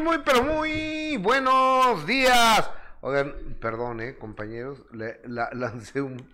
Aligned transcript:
muy, 0.00 0.18
pero 0.24 0.42
muy 0.42 1.16
buenos 1.16 2.06
días. 2.06 2.70
Oigan, 3.00 3.34
perdón, 3.60 4.00
eh, 4.00 4.16
compañeros, 4.16 4.84
le, 4.92 5.20
la, 5.24 5.50
lancé 5.54 6.00
un, 6.02 6.28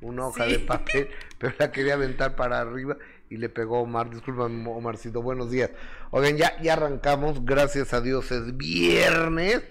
una 0.00 0.26
hoja 0.26 0.46
de 0.46 0.58
papel, 0.60 1.08
pero 1.38 1.54
la 1.58 1.70
quería 1.72 1.94
aventar 1.94 2.36
para 2.36 2.60
arriba 2.60 2.96
y 3.30 3.36
le 3.36 3.48
pegó 3.48 3.80
Omar. 3.80 4.10
Disculpa, 4.10 4.44
Omarcito, 4.44 5.22
buenos 5.22 5.50
días. 5.50 5.70
Oigan, 6.10 6.36
ya, 6.36 6.60
ya 6.62 6.74
arrancamos, 6.74 7.44
gracias 7.44 7.92
a 7.94 8.00
Dios, 8.00 8.30
es 8.32 8.56
viernes. 8.56 9.62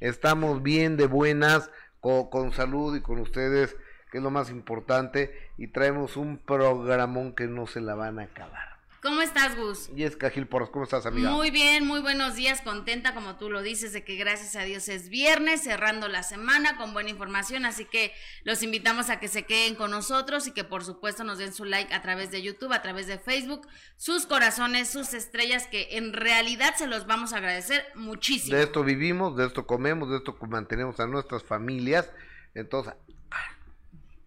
Estamos 0.00 0.62
bien 0.62 0.96
de 0.96 1.06
buenas, 1.06 1.70
con, 2.00 2.30
con 2.30 2.52
salud 2.52 2.96
y 2.96 3.00
con 3.00 3.20
ustedes, 3.20 3.76
que 4.10 4.18
es 4.18 4.24
lo 4.24 4.30
más 4.30 4.50
importante. 4.50 5.32
Y 5.56 5.68
traemos 5.68 6.16
un 6.16 6.38
programón 6.38 7.34
que 7.34 7.46
no 7.46 7.66
se 7.66 7.80
la 7.80 7.94
van 7.94 8.18
a 8.18 8.24
acabar. 8.24 8.71
¿Cómo 9.02 9.20
estás, 9.20 9.56
Gus? 9.56 9.90
Jessica 9.96 10.30
Gil 10.30 10.46
Porras, 10.46 10.70
¿cómo 10.70 10.84
estás, 10.84 11.06
amiga? 11.06 11.28
Muy 11.32 11.50
bien, 11.50 11.84
muy 11.84 12.00
buenos 12.00 12.36
días, 12.36 12.60
contenta 12.62 13.14
como 13.14 13.34
tú 13.36 13.50
lo 13.50 13.60
dices 13.60 13.92
de 13.92 14.04
que 14.04 14.14
gracias 14.14 14.54
a 14.54 14.62
Dios 14.62 14.88
es 14.88 15.08
viernes, 15.08 15.64
cerrando 15.64 16.06
la 16.06 16.22
semana 16.22 16.76
con 16.76 16.92
buena 16.92 17.10
información, 17.10 17.64
así 17.64 17.84
que 17.84 18.12
los 18.44 18.62
invitamos 18.62 19.10
a 19.10 19.18
que 19.18 19.26
se 19.26 19.42
queden 19.42 19.74
con 19.74 19.90
nosotros 19.90 20.46
y 20.46 20.52
que 20.52 20.62
por 20.62 20.84
supuesto 20.84 21.24
nos 21.24 21.38
den 21.38 21.52
su 21.52 21.64
like 21.64 21.92
a 21.92 22.00
través 22.00 22.30
de 22.30 22.42
YouTube, 22.42 22.72
a 22.72 22.80
través 22.80 23.08
de 23.08 23.18
Facebook, 23.18 23.66
sus 23.96 24.24
corazones, 24.24 24.88
sus 24.88 25.14
estrellas, 25.14 25.66
que 25.66 25.96
en 25.96 26.12
realidad 26.12 26.76
se 26.76 26.86
los 26.86 27.04
vamos 27.08 27.32
a 27.32 27.38
agradecer 27.38 27.84
muchísimo. 27.96 28.56
De 28.56 28.62
esto 28.62 28.84
vivimos, 28.84 29.36
de 29.36 29.46
esto 29.46 29.66
comemos, 29.66 30.10
de 30.10 30.18
esto 30.18 30.38
mantenemos 30.48 31.00
a 31.00 31.08
nuestras 31.08 31.42
familias, 31.42 32.08
entonces, 32.54 32.94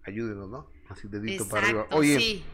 ayúdenos, 0.05 0.49
¿no? 0.49 0.69
Así 0.89 1.07
dedito 1.07 1.47
para 1.47 1.65
arriba. 1.65 1.87
Oye, 1.91 2.19
sí. 2.19 2.45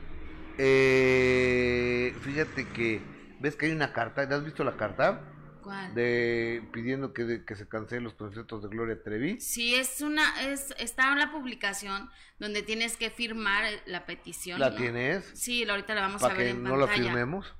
Eh, 0.58 2.16
fíjate 2.22 2.68
que, 2.70 3.02
¿ves 3.40 3.56
que 3.56 3.68
hay 3.68 3.72
una 3.72 3.94
carta? 3.94 4.22
¿Has 4.24 4.44
visto 4.44 4.64
la 4.64 4.78
carta? 4.78 5.22
¿Cuál? 5.62 5.94
De 5.94 6.64
pidiendo 6.74 7.14
que, 7.14 7.46
que 7.46 7.56
se 7.56 7.68
cancelen 7.68 8.04
los 8.04 8.16
conciertos 8.16 8.64
de 8.64 8.70
Gloria 8.70 9.02
Trevi. 9.04 9.40
Sí, 9.40 9.76
es 9.76 10.02
una, 10.02 10.42
es, 10.42 10.74
está 10.80 11.12
en 11.12 11.20
la 11.20 11.32
publicación 11.32 12.10
donde 12.40 12.64
tienes 12.64 12.98
que 12.98 13.12
firmar 13.12 13.66
la 13.86 14.06
petición. 14.06 14.60
¿La 14.60 14.76
tienes? 14.76 15.32
Sí, 15.36 15.68
ahorita 15.70 15.94
la 15.94 16.02
vamos 16.02 16.24
a 16.24 16.30
ver 16.30 16.38
que 16.38 16.50
en 16.50 16.64
no 16.64 16.78
la 16.78 16.88
firmemos? 16.88 17.54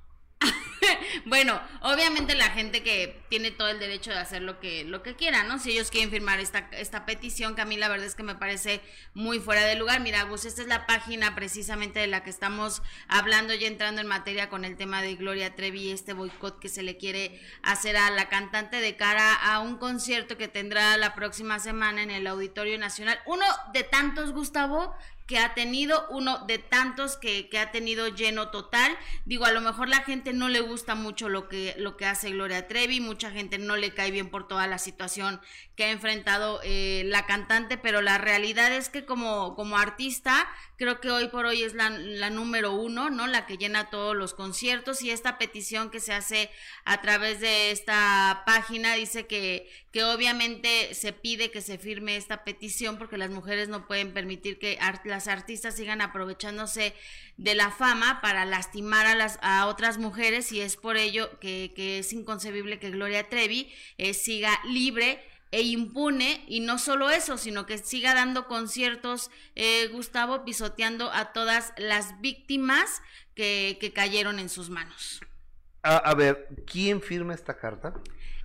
bueno, 1.26 1.60
obviamente 1.80 2.34
la 2.34 2.50
gente 2.50 2.82
que 2.82 3.22
tiene 3.28 3.50
todo 3.50 3.68
el 3.68 3.78
derecho 3.78 4.10
de 4.10 4.18
hacer 4.18 4.42
lo 4.42 4.60
que, 4.60 4.84
lo 4.84 5.02
que 5.02 5.14
quiera, 5.14 5.42
¿no? 5.44 5.58
Si 5.58 5.72
ellos 5.72 5.90
quieren 5.90 6.10
firmar 6.10 6.40
esta, 6.40 6.68
esta 6.72 7.06
petición, 7.06 7.54
que 7.54 7.62
a 7.62 7.64
mí 7.64 7.76
la 7.76 7.88
verdad 7.88 8.06
es 8.06 8.14
que 8.14 8.22
me 8.22 8.34
parece 8.34 8.80
muy 9.14 9.38
fuera 9.38 9.64
de 9.64 9.76
lugar. 9.76 10.00
Mira, 10.00 10.22
Gus, 10.24 10.44
esta 10.44 10.62
es 10.62 10.68
la 10.68 10.86
página 10.86 11.34
precisamente 11.34 12.00
de 12.00 12.06
la 12.06 12.22
que 12.22 12.30
estamos 12.30 12.82
hablando 13.08 13.54
y 13.54 13.64
entrando 13.64 14.00
en 14.00 14.06
materia 14.06 14.48
con 14.48 14.64
el 14.64 14.76
tema 14.76 15.02
de 15.02 15.14
Gloria 15.14 15.54
Trevi 15.54 15.90
este 15.90 16.12
boicot 16.12 16.58
que 16.58 16.68
se 16.68 16.82
le 16.82 16.96
quiere 16.96 17.40
hacer 17.62 17.96
a 17.96 18.10
la 18.10 18.28
cantante 18.28 18.80
de 18.80 18.96
cara 18.96 19.34
a 19.34 19.60
un 19.60 19.76
concierto 19.76 20.36
que 20.36 20.48
tendrá 20.48 20.96
la 20.96 21.14
próxima 21.14 21.58
semana 21.58 22.02
en 22.02 22.10
el 22.10 22.26
Auditorio 22.26 22.78
Nacional. 22.78 23.20
Uno 23.26 23.44
de 23.72 23.82
tantos, 23.84 24.32
Gustavo, 24.32 24.94
que 25.26 25.38
ha 25.38 25.54
tenido, 25.54 26.06
uno 26.10 26.44
de 26.46 26.58
tantos 26.58 27.16
que, 27.16 27.48
que, 27.48 27.58
ha 27.58 27.70
tenido 27.70 28.08
lleno 28.08 28.50
total. 28.50 28.96
Digo, 29.24 29.44
a 29.44 29.52
lo 29.52 29.60
mejor 29.60 29.88
la 29.88 30.02
gente 30.02 30.32
no 30.32 30.48
le 30.48 30.60
gusta 30.60 30.94
mucho 30.94 31.28
lo 31.28 31.48
que, 31.48 31.74
lo 31.78 31.96
que 31.96 32.06
hace 32.06 32.30
Gloria 32.30 32.68
Trevi, 32.68 33.00
mucha 33.00 33.30
gente 33.30 33.58
no 33.58 33.76
le 33.76 33.94
cae 33.94 34.10
bien 34.10 34.28
por 34.30 34.48
toda 34.48 34.66
la 34.66 34.78
situación 34.78 35.40
que 35.76 35.84
ha 35.84 35.90
enfrentado 35.90 36.60
eh, 36.64 37.02
la 37.06 37.24
cantante, 37.26 37.78
pero 37.78 38.02
la 38.02 38.18
realidad 38.18 38.72
es 38.72 38.88
que 38.88 39.04
como, 39.04 39.54
como 39.54 39.78
artista, 39.78 40.46
creo 40.76 41.00
que 41.00 41.10
hoy 41.10 41.28
por 41.28 41.46
hoy 41.46 41.62
es 41.62 41.74
la, 41.74 41.90
la 41.90 42.28
número 42.28 42.72
uno, 42.72 43.08
¿no? 43.08 43.26
La 43.26 43.46
que 43.46 43.56
llena 43.56 43.90
todos 43.90 44.14
los 44.14 44.34
conciertos 44.34 45.02
y 45.02 45.10
esta 45.10 45.38
petición 45.38 45.90
que 45.90 46.00
se 46.00 46.12
hace 46.12 46.50
a 46.84 47.00
través 47.00 47.40
de 47.40 47.70
esta 47.70 48.42
página 48.44 48.94
dice 48.94 49.26
que, 49.26 49.70
que 49.92 50.04
obviamente 50.04 50.94
se 50.94 51.12
pide 51.12 51.50
que 51.50 51.60
se 51.60 51.78
firme 51.78 52.16
esta 52.16 52.44
petición 52.44 52.96
porque 52.96 53.18
las 53.18 53.30
mujeres 53.30 53.68
no 53.68 53.86
pueden 53.86 54.12
permitir 54.12 54.58
que 54.58 54.78
las 55.04 55.28
artistas 55.28 55.76
sigan 55.76 56.00
aprovechándose 56.00 56.94
de 57.36 57.54
la 57.54 57.70
fama 57.70 58.20
para 58.22 58.44
lastimar 58.46 59.06
a 59.06 59.14
las 59.14 59.38
a 59.42 59.66
otras 59.66 59.98
mujeres 59.98 60.50
y 60.50 60.60
es 60.60 60.76
por 60.76 60.96
ello 60.96 61.38
que, 61.40 61.72
que 61.76 61.98
es 61.98 62.12
inconcebible 62.12 62.78
que 62.78 62.90
Gloria 62.90 63.28
Trevi 63.28 63.70
eh, 63.98 64.14
siga 64.14 64.58
libre 64.64 65.22
e 65.50 65.60
impune 65.60 66.42
y 66.48 66.60
no 66.60 66.78
solo 66.78 67.10
eso, 67.10 67.36
sino 67.36 67.66
que 67.66 67.76
siga 67.76 68.14
dando 68.14 68.48
conciertos, 68.48 69.30
eh, 69.54 69.86
Gustavo, 69.88 70.44
pisoteando 70.46 71.12
a 71.12 71.34
todas 71.34 71.74
las 71.76 72.18
víctimas 72.22 73.02
que, 73.34 73.76
que 73.78 73.92
cayeron 73.92 74.38
en 74.38 74.48
sus 74.48 74.70
manos. 74.70 75.20
A, 75.82 76.14
ver, 76.14 76.48
¿quién 76.64 77.02
firma 77.02 77.34
esta 77.34 77.58
carta? 77.58 77.92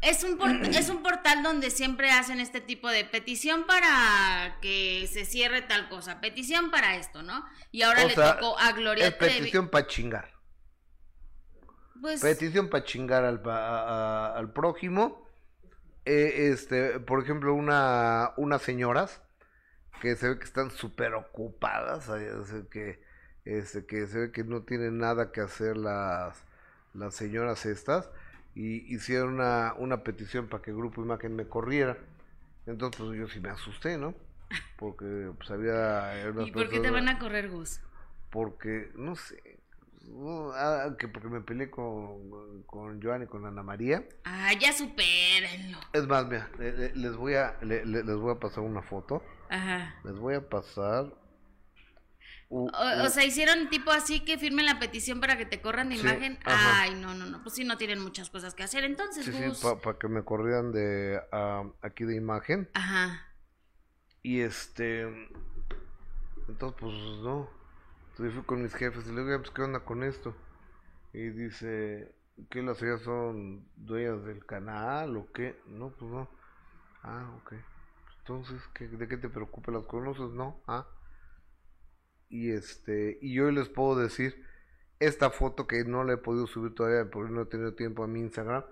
Es 0.01 0.23
un, 0.23 0.39
es 0.65 0.89
un 0.89 1.03
portal 1.03 1.43
donde 1.43 1.69
siempre 1.69 2.11
hacen 2.11 2.39
este 2.39 2.61
tipo 2.61 2.89
de 2.89 3.05
petición 3.05 3.65
para 3.65 4.57
que 4.61 5.07
se 5.11 5.25
cierre 5.25 5.61
tal 5.61 5.89
cosa, 5.89 6.21
petición 6.21 6.71
para 6.71 6.95
esto, 6.95 7.23
¿no? 7.23 7.45
Y 7.71 7.81
ahora 7.81 8.05
le 8.05 8.13
tocó 8.13 8.57
a 8.59 8.71
Gloria 8.73 9.07
es 9.07 9.13
petición 9.13 9.69
para 9.69 9.87
chingar. 9.87 10.33
Pues, 11.99 12.21
petición 12.21 12.69
para 12.69 12.83
chingar 12.83 13.25
al, 13.25 13.41
al 13.47 14.53
prójimo. 14.53 15.27
Eh, 16.05 16.49
este, 16.51 16.99
por 16.99 17.21
ejemplo, 17.21 17.53
una, 17.53 18.31
unas 18.37 18.61
señoras 18.61 19.21
que 19.99 20.15
se 20.15 20.29
ve 20.29 20.39
que 20.39 20.45
están 20.45 20.71
súper 20.71 21.15
ocupadas, 21.15 22.09
que, 22.71 23.01
este, 23.43 23.85
que 23.85 24.07
se 24.07 24.19
ve 24.19 24.31
que 24.31 24.43
no 24.43 24.61
tienen 24.61 24.99
nada 24.99 25.31
que 25.31 25.41
hacer 25.41 25.75
las 25.75 26.47
las 26.97 27.15
señoras 27.15 27.65
estas, 27.65 28.09
y 28.57 28.91
hicieron 28.91 29.35
una, 29.35 29.75
una 29.77 30.01
petición 30.01 30.47
para 30.47 30.63
que 30.63 30.71
el 30.71 30.77
Grupo 30.77 31.03
Imagen 31.03 31.35
me 31.35 31.47
corriera. 31.47 31.95
Entonces, 32.65 32.99
pues 32.99 33.19
yo 33.19 33.27
sí 33.27 33.39
me 33.39 33.49
asusté, 33.49 33.99
¿no? 33.99 34.15
Porque 34.77 35.31
pues 35.37 35.51
había... 35.51 36.27
¿Y 36.43 36.51
por 36.51 36.67
qué 36.67 36.79
te 36.79 36.89
van 36.89 37.07
a 37.07 37.19
correr, 37.19 37.51
Gus? 37.51 37.81
Porque, 38.31 38.89
no 38.95 39.15
sé, 39.15 39.59
ah, 40.55 40.89
que 40.97 41.07
porque 41.07 41.27
me 41.27 41.41
peleé 41.41 41.69
con, 41.69 42.63
con 42.63 42.99
Joan 42.99 43.21
y 43.21 43.25
con 43.27 43.45
Ana 43.45 43.61
María. 43.61 44.03
Ah, 44.25 44.51
ya 44.59 44.73
supérenlo. 44.73 45.77
Es 45.93 46.07
más, 46.07 46.25
mira, 46.25 46.49
les 46.57 47.15
voy 47.15 47.35
a, 47.35 47.59
les 47.61 48.15
voy 48.15 48.31
a 48.31 48.39
pasar 48.39 48.63
una 48.63 48.81
foto. 48.81 49.21
Ajá. 49.49 49.93
Les 50.03 50.17
voy 50.17 50.33
a 50.33 50.49
pasar 50.49 51.13
o, 52.49 53.09
sea, 53.09 53.25
hicieron 53.25 53.69
tipo 53.69 53.91
así 53.91 54.21
que 54.21 54.37
firmen 54.37 54.65
la 54.65 54.79
petición 54.79 55.19
para 55.19 55.37
que 55.37 55.45
te 55.45 55.61
corran 55.61 55.89
de 55.89 55.95
imagen. 55.95 56.39
Ay, 56.45 56.95
no, 56.95 57.13
no, 57.13 57.25
no, 57.25 57.43
pues 57.43 57.55
sí, 57.55 57.65
no 57.65 57.77
tienen 57.77 57.99
muchas 57.99 58.29
cosas 58.29 58.53
que 58.53 58.63
hacer 58.63 58.85
entonces. 58.85 59.25
Sí, 59.25 59.31
sí, 59.33 59.67
para 59.83 59.97
que 59.97 60.07
me 60.07 60.23
corrieran 60.23 60.71
de 60.71 61.21
aquí 61.81 62.05
de 62.05 62.15
imagen. 62.15 62.69
Ajá. 62.73 63.27
Y 64.23 64.39
este. 64.41 65.01
Entonces, 66.47 66.79
pues 66.79 66.93
no. 67.21 67.49
Entonces 68.11 68.33
fui 68.33 68.43
con 68.43 68.63
mis 68.63 68.73
jefes 68.73 69.05
y 69.07 69.11
le 69.11 69.23
digo, 69.25 69.37
pues, 69.39 69.51
¿qué 69.51 69.61
onda 69.61 69.81
con 69.81 70.03
esto? 70.03 70.33
Y 71.13 71.29
dice, 71.29 72.15
¿qué 72.49 72.61
las 72.61 72.81
ellas 72.81 73.01
son 73.01 73.67
dueñas 73.75 74.23
del 74.23 74.45
canal 74.45 75.17
o 75.17 75.31
qué? 75.33 75.59
No, 75.67 75.89
pues 75.89 76.09
no. 76.09 76.29
Ah, 77.03 77.29
ok. 77.41 77.53
Entonces, 78.19 78.61
¿qué, 78.73 78.87
¿de 78.87 79.07
qué 79.07 79.17
te 79.17 79.29
preocupa? 79.29 79.71
¿Las 79.71 79.83
conoces? 79.83 80.31
No. 80.31 80.61
Ah 80.65 80.87
y 82.29 82.51
este 82.51 83.17
y 83.21 83.33
yo 83.33 83.51
les 83.51 83.69
puedo 83.69 83.95
decir 83.95 84.43
esta 84.99 85.29
foto 85.29 85.67
que 85.67 85.83
no 85.83 86.03
la 86.03 86.13
he 86.13 86.17
podido 86.17 86.47
subir 86.47 86.73
todavía 86.73 87.09
porque 87.09 87.31
no 87.31 87.43
he 87.43 87.45
tenido 87.45 87.73
tiempo 87.73 88.03
a 88.03 88.07
mi 88.07 88.19
Instagram, 88.19 88.63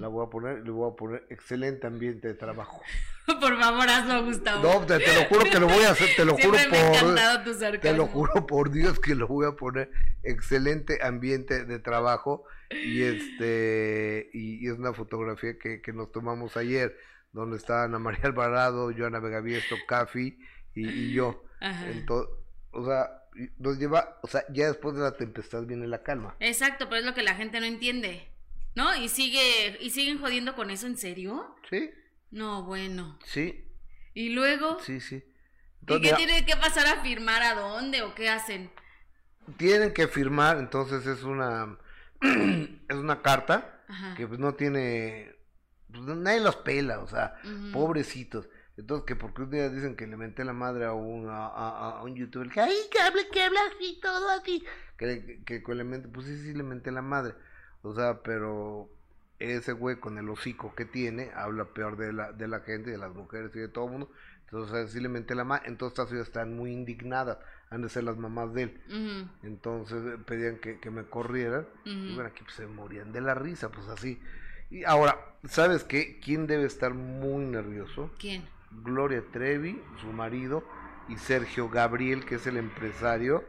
la 0.00 0.08
voy 0.08 0.26
a 0.26 0.30
poner, 0.30 0.64
le 0.64 0.70
voy 0.70 0.90
a 0.90 0.96
poner 0.96 1.26
excelente 1.28 1.86
ambiente 1.86 2.28
de 2.28 2.34
trabajo. 2.34 2.80
por 3.40 3.58
favor, 3.58 3.88
hazlo, 3.88 4.24
Gustavo. 4.24 4.62
No, 4.62 4.86
te, 4.86 4.98
lo 4.98 5.24
juro 5.28 5.44
que 5.50 5.60
lo 5.60 5.66
voy 5.66 5.84
a 5.84 5.90
hacer, 5.90 6.08
te 6.16 6.24
lo 6.24 6.36
juro 6.36 6.58
por 6.70 7.80
Te 7.80 7.92
lo 7.92 8.06
juro 8.06 8.46
por 8.46 8.70
Dios 8.70 8.98
que 8.98 9.14
lo 9.14 9.26
voy 9.26 9.46
a 9.46 9.52
poner 9.52 9.90
excelente 10.22 11.00
ambiente 11.02 11.64
de 11.66 11.78
trabajo 11.78 12.44
y 12.70 13.02
este 13.02 14.30
y, 14.32 14.66
es 14.66 14.78
una 14.78 14.94
fotografía 14.94 15.58
que, 15.58 15.82
que, 15.82 15.92
nos 15.92 16.10
tomamos 16.12 16.56
ayer 16.56 16.96
donde 17.32 17.58
está 17.58 17.84
Ana 17.84 17.98
María 17.98 18.24
Alvarado, 18.24 18.90
Joana 18.96 19.20
Vegaviesto, 19.20 19.76
Cafi 19.86 20.38
y, 20.74 20.88
y 20.88 21.12
yo. 21.12 21.44
Entonces, 21.60 22.43
o 22.74 22.84
sea, 22.84 23.24
nos 23.58 23.78
lleva, 23.78 24.18
o 24.22 24.26
sea, 24.26 24.44
ya 24.50 24.66
después 24.66 24.94
de 24.94 25.02
la 25.02 25.16
tempestad 25.16 25.62
viene 25.64 25.86
la 25.86 26.02
calma. 26.02 26.36
Exacto, 26.40 26.88
pero 26.88 27.00
es 27.00 27.06
lo 27.06 27.14
que 27.14 27.22
la 27.22 27.34
gente 27.34 27.60
no 27.60 27.66
entiende. 27.66 28.28
¿No? 28.74 28.94
Y 28.96 29.08
sigue 29.08 29.78
y 29.80 29.90
siguen 29.90 30.18
jodiendo 30.18 30.56
con 30.56 30.70
eso, 30.70 30.86
¿en 30.86 30.98
serio? 30.98 31.54
Sí. 31.70 31.90
No, 32.30 32.64
bueno. 32.64 33.18
Sí. 33.24 33.64
¿Y 34.14 34.30
luego? 34.30 34.80
Sí, 34.80 35.00
sí. 35.00 35.22
¿Y 35.86 36.00
qué 36.00 36.12
tiene 36.14 36.44
que 36.44 36.56
pasar 36.56 36.86
a 36.86 37.02
firmar 37.02 37.42
a 37.42 37.54
dónde 37.54 38.02
o 38.02 38.14
qué 38.14 38.28
hacen? 38.28 38.70
Tienen 39.58 39.92
que 39.92 40.08
firmar, 40.08 40.58
entonces 40.58 41.06
es 41.06 41.22
una 41.22 41.78
es 42.20 42.96
una 42.96 43.22
carta 43.22 43.82
que 44.16 44.26
pues 44.26 44.40
no 44.40 44.54
tiene 44.54 45.36
pues, 45.92 46.04
nadie 46.04 46.40
los 46.40 46.56
pela, 46.56 47.00
o 47.00 47.06
sea, 47.06 47.36
pobrecitos. 47.72 48.48
Entonces, 48.76 49.06
que 49.06 49.14
porque 49.14 49.42
un 49.42 49.50
día 49.50 49.68
dicen 49.68 49.94
que 49.94 50.06
le 50.06 50.16
menté 50.16 50.44
la 50.44 50.52
madre 50.52 50.84
a 50.84 50.92
un, 50.92 51.28
a, 51.28 51.46
a, 51.46 52.02
un 52.02 52.16
youtuber, 52.16 52.50
que 52.50 52.60
ay, 52.60 52.74
que 52.90 53.00
hable, 53.00 53.28
que 53.28 53.42
habla 53.42 53.60
así, 53.74 54.00
todo 54.02 54.28
así, 54.30 54.64
que, 54.96 55.42
que, 55.44 55.62
que, 55.62 55.74
le 55.74 55.84
mente, 55.84 56.08
pues 56.08 56.26
sí, 56.26 56.36
sí, 56.38 56.54
le 56.54 56.64
menté 56.64 56.90
la 56.90 57.02
madre. 57.02 57.34
O 57.82 57.94
sea, 57.94 58.22
pero 58.22 58.88
ese 59.38 59.72
güey 59.72 59.96
con 59.96 60.18
el 60.18 60.28
hocico 60.28 60.74
que 60.74 60.84
tiene 60.84 61.30
habla 61.34 61.66
peor 61.66 61.96
de 61.96 62.12
la, 62.12 62.32
de 62.32 62.48
la 62.48 62.60
gente, 62.60 62.90
de 62.90 62.98
las 62.98 63.14
mujeres 63.14 63.54
y 63.54 63.60
de 63.60 63.68
todo 63.68 63.86
el 63.86 63.90
mundo. 63.92 64.10
Entonces 64.44 64.74
así 64.74 65.00
le 65.00 65.08
menté 65.08 65.34
la 65.34 65.44
mano. 65.44 65.62
Entonces 65.66 65.94
estas 65.94 66.08
ciudades 66.08 66.28
están 66.28 66.56
muy 66.56 66.72
indignadas. 66.72 67.38
Han 67.70 67.82
de 67.82 67.88
ser 67.88 68.04
las 68.04 68.16
mamás 68.16 68.54
de 68.54 68.62
él. 68.64 69.28
Entonces 69.42 70.02
eh, 70.04 70.18
pedían 70.24 70.58
que, 70.58 70.78
que 70.78 70.90
me 70.90 71.04
corrieran. 71.04 71.66
Y 71.84 72.14
bueno, 72.14 72.30
aquí 72.30 72.44
pues, 72.44 72.54
se 72.54 72.66
morían 72.66 73.12
de 73.12 73.20
la 73.20 73.34
risa, 73.34 73.70
pues 73.70 73.88
así. 73.88 74.20
Y 74.70 74.84
ahora, 74.84 75.18
¿sabes 75.48 75.84
qué? 75.84 76.20
¿Quién 76.20 76.46
debe 76.46 76.66
estar 76.66 76.94
muy 76.94 77.44
nervioso? 77.44 78.10
¿Quién? 78.18 78.44
Gloria 78.82 79.22
Trevi, 79.32 79.82
su 80.00 80.06
marido, 80.08 80.66
y 81.08 81.16
Sergio 81.18 81.68
Gabriel, 81.68 82.24
que 82.24 82.36
es 82.36 82.46
el 82.46 82.56
empresario 82.56 83.44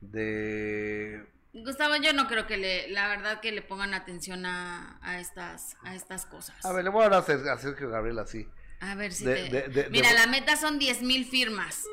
de... 0.00 1.26
Gustavo, 1.52 1.96
yo 1.96 2.12
no 2.12 2.28
creo 2.28 2.46
que 2.46 2.56
le, 2.56 2.88
la 2.90 3.08
verdad 3.08 3.40
que 3.40 3.50
le 3.50 3.60
pongan 3.62 3.92
atención 3.94 4.46
a, 4.46 4.98
a 5.02 5.18
estas, 5.20 5.76
a 5.82 5.94
estas 5.96 6.24
cosas. 6.26 6.64
A 6.64 6.72
ver, 6.72 6.84
le 6.84 6.90
voy 6.90 7.02
a 7.02 7.06
hablar 7.06 7.20
a 7.20 7.24
Ser- 7.24 7.48
a 7.48 7.58
Sergio 7.58 7.90
Gabriel 7.90 8.18
así. 8.20 8.48
A 8.80 8.94
ver 8.94 9.12
si 9.12 9.24
de- 9.24 9.34
te... 9.34 9.50
de- 9.50 9.68
de- 9.68 9.90
Mira, 9.90 10.08
de- 10.10 10.14
la 10.14 10.26
meta 10.28 10.56
son 10.56 10.78
10 10.78 11.02
mil 11.02 11.24
firmas. 11.24 11.84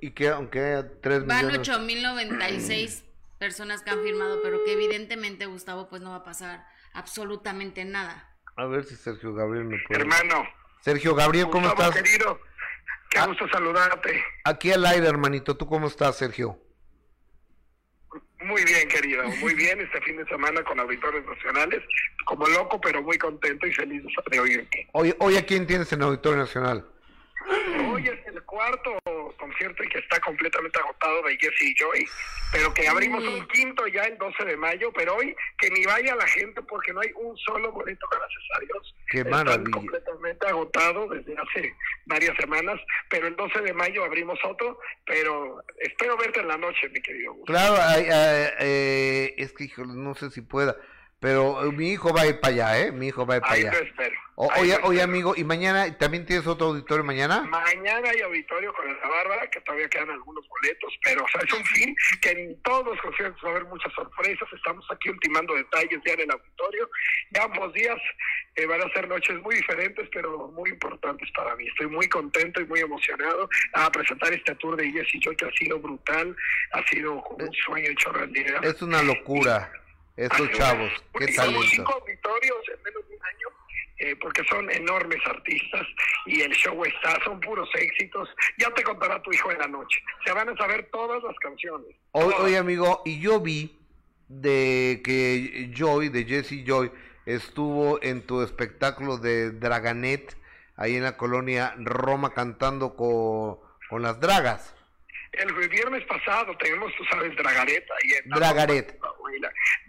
Y 0.00 0.12
que 0.12 0.28
aunque 0.28 0.60
haya 0.60 1.00
3 1.00 1.26
Van 1.26 1.46
millones... 1.46 1.68
8.096 1.68 3.02
personas 3.38 3.82
que 3.82 3.90
han 3.90 4.02
firmado, 4.02 4.40
pero 4.42 4.64
que 4.64 4.72
evidentemente, 4.72 5.44
Gustavo, 5.46 5.88
pues 5.90 6.00
no 6.00 6.10
va 6.10 6.16
a 6.16 6.24
pasar 6.24 6.64
absolutamente 6.94 7.84
nada. 7.84 8.30
A 8.56 8.64
ver 8.66 8.84
si 8.84 8.96
Sergio 8.96 9.34
Gabriel 9.34 9.66
me 9.66 9.78
puede... 9.86 10.00
Hermano, 10.00 10.44
Sergio 10.82 11.14
Gabriel, 11.14 11.46
¿cómo 11.50 11.68
Gustavo, 11.68 11.90
estás? 11.90 12.02
querido, 12.02 12.40
qué 13.10 13.18
Ah. 13.18 13.26
gusto 13.26 13.48
saludarte. 13.48 14.22
Aquí 14.44 14.72
al 14.72 14.84
aire, 14.84 15.06
hermanito. 15.06 15.56
¿Tú 15.56 15.66
cómo 15.66 15.86
estás, 15.86 16.16
Sergio? 16.18 16.58
Muy 18.40 18.64
bien, 18.64 18.88
querido, 18.88 19.22
muy 19.40 19.54
bien. 19.54 19.80
Este 19.80 20.00
fin 20.00 20.16
de 20.16 20.24
semana 20.26 20.62
con 20.64 20.78
auditores 20.80 21.24
nacionales, 21.24 21.80
como 22.24 22.46
loco, 22.48 22.80
pero 22.80 23.00
muy 23.00 23.16
contento 23.16 23.66
y 23.66 23.72
feliz 23.72 24.02
de 24.30 24.40
oírte. 24.40 24.88
Hoy, 24.92 25.14
hoy 25.20 25.36
¿a 25.36 25.46
quién 25.46 25.66
tienes 25.66 25.92
en 25.92 26.02
Auditorio 26.02 26.38
Nacional? 26.38 26.84
Hoy 27.90 28.08
es 28.08 28.26
el 28.26 28.42
cuarto 28.44 28.98
concierto 29.38 29.82
y 29.84 29.88
que 29.88 29.98
está 29.98 30.20
completamente 30.20 30.78
agotado 30.78 31.22
de 31.22 31.36
Jesse 31.36 31.62
y 31.62 31.74
Joy, 31.74 32.08
pero 32.52 32.72
que 32.74 32.86
abrimos 32.88 33.24
un 33.24 33.46
quinto 33.48 33.86
ya 33.86 34.04
el 34.04 34.16
12 34.18 34.44
de 34.44 34.56
mayo, 34.56 34.92
pero 34.94 35.16
hoy 35.16 35.34
que 35.58 35.70
ni 35.70 35.84
vaya 35.84 36.14
la 36.14 36.26
gente 36.26 36.62
porque 36.62 36.92
no 36.92 37.00
hay 37.00 37.10
un 37.16 37.36
solo 37.38 37.72
boleto, 37.72 38.06
gracias 38.10 38.42
a 38.56 38.60
Dios. 38.60 38.94
Qué 39.08 39.18
Están 39.18 39.30
maravilla. 39.30 39.70
completamente 39.70 40.46
agotado 40.46 41.08
desde 41.08 41.34
hace 41.36 41.74
varias 42.06 42.36
semanas, 42.38 42.80
pero 43.10 43.26
el 43.26 43.36
12 43.36 43.60
de 43.60 43.72
mayo 43.74 44.04
abrimos 44.04 44.38
otro, 44.44 44.78
pero 45.06 45.62
espero 45.78 46.16
verte 46.16 46.40
en 46.40 46.48
la 46.48 46.56
noche, 46.56 46.88
mi 46.88 47.00
querido. 47.02 47.34
Claro, 47.46 47.76
ay, 47.80 48.06
ay, 48.10 48.46
eh, 48.60 49.34
es 49.38 49.52
que 49.52 49.68
no 49.78 50.14
sé 50.14 50.30
si 50.30 50.40
pueda, 50.40 50.76
pero 51.22 51.64
eh, 51.64 51.72
mi 51.72 51.92
hijo 51.92 52.12
va 52.12 52.22
a 52.22 52.26
ir 52.26 52.40
para 52.40 52.52
allá, 52.52 52.80
¿eh? 52.80 52.92
Mi 52.92 53.06
hijo 53.06 53.24
va 53.24 53.34
a 53.34 53.36
ir 53.38 53.42
para 53.42 53.54
Ahí 53.54 53.60
allá. 53.62 53.70
te 53.78 53.84
espero. 53.88 54.16
O- 54.34 54.50
Ahí 54.50 54.62
oye, 54.62 54.70
te 54.72 54.82
oye, 54.82 54.96
espero. 54.98 55.04
amigo, 55.12 55.34
¿y 55.36 55.44
mañana 55.44 55.96
también 55.98 56.26
tienes 56.26 56.46
otro 56.46 56.68
auditorio 56.68 57.04
mañana? 57.04 57.42
Mañana 57.42 58.10
hay 58.10 58.20
auditorio 58.22 58.72
con 58.74 58.86
la 58.88 59.08
Bárbara, 59.08 59.48
que 59.50 59.60
todavía 59.60 59.88
quedan 59.88 60.10
algunos 60.10 60.46
boletos, 60.48 60.92
pero 61.04 61.22
o 61.24 61.28
sea, 61.28 61.40
es 61.46 61.52
un 61.52 61.64
fin 61.64 61.94
que 62.20 62.30
en 62.30 62.60
todos 62.62 62.84
los 62.86 63.00
conciertos 63.00 63.40
va 63.44 63.48
a 63.48 63.50
haber 63.52 63.64
muchas 63.66 63.92
sorpresas. 63.92 64.48
Estamos 64.52 64.84
aquí 64.90 65.10
ultimando 65.10 65.54
detalles 65.54 66.00
ya 66.04 66.14
en 66.14 66.20
el 66.22 66.30
auditorio. 66.32 66.90
Y 67.30 67.38
ambos 67.38 67.72
días 67.72 67.98
eh, 68.56 68.66
van 68.66 68.80
a 68.82 68.92
ser 68.92 69.06
noches 69.08 69.40
muy 69.42 69.54
diferentes, 69.56 70.08
pero 70.12 70.48
muy 70.48 70.70
importantes 70.70 71.30
para 71.36 71.54
mí. 71.54 71.68
Estoy 71.68 71.86
muy 71.86 72.08
contento 72.08 72.60
y 72.60 72.66
muy 72.66 72.80
emocionado 72.80 73.48
a 73.74 73.90
presentar 73.92 74.32
este 74.32 74.54
tour 74.56 74.76
de 74.76 74.90
Yes 74.90 75.14
y 75.14 75.20
Yo, 75.20 75.30
que 75.36 75.44
ha 75.46 75.52
sido 75.52 75.78
brutal, 75.78 76.34
ha 76.72 76.82
sido 76.88 77.22
como 77.22 77.44
un 77.46 77.52
sueño 77.52 77.90
hecho 77.90 78.10
realidad. 78.12 78.64
Es 78.64 78.82
una 78.82 79.02
locura, 79.02 79.70
estos 80.16 80.50
chavos, 80.52 80.90
qué 81.18 81.32
somos 81.32 81.68
cinco 81.70 81.84
talento. 81.84 82.02
auditorios 82.02 82.68
en 82.68 82.82
menos 82.82 83.08
de 83.08 83.16
un 83.16 83.24
año, 83.24 83.48
eh, 83.98 84.16
porque 84.20 84.42
son 84.44 84.70
enormes 84.70 85.20
artistas 85.26 85.86
y 86.26 86.40
el 86.42 86.52
show 86.52 86.84
está, 86.84 87.22
son 87.24 87.40
puros 87.40 87.68
éxitos. 87.74 88.28
Ya 88.58 88.70
te 88.74 88.82
contará 88.82 89.22
tu 89.22 89.32
hijo 89.32 89.50
en 89.50 89.58
la 89.58 89.68
noche. 89.68 90.02
Se 90.24 90.32
van 90.32 90.48
a 90.48 90.56
saber 90.56 90.88
todas 90.92 91.22
las 91.22 91.36
canciones. 91.38 91.96
Oye, 92.12 92.58
amigo, 92.58 93.02
y 93.04 93.20
yo 93.20 93.40
vi 93.40 93.78
de 94.28 95.00
que 95.04 95.70
Joy, 95.74 96.08
de 96.08 96.24
Jesse 96.24 96.64
Joy, 96.64 96.90
estuvo 97.26 98.02
en 98.02 98.26
tu 98.26 98.42
espectáculo 98.42 99.18
de 99.18 99.50
Draganet, 99.52 100.36
ahí 100.76 100.96
en 100.96 101.02
la 101.04 101.16
colonia 101.16 101.74
Roma, 101.78 102.34
cantando 102.34 102.96
con, 102.96 103.58
con 103.88 104.02
las 104.02 104.20
dragas. 104.20 104.74
El 105.32 105.68
viernes 105.68 106.04
pasado 106.04 106.54
tenemos, 106.58 106.94
tú 106.96 107.04
sabes, 107.06 107.34
Dragaret 107.36 107.86
ahí 107.90 108.10
en 108.22 108.30
Dragaret. 108.30 108.98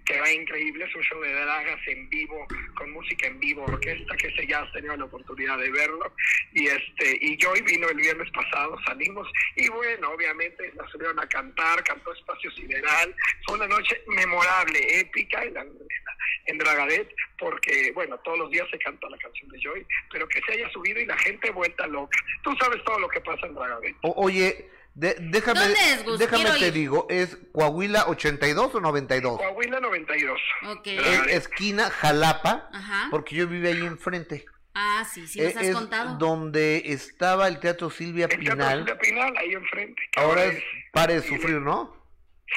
Que 0.05 0.19
va 0.19 0.31
increíble, 0.31 0.83
es 0.85 0.95
un 0.95 1.01
show 1.03 1.19
de 1.21 1.31
dragas 1.33 1.79
en 1.87 2.09
vivo, 2.09 2.45
con 2.75 2.91
música 2.91 3.27
en 3.27 3.39
vivo, 3.39 3.63
orquesta, 3.63 4.15
que 4.17 4.33
se 4.35 4.45
ya 4.47 4.59
has 4.59 4.71
tenido 4.73 4.95
la 4.97 5.05
oportunidad 5.05 5.57
de 5.57 5.69
verlo. 5.71 6.13
Y 6.53 6.67
este, 6.67 7.17
y 7.21 7.37
Joy 7.37 7.61
vino 7.61 7.87
el 7.89 7.95
viernes 7.97 8.29
pasado, 8.31 8.77
salimos, 8.85 9.27
y 9.55 9.69
bueno, 9.69 10.09
obviamente 10.11 10.71
la 10.75 10.85
subieron 10.89 11.19
a 11.19 11.27
cantar, 11.27 11.83
cantó 11.83 12.13
Espacio 12.13 12.51
Sideral, 12.51 13.15
fue 13.45 13.55
una 13.55 13.67
noche 13.67 14.01
memorable, 14.07 14.99
épica 14.99 15.43
en, 15.43 15.53
la- 15.53 15.61
en, 15.61 15.67
la- 15.77 16.17
en 16.47 16.57
Dragaret, 16.57 17.09
porque 17.37 17.91
bueno, 17.93 18.17
todos 18.19 18.39
los 18.39 18.51
días 18.51 18.67
se 18.71 18.79
canta 18.79 19.09
la 19.09 19.17
canción 19.17 19.49
de 19.49 19.59
Joy, 19.61 19.85
pero 20.11 20.27
que 20.27 20.41
se 20.45 20.53
haya 20.53 20.69
subido 20.71 20.99
y 20.99 21.05
la 21.05 21.17
gente 21.17 21.49
vuelta 21.51 21.87
loca. 21.87 22.17
Tú 22.43 22.53
sabes 22.59 22.83
todo 22.83 22.99
lo 22.99 23.07
que 23.09 23.21
pasa 23.21 23.45
en 23.47 23.55
Dragaret. 23.55 23.95
O- 24.01 24.13
oye, 24.25 24.69
de- 24.95 25.15
déjame, 25.19 25.59
¿Dónde 25.61 25.79
es, 25.93 26.03
Gus? 26.03 26.19
déjame 26.19 26.43
Quiero 26.43 26.59
te 26.59 26.67
ir. 26.67 26.73
digo, 26.73 27.07
¿es 27.09 27.37
Coahuila 27.51 28.05
82 28.07 28.75
o 28.75 28.79
92? 28.79 29.37
Coahuila 29.39 29.79
92. 29.79 30.39
Ok. 30.67 30.87
Es 30.87 31.27
esquina 31.27 31.89
Jalapa, 31.89 32.69
Ajá. 32.71 33.07
porque 33.11 33.35
yo 33.35 33.47
viví 33.47 33.67
ahí 33.67 33.85
enfrente. 33.85 34.45
Ah, 34.75 35.05
sí, 35.11 35.27
sí 35.27 35.39
nos 35.39 35.53
Eh, 35.55 35.59
has 35.59 35.65
es 35.67 35.75
contado. 35.75 36.17
donde 36.17 36.81
estaba 36.85 37.47
el 37.47 37.59
Teatro 37.59 37.89
Silvia 37.91 38.25
El 38.25 38.31
Teatro 38.39 38.53
Pinal. 38.55 38.77
Silvia 38.79 38.97
Pinal, 38.97 39.37
ahí 39.37 39.53
enfrente. 39.53 40.01
Ahora 40.15 40.45
es 40.45 40.63
Pare 40.91 41.15
de 41.15 41.21
Sufrir, 41.21 41.61
¿no? 41.61 41.95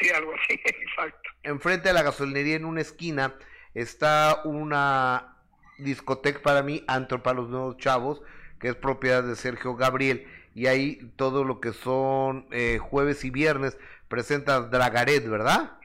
Sí, 0.01 0.09
algo 0.11 0.33
así, 0.35 0.55
exacto. 0.65 1.31
Enfrente 1.43 1.89
de 1.89 1.95
la 1.95 2.03
gasolinería, 2.03 2.57
en 2.57 2.65
una 2.65 2.81
esquina, 2.81 3.35
está 3.75 4.41
una 4.45 5.37
discoteca 5.79 6.41
para 6.43 6.63
mí, 6.63 6.83
antro 6.87 7.23
para 7.23 7.37
los 7.37 7.49
nuevos 7.51 7.77
chavos, 7.77 8.23
que 8.61 8.69
es 8.69 8.75
propiedad 8.77 9.23
de 9.23 9.37
Sergio 9.37 9.75
Gabriel. 9.77 10.27
Y 10.57 10.69
ahí 10.69 11.13
todo 11.17 11.45
lo 11.45 11.61
que 11.61 11.75
son 11.75 12.47
eh, 12.51 12.79
jueves 12.79 13.25
y 13.27 13.31
viernes 13.31 13.77
presenta 14.09 14.63
Dragaret, 14.63 15.29
¿verdad? 15.29 15.79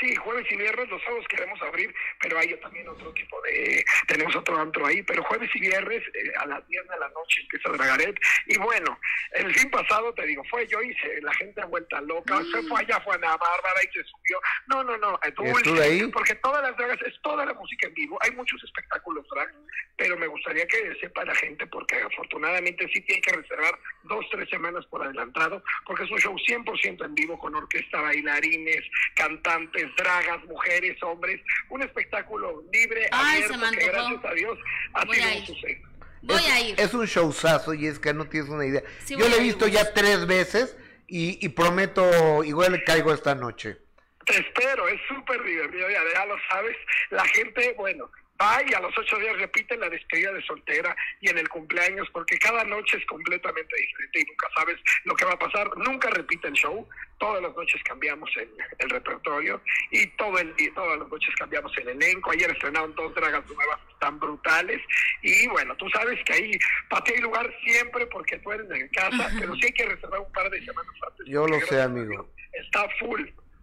Sí, 0.00 0.14
jueves 0.16 0.46
y 0.50 0.56
viernes, 0.56 0.88
los 0.88 1.02
sábados 1.02 1.26
queremos 1.28 1.60
abrir, 1.62 1.94
pero 2.20 2.38
hay 2.38 2.54
también 2.60 2.88
otro 2.88 3.12
tipo 3.12 3.40
de... 3.42 3.84
Tenemos 4.08 4.34
otro 4.36 4.58
antro 4.58 4.86
ahí, 4.86 5.02
pero 5.02 5.22
jueves 5.24 5.50
y 5.54 5.60
viernes 5.60 6.02
eh, 6.14 6.32
a 6.38 6.46
las 6.46 6.66
10 6.66 6.88
de 6.88 6.98
la 6.98 7.08
noche 7.10 7.42
empieza 7.42 7.70
Dragaret. 7.70 8.18
Y 8.46 8.58
bueno, 8.58 8.98
el 9.32 9.54
fin 9.54 9.70
pasado, 9.70 10.12
te 10.14 10.26
digo, 10.26 10.42
fue 10.50 10.66
yo 10.66 10.82
y 10.82 10.94
se, 10.94 11.20
la 11.22 11.32
gente 11.34 11.60
ha 11.60 11.66
vuelta 11.66 12.00
loca. 12.00 12.40
Se 12.52 12.62
fue 12.68 12.80
allá, 12.80 13.00
fue 13.00 13.14
Ana 13.14 13.36
Bárbara 13.36 13.80
y 13.82 13.92
se 13.92 14.04
subió. 14.04 14.40
No, 14.66 14.82
no, 14.84 14.96
no, 14.96 15.18
eh, 15.22 15.32
Dulce, 15.36 15.52
¿Estuve 15.52 15.82
ahí? 15.82 16.06
porque 16.08 16.34
todas 16.36 16.62
las 16.62 16.76
dragas, 16.76 17.00
es 17.02 17.20
toda 17.22 17.44
la 17.44 17.54
música 17.54 17.88
en 17.88 17.94
vivo. 17.94 18.18
Hay 18.22 18.30
muchos 18.32 18.62
espectáculos 18.62 19.26
drag, 19.28 19.52
pero 19.96 20.16
me 20.16 20.26
gustaría 20.26 20.66
que 20.66 20.94
sepa 21.00 21.24
la 21.24 21.34
gente, 21.34 21.66
porque 21.66 21.96
afortunadamente 21.96 22.88
sí 22.92 23.00
tiene 23.02 23.22
que 23.22 23.36
reservar 23.36 23.78
dos, 24.04 24.24
tres 24.30 24.48
semanas 24.48 24.84
por 24.86 25.02
adelantado, 25.02 25.62
porque 25.86 26.04
es 26.04 26.10
un 26.10 26.18
show 26.18 26.36
100% 26.36 27.04
en 27.04 27.14
vivo 27.14 27.38
con 27.38 27.54
orquesta, 27.54 28.00
bailarines, 28.00 28.82
cantantes, 29.14 29.83
dragas, 29.96 30.44
mujeres, 30.44 31.02
hombres, 31.02 31.40
un 31.70 31.82
espectáculo 31.82 32.62
libre, 32.72 33.08
Ay, 33.12 33.42
abierto, 33.42 33.54
se 33.54 33.58
me 33.70 33.76
que 33.78 33.84
antojó. 33.86 34.06
gracias 34.08 34.24
a 34.24 34.34
Dios 34.34 34.58
ha 34.94 35.04
Voy 35.04 35.16
sido 35.16 35.26
a 35.26 35.30
un 35.32 35.36
ir. 35.38 35.46
suceso. 35.46 35.88
Voy 36.22 36.36
es, 36.44 36.50
a 36.52 36.60
ir. 36.60 36.74
Es 36.80 36.94
un 36.94 37.06
showzazo 37.06 37.74
y 37.74 37.86
es 37.86 37.98
que 37.98 38.14
no 38.14 38.26
tienes 38.26 38.48
una 38.50 38.64
idea. 38.66 38.82
Sí, 39.04 39.16
Yo 39.16 39.28
lo 39.28 39.36
he 39.36 39.40
visto 39.40 39.66
ya 39.68 39.92
tres 39.92 40.26
veces 40.26 40.76
y, 41.06 41.44
y 41.44 41.48
prometo, 41.50 42.42
igual 42.44 42.72
le 42.72 42.82
caigo 42.84 43.12
esta 43.12 43.34
noche. 43.34 43.76
Te 44.24 44.38
espero, 44.38 44.88
es 44.88 44.98
súper 45.06 45.42
divertido, 45.44 45.86
ya, 45.90 46.00
ya 46.14 46.24
lo 46.24 46.34
sabes. 46.48 46.74
La 47.10 47.24
gente, 47.26 47.74
bueno, 47.76 48.10
va 48.40 48.60
y 48.66 48.74
a 48.74 48.80
los 48.80 48.96
ocho 48.96 49.18
días 49.18 49.36
repite 49.38 49.76
la 49.76 49.88
despedida 49.88 50.32
de 50.32 50.42
soltera 50.42 50.94
y 51.20 51.28
en 51.28 51.38
el 51.38 51.48
cumpleaños, 51.48 52.08
porque 52.12 52.38
cada 52.38 52.64
noche 52.64 52.98
es 52.98 53.06
completamente 53.06 53.76
diferente 53.76 54.20
y 54.20 54.24
nunca 54.24 54.48
sabes 54.56 54.76
lo 55.04 55.14
que 55.14 55.24
va 55.24 55.32
a 55.32 55.38
pasar. 55.38 55.70
Nunca 55.76 56.10
repite 56.10 56.48
el 56.48 56.54
show, 56.54 56.86
todas 57.18 57.42
las 57.42 57.54
noches 57.54 57.82
cambiamos 57.84 58.30
el, 58.36 58.50
el 58.78 58.90
repertorio 58.90 59.60
y 59.90 60.06
todo 60.16 60.38
el 60.38 60.54
día, 60.56 60.70
todas 60.74 60.98
las 60.98 61.08
noches 61.08 61.34
cambiamos 61.36 61.76
el 61.78 61.88
elenco. 61.88 62.30
Ayer 62.30 62.50
estrenaron 62.50 62.94
dos 62.94 63.14
dragas 63.14 63.46
nuevas 63.46 63.78
tan 64.00 64.18
brutales 64.18 64.80
y 65.22 65.46
bueno, 65.48 65.76
tú 65.76 65.88
sabes 65.90 66.18
que 66.24 66.34
ahí 66.34 66.52
para 66.88 67.04
ti 67.04 67.12
hay 67.14 67.20
lugar 67.20 67.50
siempre 67.64 68.06
porque 68.06 68.38
tú 68.38 68.52
eres 68.52 68.68
de 68.68 68.90
casa, 68.90 69.30
pero 69.38 69.54
sí 69.54 69.66
hay 69.66 69.72
que 69.72 69.86
reservar 69.86 70.20
un 70.20 70.32
par 70.32 70.50
de 70.50 70.64
semanas 70.64 70.94
antes. 71.08 71.26
Yo 71.26 71.46
lo 71.46 71.60
sé, 71.60 71.80
amigo. 71.80 72.28
Está 72.52 72.88
full. 72.98 73.22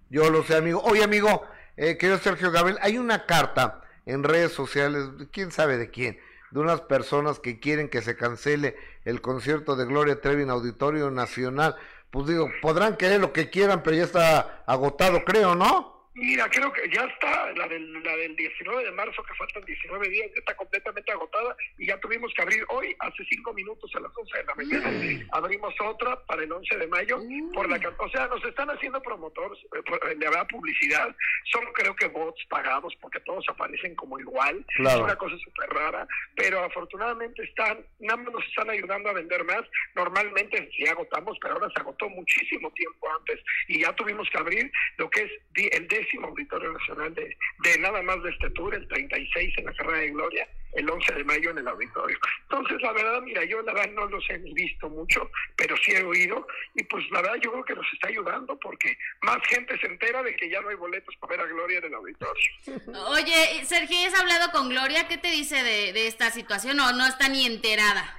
Yo 0.09 0.29
lo 0.29 0.43
sé, 0.43 0.55
amigo. 0.57 0.81
Oye, 0.83 1.03
amigo, 1.03 1.47
eh, 1.77 1.97
querido 1.97 2.17
Sergio 2.17 2.51
Gabriel, 2.51 2.77
hay 2.81 2.97
una 2.97 3.25
carta 3.25 3.81
en 4.05 4.23
redes 4.23 4.51
sociales, 4.51 5.09
quién 5.31 5.51
sabe 5.51 5.77
de 5.77 5.89
quién, 5.89 6.19
de 6.51 6.59
unas 6.59 6.81
personas 6.81 7.39
que 7.39 7.59
quieren 7.59 7.89
que 7.89 8.01
se 8.01 8.15
cancele 8.15 8.75
el 9.05 9.21
concierto 9.21 9.75
de 9.75 9.85
Gloria 9.85 10.21
Trevi 10.21 10.43
en 10.43 10.49
Auditorio 10.49 11.11
Nacional. 11.11 11.75
Pues 12.09 12.27
digo, 12.27 12.49
podrán 12.61 12.97
querer 12.97 13.21
lo 13.21 13.31
que 13.31 13.49
quieran, 13.49 13.83
pero 13.83 13.95
ya 13.95 14.03
está 14.03 14.63
agotado, 14.65 15.23
creo, 15.23 15.55
¿no? 15.55 15.90
Mira, 16.13 16.49
creo 16.49 16.71
que 16.73 16.89
ya 16.89 17.03
está, 17.05 17.53
la 17.53 17.67
del, 17.69 18.03
la 18.03 18.17
del 18.17 18.35
19 18.35 18.83
de 18.83 18.91
marzo, 18.91 19.23
que 19.23 19.33
faltan 19.35 19.63
19 19.63 20.09
días, 20.09 20.29
ya 20.33 20.39
está 20.39 20.55
completamente 20.57 21.09
agotada 21.09 21.55
y 21.77 21.87
ya 21.87 21.97
tuvimos 22.01 22.33
que 22.33 22.41
abrir 22.41 22.65
hoy, 22.67 22.93
hace 22.99 23.23
cinco 23.29 23.53
minutos 23.53 23.89
a 23.95 24.01
las 24.01 24.11
11 24.17 24.37
de 24.37 24.43
la 24.43 24.55
mañana, 24.55 25.25
abrimos 25.31 25.73
otra 25.79 26.21
para 26.25 26.43
el 26.43 26.51
11 26.51 26.77
de 26.77 26.87
mayo, 26.87 27.17
por 27.53 27.69
la 27.69 27.79
o 27.97 28.09
sea, 28.09 28.27
nos 28.27 28.43
están 28.43 28.69
haciendo 28.69 29.01
promotores, 29.01 29.57
eh, 29.73 30.15
le 30.17 30.27
habrá 30.27 30.45
publicidad, 30.47 31.15
son 31.45 31.63
creo 31.73 31.95
que 31.95 32.07
bots 32.07 32.43
pagados 32.49 32.93
porque 32.99 33.21
todos 33.21 33.45
aparecen 33.47 33.95
como 33.95 34.19
igual, 34.19 34.65
es 34.67 34.95
una 34.95 35.15
cosa 35.15 35.37
súper 35.37 35.69
rara, 35.69 36.05
pero 36.35 36.59
afortunadamente 36.59 37.41
están, 37.43 37.85
nada 37.99 38.17
más 38.17 38.33
nos 38.33 38.45
están 38.47 38.69
ayudando 38.69 39.09
a 39.09 39.13
vender 39.13 39.45
más, 39.45 39.63
normalmente 39.95 40.69
sí 40.75 40.85
agotamos, 40.87 41.37
pero 41.41 41.53
ahora 41.53 41.69
se 41.73 41.79
agotó 41.79 42.09
muchísimo 42.09 42.69
tiempo 42.73 43.07
antes 43.17 43.39
y 43.69 43.79
ya 43.79 43.93
tuvimos 43.93 44.29
que 44.29 44.37
abrir 44.37 44.71
lo 44.97 45.09
que 45.09 45.21
es 45.21 45.31
el 45.71 45.87
de 45.87 46.00
Auditorio 46.23 46.71
Nacional 46.73 47.13
de, 47.13 47.37
de 47.59 47.77
nada 47.79 48.01
más 48.01 48.21
de 48.23 48.29
este 48.29 48.49
tour, 48.51 48.73
el 48.73 48.87
36 48.87 49.53
en 49.57 49.65
la 49.65 49.73
Carrera 49.73 49.99
de 49.99 50.09
Gloria, 50.11 50.47
el 50.73 50.89
11 50.89 51.13
de 51.13 51.23
mayo 51.23 51.51
en 51.51 51.57
el 51.59 51.67
auditorio. 51.67 52.17
Entonces, 52.43 52.81
la 52.81 52.93
verdad, 52.93 53.21
mira, 53.21 53.43
yo 53.45 53.61
la 53.61 53.73
verdad 53.73 53.91
no 53.91 54.05
los 54.07 54.23
he 54.29 54.37
visto 54.37 54.89
mucho, 54.89 55.29
pero 55.55 55.75
sí 55.77 55.91
he 55.91 56.03
oído 56.03 56.47
y 56.75 56.83
pues 56.83 57.03
la 57.11 57.21
verdad 57.21 57.37
yo 57.41 57.51
creo 57.51 57.65
que 57.65 57.75
nos 57.75 57.93
está 57.93 58.07
ayudando 58.07 58.57
porque 58.59 58.97
más 59.21 59.39
gente 59.47 59.77
se 59.79 59.87
entera 59.87 60.23
de 60.23 60.35
que 60.35 60.49
ya 60.49 60.61
no 60.61 60.69
hay 60.69 60.75
boletos 60.75 61.15
para 61.17 61.37
ver 61.37 61.45
a 61.45 61.49
Gloria 61.49 61.79
en 61.79 61.85
el 61.85 61.93
auditorio. 61.93 62.51
Oye, 63.09 63.65
Sergio, 63.65 63.97
¿has 64.07 64.19
hablado 64.19 64.51
con 64.51 64.69
Gloria? 64.69 65.07
¿Qué 65.07 65.17
te 65.17 65.31
dice 65.31 65.63
de, 65.63 65.93
de 65.93 66.07
esta 66.07 66.31
situación 66.31 66.79
o 66.79 66.93
no 66.93 67.05
está 67.05 67.27
ni 67.27 67.45
enterada? 67.45 68.17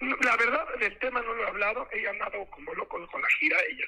La 0.00 0.36
verdad, 0.36 0.66
del 0.80 0.98
tema 0.98 1.22
no 1.22 1.32
lo 1.32 1.44
he 1.44 1.48
hablado. 1.48 1.88
Ella 1.92 2.08
ha 2.08 2.12
andado 2.12 2.44
como 2.46 2.74
loco 2.74 3.06
con 3.06 3.22
la 3.22 3.28
gira. 3.38 3.56
Ella 3.70 3.84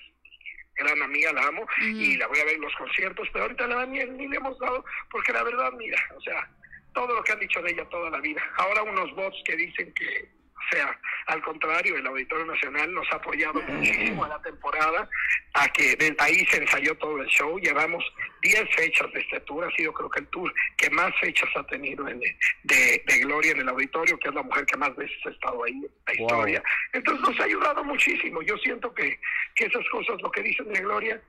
gran 0.77 1.03
amiga, 1.03 1.33
la 1.33 1.47
amo, 1.47 1.67
y 1.81 2.17
la 2.17 2.27
voy 2.27 2.41
a 2.41 2.45
ver 2.45 2.55
en 2.55 2.63
los 2.63 2.75
conciertos, 2.77 3.29
pero 3.33 3.45
ahorita 3.45 3.67
la 3.67 3.87
ni, 3.87 4.05
ni 4.05 4.29
le 4.29 4.37
hemos 4.37 4.59
dado, 4.59 4.85
porque 5.11 5.33
la 5.33 5.43
verdad, 5.43 5.73
mira, 5.73 5.99
o 6.17 6.21
sea, 6.21 6.49
todo 6.93 7.15
lo 7.15 7.23
que 7.23 7.33
han 7.33 7.41
dicho 7.41 7.61
de 7.63 7.73
ella 7.73 7.89
toda 7.89 8.11
la 8.11 8.21
vida. 8.21 8.43
Ahora 8.57 8.83
unos 8.83 9.15
bots 9.15 9.37
que 9.45 9.57
dicen 9.57 9.93
que 9.95 10.29
o 10.65 10.77
sea, 10.77 10.99
al 11.27 11.43
contrario, 11.43 11.97
el 11.97 12.07
Auditorio 12.07 12.47
Nacional 12.47 12.93
nos 12.93 13.07
ha 13.13 13.17
apoyado 13.17 13.61
muchísimo 13.63 14.25
a 14.25 14.29
la 14.29 14.43
temporada, 14.43 15.09
a 15.55 15.69
que 15.69 15.97
desde 15.97 16.17
ahí 16.19 16.45
se 16.47 16.59
ensayó 16.59 16.95
todo 16.97 17.21
el 17.21 17.29
show. 17.29 17.59
Llevamos 17.59 18.05
10 18.43 18.65
fechas 18.75 19.13
de 19.13 19.21
este 19.21 19.41
tour, 19.41 19.65
ha 19.65 19.77
sido 19.77 19.93
creo 19.93 20.11
que 20.11 20.21
el 20.21 20.27
tour 20.29 20.53
que 20.77 20.91
más 20.91 21.13
fechas 21.21 21.49
ha 21.57 21.65
tenido 21.67 22.09
en, 22.09 22.21
de, 22.21 23.03
Gloria 23.21 23.53
en 23.53 23.61
el 23.61 23.69
auditorio, 23.69 24.19
que 24.19 24.29
es 24.29 24.35
la 24.35 24.43
mujer 24.43 24.67
que 24.67 24.77
más 24.77 24.95
veces 24.97 25.17
ha 25.27 25.31
estado 25.31 25.65
ahí 25.65 25.73
en 25.73 25.91
la 26.07 26.15
historia. 26.15 26.63
Entonces 26.93 27.29
nos 27.29 27.41
ha 27.41 27.45
ayudado 27.45 27.85
muchísimo. 27.85 28.43
Yo 28.43 28.57
siento 28.59 28.93
que, 28.95 29.19
que 29.55 29.67
esas 29.67 29.89
cosas, 29.91 30.21
lo 30.23 30.31
que 30.31 30.43
dicen 30.43 30.73
de 30.73 30.81
Gloria, 30.81 31.21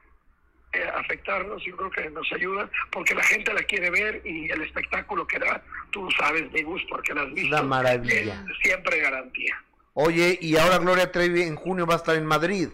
afectarnos, 0.83 1.63
yo 1.63 1.75
creo 1.75 1.89
que 1.89 2.09
nos 2.09 2.31
ayuda 2.31 2.69
porque 2.91 3.15
la 3.15 3.23
gente 3.23 3.53
la 3.53 3.63
quiere 3.63 3.89
ver 3.89 4.21
y 4.25 4.49
el 4.49 4.61
espectáculo 4.61 5.25
que 5.25 5.39
da, 5.39 5.61
tú 5.91 6.09
sabes 6.17 6.51
mi 6.51 6.63
gusto 6.63 6.87
porque 6.89 7.13
las 7.13 7.33
visto. 7.33 7.55
Una 7.55 7.63
maravilla. 7.63 8.45
siempre 8.61 8.99
garantía. 8.99 9.61
Oye, 9.93 10.37
y 10.41 10.57
ahora 10.57 10.77
Gloria 10.77 11.11
Trevi 11.11 11.43
en 11.43 11.55
junio 11.55 11.85
va 11.85 11.93
a 11.93 11.97
estar 11.97 12.15
en 12.15 12.25
Madrid 12.25 12.69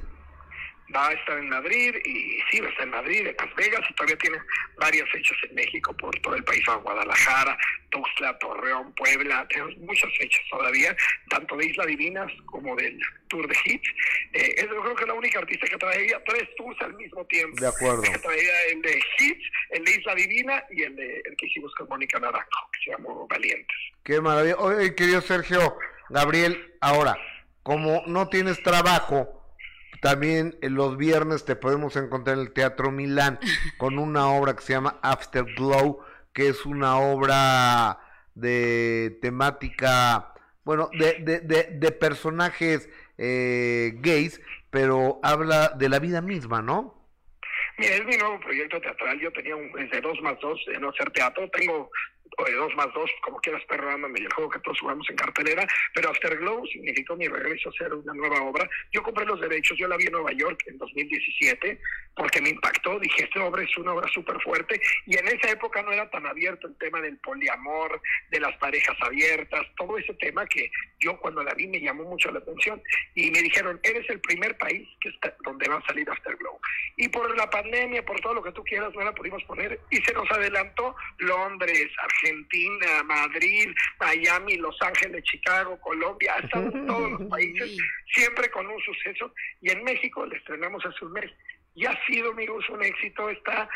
va 0.95 1.09
a 1.09 1.13
estar 1.13 1.37
en 1.37 1.49
Madrid 1.49 1.95
y 2.05 2.39
sí, 2.49 2.59
va 2.59 2.67
a 2.67 2.71
estar 2.71 2.85
en 2.85 2.91
Madrid, 2.91 3.27
en 3.27 3.35
Las 3.37 3.55
Vegas 3.55 3.81
y 3.89 3.93
todavía 3.93 4.17
tiene 4.17 4.37
varias 4.77 5.09
fechas 5.09 5.37
en 5.49 5.55
México 5.55 5.95
por 5.97 6.17
todo 6.21 6.35
el 6.35 6.43
país, 6.43 6.63
Guadalajara, 6.83 7.57
Tuxtla, 7.89 8.37
Torreón, 8.39 8.93
Puebla, 8.93 9.45
tenemos 9.49 9.77
muchas 9.77 10.09
fechas 10.17 10.41
todavía, 10.49 10.95
tanto 11.29 11.55
de 11.57 11.65
Isla 11.65 11.85
Divinas 11.85 12.31
como 12.45 12.75
del 12.75 12.99
Tour 13.27 13.47
de 13.47 13.55
Hits. 13.65 13.89
Eh, 14.33 14.55
es, 14.57 14.63
yo 14.63 14.81
creo 14.81 14.95
que 14.95 15.03
es 15.03 15.07
la 15.07 15.13
única 15.13 15.39
artista 15.39 15.67
que 15.67 15.77
traería 15.77 16.21
tres 16.25 16.47
tours 16.55 16.79
al 16.81 16.93
mismo 16.95 17.25
tiempo. 17.25 17.59
De 17.59 17.67
acuerdo. 17.67 18.01
Que 18.03 18.17
traería 18.17 18.63
el 18.71 18.81
de 18.81 19.03
Hits, 19.17 19.51
el 19.71 19.85
de 19.85 19.91
Isla 19.91 20.15
Divina 20.15 20.63
y 20.71 20.83
el, 20.83 20.95
de, 20.95 21.21
el 21.25 21.35
que 21.35 21.45
hicimos 21.45 21.73
con 21.75 21.87
Mónica 21.89 22.19
Naranjo, 22.19 22.69
que 22.73 22.79
se 22.85 22.91
llamó 22.91 23.27
Valientes. 23.27 23.77
Qué 24.03 24.21
maravilla. 24.21 24.55
Oye, 24.57 24.95
querido 24.95 25.21
Sergio, 25.21 25.77
Gabriel, 26.09 26.73
ahora, 26.81 27.17
como 27.63 28.03
no 28.07 28.29
tienes 28.29 28.61
trabajo, 28.63 29.40
también 30.01 30.57
los 30.61 30.97
viernes 30.97 31.45
te 31.45 31.55
podemos 31.55 31.95
encontrar 31.95 32.37
en 32.37 32.41
el 32.43 32.53
Teatro 32.53 32.91
Milán 32.91 33.39
con 33.77 33.97
una 33.97 34.27
obra 34.27 34.55
que 34.55 34.63
se 34.63 34.73
llama 34.73 34.99
Afterglow, 35.01 36.03
que 36.33 36.49
es 36.49 36.65
una 36.65 36.97
obra 36.97 37.99
de 38.35 39.17
temática, 39.21 40.33
bueno, 40.63 40.89
de, 40.93 41.19
de, 41.19 41.39
de, 41.39 41.91
personajes 41.91 42.89
eh, 43.17 43.93
gays, 43.97 44.41
pero 44.69 45.19
habla 45.21 45.69
de 45.69 45.89
la 45.89 45.99
vida 45.99 46.21
misma, 46.21 46.61
¿no? 46.61 46.97
Mira, 47.77 47.95
es 47.95 48.05
mi 48.05 48.17
nuevo 48.17 48.39
proyecto 48.39 48.79
teatral. 48.81 49.19
Yo 49.19 49.31
tenía 49.31 49.55
un, 49.55 49.71
desde 49.73 50.01
dos 50.01 50.19
más 50.21 50.39
dos 50.39 50.59
de 50.67 50.79
no 50.79 50.89
hacer 50.89 51.11
teatro. 51.11 51.49
Tengo 51.49 51.89
o 52.37 52.45
de 52.45 52.53
dos 52.53 52.73
más 52.75 52.87
dos, 52.93 53.09
como 53.21 53.39
quieras 53.39 53.63
perrándome, 53.65 54.19
y 54.19 54.23
el 54.23 54.33
juego 54.33 54.49
que 54.49 54.59
todos 54.59 54.79
jugamos 54.79 55.09
en 55.09 55.15
cartelera, 55.15 55.67
pero 55.93 56.09
Afterglow 56.09 56.65
significó 56.67 57.15
mi 57.15 57.27
regreso 57.27 57.69
a 57.69 57.71
hacer 57.71 57.93
una 57.93 58.13
nueva 58.13 58.41
obra. 58.43 58.69
Yo 58.91 59.03
compré 59.03 59.25
los 59.25 59.39
derechos, 59.41 59.77
yo 59.77 59.87
la 59.87 59.97
vi 59.97 60.05
en 60.05 60.13
Nueva 60.13 60.31
York 60.31 60.63
en 60.67 60.77
2017, 60.77 61.79
porque 62.15 62.41
me 62.41 62.49
impactó, 62.49 62.99
dije, 62.99 63.23
esta 63.23 63.43
obra 63.43 63.63
es 63.63 63.77
una 63.77 63.93
obra 63.93 64.07
súper 64.13 64.39
fuerte, 64.41 64.79
y 65.05 65.17
en 65.17 65.27
esa 65.27 65.51
época 65.51 65.81
no 65.81 65.91
era 65.91 66.09
tan 66.09 66.25
abierto 66.25 66.67
el 66.67 66.77
tema 66.77 67.01
del 67.01 67.17
poliamor, 67.17 68.01
de 68.29 68.39
las 68.39 68.55
parejas 68.57 68.97
abiertas, 69.01 69.65
todo 69.77 69.97
ese 69.97 70.13
tema 70.15 70.45
que 70.45 70.69
yo 70.99 71.17
cuando 71.19 71.43
la 71.43 71.53
vi 71.53 71.67
me 71.67 71.79
llamó 71.79 72.03
mucho 72.03 72.31
la 72.31 72.39
atención, 72.39 72.81
y 73.15 73.29
me 73.31 73.41
dijeron, 73.41 73.79
eres 73.83 74.09
el 74.09 74.19
primer 74.21 74.57
país 74.57 74.87
que 75.01 75.09
está, 75.09 75.35
donde 75.43 75.67
va 75.67 75.77
a 75.77 75.85
salir 75.85 76.09
Afterglow. 76.09 76.59
Y 76.97 77.07
por 77.09 77.35
la 77.35 77.49
pandemia, 77.49 78.03
por 78.05 78.19
todo 78.21 78.35
lo 78.35 78.43
que 78.43 78.51
tú 78.51 78.63
quieras, 78.63 78.93
no 78.93 79.01
la 79.01 79.13
pudimos 79.13 79.43
poner, 79.43 79.79
y 79.89 79.97
se 79.97 80.13
nos 80.13 80.29
adelantó 80.31 80.95
Londres, 81.17 81.87
Argentina, 81.97 82.20
Argentina, 82.21 83.03
Madrid, 83.03 83.69
Miami, 83.99 84.57
Los 84.57 84.75
Ángeles, 84.81 85.23
Chicago, 85.23 85.79
Colombia, 85.79 86.35
hasta 86.35 86.69
todos 86.71 87.11
los 87.11 87.21
países, 87.29 87.77
siempre 88.13 88.49
con 88.51 88.67
un 88.67 88.79
suceso. 88.81 89.33
Y 89.61 89.71
en 89.71 89.83
México 89.83 90.25
le 90.25 90.37
estrenamos 90.37 90.85
hace 90.85 91.05
un 91.05 91.13
mes. 91.13 91.31
Y 91.73 91.85
ha 91.85 92.05
sido, 92.05 92.31
amigos, 92.31 92.67
un 92.69 92.83
éxito, 92.83 93.29
está 93.29 93.69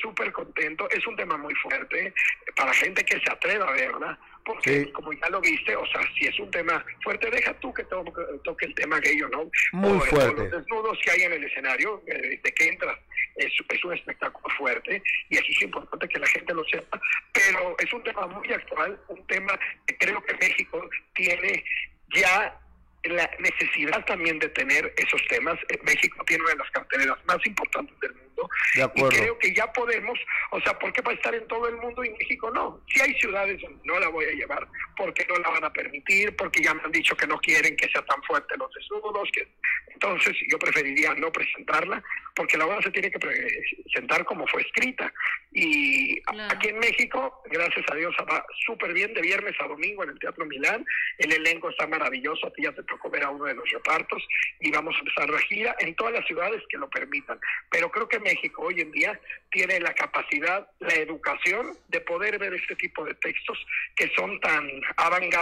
súper 0.00 0.32
contento. 0.32 0.88
Es 0.90 1.06
un 1.06 1.16
tema 1.16 1.36
muy 1.36 1.54
fuerte 1.56 2.14
para 2.56 2.72
gente 2.72 3.04
que 3.04 3.20
se 3.20 3.30
atreva 3.30 3.68
a 3.68 3.72
verla, 3.72 4.18
porque 4.44 4.90
como 4.92 5.12
ya 5.12 5.28
lo 5.30 5.40
viste, 5.40 5.74
o 5.76 5.86
sea, 5.86 6.00
si 6.18 6.26
es 6.26 6.38
un 6.38 6.50
tema 6.50 6.84
fuerte, 7.02 7.30
deja 7.30 7.52
tú 7.60 7.72
que 7.72 7.84
toque, 7.84 8.66
el 8.66 8.74
tema 8.74 8.98
gay 9.00 9.20
o 9.22 9.28
no. 9.28 9.50
Muy 9.72 9.98
fuerte. 10.00 10.42
Los 10.42 10.50
desnudos 10.50 10.98
que 11.04 11.10
hay 11.10 11.22
en 11.22 11.32
el 11.32 11.44
escenario, 11.44 12.02
eh, 12.06 12.40
de 12.42 12.52
que 12.52 12.68
entras, 12.68 12.98
es, 13.36 13.52
es 13.68 13.84
un 13.84 13.94
espectáculo 13.94 14.54
fuerte 14.56 15.02
y 15.30 15.36
eso 15.36 15.46
es 15.48 15.62
importante 15.62 16.08
que 16.08 16.18
la 16.18 16.26
gente 16.26 16.54
lo 16.54 16.64
sepa, 16.64 17.00
pero 17.32 17.76
es 17.78 17.92
un 17.92 18.02
tema 18.02 18.26
muy 18.26 18.52
actual, 18.52 19.00
un 19.08 19.26
tema 19.26 19.58
que 19.86 19.96
creo 19.96 20.22
que 20.22 20.34
México 20.34 20.88
tiene 21.14 21.64
ya 22.14 22.58
la 23.04 23.28
necesidad 23.38 24.04
también 24.04 24.38
de 24.38 24.48
tener 24.50 24.92
esos 24.96 25.20
temas. 25.28 25.58
México 25.82 26.22
tiene 26.26 26.44
una 26.44 26.52
de 26.52 26.58
las 26.58 26.70
carteleras 26.70 27.18
más 27.24 27.38
importantes 27.44 27.98
del 28.00 28.14
mundo. 28.14 28.48
y 28.94 29.02
creo 29.08 29.38
que 29.38 29.54
ya 29.54 29.72
podemos, 29.72 30.18
o 30.50 30.60
sea, 30.60 30.78
¿por 30.78 30.92
qué 30.92 31.02
va 31.02 31.12
a 31.12 31.14
estar 31.14 31.34
en 31.34 31.46
todo 31.48 31.68
el 31.68 31.76
mundo 31.76 32.04
y 32.04 32.10
México 32.10 32.50
no? 32.50 32.80
Si 32.88 33.00
hay 33.00 33.12
ciudades 33.14 33.60
donde 33.60 33.80
no 33.84 33.98
la 33.98 34.08
voy 34.08 34.24
a 34.26 34.32
llevar, 34.32 34.66
porque 34.96 35.26
no 35.28 35.36
la 35.38 35.50
van 35.50 35.64
a 35.64 35.72
permitir, 35.72 36.34
porque 36.36 36.62
ya 36.62 36.74
me 36.74 36.82
han 36.82 36.92
dicho 36.92 37.16
que 37.16 37.26
no 37.26 37.38
quieren 37.38 37.76
que 37.76 37.88
sea 37.88 38.02
tan 38.02 38.22
fuerte 38.22 38.56
los 38.56 38.72
desnudos, 38.72 39.28
que 39.32 39.48
entonces 39.88 40.36
yo 40.48 40.58
preferiría 40.58 41.14
no 41.14 41.30
presentarla, 41.30 42.02
porque 42.34 42.56
la 42.56 42.66
obra 42.66 42.82
se 42.82 42.90
tiene 42.90 43.10
que 43.10 43.18
presentar 43.18 44.24
como 44.24 44.46
fue 44.46 44.62
escrita. 44.62 45.12
Y 45.52 46.20
aquí 46.48 46.68
en 46.68 46.78
México, 46.78 47.42
gracias 47.50 47.84
a 47.90 47.94
Dios, 47.94 48.14
va 48.28 48.44
súper 48.66 48.92
bien 48.94 49.12
de 49.14 49.20
viernes 49.20 49.54
a 49.60 49.68
domingo 49.68 50.02
en 50.02 50.10
el 50.10 50.18
Teatro 50.18 50.46
Milán. 50.46 50.84
El 51.18 51.32
elenco 51.32 51.70
está 51.70 51.86
maravilloso, 51.86 52.46
a 52.46 52.52
ti 52.52 52.62
ya 52.62 52.72
te 52.72 52.82
tocó 52.92 53.10
ver 53.10 53.24
a 53.24 53.30
uno 53.30 53.46
de 53.46 53.54
los 53.54 53.68
repartos 53.70 54.22
y 54.60 54.70
vamos 54.70 54.94
a 54.94 54.98
empezar 54.98 55.30
la 55.30 55.38
gira 55.40 55.74
en 55.78 55.94
todas 55.94 56.12
las 56.12 56.26
ciudades 56.26 56.62
que 56.68 56.76
lo 56.76 56.88
permitan. 56.90 57.38
Pero 57.70 57.90
creo 57.90 58.08
que 58.08 58.20
México 58.20 58.62
hoy 58.62 58.80
en 58.80 58.92
día 58.92 59.18
tiene 59.50 59.80
la 59.80 59.94
capacidad, 59.94 60.68
la 60.80 60.94
educación 60.94 61.76
de 61.88 62.00
poder 62.00 62.38
ver 62.38 62.54
este 62.54 62.76
tipo 62.76 63.04
de 63.04 63.14
textos 63.14 63.58
que 63.96 64.10
son 64.14 64.38
tan 64.40 64.68
avant 64.96 65.32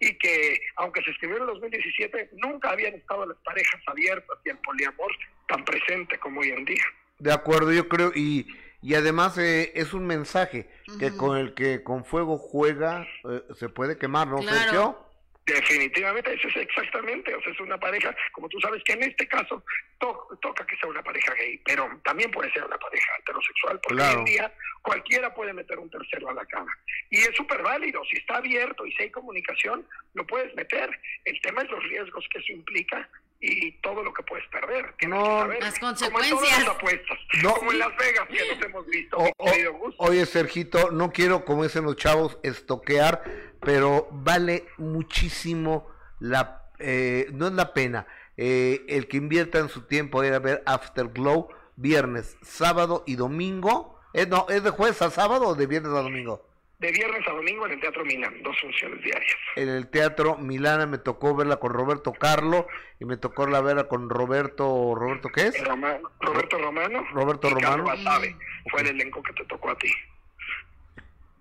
y 0.00 0.16
que, 0.18 0.60
aunque 0.76 1.02
se 1.02 1.10
escribieron 1.10 1.48
en 1.48 1.54
2017, 1.54 2.30
nunca 2.34 2.70
habían 2.70 2.94
estado 2.94 3.26
las 3.26 3.38
parejas 3.38 3.80
abiertas 3.86 4.38
y 4.44 4.50
el 4.50 4.58
poliamor 4.58 5.10
tan 5.48 5.64
presente 5.64 6.18
como 6.18 6.40
hoy 6.40 6.50
en 6.50 6.64
día. 6.64 6.84
De 7.18 7.32
acuerdo, 7.32 7.72
yo 7.72 7.88
creo, 7.88 8.12
y, 8.14 8.46
y 8.80 8.94
además 8.94 9.38
eh, 9.38 9.72
es 9.74 9.94
un 9.94 10.06
mensaje 10.06 10.68
que 10.98 11.16
con 11.16 11.36
el 11.36 11.54
que 11.54 11.82
con 11.82 12.04
fuego 12.04 12.38
juega 12.38 13.06
eh, 13.28 13.42
se 13.58 13.68
puede 13.68 13.98
quemar, 13.98 14.28
¿no, 14.28 14.38
claro. 14.38 15.11
Definitivamente, 15.44 16.34
eso 16.34 16.46
es 16.48 16.56
exactamente, 16.56 17.34
o 17.34 17.42
sea, 17.42 17.52
es 17.52 17.58
una 17.58 17.78
pareja, 17.78 18.14
como 18.30 18.48
tú 18.48 18.60
sabes, 18.60 18.80
que 18.84 18.92
en 18.92 19.02
este 19.02 19.26
caso 19.26 19.64
toca 19.98 20.64
que 20.64 20.76
sea 20.76 20.88
una 20.88 21.02
pareja 21.02 21.34
gay, 21.34 21.58
pero 21.64 21.88
también 22.04 22.30
puede 22.30 22.52
ser 22.52 22.64
una 22.64 22.78
pareja 22.78 23.12
heterosexual, 23.18 23.80
porque 23.82 24.02
hoy 24.02 24.14
en 24.14 24.24
día 24.24 24.54
cualquiera 24.82 25.34
puede 25.34 25.52
meter 25.52 25.78
un 25.80 25.90
tercero 25.90 26.30
a 26.30 26.34
la 26.34 26.46
cama. 26.46 26.72
Y 27.10 27.18
es 27.18 27.34
súper 27.34 27.60
válido, 27.60 28.04
si 28.04 28.18
está 28.18 28.36
abierto 28.36 28.86
y 28.86 28.92
si 28.92 29.02
hay 29.02 29.10
comunicación, 29.10 29.84
lo 30.14 30.24
puedes 30.26 30.54
meter. 30.54 30.90
El 31.24 31.40
tema 31.40 31.62
es 31.62 31.70
los 31.70 31.82
riesgos 31.84 32.24
que 32.30 32.38
eso 32.38 32.52
implica 32.52 33.08
y 33.44 33.72
todo 33.82 34.02
lo 34.04 34.14
que 34.14 34.22
puedes 34.22 34.46
perder. 34.48 34.94
Tienes 34.98 35.18
No. 35.18 35.24
que 35.24 35.30
saber. 35.40 35.62
Las 35.62 35.74
Como 35.78 35.90
en 35.90 35.94
consecuencias. 35.96 36.40
todas 36.40 36.58
las 36.60 36.68
apuestas. 36.76 37.18
No. 37.42 37.54
Como 37.54 37.72
en 37.72 37.78
Las 37.80 37.96
Vegas, 37.96 38.28
que 38.28 38.54
nos 38.56 38.64
hemos 38.66 38.86
visto, 38.86 39.16
O- 39.18 39.32
o- 39.36 39.94
oye, 39.98 40.24
Sergito, 40.26 40.90
no 40.92 41.12
quiero, 41.12 41.44
como 41.44 41.64
dicen 41.64 41.84
los 41.84 41.96
chavos, 41.96 42.38
estoquear, 42.44 43.24
pero 43.60 44.08
vale 44.12 44.66
muchísimo 44.78 45.88
la, 46.20 46.62
eh, 46.78 47.26
no 47.32 47.48
es 47.48 47.52
la 47.52 47.74
pena, 47.74 48.06
eh, 48.36 48.84
el 48.88 49.08
que 49.08 49.16
invierta 49.18 49.58
en 49.58 49.68
su 49.68 49.82
tiempo 49.82 50.22
ir 50.24 50.32
a 50.34 50.38
ver 50.38 50.62
Afterglow 50.64 51.48
viernes, 51.76 52.36
sábado 52.42 53.02
y 53.06 53.16
domingo. 53.16 53.98
Eh, 54.14 54.26
no, 54.26 54.46
¿es 54.50 54.62
de 54.62 54.70
jueves 54.70 55.02
a 55.02 55.10
sábado 55.10 55.48
o 55.48 55.54
de 55.54 55.66
viernes 55.66 55.92
a 55.92 56.02
domingo? 56.02 56.46
De 56.82 56.90
viernes 56.90 57.26
a 57.28 57.30
domingo 57.32 57.64
en 57.66 57.72
el 57.72 57.80
Teatro 57.80 58.04
Milán, 58.04 58.42
dos 58.42 58.60
funciones 58.60 59.00
diarias. 59.02 59.36
En 59.56 59.68
el 59.68 59.88
Teatro 59.88 60.36
Milana 60.36 60.84
me 60.86 60.98
tocó 60.98 61.34
verla 61.36 61.56
con 61.56 61.72
Roberto 61.72 62.12
Carlo 62.12 62.66
y 62.98 63.04
me 63.04 63.16
tocó 63.16 63.46
la 63.46 63.60
verla 63.60 63.84
con 63.84 64.10
Roberto, 64.10 64.92
¿Roberto 64.96 65.28
qué 65.28 65.46
es? 65.46 65.64
Romano- 65.64 66.10
Roberto 66.20 66.58
Romano. 66.58 67.06
Roberto 67.12 67.48
y 67.48 67.50
Romano. 67.52 67.84
Basabe. 67.84 68.36
Fue 68.70 68.80
el 68.80 68.88
elenco 68.88 69.22
que 69.22 69.32
te 69.32 69.44
tocó 69.44 69.70
a 69.70 69.78
ti. 69.78 69.92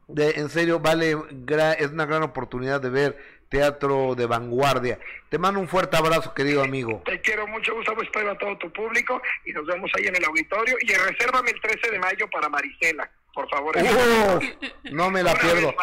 De, 0.08 0.30
en 0.32 0.50
serio, 0.50 0.80
vale, 0.80 1.16
gra- 1.16 1.76
es 1.80 1.90
una 1.92 2.06
gran 2.06 2.22
oportunidad 2.24 2.80
de 2.82 2.90
ver 2.90 3.18
teatro 3.50 4.14
de 4.16 4.26
vanguardia. 4.28 5.00
Te 5.30 5.38
mando 5.38 5.60
un 5.60 5.68
fuerte 5.68 5.98
abrazo, 5.98 6.34
querido 6.34 6.64
amigo. 6.64 7.02
Te 7.06 7.20
quiero 7.22 7.48
mucho, 7.48 7.74
Gustavo. 7.74 8.02
Espero 8.02 8.32
a 8.32 8.38
todo 8.38 8.58
tu 8.58 8.72
público 8.72 9.22
y 9.46 9.54
nos 9.54 9.66
vemos 9.66 9.90
ahí 9.98 10.06
en 10.06 10.16
el 10.16 10.24
auditorio. 10.26 10.76
Y 10.82 10.94
resérvame 10.94 11.50
el 11.52 11.60
13 11.62 11.92
de 11.92 12.00
mayo 12.00 12.30
para 12.30 12.48
Marisela, 12.50 13.10
por 13.34 13.50
favor. 13.50 13.76
¡Oh! 13.78 14.40
no 14.92 15.10
me 15.12 15.24
la 15.24 15.34
pierdo. 15.36 15.74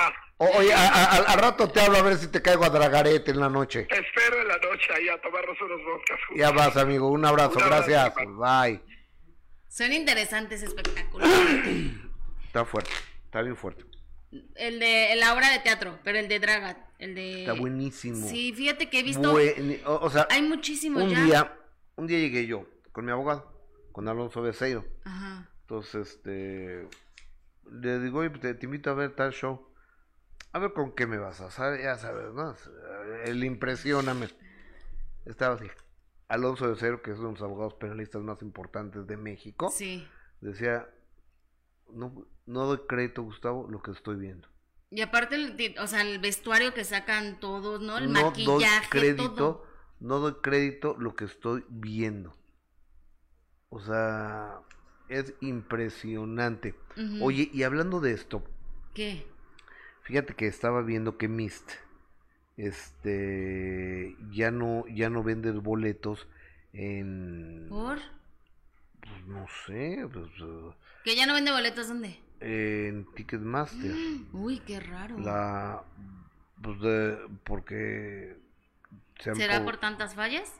O- 0.40 0.46
oye, 0.58 0.72
a- 0.72 0.88
a- 0.88 1.16
al- 1.32 1.38
rato 1.40 1.68
te 1.68 1.80
hablo 1.80 1.98
a 1.98 2.02
ver 2.02 2.16
si 2.16 2.28
te 2.28 2.40
caigo 2.40 2.64
a 2.64 2.70
Dragarete 2.70 3.32
en 3.32 3.40
la 3.40 3.48
noche. 3.48 3.84
Te 3.90 3.98
espero 3.98 4.40
en 4.40 4.46
la 4.48 4.56
noche 4.58 4.86
ahí 4.96 5.08
a 5.08 5.20
tomarnos 5.20 5.60
unos 5.60 5.80
vodkas. 5.84 6.18
juntos. 6.28 6.36
Ya 6.36 6.50
vas, 6.52 6.76
amigo. 6.76 7.08
Un 7.10 7.24
abrazo. 7.24 7.56
Un 7.56 7.62
abrazo, 7.64 7.86
Gracias. 7.88 8.14
Bye. 8.36 8.80
Son 9.68 9.92
interesantes 9.92 10.62
espectáculos. 10.62 11.28
Está 12.46 12.64
fuerte. 12.64 12.90
Está 13.24 13.42
bien 13.42 13.56
fuerte. 13.56 13.84
el 14.56 14.78
de 14.78 15.14
la 15.16 15.34
obra 15.34 15.50
de 15.50 15.58
teatro, 15.60 15.98
pero 16.04 16.18
el 16.18 16.28
de 16.28 16.38
Dragat, 16.38 16.78
el 16.98 17.14
de 17.14 17.40
Está 17.40 17.52
buenísimo. 17.54 18.28
Sí, 18.28 18.52
fíjate 18.54 18.88
que 18.90 19.00
he 19.00 19.02
visto 19.02 19.32
Buen- 19.32 19.80
o, 19.86 19.94
o 19.96 20.10
sea, 20.10 20.26
hay 20.30 20.42
muchísimos 20.42 21.02
un 21.02 21.10
ya. 21.10 21.22
día, 21.24 21.58
un 21.96 22.06
día 22.06 22.18
llegué 22.18 22.46
yo 22.46 22.66
con 22.92 23.04
mi 23.06 23.10
abogado, 23.10 23.52
con 23.92 24.06
Alonso 24.08 24.40
Becerro. 24.42 24.84
Ajá. 25.04 25.48
Entonces, 25.62 26.08
este, 26.12 26.86
le 27.72 27.98
digo, 28.00 28.20
oye, 28.20 28.30
pues, 28.30 28.40
te, 28.42 28.54
te 28.54 28.66
invito 28.66 28.90
a 28.90 28.94
ver 28.94 29.14
tal 29.14 29.32
show. 29.32 29.66
A 30.52 30.58
ver 30.58 30.72
con 30.72 30.92
qué 30.92 31.06
me 31.06 31.18
vas 31.18 31.40
a 31.40 31.46
hacer, 31.46 31.82
ya 31.82 31.96
sabes, 31.98 32.32
¿no? 32.32 32.54
El 33.24 33.44
impresióname. 33.44 34.28
Estaba 35.26 35.56
así. 35.56 35.66
Alonso 36.28 36.68
de 36.68 36.76
Cero, 36.76 37.02
que 37.02 37.10
es 37.10 37.18
uno 37.18 37.28
de 37.28 37.34
los 37.34 37.42
abogados 37.42 37.74
penalistas 37.74 38.22
más 38.22 38.40
importantes 38.42 39.06
de 39.06 39.16
México, 39.16 39.70
Sí. 39.70 40.06
decía, 40.40 40.88
no, 41.90 42.26
no 42.46 42.64
doy 42.66 42.80
crédito, 42.86 43.22
Gustavo, 43.22 43.66
lo 43.70 43.80
que 43.82 43.90
estoy 43.92 44.16
viendo. 44.16 44.48
Y 44.90 45.02
aparte, 45.02 45.34
el, 45.34 45.74
o 45.80 45.86
sea, 45.86 46.00
el 46.02 46.18
vestuario 46.18 46.72
que 46.72 46.84
sacan 46.84 47.40
todos, 47.40 47.80
¿no? 47.82 47.98
El 47.98 48.10
no 48.12 48.20
doy 48.20 48.46
maquillaje, 48.46 48.88
crédito, 48.90 49.34
todo. 49.34 49.66
no 50.00 50.18
doy 50.18 50.34
crédito 50.42 50.96
lo 50.98 51.14
que 51.14 51.24
estoy 51.26 51.64
viendo. 51.68 52.34
O 53.68 53.80
sea, 53.80 54.60
es 55.08 55.34
impresionante. 55.40 56.74
Oye, 57.20 57.50
y 57.52 57.62
hablando 57.62 58.00
de 58.00 58.12
esto, 58.12 58.42
¿Qué? 58.94 59.24
Fíjate 60.02 60.34
que 60.34 60.46
estaba 60.46 60.82
viendo 60.82 61.18
que 61.18 61.28
Mist 61.28 61.70
este 62.56 64.16
ya 64.32 64.50
no 64.50 64.84
ya 64.88 65.10
no 65.10 65.22
vende 65.22 65.52
boletos 65.52 66.26
en 66.72 67.66
¿Por? 67.68 67.98
pues, 69.00 69.26
no 69.26 69.46
sé, 69.66 70.06
pues 70.12 70.26
eh, 70.40 70.74
Que 71.04 71.16
ya 71.16 71.26
no 71.26 71.34
vende 71.34 71.52
boletos, 71.52 71.88
¿dónde? 71.88 72.18
en 72.40 73.06
Ticketmaster. 73.14 73.94
Uy, 74.32 74.60
qué 74.60 74.80
raro. 74.80 75.18
La 75.18 75.82
pues 76.62 76.80
de, 76.80 77.18
porque 77.44 78.36
se 79.20 79.30
han 79.30 79.36
¿Será 79.36 79.64
por 79.64 79.76
tantas 79.78 80.14
fallas? 80.14 80.52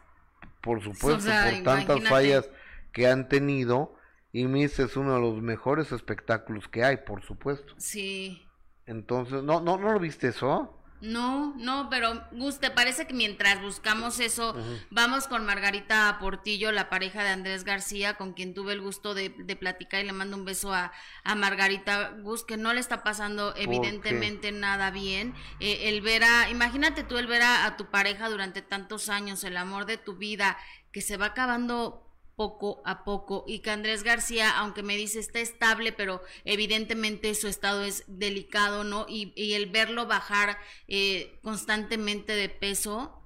por 0.60 0.82
supuesto 0.82 1.16
O 1.16 1.20
sea, 1.20 1.50
por 1.50 1.62
tantas 1.62 2.08
fallas 2.08 2.50
que 2.92 3.06
han 3.08 3.28
tenido 3.28 3.94
y 4.32 4.46
Mist 4.46 4.78
es 4.80 4.96
uno 4.96 5.14
de 5.14 5.20
los 5.20 5.42
mejores 5.42 5.92
espectáculos 5.92 6.68
que 6.68 6.84
hay, 6.84 6.98
por 6.98 7.22
supuesto. 7.22 7.74
Sí. 7.78 8.42
Entonces, 8.86 9.42
no 9.42 9.60
no 9.60 9.78
no 9.78 9.92
lo 9.92 10.00
viste 10.00 10.28
eso? 10.28 10.74
No, 11.00 11.54
no, 11.56 11.88
pero 11.90 12.24
Gus, 12.32 12.58
¿te 12.58 12.72
parece 12.72 13.06
que 13.06 13.14
mientras 13.14 13.62
buscamos 13.62 14.18
eso, 14.18 14.56
vamos 14.90 15.28
con 15.28 15.46
Margarita 15.46 16.18
Portillo, 16.20 16.72
la 16.72 16.90
pareja 16.90 17.22
de 17.22 17.28
Andrés 17.28 17.62
García, 17.62 18.14
con 18.14 18.32
quien 18.32 18.52
tuve 18.52 18.72
el 18.72 18.80
gusto 18.80 19.14
de, 19.14 19.28
de 19.28 19.54
platicar 19.54 20.02
y 20.02 20.06
le 20.06 20.12
mando 20.12 20.36
un 20.36 20.44
beso 20.44 20.74
a, 20.74 20.90
a 21.22 21.34
Margarita 21.36 22.16
Gus, 22.22 22.42
que 22.42 22.56
no 22.56 22.72
le 22.72 22.80
está 22.80 23.04
pasando 23.04 23.54
evidentemente 23.54 24.50
nada 24.50 24.90
bien. 24.90 25.34
Eh, 25.60 25.88
el 25.88 26.00
ver 26.00 26.24
a, 26.24 26.50
imagínate 26.50 27.04
tú 27.04 27.16
el 27.16 27.28
ver 27.28 27.42
a, 27.42 27.66
a 27.66 27.76
tu 27.76 27.90
pareja 27.90 28.28
durante 28.28 28.60
tantos 28.60 29.08
años, 29.08 29.44
el 29.44 29.56
amor 29.56 29.86
de 29.86 29.98
tu 29.98 30.16
vida, 30.16 30.58
que 30.90 31.00
se 31.00 31.16
va 31.16 31.26
acabando 31.26 32.07
poco 32.38 32.80
a 32.86 33.04
poco 33.04 33.44
y 33.46 33.58
que 33.58 33.70
Andrés 33.70 34.04
García, 34.04 34.56
aunque 34.56 34.82
me 34.82 34.96
dice 34.96 35.18
está 35.18 35.40
estable, 35.40 35.92
pero 35.92 36.22
evidentemente 36.44 37.34
su 37.34 37.48
estado 37.48 37.82
es 37.82 38.04
delicado, 38.06 38.84
¿no? 38.84 39.06
Y, 39.08 39.32
y 39.34 39.54
el 39.54 39.66
verlo 39.66 40.06
bajar 40.06 40.56
eh, 40.86 41.38
constantemente 41.42 42.32
de 42.32 42.48
peso, 42.48 43.18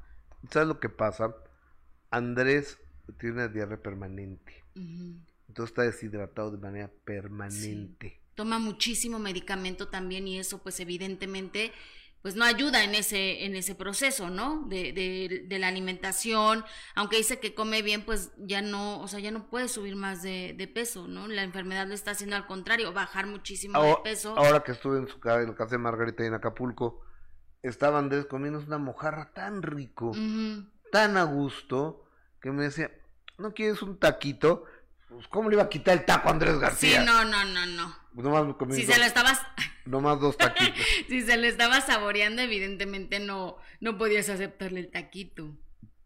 ¿Sabes 0.50 0.68
lo 0.68 0.80
que 0.80 0.88
pasa? 0.88 1.34
Andrés 2.10 2.78
tiene 3.18 3.34
una 3.36 3.48
diarrea 3.48 3.80
permanente. 3.80 4.64
Entonces 4.74 5.70
está 5.70 5.82
deshidratado 5.82 6.50
de 6.50 6.58
manera 6.58 6.90
permanente. 7.04 8.20
toma 8.34 8.58
muchísimo 8.58 9.18
medicamento 9.18 9.88
también 9.88 10.26
y 10.26 10.38
eso 10.38 10.62
pues 10.62 10.80
evidentemente 10.80 11.72
pues 12.22 12.36
no 12.36 12.44
ayuda 12.44 12.84
en 12.84 12.94
ese 12.94 13.44
en 13.44 13.56
ese 13.56 13.74
proceso, 13.74 14.30
¿no? 14.30 14.64
De, 14.68 14.92
de, 14.92 15.44
de 15.46 15.58
la 15.58 15.68
alimentación, 15.68 16.64
aunque 16.94 17.16
dice 17.16 17.40
que 17.40 17.54
come 17.54 17.82
bien, 17.82 18.04
pues 18.04 18.30
ya 18.38 18.62
no, 18.62 19.00
o 19.00 19.08
sea, 19.08 19.18
ya 19.20 19.30
no 19.32 19.50
puede 19.50 19.68
subir 19.68 19.96
más 19.96 20.22
de, 20.22 20.54
de 20.56 20.68
peso, 20.68 21.08
¿no? 21.08 21.26
La 21.28 21.42
enfermedad 21.42 21.86
lo 21.86 21.94
está 21.94 22.12
haciendo 22.12 22.36
al 22.36 22.46
contrario, 22.46 22.92
bajar 22.92 23.26
muchísimo 23.26 23.80
de 23.82 23.88
Ahora, 23.88 24.02
peso. 24.02 24.36
ahora 24.38 24.62
que 24.62 24.72
estuve 24.72 24.98
en 24.98 25.08
su 25.08 25.18
casa, 25.20 25.40
en 25.42 25.48
la 25.48 25.54
casa 25.56 25.72
de 25.72 25.78
Margarita 25.78 26.24
en 26.24 26.34
Acapulco, 26.34 27.00
estaba 27.62 27.98
Andrés 27.98 28.26
comiendo 28.26 28.60
una 28.60 28.78
mojarra 28.78 29.32
tan 29.32 29.62
rico, 29.62 30.12
tan 30.92 31.16
a 31.16 31.24
gusto, 31.24 32.04
que 32.40 32.50
me 32.50 32.64
decía, 32.64 32.90
¿no 33.38 33.52
quieres 33.54 33.82
un 33.82 33.98
taquito? 33.98 34.64
Pues, 35.08 35.26
¿cómo 35.28 35.48
le 35.48 35.56
iba 35.56 35.64
a 35.64 35.68
quitar 35.68 35.96
el 35.98 36.04
taco 36.04 36.28
a 36.28 36.32
Andrés 36.32 36.54
Sí, 36.54 36.60
García? 36.60 37.04
no, 37.04 37.24
no, 37.24 37.44
no, 37.44 37.66
no. 37.66 37.96
Pues 38.14 38.26
nomás 38.26 38.76
Si 38.76 38.84
se 38.84 38.98
lo 38.98 39.04
estabas, 39.04 39.40
nomás 39.84 40.20
dos 40.20 40.36
taquitos. 40.36 40.80
si 41.08 41.22
se 41.22 41.36
lo 41.36 41.46
estaba 41.46 41.80
saboreando, 41.80 42.42
evidentemente 42.42 43.18
no, 43.20 43.56
no 43.80 43.98
podías 43.98 44.28
aceptarle 44.28 44.80
el 44.80 44.90
taquito. 44.90 45.56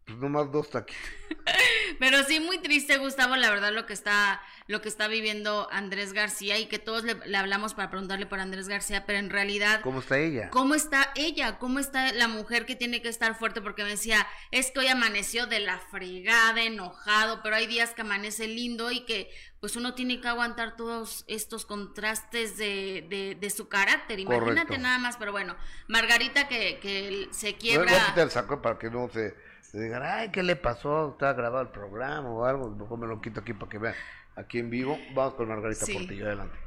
Pues 0.07 0.19
nomás 0.19 0.49
dos 0.49 0.69
taquitos. 0.69 1.03
Pero 1.99 2.23
sí 2.23 2.39
muy 2.39 2.59
triste, 2.59 2.97
Gustavo, 2.97 3.35
la 3.35 3.49
verdad 3.49 3.73
lo 3.73 3.85
que 3.85 3.91
está, 3.93 4.41
lo 4.67 4.81
que 4.81 4.87
está 4.87 5.09
viviendo 5.09 5.67
Andrés 5.71 6.13
García 6.13 6.57
y 6.57 6.67
que 6.67 6.79
todos 6.79 7.03
le, 7.03 7.15
le 7.25 7.37
hablamos 7.37 7.73
para 7.73 7.89
preguntarle 7.89 8.25
por 8.25 8.39
Andrés 8.39 8.69
García, 8.69 9.05
pero 9.05 9.19
en 9.19 9.29
realidad 9.29 9.81
¿Cómo 9.81 9.99
está 9.99 10.17
ella? 10.17 10.49
¿Cómo 10.49 10.75
está 10.75 11.11
ella? 11.15 11.59
¿Cómo 11.59 11.79
está 11.79 12.13
la 12.13 12.29
mujer 12.29 12.65
que 12.65 12.75
tiene 12.75 13.01
que 13.01 13.09
estar 13.09 13.35
fuerte? 13.35 13.61
Porque 13.61 13.83
me 13.83 13.89
decía, 13.89 14.25
es 14.51 14.71
que 14.71 14.79
hoy 14.79 14.87
amaneció 14.87 15.45
de 15.45 15.59
la 15.59 15.79
fregada, 15.79 16.61
enojado, 16.63 17.41
pero 17.43 17.57
hay 17.57 17.67
días 17.67 17.93
que 17.93 18.01
amanece 18.01 18.47
lindo 18.47 18.91
y 18.91 19.01
que 19.01 19.29
pues 19.59 19.75
uno 19.75 19.93
tiene 19.93 20.21
que 20.21 20.27
aguantar 20.27 20.75
todos 20.75 21.25
estos 21.27 21.65
contrastes 21.65 22.57
de, 22.57 23.05
de, 23.09 23.35
de 23.35 23.49
su 23.49 23.67
carácter. 23.67 24.19
Imagínate 24.19 24.67
Correcto. 24.67 24.77
nada 24.77 24.99
más, 24.99 25.17
pero 25.17 25.31
bueno, 25.31 25.55
Margarita 25.87 26.47
que, 26.47 26.79
que 26.79 27.27
se 27.31 27.55
quiebra. 27.55 27.91
voy 27.91 27.99
a 27.99 28.05
quitar 28.07 28.23
el 28.25 28.31
saco 28.31 28.61
para 28.61 28.77
que 28.77 28.89
no 28.89 29.09
se, 29.09 29.35
se 29.71 29.79
digan, 29.81 30.01
ay, 30.03 30.31
¿qué 30.31 30.43
le 30.43 30.55
pasó? 30.55 31.09
Está 31.11 31.33
grabado 31.33 31.63
el 31.63 31.69
programa 31.69 32.29
o 32.29 32.45
algo. 32.45 32.69
Mejor 32.69 32.97
me 32.97 33.07
lo 33.07 33.19
quito 33.21 33.41
aquí 33.41 33.53
para 33.53 33.69
que 33.69 33.77
vean. 33.77 33.95
Aquí 34.35 34.59
en 34.59 34.69
vivo. 34.69 34.97
Vamos 35.13 35.33
con 35.33 35.47
Margarita 35.49 35.85
Sí. 35.85 35.93
Portillo. 35.93 36.25
Adelante. 36.25 36.57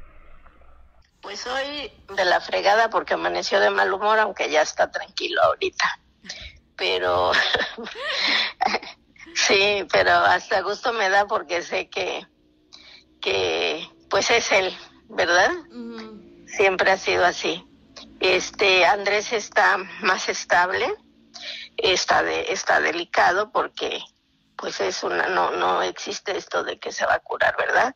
Pues 1.21 1.45
hoy 1.47 1.91
de 2.15 2.25
la 2.25 2.41
fregada 2.41 2.89
porque 2.89 3.13
amaneció 3.13 3.59
de 3.59 3.69
mal 3.69 3.93
humor, 3.93 4.19
aunque 4.19 4.49
ya 4.49 4.61
está 4.61 4.91
tranquilo 4.91 5.41
ahorita. 5.43 5.99
Pero 6.75 7.31
sí, 9.35 9.85
pero 9.91 10.11
hasta 10.11 10.61
gusto 10.61 10.93
me 10.93 11.09
da 11.09 11.27
porque 11.27 11.61
sé 11.61 11.89
que, 11.89 12.25
que 13.21 13.87
pues 14.09 14.29
es 14.31 14.51
él, 14.51 14.75
¿verdad? 15.09 15.51
Ujú. 15.69 16.45
Siempre 16.47 16.91
ha 16.91 16.97
sido 16.97 17.25
así. 17.25 17.67
Este 18.19 18.85
Andrés 18.85 19.31
está 19.31 19.77
más 20.01 20.27
estable, 20.27 20.91
está 21.77 22.23
de, 22.23 22.51
está 22.51 22.79
delicado 22.79 23.51
porque 23.51 23.99
pues 24.55 24.79
es 24.81 25.03
una 25.03 25.27
no 25.27 25.51
no 25.51 25.81
existe 25.81 26.37
esto 26.37 26.63
de 26.63 26.79
que 26.79 26.91
se 26.91 27.05
va 27.05 27.15
a 27.15 27.19
curar, 27.19 27.55
¿verdad? 27.57 27.95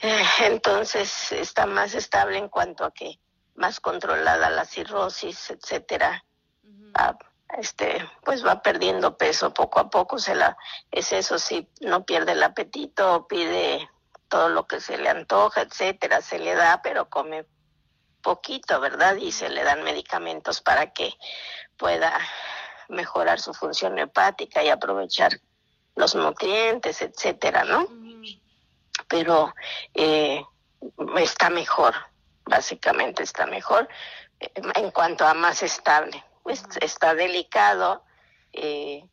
Eh, 0.00 0.24
entonces 0.40 1.32
está 1.32 1.66
más 1.66 1.94
estable 1.94 2.38
en 2.38 2.48
cuanto 2.48 2.84
a 2.84 2.92
que 2.92 3.18
más 3.54 3.80
controlada 3.80 4.50
la 4.50 4.64
cirrosis, 4.64 5.50
etcétera. 5.50 6.24
Ha, 6.94 7.16
este, 7.56 8.08
pues 8.24 8.44
va 8.44 8.62
perdiendo 8.62 9.16
peso 9.16 9.52
poco 9.54 9.80
a 9.80 9.90
poco, 9.90 10.18
se 10.18 10.34
la, 10.34 10.56
es 10.90 11.12
eso, 11.12 11.38
si 11.38 11.68
no 11.80 12.04
pierde 12.04 12.32
el 12.32 12.42
apetito, 12.42 13.26
pide 13.26 13.88
todo 14.28 14.48
lo 14.50 14.66
que 14.66 14.80
se 14.80 14.98
le 14.98 15.08
antoja, 15.08 15.62
etcétera, 15.62 16.20
se 16.20 16.38
le 16.38 16.54
da, 16.54 16.80
pero 16.82 17.08
come 17.08 17.46
poquito, 18.22 18.80
¿verdad? 18.80 19.16
Y 19.16 19.32
se 19.32 19.48
le 19.48 19.64
dan 19.64 19.82
medicamentos 19.82 20.60
para 20.60 20.92
que 20.92 21.14
pueda 21.76 22.12
mejorar 22.88 23.40
su 23.40 23.54
función 23.54 23.98
hepática 23.98 24.62
y 24.62 24.68
aprovechar 24.68 25.40
los 25.94 26.14
nutrientes, 26.14 27.02
etcétera, 27.02 27.64
¿no? 27.64 27.86
Pero 29.08 29.54
eh, 29.94 30.44
está 31.18 31.50
mejor, 31.50 31.94
básicamente 32.44 33.22
está 33.22 33.46
mejor 33.46 33.88
eh, 34.40 34.50
en 34.74 34.90
cuanto 34.90 35.26
a 35.26 35.34
más 35.34 35.62
estable. 35.62 36.24
Pues 36.42 36.64
está 36.80 37.14
delicado, 37.14 38.04
eh, 38.52 39.04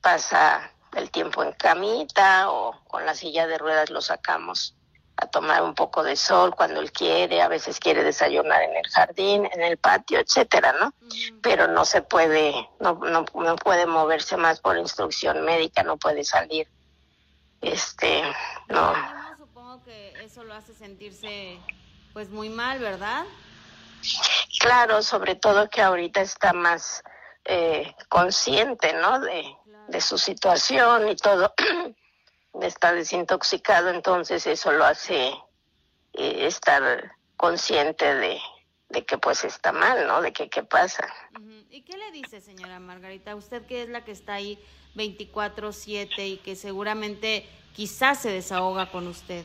pasa 0.00 0.72
el 0.94 1.10
tiempo 1.10 1.42
en 1.42 1.52
camita 1.52 2.50
o 2.50 2.80
con 2.86 3.04
la 3.04 3.14
silla 3.14 3.46
de 3.46 3.58
ruedas 3.58 3.90
lo 3.90 4.00
sacamos 4.00 4.77
a 5.20 5.26
tomar 5.26 5.62
un 5.62 5.74
poco 5.74 6.04
de 6.04 6.14
sol 6.14 6.54
cuando 6.54 6.80
él 6.80 6.92
quiere, 6.92 7.42
a 7.42 7.48
veces 7.48 7.80
quiere 7.80 8.04
desayunar 8.04 8.62
en 8.62 8.76
el 8.76 8.88
jardín, 8.88 9.48
en 9.52 9.62
el 9.62 9.76
patio, 9.76 10.20
etcétera, 10.20 10.72
¿no? 10.78 10.94
Pero 11.42 11.66
no 11.66 11.84
se 11.84 12.02
puede, 12.02 12.68
no, 12.78 12.94
no, 12.94 13.24
no 13.34 13.56
puede 13.56 13.86
moverse 13.86 14.36
más 14.36 14.60
por 14.60 14.78
instrucción 14.78 15.44
médica, 15.44 15.82
no 15.82 15.96
puede 15.96 16.22
salir. 16.22 16.68
Este, 17.60 18.22
no. 18.68 18.94
Supongo 19.36 19.82
que 19.82 20.12
eso 20.22 20.44
lo 20.44 20.54
hace 20.54 20.72
sentirse 20.72 21.58
pues 22.12 22.30
muy 22.30 22.48
mal, 22.48 22.78
¿verdad? 22.78 23.24
Claro, 24.60 25.02
sobre 25.02 25.34
todo 25.34 25.68
que 25.68 25.82
ahorita 25.82 26.20
está 26.20 26.52
más 26.52 27.02
eh, 27.44 27.92
consciente, 28.08 28.92
¿no? 28.92 29.18
De, 29.18 29.52
de 29.88 30.00
su 30.00 30.16
situación 30.16 31.08
y 31.08 31.16
todo. 31.16 31.52
está 32.62 32.92
desintoxicado, 32.92 33.90
entonces 33.90 34.46
eso 34.46 34.72
lo 34.72 34.84
hace 34.84 35.28
eh, 36.14 36.46
estar 36.46 37.12
consciente 37.36 38.14
de, 38.14 38.40
de, 38.88 39.04
que 39.04 39.18
pues 39.18 39.44
está 39.44 39.72
mal, 39.72 40.06
¿no? 40.06 40.22
De 40.22 40.32
que 40.32 40.48
qué 40.48 40.62
pasa. 40.62 41.06
¿Y 41.70 41.82
qué 41.82 41.96
le 41.96 42.10
dice, 42.10 42.40
señora 42.40 42.80
Margarita? 42.80 43.34
Usted 43.36 43.66
que 43.66 43.82
es 43.82 43.88
la 43.88 44.04
que 44.04 44.12
está 44.12 44.34
ahí 44.34 44.58
24/7 44.94 46.26
y 46.26 46.38
que 46.38 46.56
seguramente 46.56 47.48
quizás 47.74 48.22
se 48.22 48.30
desahoga 48.30 48.90
con 48.90 49.06
usted. 49.06 49.44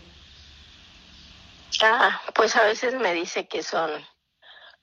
Ah, 1.82 2.22
pues 2.34 2.56
a 2.56 2.64
veces 2.64 2.94
me 2.96 3.14
dice 3.14 3.48
que 3.48 3.64
son 3.64 3.92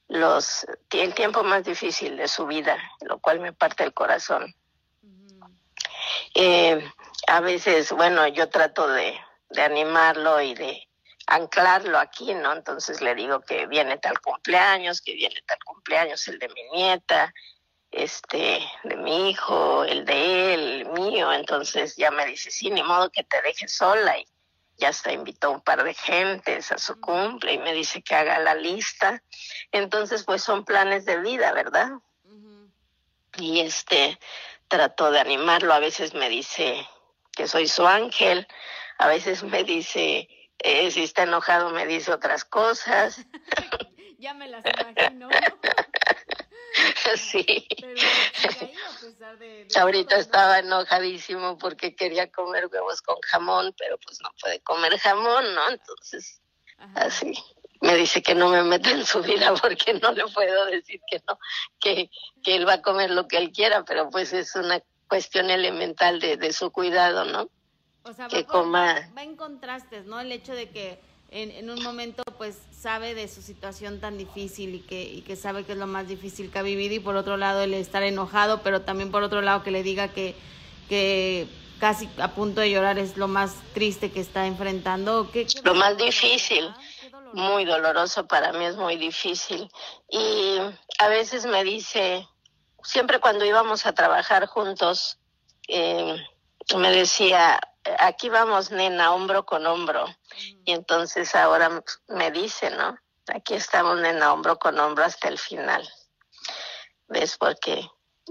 los 0.08 0.66
el 0.90 1.14
tiempo 1.14 1.42
más 1.42 1.64
difícil 1.64 2.16
de 2.16 2.28
su 2.28 2.46
vida, 2.46 2.78
lo 3.00 3.18
cual 3.18 3.40
me 3.40 3.52
parte 3.52 3.84
el 3.84 3.94
corazón. 3.94 4.54
eh, 6.34 6.92
a 7.30 7.38
veces, 7.38 7.92
bueno, 7.92 8.26
yo 8.26 8.48
trato 8.48 8.88
de, 8.88 9.16
de 9.50 9.62
animarlo 9.62 10.40
y 10.40 10.52
de 10.54 10.88
anclarlo 11.28 11.96
aquí, 11.96 12.34
¿no? 12.34 12.52
Entonces 12.52 13.00
le 13.00 13.14
digo 13.14 13.40
que 13.40 13.68
viene 13.68 13.98
tal 13.98 14.20
cumpleaños, 14.20 15.00
que 15.00 15.14
viene 15.14 15.36
tal 15.46 15.58
cumpleaños, 15.64 16.26
el 16.26 16.40
de 16.40 16.48
mi 16.48 16.62
nieta, 16.72 17.32
este, 17.92 18.60
de 18.82 18.96
mi 18.96 19.30
hijo, 19.30 19.84
el 19.84 20.04
de 20.04 20.54
él, 20.54 20.60
el 20.80 20.88
mío. 20.90 21.32
Entonces 21.32 21.94
ya 21.96 22.10
me 22.10 22.26
dice, 22.26 22.50
sí, 22.50 22.68
ni 22.68 22.82
modo 22.82 23.10
que 23.10 23.22
te 23.22 23.40
dejes 23.42 23.72
sola. 23.72 24.18
Y 24.18 24.26
ya 24.78 24.88
hasta 24.88 25.12
invitó 25.12 25.46
a 25.46 25.50
un 25.50 25.60
par 25.60 25.84
de 25.84 25.94
gentes 25.94 26.72
a 26.72 26.78
su 26.78 27.00
cumple 27.00 27.52
y 27.52 27.58
me 27.58 27.72
dice 27.72 28.02
que 28.02 28.16
haga 28.16 28.40
la 28.40 28.56
lista. 28.56 29.22
Entonces, 29.70 30.24
pues 30.24 30.42
son 30.42 30.64
planes 30.64 31.04
de 31.04 31.20
vida, 31.20 31.52
¿verdad? 31.52 31.90
Y 33.36 33.60
este, 33.60 34.18
trato 34.66 35.12
de 35.12 35.20
animarlo. 35.20 35.72
A 35.72 35.78
veces 35.78 36.12
me 36.14 36.28
dice, 36.28 36.88
que 37.32 37.48
soy 37.48 37.68
su 37.68 37.86
ángel. 37.86 38.46
A 38.98 39.08
veces 39.08 39.42
me 39.42 39.64
dice, 39.64 40.28
eh, 40.58 40.90
si 40.90 41.04
está 41.04 41.22
enojado, 41.22 41.70
me 41.70 41.86
dice 41.86 42.12
otras 42.12 42.44
cosas. 42.44 43.24
ya 44.18 44.34
me 44.34 44.48
las 44.48 44.64
imagino. 44.64 45.28
sí. 47.16 47.66
Ahorita 49.76 50.16
estaba 50.16 50.58
enojadísimo 50.58 51.58
porque 51.58 51.94
quería 51.94 52.30
comer 52.30 52.66
huevos 52.66 53.02
con 53.02 53.16
jamón, 53.22 53.74
pero 53.78 53.98
pues 53.98 54.20
no 54.20 54.30
puede 54.40 54.60
comer 54.60 54.98
jamón, 54.98 55.54
¿no? 55.54 55.70
Entonces, 55.70 56.40
así. 56.94 57.32
Me 57.80 57.94
dice 57.96 58.22
que 58.22 58.34
no 58.34 58.50
me 58.50 58.62
meta 58.62 58.90
en 58.90 59.06
su 59.06 59.22
vida 59.22 59.54
porque 59.62 59.94
no 59.94 60.12
le 60.12 60.26
puedo 60.26 60.66
decir 60.66 61.00
que 61.10 61.22
no, 61.26 61.38
que, 61.80 62.10
que 62.44 62.56
él 62.56 62.68
va 62.68 62.74
a 62.74 62.82
comer 62.82 63.10
lo 63.10 63.26
que 63.26 63.38
él 63.38 63.52
quiera, 63.52 63.84
pero 63.84 64.10
pues 64.10 64.34
es 64.34 64.54
una 64.54 64.82
cuestión 65.10 65.50
elemental 65.50 66.20
de, 66.20 66.36
de 66.36 66.52
su 66.52 66.70
cuidado, 66.70 67.24
¿no? 67.26 67.50
O 68.04 68.12
sea, 68.14 68.28
que 68.28 68.44
va, 68.44 68.48
coma... 68.48 69.10
va 69.14 69.22
en 69.22 69.36
contrastes, 69.36 70.06
¿no? 70.06 70.20
El 70.20 70.32
hecho 70.32 70.54
de 70.54 70.70
que 70.70 71.00
en, 71.30 71.50
en, 71.50 71.68
un 71.68 71.82
momento 71.82 72.22
pues 72.38 72.56
sabe 72.72 73.14
de 73.14 73.28
su 73.28 73.42
situación 73.42 74.00
tan 74.00 74.16
difícil 74.16 74.74
y 74.74 74.80
que, 74.80 75.02
y 75.02 75.20
que 75.22 75.36
sabe 75.36 75.64
que 75.64 75.72
es 75.72 75.78
lo 75.78 75.86
más 75.86 76.08
difícil 76.08 76.50
que 76.50 76.58
ha 76.58 76.62
vivido 76.62 76.94
y 76.94 77.00
por 77.00 77.16
otro 77.16 77.36
lado 77.36 77.60
el 77.62 77.74
estar 77.74 78.02
enojado, 78.02 78.62
pero 78.62 78.82
también 78.82 79.10
por 79.10 79.22
otro 79.22 79.42
lado 79.42 79.62
que 79.62 79.70
le 79.70 79.82
diga 79.82 80.08
que, 80.08 80.34
que 80.88 81.46
casi 81.78 82.08
a 82.18 82.34
punto 82.34 82.60
de 82.60 82.70
llorar 82.70 82.98
es 82.98 83.16
lo 83.16 83.28
más 83.28 83.56
triste 83.74 84.12
que 84.12 84.20
está 84.20 84.46
enfrentando. 84.46 85.30
¿Qué, 85.32 85.46
qué 85.46 85.60
lo 85.64 85.74
más 85.74 85.96
difícil, 85.96 86.72
muy 87.32 87.64
doloroso 87.64 88.26
para 88.26 88.52
mí, 88.52 88.64
es 88.64 88.76
muy 88.76 88.96
difícil. 88.96 89.68
Y 90.08 90.58
a 90.98 91.08
veces 91.08 91.46
me 91.46 91.64
dice, 91.64 92.26
siempre 92.82 93.20
cuando 93.20 93.44
íbamos 93.44 93.86
a 93.86 93.92
trabajar 93.92 94.46
juntos, 94.46 95.18
eh, 95.68 96.16
me 96.76 96.90
decía, 96.90 97.60
aquí 97.98 98.28
vamos, 98.28 98.70
nena, 98.70 99.12
hombro 99.12 99.44
con 99.44 99.66
hombro. 99.66 100.06
Y 100.64 100.72
entonces 100.72 101.34
ahora 101.34 101.82
me 102.08 102.30
dice, 102.30 102.70
¿no? 102.70 102.98
Aquí 103.28 103.54
estamos, 103.54 103.98
nena, 103.98 104.32
hombro 104.32 104.58
con 104.58 104.78
hombro 104.78 105.04
hasta 105.04 105.28
el 105.28 105.38
final. 105.38 105.88
¿Ves? 107.08 107.36
Porque 107.38 107.88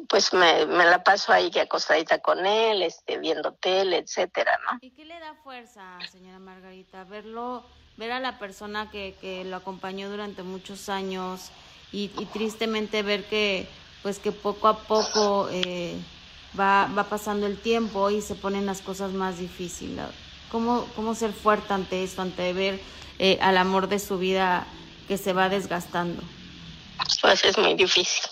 pues 0.07 0.33
me, 0.33 0.65
me 0.65 0.85
la 0.85 1.03
paso 1.03 1.33
ahí 1.33 1.51
que 1.51 1.62
acostadita 1.62 2.19
con 2.19 2.45
él, 2.45 2.83
este, 2.83 3.17
viendo 3.17 3.53
tele, 3.53 3.97
etcétera, 3.97 4.57
¿no? 4.65 4.77
¿Y 4.81 4.91
qué 4.91 5.03
le 5.03 5.19
da 5.19 5.35
fuerza, 5.43 5.97
señora 6.09 6.39
Margarita? 6.39 7.03
Verlo, 7.03 7.65
ver 7.97 8.12
a 8.13 8.19
la 8.19 8.39
persona 8.39 8.89
que, 8.91 9.15
que 9.19 9.43
lo 9.43 9.57
acompañó 9.57 10.09
durante 10.09 10.43
muchos 10.43 10.88
años 10.88 11.51
y, 11.91 12.12
y 12.17 12.25
tristemente 12.27 13.01
ver 13.03 13.25
que 13.25 13.67
pues 14.03 14.19
que 14.19 14.31
poco 14.31 14.67
a 14.67 14.79
poco 14.79 15.49
eh, 15.51 15.95
va, 16.59 16.89
va 16.97 17.03
pasando 17.05 17.45
el 17.45 17.59
tiempo 17.59 18.09
y 18.09 18.21
se 18.21 18.35
ponen 18.35 18.65
las 18.65 18.81
cosas 18.81 19.12
más 19.12 19.38
difíciles. 19.38 20.05
¿Cómo, 20.51 20.88
cómo 20.95 21.13
ser 21.13 21.31
fuerte 21.31 21.73
ante 21.73 22.03
esto, 22.03 22.21
ante 22.21 22.53
ver 22.53 22.81
eh, 23.19 23.38
al 23.41 23.57
amor 23.57 23.88
de 23.88 23.99
su 23.99 24.17
vida 24.17 24.65
que 25.07 25.17
se 25.17 25.33
va 25.33 25.49
desgastando? 25.49 26.23
Pues 27.21 27.43
es 27.43 27.57
muy 27.57 27.75
difícil. 27.75 28.29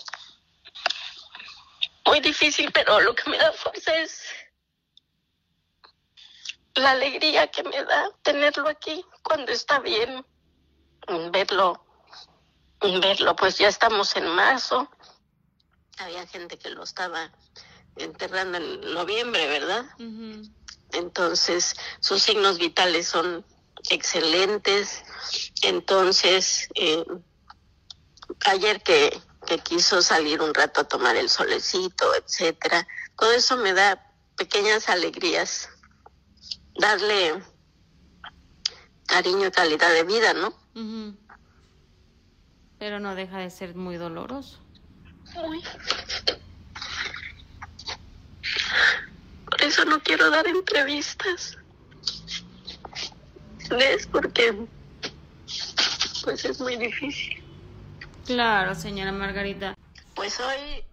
Muy 2.05 2.19
difícil, 2.21 2.71
pero 2.71 2.99
lo 3.01 3.13
que 3.13 3.29
me 3.29 3.37
da 3.37 3.51
fuerza 3.51 3.93
es 3.99 4.23
la 6.75 6.91
alegría 6.91 7.47
que 7.47 7.63
me 7.63 7.83
da 7.83 8.09
tenerlo 8.21 8.69
aquí 8.69 9.03
cuando 9.23 9.51
está 9.51 9.79
bien, 9.79 10.25
verlo, 11.31 11.83
verlo, 12.81 13.35
pues 13.35 13.57
ya 13.57 13.67
estamos 13.67 14.15
en 14.15 14.27
marzo, 14.27 14.89
había 15.97 16.25
gente 16.27 16.57
que 16.57 16.69
lo 16.69 16.83
estaba 16.83 17.31
enterrando 17.95 18.57
en 18.57 18.93
noviembre, 18.93 19.47
¿verdad? 19.47 19.85
Entonces, 20.91 21.75
sus 21.99 22.21
signos 22.21 22.57
vitales 22.59 23.07
son 23.07 23.45
excelentes. 23.89 25.03
Entonces, 25.63 26.69
eh, 26.75 27.03
ayer 28.45 28.81
que, 28.83 29.19
que 29.45 29.59
quiso 29.59 30.01
salir 30.01 30.41
un 30.41 30.53
rato 30.53 30.81
a 30.81 30.87
tomar 30.87 31.15
el 31.15 31.29
solecito, 31.29 32.13
etcétera, 32.15 32.87
todo 33.17 33.31
eso 33.31 33.57
me 33.57 33.73
da 33.73 34.11
pequeñas 34.35 34.89
alegrías. 34.89 35.69
Darle 36.79 37.43
cariño 39.07 39.47
y 39.47 39.51
calidad 39.51 39.91
de 39.91 40.03
vida, 40.03 40.33
¿no? 40.33 40.53
Pero 42.77 42.99
no 42.99 43.15
deja 43.15 43.39
de 43.39 43.49
ser 43.49 43.73
muy 43.75 43.97
doloroso. 43.97 44.59
Por 49.45 49.61
eso 49.61 49.85
no 49.85 50.01
quiero 50.01 50.29
dar 50.29 50.47
entrevistas. 50.47 51.57
¿Ves? 53.69 54.07
Porque 54.07 54.67
pues 56.23 56.45
es 56.45 56.59
muy 56.59 56.77
difícil. 56.77 57.43
Claro, 58.25 58.75
señora 58.75 59.11
Margarita. 59.11 59.75
Pues 60.15 60.39
hoy... 60.39 60.83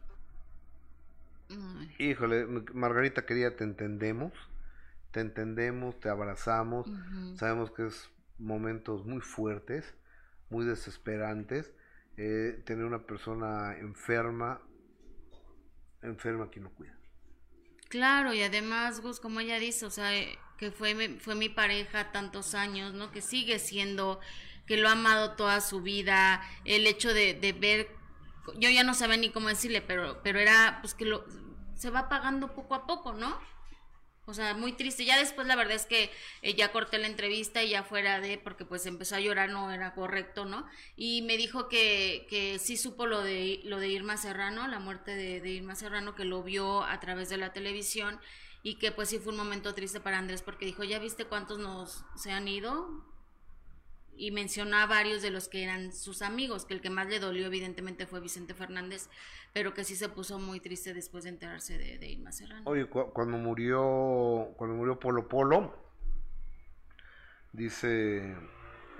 Híjole, 1.98 2.46
Margarita 2.72 3.24
querida, 3.24 3.56
te 3.56 3.64
entendemos. 3.64 4.32
Te 5.10 5.20
entendemos, 5.20 5.98
te 6.00 6.08
abrazamos. 6.08 6.86
Sabemos 7.36 7.70
que 7.70 7.86
es 7.86 8.10
momentos 8.38 9.04
muy 9.06 9.20
fuertes, 9.20 9.94
muy 10.50 10.64
desesperantes 10.64 11.72
eh, 12.16 12.62
tener 12.64 12.84
una 12.84 13.06
persona 13.06 13.76
enferma 13.78 14.60
enferma 16.04 16.50
quien 16.50 16.64
lo 16.64 16.70
cuida. 16.70 16.96
Claro, 17.88 18.34
y 18.34 18.42
además, 18.42 19.00
Gus, 19.00 19.20
como 19.20 19.40
ella 19.40 19.58
dice, 19.58 19.86
o 19.86 19.90
sea, 19.90 20.14
eh, 20.16 20.38
que 20.58 20.70
fue, 20.70 21.18
fue 21.20 21.34
mi 21.34 21.48
pareja 21.48 22.12
tantos 22.12 22.54
años, 22.54 22.94
¿no? 22.94 23.10
Que 23.10 23.20
sigue 23.20 23.58
siendo, 23.58 24.20
que 24.66 24.76
lo 24.76 24.88
ha 24.88 24.92
amado 24.92 25.32
toda 25.32 25.60
su 25.60 25.80
vida, 25.80 26.42
el 26.64 26.86
hecho 26.86 27.12
de, 27.14 27.34
de 27.34 27.52
ver, 27.52 27.88
yo 28.56 28.68
ya 28.68 28.84
no 28.84 28.94
sabía 28.94 29.16
ni 29.16 29.30
cómo 29.30 29.48
decirle, 29.48 29.80
pero, 29.80 30.20
pero 30.22 30.38
era, 30.38 30.78
pues 30.80 30.94
que 30.94 31.04
lo, 31.04 31.24
se 31.74 31.90
va 31.90 32.08
pagando 32.08 32.54
poco 32.54 32.74
a 32.74 32.86
poco, 32.86 33.12
¿no? 33.12 33.38
O 34.26 34.34
sea, 34.34 34.54
muy 34.54 34.72
triste. 34.72 35.04
Ya 35.04 35.18
después 35.18 35.46
la 35.46 35.56
verdad 35.56 35.74
es 35.74 35.86
que 35.86 36.10
eh, 36.42 36.54
ya 36.54 36.72
corté 36.72 36.98
la 36.98 37.06
entrevista 37.06 37.62
y 37.62 37.70
ya 37.70 37.82
fuera 37.82 38.20
de, 38.20 38.38
porque 38.38 38.64
pues 38.64 38.86
empezó 38.86 39.16
a 39.16 39.20
llorar, 39.20 39.50
no 39.50 39.70
era 39.70 39.94
correcto, 39.94 40.44
¿no? 40.44 40.66
Y 40.96 41.22
me 41.22 41.36
dijo 41.36 41.68
que, 41.68 42.26
que 42.30 42.58
sí 42.58 42.76
supo 42.76 43.06
lo 43.06 43.22
de, 43.22 43.60
lo 43.64 43.78
de 43.78 43.88
Irma 43.88 44.16
Serrano, 44.16 44.66
la 44.68 44.78
muerte 44.80 45.14
de, 45.14 45.40
de 45.40 45.50
Irma 45.50 45.74
Serrano, 45.74 46.14
que 46.14 46.24
lo 46.24 46.42
vio 46.42 46.82
a 46.84 47.00
través 47.00 47.28
de 47.28 47.36
la 47.36 47.52
televisión 47.52 48.18
y 48.62 48.76
que 48.76 48.90
pues 48.92 49.10
sí 49.10 49.18
fue 49.18 49.32
un 49.32 49.38
momento 49.38 49.74
triste 49.74 50.00
para 50.00 50.18
Andrés 50.18 50.42
porque 50.42 50.64
dijo, 50.64 50.84
¿ya 50.84 50.98
viste 50.98 51.26
cuántos 51.26 51.58
nos 51.58 52.04
se 52.16 52.32
han 52.32 52.48
ido? 52.48 53.04
Y 54.16 54.30
mencionó 54.30 54.76
a 54.76 54.86
varios 54.86 55.22
de 55.22 55.30
los 55.30 55.48
que 55.48 55.64
eran 55.64 55.92
sus 55.92 56.22
amigos, 56.22 56.64
que 56.64 56.74
el 56.74 56.80
que 56.80 56.90
más 56.90 57.08
le 57.08 57.18
dolió 57.18 57.46
evidentemente 57.46 58.06
fue 58.06 58.20
Vicente 58.20 58.54
Fernández, 58.54 59.08
pero 59.52 59.74
que 59.74 59.82
sí 59.84 59.96
se 59.96 60.08
puso 60.08 60.38
muy 60.38 60.60
triste 60.60 60.94
después 60.94 61.24
de 61.24 61.30
enterarse 61.30 61.76
de, 61.78 61.98
de 61.98 62.08
Irma 62.08 62.30
Serrano. 62.32 62.62
Oye, 62.64 62.86
cu- 62.86 63.10
cuando 63.12 63.36
murió, 63.38 64.52
cuando 64.56 64.76
murió 64.76 64.98
Polo 65.00 65.26
Polo, 65.28 65.74
dice, 67.52 68.36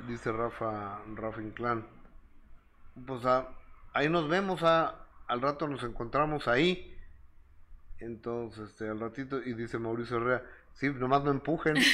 dice 0.09 0.33
Rafa, 0.33 1.01
Rafa 1.15 1.43
Inclán, 1.43 1.87
pues 3.07 3.25
ah, 3.25 3.49
ahí 3.93 4.09
nos 4.09 4.29
vemos, 4.29 4.63
ah, 4.63 5.07
al 5.27 5.41
rato 5.41 5.69
nos 5.69 5.83
encontramos 5.83 6.49
ahí. 6.49 6.91
Entonces, 8.01 8.71
este, 8.71 8.89
al 8.89 9.01
ratito, 9.01 9.41
y 9.43 9.55
dice 9.55 9.79
Mauricio 9.79 10.17
Herrera, 10.19 10.43
sí, 10.75 10.89
nomás 10.91 11.23
no 11.25 11.31
empujen. 11.31 11.77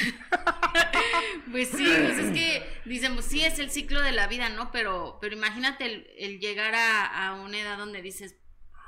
Pues 1.49 1.69
sí, 1.69 1.85
pues 2.03 2.17
es 2.17 2.31
que 2.33 2.63
dicen, 2.85 3.21
sí 3.23 3.41
es 3.43 3.59
el 3.59 3.71
ciclo 3.71 4.01
de 4.01 4.11
la 4.11 4.27
vida, 4.27 4.49
¿no? 4.49 4.71
Pero, 4.71 5.17
pero 5.21 5.35
imagínate 5.35 5.85
el, 5.85 6.07
el 6.17 6.39
llegar 6.39 6.75
a, 6.75 7.27
a 7.27 7.41
una 7.41 7.59
edad 7.59 7.77
donde 7.77 8.01
dices, 8.01 8.35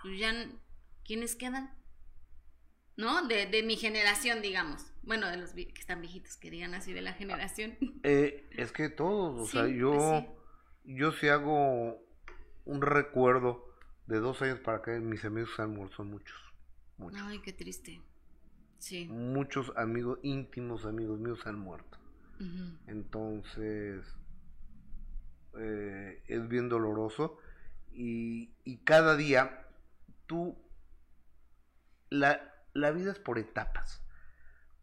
pues 0.02 0.20
ya, 0.20 0.34
¿quiénes 1.06 1.36
quedan? 1.36 1.74
¿No? 2.96 3.28
De, 3.28 3.48
de 3.48 3.64
mi 3.64 3.76
generación, 3.76 4.42
digamos. 4.42 4.84
Bueno, 5.02 5.28
de 5.30 5.38
los 5.38 5.52
que 5.54 5.74
están 5.78 6.02
viejitos, 6.02 6.38
que 6.38 6.50
digan 6.52 6.74
así 6.74 6.94
de 6.94 7.02
la 7.02 7.14
generación. 7.14 7.78
Eh, 8.04 8.50
es 8.52 8.72
que 8.72 8.90
todos, 8.90 9.40
o 9.40 9.46
Sí, 9.46 9.52
sea, 9.52 9.68
yo, 9.68 9.94
pues 9.98 10.26
yo 10.84 11.12
sí 11.14 11.28
hago 11.30 11.98
un 12.66 12.82
recuerdo 12.82 13.66
de 14.08 14.20
dos 14.20 14.42
años 14.42 14.60
para 14.60 14.78
acá, 14.80 14.92
mis 15.00 15.24
amigos 15.26 15.60
han 15.60 15.72
muerto, 15.74 15.96
son 15.98 16.10
muchos, 16.10 16.38
muchos. 16.98 17.22
Ay, 17.22 17.40
qué 17.42 17.54
triste. 17.54 18.02
Sí. 18.80 19.06
Muchos 19.08 19.72
amigos, 19.78 20.20
íntimos 20.24 20.86
amigos 20.86 21.20
míos 21.20 21.40
han 21.46 21.58
muerto. 21.60 21.98
Entonces, 22.88 24.06
eh, 25.58 26.24
es 26.28 26.48
bien 26.48 26.70
doloroso. 26.70 27.38
Y, 27.92 28.54
y 28.64 28.78
cada 28.78 29.16
día, 29.16 29.68
tú, 30.26 30.58
la, 32.10 32.54
la 32.74 32.92
vida 32.92 33.12
es 33.12 33.20
por 33.20 33.38
etapas. 33.38 34.02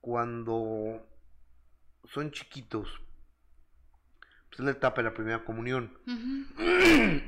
Cuando 0.01 1.07
son 2.05 2.31
chiquitos, 2.31 2.88
pues 4.49 4.61
es 4.61 4.64
la 4.64 4.73
etapa 4.73 5.03
de 5.03 5.09
la 5.09 5.14
primera 5.14 5.44
comunión. 5.44 5.96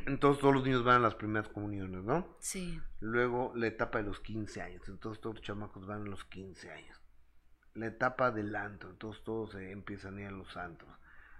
Entonces 0.07 0.40
todos 0.40 0.55
los 0.55 0.64
niños 0.64 0.85
van 0.85 0.97
a 0.97 1.01
las 1.01 1.14
primeras 1.14 1.49
comuniones, 1.49 2.03
¿no? 2.03 2.37
Sí. 2.40 2.81
Luego 3.01 3.53
la 3.55 3.66
etapa 3.66 3.99
de 3.99 4.05
los 4.05 4.21
15 4.21 4.62
años, 4.62 4.88
entonces 4.88 5.21
todos 5.21 5.37
los 5.37 5.45
chamacos 5.45 5.87
van 5.87 6.03
a 6.03 6.11
los 6.11 6.25
15 6.25 6.71
años. 6.71 7.02
La 7.75 7.87
etapa 7.87 8.31
del 8.31 8.55
antro, 8.55 8.91
entonces 8.91 9.23
todos 9.25 9.55
eh, 9.55 9.71
empiezan 9.73 10.17
a 10.19 10.21
ir 10.23 10.27
a 10.29 10.31
los 10.33 10.57
antros. 10.57 10.91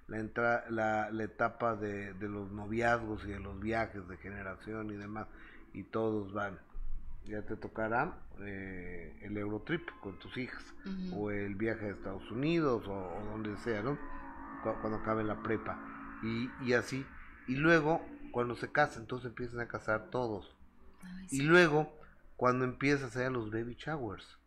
La, 0.09 0.19
entra, 0.19 0.65
la, 0.71 1.11
la 1.11 1.25
etapa 1.25 1.77
de, 1.77 2.15
de 2.15 2.29
los 2.29 2.51
noviazgos 2.51 3.25
y 3.25 3.29
de 3.29 3.41
los 3.41 3.59
viajes 3.61 4.07
de 4.09 4.17
generación 4.19 4.91
y 4.91 4.97
demás, 4.97 5.27
y 5.75 5.85
todos 5.85 6.33
van. 6.33 6.59
Ya 7.27 7.43
te 7.43 7.57
tocará 7.57 8.15
eh, 8.41 9.17
el 9.23 9.37
Eurotrip 9.37 9.89
con 10.01 10.19
tus 10.19 10.37
hijas, 10.37 10.65
o 11.13 11.31
el 11.31 11.55
viaje 11.55 11.87
a 11.87 11.91
Estados 11.91 12.29
Unidos, 12.31 12.87
o, 12.89 12.93
o 12.93 13.25
donde 13.27 13.57
sea, 13.59 13.83
¿no? 13.83 13.97
Cu- 14.63 14.75
Cuando 14.81 14.99
acabe 14.99 15.23
la 15.25 15.41
prepa. 15.43 15.79
Y, 16.23 16.51
y 16.65 16.73
así. 16.73 17.07
Y 17.47 17.57
luego, 17.57 18.05
cuando 18.33 18.57
se 18.57 18.73
casan, 18.73 19.03
entonces 19.03 19.29
empiezan 19.29 19.61
a 19.61 19.69
casar 19.69 20.11
todos. 20.11 20.57
Ay, 21.03 21.27
Y 21.31 21.43
luego, 21.43 21.93
cuando 22.37 22.65
empiezas 22.65 23.17
a 23.17 23.27
a 23.27 23.31
los 23.31 23.51
baby 23.51 23.75
showers, 23.77 24.39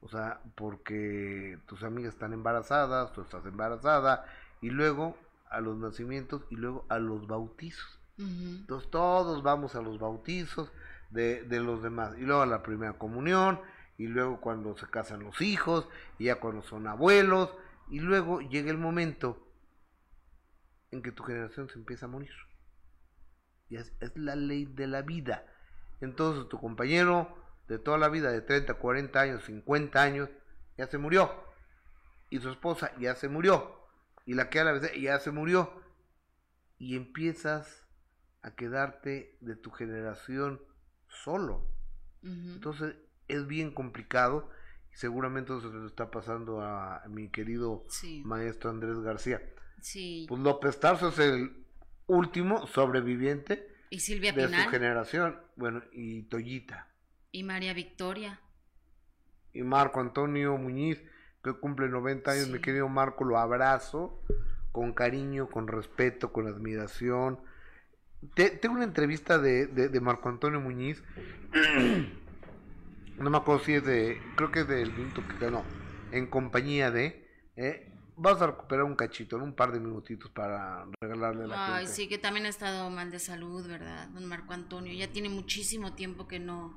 o 0.00 0.08
sea, 0.08 0.40
porque 0.54 1.58
tus 1.66 1.82
amigas 1.82 2.14
están 2.14 2.32
embarazadas, 2.32 3.12
tú 3.12 3.22
estás 3.22 3.44
embarazada, 3.46 4.26
y 4.60 4.70
luego 4.70 5.16
a 5.50 5.60
los 5.60 5.76
nacimientos 5.76 6.42
y 6.50 6.56
luego 6.56 6.84
a 6.88 6.98
los 6.98 7.26
bautizos. 7.26 7.98
Entonces 8.18 8.90
todos 8.90 9.44
vamos 9.44 9.76
a 9.76 9.82
los 9.82 10.00
bautizos 10.00 10.72
de, 11.10 11.44
de 11.44 11.60
los 11.60 11.82
demás, 11.82 12.14
y 12.18 12.22
luego 12.22 12.42
a 12.42 12.46
la 12.46 12.62
primera 12.62 12.94
comunión, 12.94 13.60
y 13.96 14.06
luego 14.06 14.40
cuando 14.40 14.76
se 14.76 14.86
casan 14.86 15.22
los 15.22 15.40
hijos, 15.40 15.88
y 16.18 16.24
ya 16.24 16.36
cuando 16.36 16.62
son 16.62 16.86
abuelos, 16.86 17.50
y 17.90 18.00
luego 18.00 18.40
llega 18.40 18.70
el 18.70 18.78
momento 18.78 19.44
en 20.90 21.02
que 21.02 21.12
tu 21.12 21.22
generación 21.22 21.68
se 21.68 21.78
empieza 21.78 22.06
a 22.06 22.08
morir. 22.08 22.32
Y 23.68 23.76
es, 23.76 23.92
es 24.00 24.16
la 24.16 24.36
ley 24.36 24.66
de 24.66 24.86
la 24.86 25.02
vida. 25.02 25.44
Entonces 26.00 26.48
tu 26.48 26.58
compañero 26.58 27.37
de 27.68 27.78
toda 27.78 27.98
la 27.98 28.08
vida, 28.08 28.32
de 28.32 28.40
30, 28.40 28.74
40 28.74 29.20
años, 29.20 29.44
50 29.44 30.02
años, 30.02 30.28
ya 30.76 30.86
se 30.86 30.98
murió. 30.98 31.30
Y 32.30 32.38
su 32.40 32.50
esposa 32.50 32.92
ya 32.98 33.14
se 33.14 33.28
murió. 33.28 33.76
Y 34.26 34.34
la 34.34 34.50
que 34.50 34.60
a 34.60 34.64
la 34.64 34.72
vez 34.72 34.92
ya 35.00 35.18
se 35.20 35.30
murió. 35.30 35.82
Y 36.78 36.96
empiezas 36.96 37.84
a 38.42 38.54
quedarte 38.54 39.36
de 39.40 39.56
tu 39.56 39.70
generación 39.70 40.60
solo. 41.08 41.66
Ujú. 42.22 42.52
Entonces 42.54 42.96
es 43.28 43.46
bien 43.46 43.72
complicado. 43.72 44.50
Y 44.92 44.96
seguramente 44.96 45.56
eso 45.56 45.70
se 45.70 45.76
le 45.78 45.86
está 45.86 46.10
pasando 46.10 46.60
a 46.62 47.02
mi 47.08 47.30
querido 47.30 47.84
Sí. 47.88 48.22
maestro 48.24 48.70
Andrés 48.70 48.98
García. 49.00 49.42
Sí. 49.80 50.26
Pues 50.28 50.40
López 50.40 50.80
Tarso 50.80 51.08
es 51.08 51.18
el 51.18 51.64
último 52.06 52.66
sobreviviente 52.66 53.74
Y 53.90 54.00
Silvia 54.00 54.32
de 54.32 54.48
su 54.48 54.70
generación. 54.70 55.40
Bueno, 55.56 55.82
y 55.92 56.22
Toyita. 56.24 56.87
Y 57.30 57.42
María 57.42 57.74
Victoria. 57.74 58.40
Y 59.52 59.62
Marco 59.62 60.00
Antonio 60.00 60.56
Muñiz, 60.56 61.02
que 61.42 61.52
cumple 61.54 61.88
90 61.88 62.30
años. 62.30 62.44
Sí. 62.46 62.52
Mi 62.52 62.60
querido 62.60 62.88
Marco, 62.88 63.24
lo 63.24 63.38
abrazo 63.38 64.22
con 64.72 64.92
cariño, 64.92 65.48
con 65.48 65.66
respeto, 65.68 66.32
con 66.32 66.46
admiración. 66.46 67.38
Te- 68.34 68.50
tengo 68.50 68.74
una 68.76 68.84
entrevista 68.84 69.38
de, 69.38 69.66
de- 69.66 69.88
de 69.88 70.00
Marco 70.00 70.28
Antonio 70.28 70.60
Muñiz. 70.60 71.02
no 73.18 73.30
me 73.30 73.36
acuerdo 73.36 73.64
si 73.64 73.74
es 73.74 73.84
de. 73.84 74.20
Creo 74.36 74.50
que 74.50 74.60
es 74.60 74.68
del 74.68 74.92
minuto 74.92 75.22
que 75.26 75.44
ganó. 75.44 75.64
En 76.12 76.26
compañía 76.26 76.90
de. 76.90 77.28
eh, 77.56 77.92
vas 78.16 78.40
a 78.42 78.46
recuperar 78.48 78.84
un 78.84 78.96
cachito, 78.96 79.36
en 79.36 79.42
un 79.42 79.54
par 79.54 79.70
de 79.72 79.78
minutitos 79.80 80.30
para 80.32 80.86
regalarle 81.00 81.44
a 81.44 81.46
la 81.46 81.66
Ay, 81.76 81.84
gente. 81.84 81.92
sí, 81.92 82.08
que 82.08 82.18
también 82.18 82.46
ha 82.46 82.48
estado 82.48 82.90
mal 82.90 83.10
de 83.12 83.18
salud, 83.20 83.66
¿verdad? 83.68 84.08
Don 84.08 84.26
Marco 84.26 84.52
Antonio. 84.54 84.92
Ya 84.92 85.06
tiene 85.12 85.28
muchísimo 85.28 85.94
tiempo 85.94 86.26
que 86.26 86.40
no, 86.40 86.76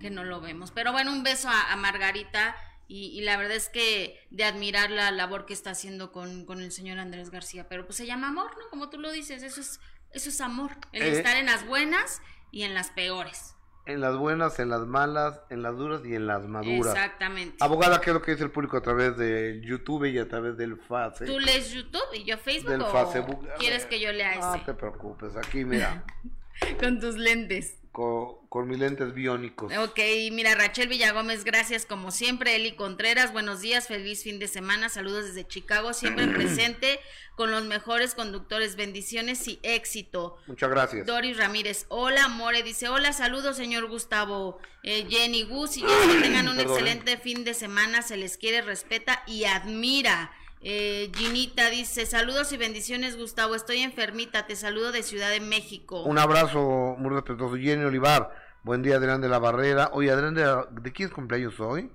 que 0.00 0.10
no 0.10 0.24
lo 0.24 0.40
vemos. 0.40 0.70
Pero 0.70 0.92
bueno, 0.92 1.12
un 1.12 1.22
beso 1.22 1.48
a, 1.48 1.72
a 1.72 1.76
Margarita. 1.76 2.56
Y, 2.88 3.06
y 3.16 3.20
la 3.20 3.36
verdad 3.36 3.54
es 3.56 3.68
que 3.68 4.18
de 4.30 4.42
admirar 4.42 4.90
la 4.90 5.12
labor 5.12 5.46
que 5.46 5.52
está 5.52 5.70
haciendo 5.70 6.10
con, 6.10 6.44
con 6.44 6.60
el 6.60 6.72
señor 6.72 6.98
Andrés 6.98 7.30
García. 7.30 7.68
Pero 7.68 7.84
pues 7.86 7.96
se 7.96 8.04
llama 8.06 8.28
amor, 8.28 8.50
¿no? 8.58 8.68
Como 8.68 8.90
tú 8.90 8.98
lo 8.98 9.12
dices, 9.12 9.44
eso 9.44 9.60
es, 9.60 9.78
eso 10.10 10.28
es 10.28 10.40
amor. 10.40 10.72
El 10.90 11.02
Eh. 11.02 11.12
estar 11.12 11.36
en 11.36 11.46
las 11.46 11.64
buenas 11.66 12.20
y 12.50 12.62
en 12.64 12.74
las 12.74 12.90
peores. 12.90 13.54
En 13.86 14.00
las 14.00 14.16
buenas, 14.16 14.58
en 14.58 14.68
las 14.70 14.82
malas, 14.86 15.40
en 15.50 15.62
las 15.62 15.76
duras 15.76 16.02
y 16.04 16.14
en 16.16 16.26
las 16.26 16.42
maduras. 16.48 16.92
Exactamente. 16.94 17.56
Abogada, 17.60 18.00
¿qué 18.00 18.10
es 18.10 18.14
lo 18.14 18.22
que 18.22 18.32
dice 18.32 18.44
el 18.44 18.50
público 18.50 18.76
a 18.76 18.82
través 18.82 19.16
de 19.16 19.60
YouTube 19.64 20.04
y 20.06 20.18
a 20.18 20.28
través 20.28 20.56
del 20.56 20.76
FACE? 20.76 21.26
¿Tú 21.26 21.38
lees 21.38 21.70
YouTube 21.72 22.02
y 22.14 22.24
yo 22.24 22.36
Facebook 22.38 22.70
Del 22.70 22.82
o 22.82 23.06
Facebook. 23.10 23.48
quieres 23.58 23.86
que 23.86 24.00
yo 24.00 24.12
lea 24.12 24.34
No 24.36 24.54
ese? 24.56 24.64
te 24.64 24.74
preocupes, 24.74 25.36
aquí 25.36 25.64
mira, 25.64 26.04
Con 26.80 27.00
tus 27.00 27.16
lentes. 27.16 27.74
con, 27.92 28.46
con 28.48 28.68
mis 28.68 28.78
lentes 28.78 29.12
biónicos. 29.14 29.72
Ok, 29.76 29.98
mira, 30.32 30.54
Rachel 30.54 30.88
Villagómez, 30.88 31.44
gracias 31.44 31.86
como 31.86 32.10
siempre. 32.12 32.54
Eli 32.54 32.72
Contreras, 32.72 33.32
buenos 33.32 33.60
días, 33.60 33.88
feliz 33.88 34.22
fin 34.22 34.38
de 34.38 34.46
semana. 34.48 34.88
Saludos 34.88 35.26
desde 35.26 35.46
Chicago, 35.46 35.92
siempre 35.92 36.26
presente 36.34 37.00
con 37.36 37.50
los 37.50 37.64
mejores 37.64 38.14
conductores. 38.14 38.76
Bendiciones 38.76 39.46
y 39.48 39.58
éxito. 39.62 40.36
Muchas 40.46 40.70
gracias. 40.70 41.06
Doris 41.06 41.36
Ramírez, 41.36 41.86
hola, 41.88 42.28
More, 42.28 42.62
dice, 42.62 42.88
hola, 42.88 43.12
saludos, 43.12 43.56
señor 43.56 43.88
Gustavo, 43.88 44.58
eh, 44.84 45.06
Jenny 45.10 45.42
Gus, 45.42 45.76
y 45.76 45.82
que 45.82 46.20
tengan 46.22 46.48
un 46.48 46.56
Perdón, 46.56 46.72
excelente 46.78 47.16
fin 47.18 47.44
de 47.44 47.54
semana, 47.54 48.02
se 48.02 48.16
les 48.16 48.36
quiere, 48.36 48.62
respeta 48.62 49.22
y 49.26 49.44
admira. 49.44 50.32
Eh, 50.62 51.10
Ginita 51.14 51.70
dice, 51.70 52.04
saludos 52.04 52.52
y 52.52 52.58
bendiciones, 52.58 53.16
Gustavo, 53.16 53.54
estoy 53.54 53.78
enfermita, 53.78 54.46
te 54.46 54.56
saludo 54.56 54.92
de 54.92 55.02
Ciudad 55.02 55.30
de 55.30 55.40
México. 55.40 56.02
Un 56.04 56.18
abrazo 56.18 56.96
muy 56.98 57.10
respetuoso. 57.14 57.56
Jenny 57.56 57.84
Olivar, 57.84 58.34
Buen 58.62 58.82
día, 58.82 58.96
Adrián 58.96 59.22
de 59.22 59.28
la 59.30 59.38
Barrera. 59.38 59.88
Oye, 59.94 60.10
Adrián, 60.10 60.34
¿de, 60.34 60.44
la- 60.44 60.68
¿de 60.70 60.92
quién 60.92 61.08
es 61.08 61.14
cumpleaños 61.14 61.58
hoy? 61.60 61.90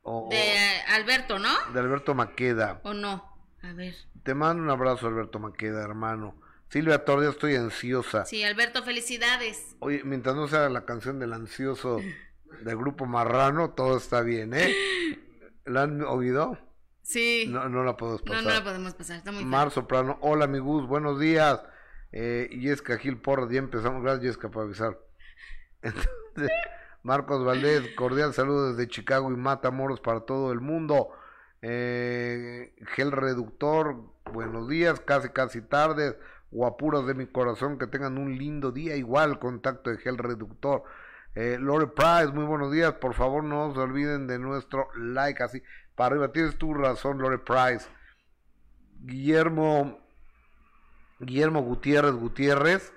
O- 0.00 0.28
De 0.30 0.56
Alberto, 0.88 1.38
¿no? 1.38 1.50
de 1.74 1.78
Alberto 1.80 2.14
Maqueda. 2.14 2.80
¿O 2.82 2.94
no? 2.94 3.30
A 3.62 3.74
ver. 3.74 3.94
Te 4.22 4.32
mando 4.34 4.62
un 4.62 4.70
abrazo, 4.70 5.06
Alberto 5.06 5.38
Maqueda, 5.38 5.82
hermano. 5.82 6.40
Silvia 6.70 7.04
Torres, 7.04 7.28
estoy 7.28 7.56
ansiosa. 7.56 8.24
Sí, 8.24 8.42
Alberto, 8.42 8.82
felicidades. 8.84 9.76
Oye, 9.80 10.00
mientras 10.02 10.34
no 10.34 10.48
sea 10.48 10.70
la 10.70 10.86
canción 10.86 11.18
del 11.18 11.34
ansioso 11.34 12.00
del 12.62 12.76
grupo 12.78 13.04
Marrano, 13.04 13.70
todo 13.74 13.98
está 13.98 14.22
bien, 14.22 14.54
¿eh? 14.54 14.74
¿La 15.66 15.82
han 15.82 16.00
oído? 16.02 16.58
Sí. 17.06 17.46
No, 17.48 17.68
no 17.68 17.84
la 17.84 17.96
puedo 17.96 18.18
No, 18.18 18.24
pasar. 18.24 18.42
no 18.42 18.50
la 18.50 18.64
podemos 18.64 18.94
pasar, 18.94 19.18
está 19.18 19.30
muy 19.30 19.42
fea. 19.42 19.48
Mar 19.48 19.70
Soprano, 19.70 20.18
hola 20.22 20.46
amigos, 20.46 20.88
buenos 20.88 21.20
días. 21.20 21.62
Eh, 22.10 22.48
Yesca 22.50 22.98
Gil 22.98 23.18
Porras, 23.18 23.48
ya 23.48 23.60
empezamos. 23.60 24.02
Gracias, 24.02 24.24
Yesca, 24.24 24.50
por 24.50 24.64
avisar. 24.64 24.98
Entonces, 25.82 26.50
Marcos 27.04 27.44
Valdés, 27.44 27.94
cordial 27.94 28.34
saludo 28.34 28.72
desde 28.72 28.88
Chicago 28.90 29.30
y 29.30 29.36
Matamoros 29.36 30.00
para 30.00 30.22
todo 30.22 30.50
el 30.50 30.60
mundo. 30.60 31.10
Eh, 31.62 32.74
gel 32.96 33.12
Reductor, 33.12 34.02
buenos 34.32 34.68
días, 34.68 34.98
casi 34.98 35.28
casi 35.28 35.62
tardes. 35.62 36.16
Guapuras 36.50 37.06
de 37.06 37.14
mi 37.14 37.26
corazón, 37.26 37.78
que 37.78 37.86
tengan 37.86 38.18
un 38.18 38.36
lindo 38.36 38.72
día. 38.72 38.96
Igual, 38.96 39.38
contacto 39.38 39.90
de 39.90 39.98
Gel 39.98 40.18
Reductor. 40.18 40.82
Eh, 41.36 41.58
Lore 41.60 41.86
Price, 41.86 42.32
muy 42.32 42.46
buenos 42.46 42.72
días. 42.72 42.94
Por 42.94 43.14
favor, 43.14 43.44
no 43.44 43.72
se 43.72 43.78
olviden 43.78 44.26
de 44.26 44.40
nuestro 44.40 44.88
like 44.96 45.40
así. 45.40 45.62
Para 45.96 46.14
arriba, 46.14 46.32
tienes 46.32 46.56
tu 46.56 46.74
razón, 46.74 47.18
Lore 47.18 47.38
Price. 47.38 47.88
Guillermo 49.00 49.98
Guillermo 51.18 51.62
Gutiérrez 51.62 52.12
Gutiérrez 52.12 52.92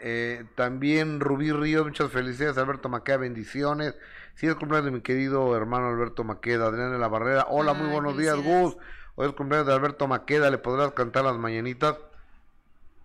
eh, 0.00 0.44
también 0.54 1.20
Rubí 1.20 1.50
Ríos 1.50 1.86
muchas 1.86 2.10
felicidades 2.10 2.58
Alberto 2.58 2.88
Maqueda 2.88 3.16
bendiciones. 3.18 3.94
Si 4.34 4.46
es 4.46 4.54
cumpleaños 4.54 4.86
de 4.86 4.90
mi 4.90 5.00
querido 5.00 5.56
hermano 5.56 5.88
Alberto 5.88 6.24
Maqueda 6.24 6.66
Adrián 6.66 6.92
de 6.92 6.98
la 6.98 7.08
Barrera. 7.08 7.46
Hola 7.48 7.72
muy 7.72 7.88
buenos 7.88 8.18
días. 8.18 8.36
Gus. 8.36 8.76
Hoy 9.14 9.28
es 9.28 9.32
cumpleaños 9.32 9.66
de 9.66 9.72
Alberto 9.72 10.06
Maqueda 10.06 10.50
le 10.50 10.58
podrás 10.58 10.92
cantar 10.92 11.24
las 11.24 11.38
mañanitas 11.38 11.96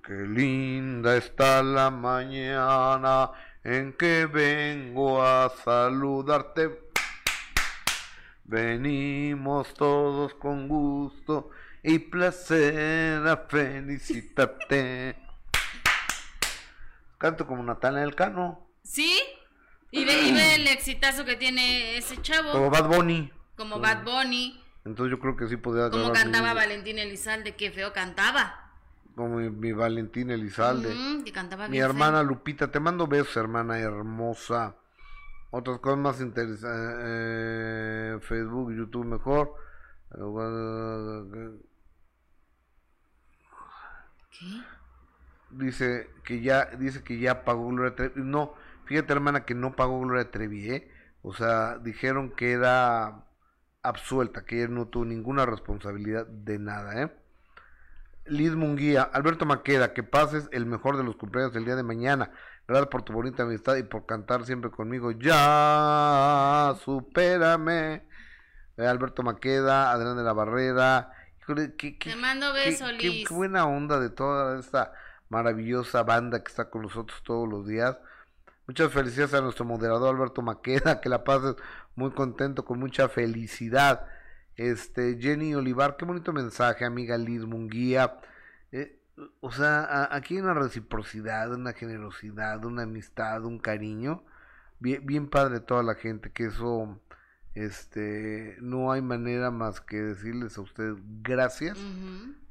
qué 0.03 0.13
linda 0.13 1.15
está 1.15 1.61
la 1.61 1.89
mañana 1.91 3.31
en 3.63 3.93
que 3.93 4.25
vengo 4.25 5.23
a 5.23 5.49
saludarte 5.63 6.88
Venimos 8.49 9.75
todos 9.75 10.33
con 10.33 10.67
gusto 10.67 11.51
y 11.83 11.99
placer 11.99 13.21
a 13.27 13.37
felicitarte. 13.47 15.15
Canto 17.19 17.45
como 17.45 17.61
Natalia 17.61 17.99
del 17.99 18.15
Cano, 18.15 18.67
¿Sí? 18.81 19.21
Y 19.91 20.03
ve, 20.03 20.19
y 20.29 20.33
ve 20.33 20.55
el 20.55 20.65
exitazo 20.65 21.25
que 21.25 21.35
tiene 21.35 21.95
ese 21.97 22.19
chavo. 22.23 22.51
como 22.51 22.71
Bad 22.71 22.87
Bunny. 22.87 23.31
Como 23.55 23.79
Bad 23.79 24.03
Bunny. 24.03 24.59
Entonces 24.83 25.11
yo 25.11 25.19
creo 25.19 25.35
que 25.35 25.47
sí 25.47 25.55
podría 25.57 25.91
Como 25.91 26.11
cantaba 26.11 26.55
Valentín 26.55 26.97
Elizalde, 26.97 27.55
qué 27.55 27.69
feo 27.69 27.93
cantaba. 27.93 28.71
Como 29.15 29.35
mi, 29.35 29.51
mi 29.51 29.73
Valentín 29.73 30.31
Elizalde. 30.31 30.87
Ujú, 30.89 31.23
que 31.23 31.31
cantaba 31.31 31.67
Mi 31.67 31.73
bien 31.73 31.83
feo. 31.83 31.91
hermana 31.91 32.23
Lupita, 32.23 32.71
te 32.71 32.79
mando 32.79 33.05
besos, 33.05 33.37
hermana 33.37 33.77
hermosa. 33.77 34.75
Otras 35.51 35.79
cosas 35.79 35.99
más 35.99 36.21
interesantes. 36.21 36.99
eh, 37.03 38.17
Facebook, 38.21 38.73
YouTube 38.73 39.05
mejor. 39.05 39.53
Eh, 40.15 41.59
¿Qué? 44.31 44.45
dice 45.51 46.09
que 46.23 46.41
ya 46.41 46.65
dice 46.77 47.03
que 47.03 47.19
ya 47.19 47.43
pagó 47.43 47.67
Gloria 47.69 47.95
Trevi. 47.95 48.21
No, 48.21 48.53
fíjate 48.85 49.13
hermana 49.13 49.45
que 49.45 49.55
no 49.55 49.75
pagó 49.75 49.99
Gloria 50.01 50.31
Trevi, 50.31 50.69
¿eh? 50.71 50.91
O 51.21 51.33
sea, 51.33 51.77
dijeron 51.79 52.31
que 52.31 52.51
era 52.53 53.25
absuelta, 53.83 54.45
que 54.45 54.59
ella 54.63 54.67
no 54.73 54.87
tuvo 54.87 55.05
ninguna 55.05 55.45
responsabilidad 55.45 56.27
de 56.27 56.59
nada, 56.59 57.01
¿eh? 57.03 57.11
Liz 58.25 58.55
Munguía, 58.55 59.03
Alberto 59.03 59.45
Maqueda, 59.45 59.93
que 59.93 60.03
pases 60.03 60.49
el 60.51 60.65
mejor 60.65 60.97
de 60.97 61.03
los 61.03 61.15
cumpleaños 61.15 61.53
del 61.53 61.65
día 61.65 61.75
de 61.75 61.83
mañana. 61.83 62.31
Gracias 62.69 62.89
por 62.89 63.01
tu 63.01 63.13
bonita 63.13 63.41
amistad 63.41 63.77
y 63.77 63.83
por 63.83 64.05
cantar 64.05 64.45
siempre 64.45 64.69
conmigo. 64.69 65.09
Ya, 65.09 66.75
supérame. 66.85 68.03
Eh, 68.77 68.85
Alberto 68.85 69.23
Maqueda, 69.23 69.91
Adrián 69.91 70.15
de 70.15 70.21
la 70.23 70.33
Barrera. 70.33 71.11
Híjole, 71.41 71.73
qué- 71.75 71.97
qué- 71.97 72.11
Te 72.11 72.15
mando 72.15 72.53
besos, 72.53 72.91
qué- 72.99 73.23
qué 73.27 73.33
buena 73.33 73.65
onda 73.65 73.99
de 73.99 74.11
toda 74.11 74.59
esta 74.59 74.93
maravillosa 75.29 76.03
banda 76.03 76.43
que 76.43 76.49
está 76.49 76.69
con 76.69 76.83
nosotros 76.83 77.23
todos 77.23 77.49
los 77.49 77.65
días. 77.65 77.97
Muchas 78.67 78.91
felicidades 78.91 79.33
a 79.33 79.41
nuestro 79.41 79.65
moderador 79.65 80.15
Alberto 80.15 80.43
Maqueda, 80.43 81.01
que 81.01 81.09
la 81.09 81.23
pases 81.23 81.55
muy 81.95 82.11
contento, 82.11 82.65
con 82.65 82.77
mucha 82.79 83.09
felicidad. 83.09 84.05
Este, 84.57 85.17
Jenny 85.19 85.55
Olivar, 85.55 85.97
qué 85.97 86.05
bonito 86.05 86.33
mensaje, 86.33 86.85
amiga 86.85 87.17
Liz 87.17 87.45
Munguía. 87.45 88.19
O 89.41 89.51
sea, 89.51 89.81
a- 89.83 90.15
aquí 90.15 90.35
hay 90.35 90.41
una 90.41 90.53
reciprocidad, 90.53 91.53
una 91.53 91.73
generosidad, 91.73 92.63
una 92.65 92.83
amistad, 92.83 93.43
un 93.45 93.59
cariño. 93.59 94.23
Bien, 94.79 95.05
bien 95.05 95.29
padre 95.29 95.59
toda 95.59 95.83
la 95.83 95.95
gente, 95.95 96.31
que 96.31 96.45
eso, 96.45 96.99
este, 97.53 98.55
no 98.61 98.91
hay 98.91 99.01
manera 99.01 99.51
más 99.51 99.81
que 99.81 99.97
decirles 100.01 100.57
a 100.57 100.61
ustedes 100.61 100.95
gracias 101.21 101.77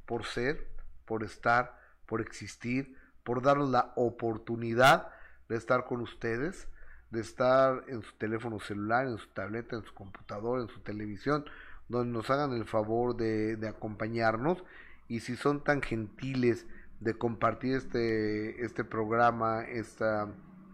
por 0.05 0.25
ser, 0.25 0.67
por 1.05 1.23
estar, 1.23 1.79
por 2.05 2.21
existir, 2.21 2.95
por 3.23 3.41
darnos 3.41 3.69
la 3.69 3.91
oportunidad 3.95 5.07
de 5.47 5.55
estar 5.57 5.85
con 5.85 6.01
ustedes, 6.01 6.67
de 7.09 7.21
estar 7.21 7.83
en 7.87 8.03
su 8.03 8.13
teléfono 8.17 8.59
celular, 8.59 9.07
en 9.07 9.17
su 9.17 9.27
tableta, 9.29 9.75
en 9.75 9.83
su 9.83 9.93
computadora, 9.95 10.61
en 10.61 10.67
su 10.69 10.79
televisión, 10.81 11.45
donde 11.87 12.13
nos 12.13 12.29
hagan 12.29 12.51
el 12.53 12.65
favor 12.65 13.15
de, 13.15 13.55
de 13.55 13.67
acompañarnos 13.67 14.63
y 15.09 15.19
si 15.19 15.35
son 15.35 15.61
tan 15.63 15.81
gentiles 15.81 16.65
de 17.01 17.15
compartir 17.15 17.75
este, 17.75 18.63
este 18.63 18.83
programa, 18.85 19.63
esta, 19.63 20.29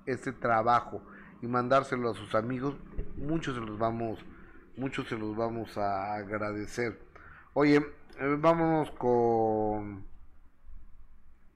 este 0.06 0.32
trabajo 0.34 1.02
y 1.41 1.48
mandárselo 1.48 2.12
a 2.12 2.13
sus 2.13 2.36
amigos, 2.36 2.76
muchos 3.15 3.56
se 3.56 3.62
los 3.62 3.80
vamos, 3.80 4.19
muchos 4.76 5.08
se 5.08 5.17
los 5.17 5.36
vamos 5.36 5.78
a 5.78 6.15
agradecer. 6.15 7.00
Oye, 7.54 7.78
eh, 8.19 8.38
vámonos 8.39 8.91
con 8.91 10.06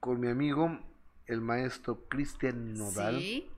con 0.00 0.18
mi 0.18 0.28
amigo 0.28 0.78
el 1.26 1.42
maestro 1.42 2.08
Cristian 2.08 2.74
Nodal. 2.74 3.18
Sí. 3.18 3.50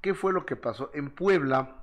¿Qué 0.00 0.14
fue 0.14 0.32
lo 0.32 0.44
que 0.44 0.56
pasó 0.56 0.90
en 0.92 1.10
Puebla? 1.10 1.76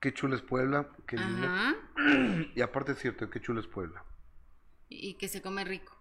Qué 0.00 0.14
chulo 0.14 0.36
es 0.36 0.42
Puebla, 0.42 0.88
qué 1.06 1.16
lindo. 1.16 1.48
Y 2.54 2.60
aparte 2.60 2.92
es 2.92 2.98
cierto, 2.98 3.28
qué 3.30 3.40
chulo 3.40 3.60
es 3.60 3.66
Puebla. 3.66 4.04
Y 4.88 5.14
que 5.14 5.28
se 5.28 5.42
come 5.42 5.64
rico. 5.64 5.92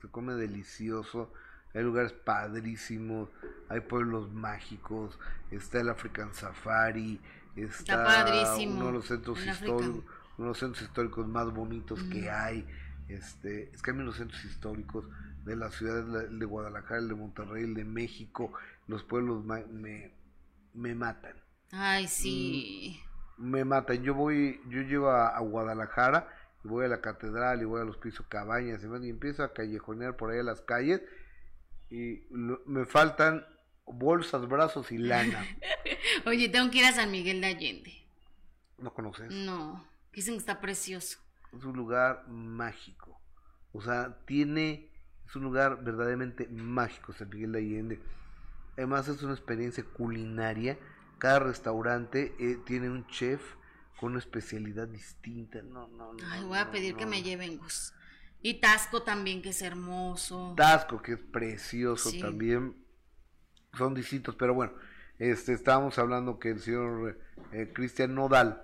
Se 0.00 0.08
come 0.08 0.34
delicioso, 0.34 1.32
hay 1.74 1.82
lugares 1.82 2.12
padrísimos, 2.12 3.28
hay 3.68 3.80
pueblos 3.80 4.30
mágicos, 4.32 5.18
está 5.50 5.80
el 5.80 5.88
African 5.88 6.32
Safari, 6.34 7.20
está, 7.56 8.04
padrísimo, 8.04 8.76
uno 8.76 8.86
de 8.86 8.92
los 8.92 9.06
centros 9.06 9.44
históricos, 9.44 10.04
uno 10.36 10.44
de 10.44 10.44
los 10.50 10.58
centros 10.58 10.82
históricos 10.84 11.26
más 11.26 11.52
bonitos 11.52 12.02
que 12.04 12.22
Mm. 12.22 12.28
hay. 12.30 12.66
Este, 13.08 13.70
es 13.72 13.82
que 13.82 13.92
mí 13.92 14.04
los 14.04 14.16
centros 14.16 14.44
históricos 14.44 15.04
de 15.44 15.56
las 15.56 15.74
ciudades 15.74 16.30
de- 16.30 16.44
Guadalajara, 16.44 17.00
el 17.00 17.08
de 17.08 17.14
Monterrey, 17.14 17.64
el 17.64 17.74
de 17.74 17.84
México, 17.84 18.52
los 18.86 19.02
pueblos 19.02 19.44
me, 19.44 20.12
me 20.74 20.94
matan 20.94 21.34
Ay, 21.72 22.06
sí. 22.06 23.00
me 23.38 23.64
matan. 23.64 24.02
Yo 24.02 24.14
voy, 24.14 24.60
yo 24.68 24.82
llego 24.82 25.10
a, 25.10 25.28
a 25.28 25.40
Guadalajara 25.40 26.28
y 26.64 26.68
voy 26.68 26.84
a 26.84 26.88
la 26.88 27.00
catedral 27.00 27.62
y 27.62 27.64
voy 27.64 27.80
a 27.80 27.84
los 27.84 27.96
pisos 27.98 28.26
cabañas 28.28 28.82
y, 28.82 29.06
y 29.06 29.10
empiezo 29.10 29.42
a 29.44 29.52
callejonear 29.52 30.16
por 30.16 30.30
ahí 30.30 30.38
a 30.40 30.42
las 30.42 30.60
calles 30.60 31.02
y 31.90 32.22
lo- 32.30 32.62
me 32.66 32.84
faltan 32.86 33.46
bolsas, 33.86 34.46
brazos 34.48 34.92
y 34.92 34.98
lana. 34.98 35.44
Oye, 36.26 36.48
tengo 36.48 36.70
que 36.70 36.78
ir 36.78 36.84
a 36.84 36.92
San 36.92 37.10
Miguel 37.10 37.40
de 37.40 37.46
Allende. 37.46 37.94
¿No 38.78 38.92
conoces? 38.92 39.30
No, 39.32 39.84
dicen 40.12 40.34
que 40.34 40.38
está 40.40 40.60
precioso. 40.60 41.18
Es 41.56 41.64
un 41.64 41.76
lugar 41.76 42.28
mágico. 42.28 43.18
O 43.72 43.80
sea, 43.80 44.18
tiene, 44.26 44.90
es 45.26 45.34
un 45.36 45.42
lugar 45.44 45.82
verdaderamente 45.82 46.46
mágico 46.48 47.12
San 47.12 47.30
Miguel 47.30 47.52
de 47.52 47.58
Allende. 47.58 48.00
Además 48.76 49.08
es 49.08 49.22
una 49.22 49.32
experiencia 49.34 49.84
culinaria. 49.84 50.78
Cada 51.18 51.40
restaurante 51.40 52.34
eh, 52.38 52.58
tiene 52.66 52.90
un 52.90 53.06
chef 53.08 53.40
con 53.98 54.10
una 54.10 54.20
especialidad 54.20 54.88
distinta. 54.88 55.60
No, 55.62 55.88
no, 55.88 56.12
no. 56.12 56.18
Ay, 56.30 56.44
voy 56.44 56.58
a 56.58 56.66
no, 56.66 56.70
pedir 56.70 56.96
que 56.96 57.06
me 57.06 57.22
lleven, 57.22 57.58
Gus. 57.58 57.92
Y 58.40 58.60
Tasco 58.60 59.02
también, 59.02 59.42
que 59.42 59.48
es 59.50 59.62
hermoso. 59.62 60.54
Tasco, 60.56 61.02
que 61.02 61.14
es 61.14 61.18
precioso 61.18 62.10
Sí. 62.10 62.20
también. 62.20 62.76
Son 63.76 63.94
distintos, 63.94 64.36
pero 64.36 64.54
bueno, 64.54 64.72
este 65.18 65.52
estábamos 65.52 65.98
hablando 65.98 66.38
que 66.38 66.50
el 66.50 66.60
señor 66.60 67.18
eh, 67.52 67.72
Cristian 67.74 68.14
Nodal, 68.14 68.62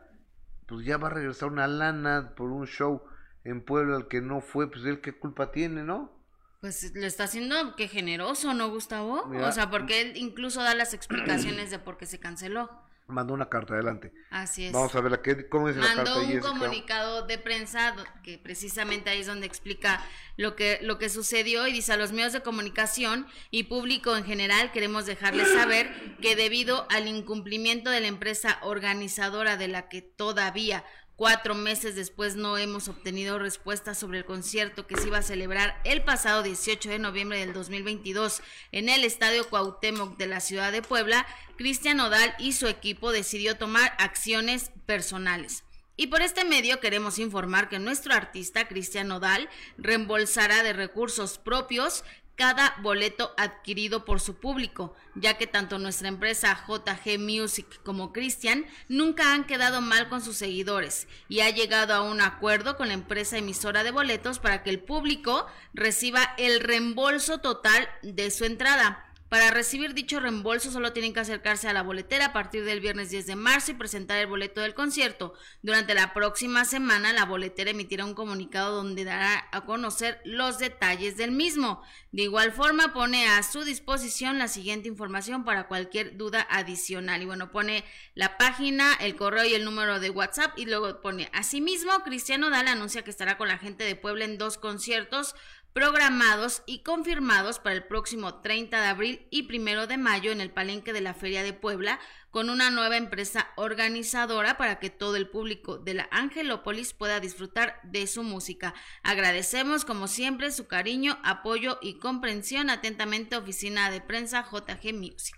pues 0.66 0.87
ya 0.87 0.97
va 0.97 1.09
a 1.09 1.11
regresar 1.11 1.51
una 1.51 1.66
lana 1.66 2.35
por 2.37 2.51
un 2.51 2.66
show 2.66 3.03
en 3.43 3.62
Puebla 3.62 3.97
al 3.97 4.09
que 4.09 4.20
no 4.22 4.41
fue, 4.41 4.70
pues 4.70 4.85
él 4.85 5.01
qué 5.01 5.12
culpa 5.12 5.51
tiene, 5.53 5.82
¿no? 5.82 6.12
Pues 6.61 6.95
lo 6.95 7.05
está 7.05 7.24
haciendo 7.24 7.76
que 7.76 7.89
generoso, 7.89 8.55
¿no, 8.55 8.70
Gustavo? 8.70 9.26
Mira. 9.26 9.49
O 9.49 9.53
sea, 9.53 9.68
porque 9.68 10.01
él 10.01 10.16
incluso 10.16 10.62
da 10.62 10.74
las 10.74 10.95
explicaciones 10.95 11.70
de 11.70 11.78
por 11.78 11.99
qué 11.99 12.07
se 12.07 12.18
canceló. 12.18 12.70
Mandó 13.07 13.34
una 13.34 13.50
carta, 13.50 13.74
adelante. 13.74 14.12
Así 14.30 14.64
es. 14.64 14.72
Vamos 14.72 14.94
a 14.94 15.00
ver 15.02 15.11
la 15.11 15.20
que, 15.20 15.46
cómo 15.48 15.68
dice 15.68 15.80
la 15.80 15.88
Mandó 15.88 16.05
carta 16.05 16.20
un 16.20 16.26
Jessica. 16.26 16.48
comunicado 16.48 17.26
de 17.26 17.36
prensa 17.36 17.94
que 18.22 18.38
precisamente 18.38 19.11
ahí 19.11 19.20
es 19.20 19.26
donde 19.26 19.46
explica 19.46 20.02
lo 20.38 20.57
que 20.57 20.78
lo 20.80 20.98
que 20.98 21.11
sucedió 21.11 21.66
y 21.66 21.72
dice 21.72 21.92
a 21.92 21.96
los 21.98 22.12
medios 22.12 22.32
de 22.32 22.40
comunicación 22.42 23.26
y 23.50 23.64
público 23.64 24.16
en 24.16 24.24
general 24.24 24.72
queremos 24.72 25.05
dejarles 25.05 25.52
saber 25.52 26.16
que 26.22 26.34
debido 26.34 26.86
al 26.90 27.07
incumplimiento 27.07 27.90
de 27.90 28.00
la 28.00 28.09
empresa 28.09 28.59
organizadora 28.62 29.59
de 29.59 29.68
la 29.68 29.88
que 29.90 30.00
todavía 30.00 30.82
cuatro 31.16 31.54
meses 31.54 31.94
después 31.94 32.36
no 32.36 32.58
hemos 32.58 32.88
obtenido 32.88 33.38
respuesta 33.38 33.94
sobre 33.94 34.18
el 34.18 34.24
concierto 34.24 34.86
que 34.86 34.96
se 34.96 35.08
iba 35.08 35.18
a 35.18 35.22
celebrar 35.22 35.80
el 35.84 36.02
pasado 36.02 36.42
18 36.42 36.88
de 36.88 36.98
noviembre 36.98 37.38
del 37.38 37.52
2022 37.52 38.42
en 38.72 38.88
el 38.88 39.04
Estadio 39.04 39.48
Cuauhtémoc 39.48 40.16
de 40.16 40.26
la 40.26 40.40
ciudad 40.40 40.72
de 40.72 40.82
Puebla, 40.82 41.26
Cristian 41.56 42.00
Odal 42.00 42.34
y 42.38 42.52
su 42.52 42.66
equipo 42.66 43.12
decidió 43.12 43.56
tomar 43.56 43.94
acciones 43.98 44.72
personales. 44.86 45.64
Y 45.96 46.08
por 46.08 46.22
este 46.22 46.44
medio 46.44 46.80
queremos 46.80 47.20
informar 47.20 47.68
que 47.68 47.78
nuestro 47.78 48.14
artista 48.14 48.66
Cristian 48.66 49.12
Odal 49.12 49.48
reembolsará 49.78 50.64
de 50.64 50.72
recursos 50.72 51.38
propios 51.38 52.02
cada 52.37 52.74
boleto 52.82 53.32
adquirido 53.37 54.05
por 54.05 54.20
su 54.20 54.35
público, 54.35 54.95
ya 55.14 55.39
que 55.39 55.47
tanto 55.47 55.78
nuestra 55.78 56.09
empresa 56.09 56.64
JG 56.66 57.18
Music 57.18 57.80
como 57.85 58.12
Cristian 58.12 58.66
nunca 58.89 59.32
han 59.32 59.45
quedado 59.45 59.80
mal 59.80 60.09
con 60.09 60.20
sus 60.20 60.37
seguidores 60.37 61.07
y 61.28 61.41
ha 61.41 61.51
llegado 61.51 61.95
a 61.95 62.03
un 62.03 62.20
acuerdo 62.20 62.76
con 62.76 62.89
la 62.89 62.95
empresa 62.95 63.39
emisora 63.39 63.85
de 63.85 63.91
boletos 63.91 64.39
para 64.39 64.62
que 64.62 64.70
el 64.70 64.80
público 64.80 65.47
reciba 65.72 66.35
el 66.39 66.61
reembolso 66.61 67.39
total 67.39 67.89
de 68.03 68.30
su 68.30 68.45
entrada. 68.45 69.13
Para 69.35 69.51
recibir 69.51 69.95
dicho 69.95 70.20
reembolso 70.20 70.70
solo 70.70 70.93
tienen 70.93 71.12
que 71.12 71.18
acercarse 71.18 71.66
a 71.66 71.72
la 71.72 71.82
boletera 71.82 72.26
a 72.26 72.32
partir 72.32 72.64
del 72.64 72.78
viernes 72.78 73.11
10 73.11 73.26
de 73.26 73.35
marzo 73.35 73.72
y 73.72 73.74
presentar 73.74 74.18
el 74.18 74.28
boleto 74.28 74.61
del 74.61 74.74
concierto. 74.74 75.35
Durante 75.61 75.93
la 75.93 76.14
próxima 76.14 76.64
semana 76.64 77.12
la 77.12 77.24
boletera 77.24 77.72
emitirá 77.72 78.05
un 78.05 78.14
comunicado 78.14 78.76
donde 78.76 79.03
dará 79.03 79.49
a 79.51 79.64
conocer 79.64 80.20
los 80.24 80.61
detalles 80.61 81.16
del 81.16 81.32
mismo. 81.32 81.82
De 82.12 82.22
igual 82.22 82.53
forma 82.53 82.93
pone 82.93 83.26
a 83.26 83.43
su 83.43 83.64
disposición 83.64 84.39
la 84.39 84.47
siguiente 84.47 84.87
información 84.87 85.45
para 85.45 85.66
cualquier 85.66 86.16
duda 86.16 86.47
adicional. 86.49 87.20
Y 87.20 87.26
bueno, 87.26 87.51
pone 87.51 87.85
la 88.14 88.39
página, 88.39 88.95
el 89.01 89.16
correo 89.16 89.47
y 89.47 89.55
el 89.55 89.64
número 89.64 89.99
de 89.99 90.11
WhatsApp 90.11 90.57
y 90.57 90.66
luego 90.66 91.01
pone 91.01 91.28
asimismo 91.32 91.91
Cristiano 92.05 92.51
Dal 92.51 92.68
anuncia 92.68 93.03
que 93.03 93.11
estará 93.11 93.37
con 93.37 93.49
la 93.49 93.59
gente 93.59 93.82
de 93.82 93.97
Puebla 93.97 94.26
en 94.26 94.39
dos 94.39 94.59
conciertos 94.59 95.35
programados 95.75 96.62
y 96.66 96.85
confirmados 96.85 97.59
para 97.59 97.75
el 97.75 97.85
próximo 97.85 98.41
30 98.41 98.81
de 98.81 98.87
abril 98.87 99.27
y 99.31 99.45
1 99.53 99.89
de 99.89 99.99
mayo 99.99 100.31
en 100.31 100.41
el 100.41 100.53
palenque 100.53 100.93
de 100.93 101.01
la 101.01 101.14
Feria 101.14 101.43
de 101.43 101.53
Puebla 101.53 101.99
con 102.31 102.49
una 102.49 102.70
nueva 102.70 102.97
empresa 102.97 103.49
organizadora 103.57 104.57
para 104.57 104.79
que 104.79 104.89
todo 104.89 105.16
el 105.16 105.29
público 105.29 105.79
de 105.79 105.95
la 105.95 106.09
Angelópolis 106.12 106.95
pueda 106.95 107.18
disfrutar 107.18 107.81
de 107.83 108.07
su 108.07 108.22
música. 108.22 108.72
Agradecemos 109.03 109.85
como 109.85 110.07
siempre 110.07 110.53
su 110.53 110.68
cariño, 110.68 111.18
apoyo 111.25 111.79
y 111.83 111.99
comprensión. 111.99 112.70
Atentamente, 112.70 113.37
Oficina 113.37 113.91
de 113.91 114.01
Prensa 114.01 114.45
JG 114.45 114.95
Music. 114.95 115.35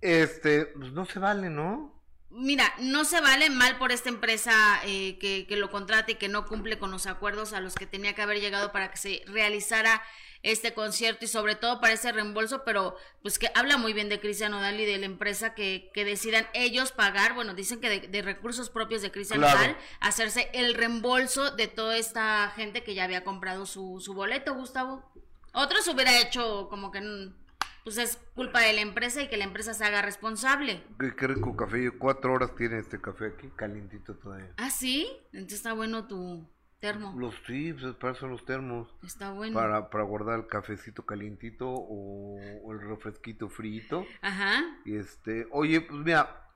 Este, 0.00 0.66
pues 0.66 0.92
no 0.92 1.04
se 1.04 1.18
vale, 1.18 1.50
¿no? 1.50 1.99
Mira, 2.30 2.72
no 2.78 3.04
se 3.04 3.20
vale 3.20 3.50
mal 3.50 3.76
por 3.78 3.90
esta 3.90 4.08
empresa 4.08 4.80
eh, 4.84 5.18
que, 5.18 5.46
que 5.48 5.56
lo 5.56 5.70
contrate 5.70 6.12
y 6.12 6.14
que 6.14 6.28
no 6.28 6.46
cumple 6.46 6.78
con 6.78 6.90
los 6.92 7.06
acuerdos 7.06 7.52
a 7.52 7.60
los 7.60 7.74
que 7.74 7.86
tenía 7.86 8.14
que 8.14 8.22
haber 8.22 8.40
llegado 8.40 8.70
para 8.70 8.90
que 8.90 8.96
se 8.96 9.22
realizara 9.26 10.00
este 10.42 10.72
concierto 10.72 11.24
y 11.24 11.28
sobre 11.28 11.54
todo 11.54 11.80
para 11.80 11.92
ese 11.92 12.12
reembolso, 12.12 12.64
pero 12.64 12.96
pues 13.20 13.38
que 13.38 13.50
habla 13.54 13.76
muy 13.76 13.92
bien 13.92 14.08
de 14.08 14.20
Cristian 14.20 14.54
Odal 14.54 14.80
y 14.80 14.86
de 14.86 14.96
la 14.96 15.06
empresa 15.06 15.54
que, 15.54 15.90
que 15.92 16.04
decidan 16.04 16.48
ellos 16.54 16.92
pagar, 16.92 17.34
bueno, 17.34 17.52
dicen 17.54 17.80
que 17.80 17.90
de, 17.90 18.00
de 18.08 18.22
recursos 18.22 18.70
propios 18.70 19.02
de 19.02 19.10
Cristian 19.10 19.40
Claro. 19.40 19.58
Odal, 19.58 19.76
hacerse 20.00 20.48
el 20.54 20.74
reembolso 20.74 21.50
de 21.50 21.66
toda 21.66 21.96
esta 21.98 22.50
gente 22.56 22.82
que 22.82 22.94
ya 22.94 23.04
había 23.04 23.22
comprado 23.24 23.66
su, 23.66 24.00
su 24.00 24.14
boleto, 24.14 24.54
Gustavo. 24.54 25.04
Otros 25.52 25.86
hubiera 25.88 26.18
hecho 26.20 26.68
como 26.70 26.90
que 26.90 27.32
pues 27.84 27.98
es 27.98 28.16
culpa 28.34 28.60
de 28.60 28.72
la 28.72 28.80
empresa 28.80 29.22
y 29.22 29.28
que 29.28 29.36
la 29.36 29.44
empresa 29.44 29.74
se 29.74 29.84
haga 29.84 30.02
responsable. 30.02 30.82
Qué, 30.98 31.14
qué 31.14 31.26
rico 31.26 31.56
café. 31.56 31.90
Cuatro 31.92 32.32
horas 32.32 32.54
tiene 32.54 32.78
este 32.78 33.00
café 33.00 33.26
aquí, 33.26 33.48
calientito 33.56 34.14
todavía. 34.16 34.52
Ah, 34.56 34.70
sí, 34.70 35.08
entonces 35.32 35.58
está 35.58 35.72
bueno 35.72 36.06
tu 36.06 36.48
termo. 36.80 37.14
Los 37.18 37.34
chips, 37.44 37.82
para 38.00 38.14
eso 38.14 38.26
los 38.26 38.44
termos. 38.44 38.88
Está 39.02 39.32
bueno. 39.32 39.54
Para, 39.54 39.90
para 39.90 40.04
guardar 40.04 40.40
el 40.40 40.46
cafecito 40.46 41.04
calientito 41.04 41.68
o, 41.68 42.38
o 42.64 42.72
el 42.72 42.80
refresquito 42.80 43.48
frito. 43.48 44.06
Ajá. 44.22 44.62
Y 44.84 44.96
este, 44.96 45.46
oye, 45.50 45.80
pues 45.82 46.00
mira, 46.00 46.48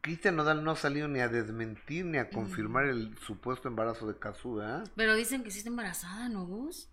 Cristian 0.00 0.36
Nodal 0.36 0.64
no 0.64 0.72
ha 0.72 0.76
salido 0.76 1.08
ni 1.08 1.20
a 1.20 1.28
desmentir 1.28 2.04
ni 2.04 2.18
a 2.18 2.30
confirmar 2.30 2.86
el 2.86 3.16
supuesto 3.18 3.68
embarazo 3.68 4.06
de 4.06 4.18
Kazu, 4.18 4.60
¿eh? 4.60 4.84
Pero 4.94 5.14
dicen 5.14 5.42
que 5.42 5.50
sí 5.50 5.58
está 5.58 5.70
embarazada, 5.70 6.28
¿no, 6.28 6.44
Gus? 6.44 6.90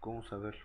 ¿Cómo 0.00 0.22
saber? 0.24 0.56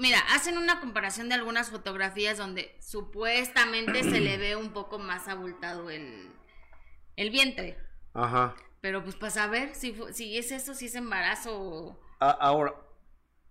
Mira, 0.00 0.18
hacen 0.30 0.56
una 0.56 0.80
comparación 0.80 1.28
de 1.28 1.34
algunas 1.34 1.68
fotografías 1.68 2.38
donde 2.38 2.74
supuestamente 2.80 4.02
se 4.02 4.18
le 4.20 4.38
ve 4.38 4.56
un 4.56 4.72
poco 4.72 4.98
más 4.98 5.28
abultado 5.28 5.90
el, 5.90 6.32
el 7.16 7.30
vientre. 7.30 7.76
Ajá. 8.14 8.56
Pero 8.80 9.04
pues 9.04 9.14
para 9.16 9.30
saber 9.30 9.74
si, 9.74 9.94
si 10.12 10.38
es 10.38 10.52
eso, 10.52 10.74
si 10.74 10.86
es 10.86 10.94
embarazo 10.94 11.50
o... 11.60 12.00
Ahora, 12.18 12.74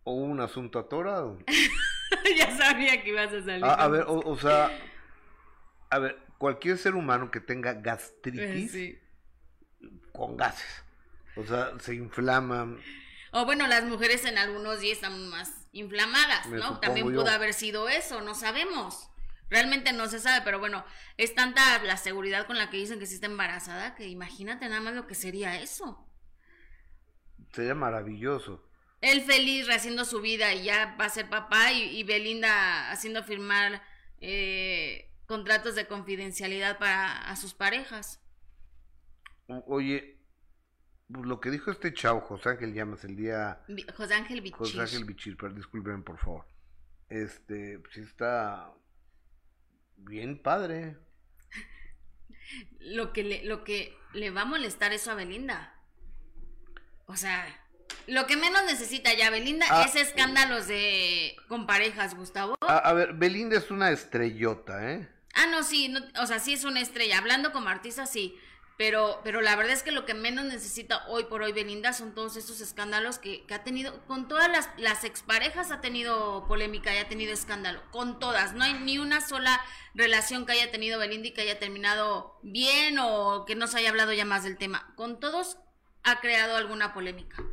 o 0.03 0.13
un 0.13 0.39
asunto 0.39 0.79
atorado. 0.79 1.37
ya 2.35 2.57
sabía 2.57 3.03
que 3.03 3.09
ibas 3.09 3.31
a 3.31 3.43
salir. 3.43 3.63
A, 3.63 3.87
ver, 3.87 4.05
o, 4.07 4.19
o 4.19 4.37
sea, 4.39 4.71
a 5.91 5.99
ver, 5.99 6.17
cualquier 6.39 6.79
ser 6.79 6.95
humano 6.95 7.29
que 7.29 7.41
tenga 7.41 7.71
Eh, 7.73 7.77
gastritis 7.81 8.71
sí. 8.71 8.99
con 10.13 10.35
gases, 10.35 10.83
o 11.35 11.43
sea, 11.43 11.77
se 11.79 11.93
inflama. 11.93 12.75
O 13.33 13.45
bueno, 13.45 13.67
las 13.67 13.83
mujeres 13.83 14.25
en 14.25 14.39
algunos 14.39 14.79
días 14.79 14.97
están 14.97 15.29
más 15.29 15.58
inflamadas, 15.71 16.47
Me 16.47 16.57
¿no? 16.57 16.79
También 16.79 17.11
yo. 17.11 17.19
pudo 17.21 17.29
haber 17.29 17.53
sido 17.53 17.89
eso, 17.89 18.21
no 18.21 18.35
sabemos. 18.35 19.09
Realmente 19.49 19.93
no 19.93 20.07
se 20.07 20.19
sabe, 20.19 20.41
pero 20.43 20.59
bueno, 20.59 20.85
es 21.17 21.33
tanta 21.35 21.81
la 21.83 21.97
seguridad 21.97 22.45
con 22.45 22.57
la 22.57 22.69
que 22.69 22.77
dicen 22.77 22.99
que 22.99 23.07
sí 23.07 23.15
está 23.15 23.27
embarazada 23.27 23.95
que 23.95 24.07
imagínate 24.07 24.67
nada 24.69 24.81
más 24.81 24.93
lo 24.93 25.07
que 25.07 25.15
sería 25.15 25.59
eso. 25.61 26.05
Sería 27.53 27.75
maravilloso. 27.75 28.63
Él 29.01 29.21
feliz 29.21 29.67
rehaciendo 29.67 30.05
su 30.05 30.21
vida 30.21 30.53
y 30.53 30.65
ya 30.65 30.95
va 30.99 31.05
a 31.05 31.09
ser 31.09 31.29
papá 31.29 31.71
y, 31.71 31.83
y 31.97 32.03
Belinda 32.03 32.91
haciendo 32.91 33.23
firmar 33.23 33.81
eh, 34.19 35.09
contratos 35.25 35.75
de 35.75 35.87
confidencialidad 35.87 36.77
para 36.77 37.29
a 37.29 37.35
sus 37.35 37.53
parejas. 37.53 38.21
Oye, 39.67 40.18
lo 41.09 41.39
que 41.39 41.49
dijo 41.51 41.71
este 41.71 41.93
chavo, 41.93 42.21
José 42.21 42.49
Ángel 42.49 42.73
Llamas, 42.73 43.03
el 43.03 43.15
día 43.15 43.61
José 43.95 44.13
Ángel 44.13 44.41
Bichir. 44.41 44.57
José 44.57 44.79
Ángel 44.81 45.05
Bichir, 45.05 45.35
pero 45.37 45.53
disculpen 45.53 46.03
por 46.03 46.17
favor. 46.17 46.45
Este, 47.09 47.79
pues 47.79 47.93
sí 47.93 48.01
está 48.01 48.71
bien 49.97 50.41
padre. 50.41 50.97
lo 52.79 53.11
que 53.13 53.23
le, 53.23 53.43
lo 53.45 53.63
que 53.63 53.97
le 54.13 54.29
va 54.29 54.41
a 54.41 54.45
molestar 54.45 54.93
eso 54.93 55.11
a 55.11 55.15
Belinda. 55.15 55.73
O 57.07 57.15
sea, 57.15 57.47
lo 58.07 58.27
que 58.27 58.37
menos 58.37 58.61
necesita 58.65 59.11
ya 59.15 59.29
Belinda 59.31 59.65
Ah. 59.69 59.83
es 59.87 59.95
escándalos 59.95 60.67
de 60.67 61.35
con 61.47 61.65
parejas, 61.65 62.15
Gustavo. 62.15 62.55
A, 62.61 62.77
a 62.77 62.93
ver, 62.93 63.13
Belinda 63.13 63.57
es 63.57 63.71
una 63.71 63.89
estrellota, 63.91 64.91
¿eh? 64.93 65.09
Ah, 65.33 65.47
no, 65.47 65.63
sí, 65.63 65.89
no- 65.89 66.01
o 66.21 66.27
sea, 66.27 66.39
sí 66.39 66.53
es 66.53 66.63
una 66.65 66.81
estrella. 66.81 67.17
Hablando 67.17 67.51
como 67.51 67.69
artista, 67.69 68.05
sí. 68.05 68.37
Pero, 68.79 69.19
pero 69.25 69.41
la 69.41 69.57
verdad 69.57 69.73
es 69.73 69.83
que 69.83 69.91
lo 69.91 70.05
que 70.05 70.13
menos 70.13 70.45
necesita 70.45 71.05
hoy 71.09 71.25
por 71.25 71.41
hoy 71.41 71.51
Belinda 71.51 71.91
son 71.91 72.15
todos 72.15 72.37
estos 72.37 72.61
escándalos 72.61 73.19
que, 73.19 73.43
ha 73.53 73.61
tenido. 73.61 74.01
Con 74.05 74.29
todas 74.29 74.49
las, 74.49 74.69
las 74.77 75.03
exparejas 75.03 75.69
ha 75.71 75.81
tenido 75.81 76.47
polémica 76.47 76.95
y 76.95 76.97
ha 76.97 77.09
tenido 77.09 77.33
escándalo. 77.33 77.81
Con 77.91 78.19
todas. 78.19 78.53
No 78.53 78.63
hay 78.63 78.75
ni 78.75 78.97
una 78.97 79.19
sola 79.19 79.59
relación 79.95 80.45
que 80.45 80.53
haya 80.53 80.71
tenido 80.71 80.97
Belinda 80.97 81.27
y 81.27 81.31
que 81.31 81.41
haya 81.41 81.59
terminado 81.59 82.39
bien 82.41 82.99
o 82.99 83.43
que 83.45 83.55
no 83.55 83.67
se 83.67 83.79
haya 83.79 83.89
hablado 83.89 84.13
ya 84.13 84.23
más 84.23 84.45
del 84.45 84.57
tema. 84.57 84.93
Con 84.95 85.19
todos 85.19 85.57
ha 86.03 86.21
creado 86.21 86.55
alguna 86.55 86.93
polémica. 86.93 87.43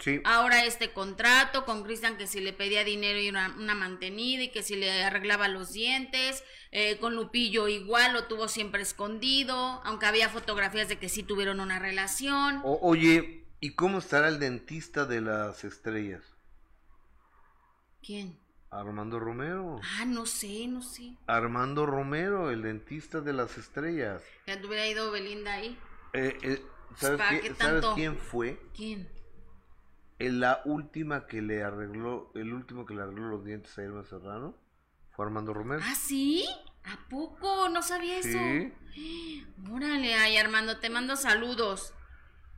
Sí. 0.00 0.20
Ahora 0.24 0.64
este 0.64 0.92
contrato 0.92 1.64
con 1.66 1.84
Cristian 1.84 2.16
que 2.16 2.26
si 2.26 2.40
le 2.40 2.52
pedía 2.52 2.82
dinero 2.84 3.18
y 3.20 3.28
una, 3.28 3.54
una 3.58 3.74
mantenida 3.74 4.42
y 4.44 4.50
que 4.50 4.62
si 4.62 4.74
le 4.76 5.04
arreglaba 5.04 5.46
los 5.48 5.72
dientes, 5.72 6.42
eh, 6.72 6.96
con 6.98 7.14
Lupillo 7.14 7.68
igual 7.68 8.14
lo 8.14 8.24
tuvo 8.24 8.48
siempre 8.48 8.80
escondido, 8.82 9.54
aunque 9.84 10.06
había 10.06 10.28
fotografías 10.30 10.88
de 10.88 10.98
que 10.98 11.08
sí 11.10 11.22
tuvieron 11.22 11.60
una 11.60 11.78
relación. 11.78 12.60
O- 12.64 12.78
oye, 12.82 13.44
¿y 13.60 13.74
cómo 13.74 13.98
estará 13.98 14.28
el 14.28 14.38
dentista 14.40 15.04
de 15.04 15.20
las 15.20 15.64
estrellas? 15.64 16.22
¿Quién? 18.02 18.38
Armando 18.70 19.18
Romero. 19.18 19.80
Ah, 19.98 20.04
no 20.06 20.26
sé, 20.26 20.66
no 20.68 20.80
sé. 20.80 21.16
Armando 21.26 21.86
Romero, 21.86 22.50
el 22.50 22.62
dentista 22.62 23.20
de 23.20 23.32
las 23.32 23.58
estrellas. 23.58 24.22
Ya 24.46 24.60
te 24.60 24.66
hubiera 24.66 24.86
ido 24.86 25.10
Belinda 25.10 25.54
ahí. 25.54 25.76
Eh, 26.12 26.38
eh, 26.42 26.62
¿sabes, 26.96 27.18
¿Para 27.18 27.30
qué- 27.30 27.48
qué 27.48 27.54
¿sabes 27.54 27.84
quién 27.94 28.16
fue? 28.16 28.60
¿Quién? 28.74 29.08
En 30.20 30.38
la 30.38 30.60
última 30.66 31.26
que 31.26 31.42
le 31.42 31.62
arregló, 31.64 32.30
el 32.34 32.52
último 32.52 32.84
que 32.86 32.94
le 32.94 33.02
arregló 33.02 33.28
los 33.28 33.44
dientes 33.44 33.76
a 33.78 33.82
Irma 33.82 34.04
Serrano 34.04 34.54
fue 35.10 35.24
Armando 35.26 35.52
Romero. 35.54 35.82
¿Ah, 35.84 35.94
sí? 35.94 36.44
¿A 36.84 37.08
poco? 37.08 37.68
No 37.68 37.82
sabía 37.82 38.18
eso. 38.18 38.28
Sí. 38.94 39.46
Órale, 39.70 40.14
ay 40.14 40.36
Armando, 40.36 40.78
te 40.78 40.90
mando 40.90 41.16
saludos. 41.16 41.94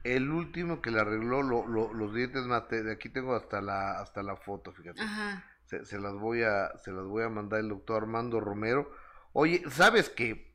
El 0.04 0.30
último 0.30 0.82
que 0.82 0.90
le 0.90 1.00
arregló 1.00 1.42
lo- 1.42 1.66
lo- 1.66 1.94
los 1.94 2.12
dientes 2.12 2.44
mate, 2.46 2.82
de 2.82 2.92
aquí 2.92 3.08
tengo 3.08 3.34
hasta 3.36 3.60
la 3.60 4.00
hasta 4.00 4.22
la 4.22 4.36
foto, 4.36 4.72
fíjate. 4.72 5.00
Ajá. 5.00 5.44
Se, 5.66 5.84
se 5.84 5.98
las 6.00 6.14
voy 6.14 6.42
a 6.42 6.76
se 6.78 6.90
las 6.90 7.04
voy 7.06 7.22
a 7.22 7.28
mandar 7.28 7.60
el 7.60 7.68
doctor 7.68 8.02
Armando 8.02 8.40
Romero. 8.40 8.90
Oye, 9.32 9.62
¿sabes 9.70 10.08
qué? 10.10 10.52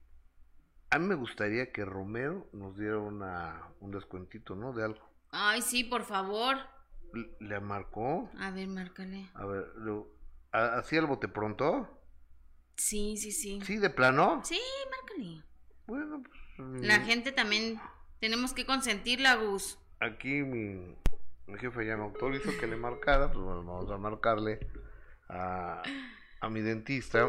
A 0.90 1.00
mí 1.00 1.08
me 1.08 1.16
gustaría 1.16 1.72
que 1.72 1.86
Romero 1.86 2.50
nos 2.54 2.78
diera 2.78 2.98
una 3.00 3.62
un 3.80 3.92
descuentito, 3.92 4.56
¿no? 4.56 4.74
De 4.74 4.84
algo. 4.84 5.00
Ay, 5.32 5.62
sí, 5.62 5.84
por 5.86 6.04
favor. 6.04 6.58
¿Le 7.40 7.60
marcó? 7.60 8.30
A 8.40 8.52
ver, 8.52 8.68
márcale. 8.68 9.30
A 9.34 9.46
ver, 9.46 9.66
lo- 9.78 10.08
¿a- 10.52 10.78
¿así 10.78 10.98
al 10.98 11.06
bote 11.08 11.28
pronto? 11.28 11.90
Sí, 12.76 13.18
sí, 13.18 13.32
sí. 13.32 13.60
¿Sí, 13.64 13.78
de 13.78 13.90
plano? 13.90 14.42
Sí, 14.44 14.60
márcale. 14.92 15.44
Bueno, 15.88 16.22
pues, 16.24 16.82
La 16.84 17.00
gente 17.00 17.32
también 17.32 17.80
tenemos 18.20 18.54
que 18.54 18.66
consentirla, 18.66 19.36
Gus. 19.36 19.80
aquí 20.00 20.44
mi, 20.44 20.96
mi 21.48 21.58
jefe 21.60 21.86
ya 21.88 21.98
me 21.98 22.04
autorizó 22.04 22.52
que 22.60 22.68
le 22.68 22.76
marcara, 22.76 23.32
pues 23.32 23.44
bueno, 23.44 23.64
vamos 23.64 23.90
a 23.90 23.98
marcarle 23.98 24.60
a, 25.30 25.82
a 26.42 26.50
mi 26.50 26.62
dentista, 26.62 27.28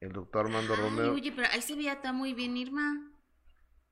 el 0.00 0.12
doctor 0.12 0.46
Armando 0.46 0.74
Ay, 0.74 0.80
Romero. 0.80 1.12
oye, 1.14 1.32
pero 1.32 1.48
ahí 1.52 1.62
se 1.62 1.76
veía 1.76 1.92
está 1.94 2.12
muy 2.12 2.34
bien 2.34 2.56
Irma. 2.56 3.10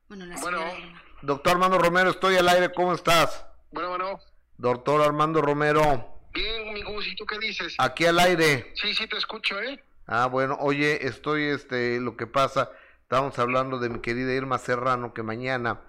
Bueno, 0.09 0.27
la 0.27 0.41
Bueno. 0.41 0.59
Irma. 0.79 1.03
Doctor 1.23 1.53
Armando 1.53 1.79
Romero, 1.79 2.11
estoy 2.11 2.37
al 2.37 2.49
aire, 2.49 2.73
¿cómo 2.73 2.93
estás? 2.95 3.47
Bueno, 3.71 3.91
bueno. 3.91 4.19
Doctor 4.63 5.03
Armando 5.03 5.43
Romero, 5.43 5.83
Bien, 6.33 6.73
mi 6.73 6.83
Gus, 6.85 7.05
¿y 7.09 7.17
tú 7.17 7.27
qué 7.27 7.37
dices? 7.41 7.75
aquí 7.79 8.07
al 8.07 8.21
aire. 8.21 8.73
Sí, 8.77 8.95
sí, 8.95 9.09
te 9.09 9.17
escucho, 9.17 9.61
¿eh? 9.61 9.83
Ah, 10.07 10.27
bueno, 10.27 10.57
oye, 10.61 11.05
estoy, 11.05 11.43
este, 11.47 11.99
lo 12.01 12.17
que 12.17 12.29
pasa, 12.29 12.71
estábamos 13.03 13.37
hablando 13.41 13.81
de 13.81 13.89
mi 13.89 13.99
querida 14.01 14.33
Irma 14.33 14.59
Serrano, 14.59 15.13
que 15.15 15.25
mañana 15.25 15.81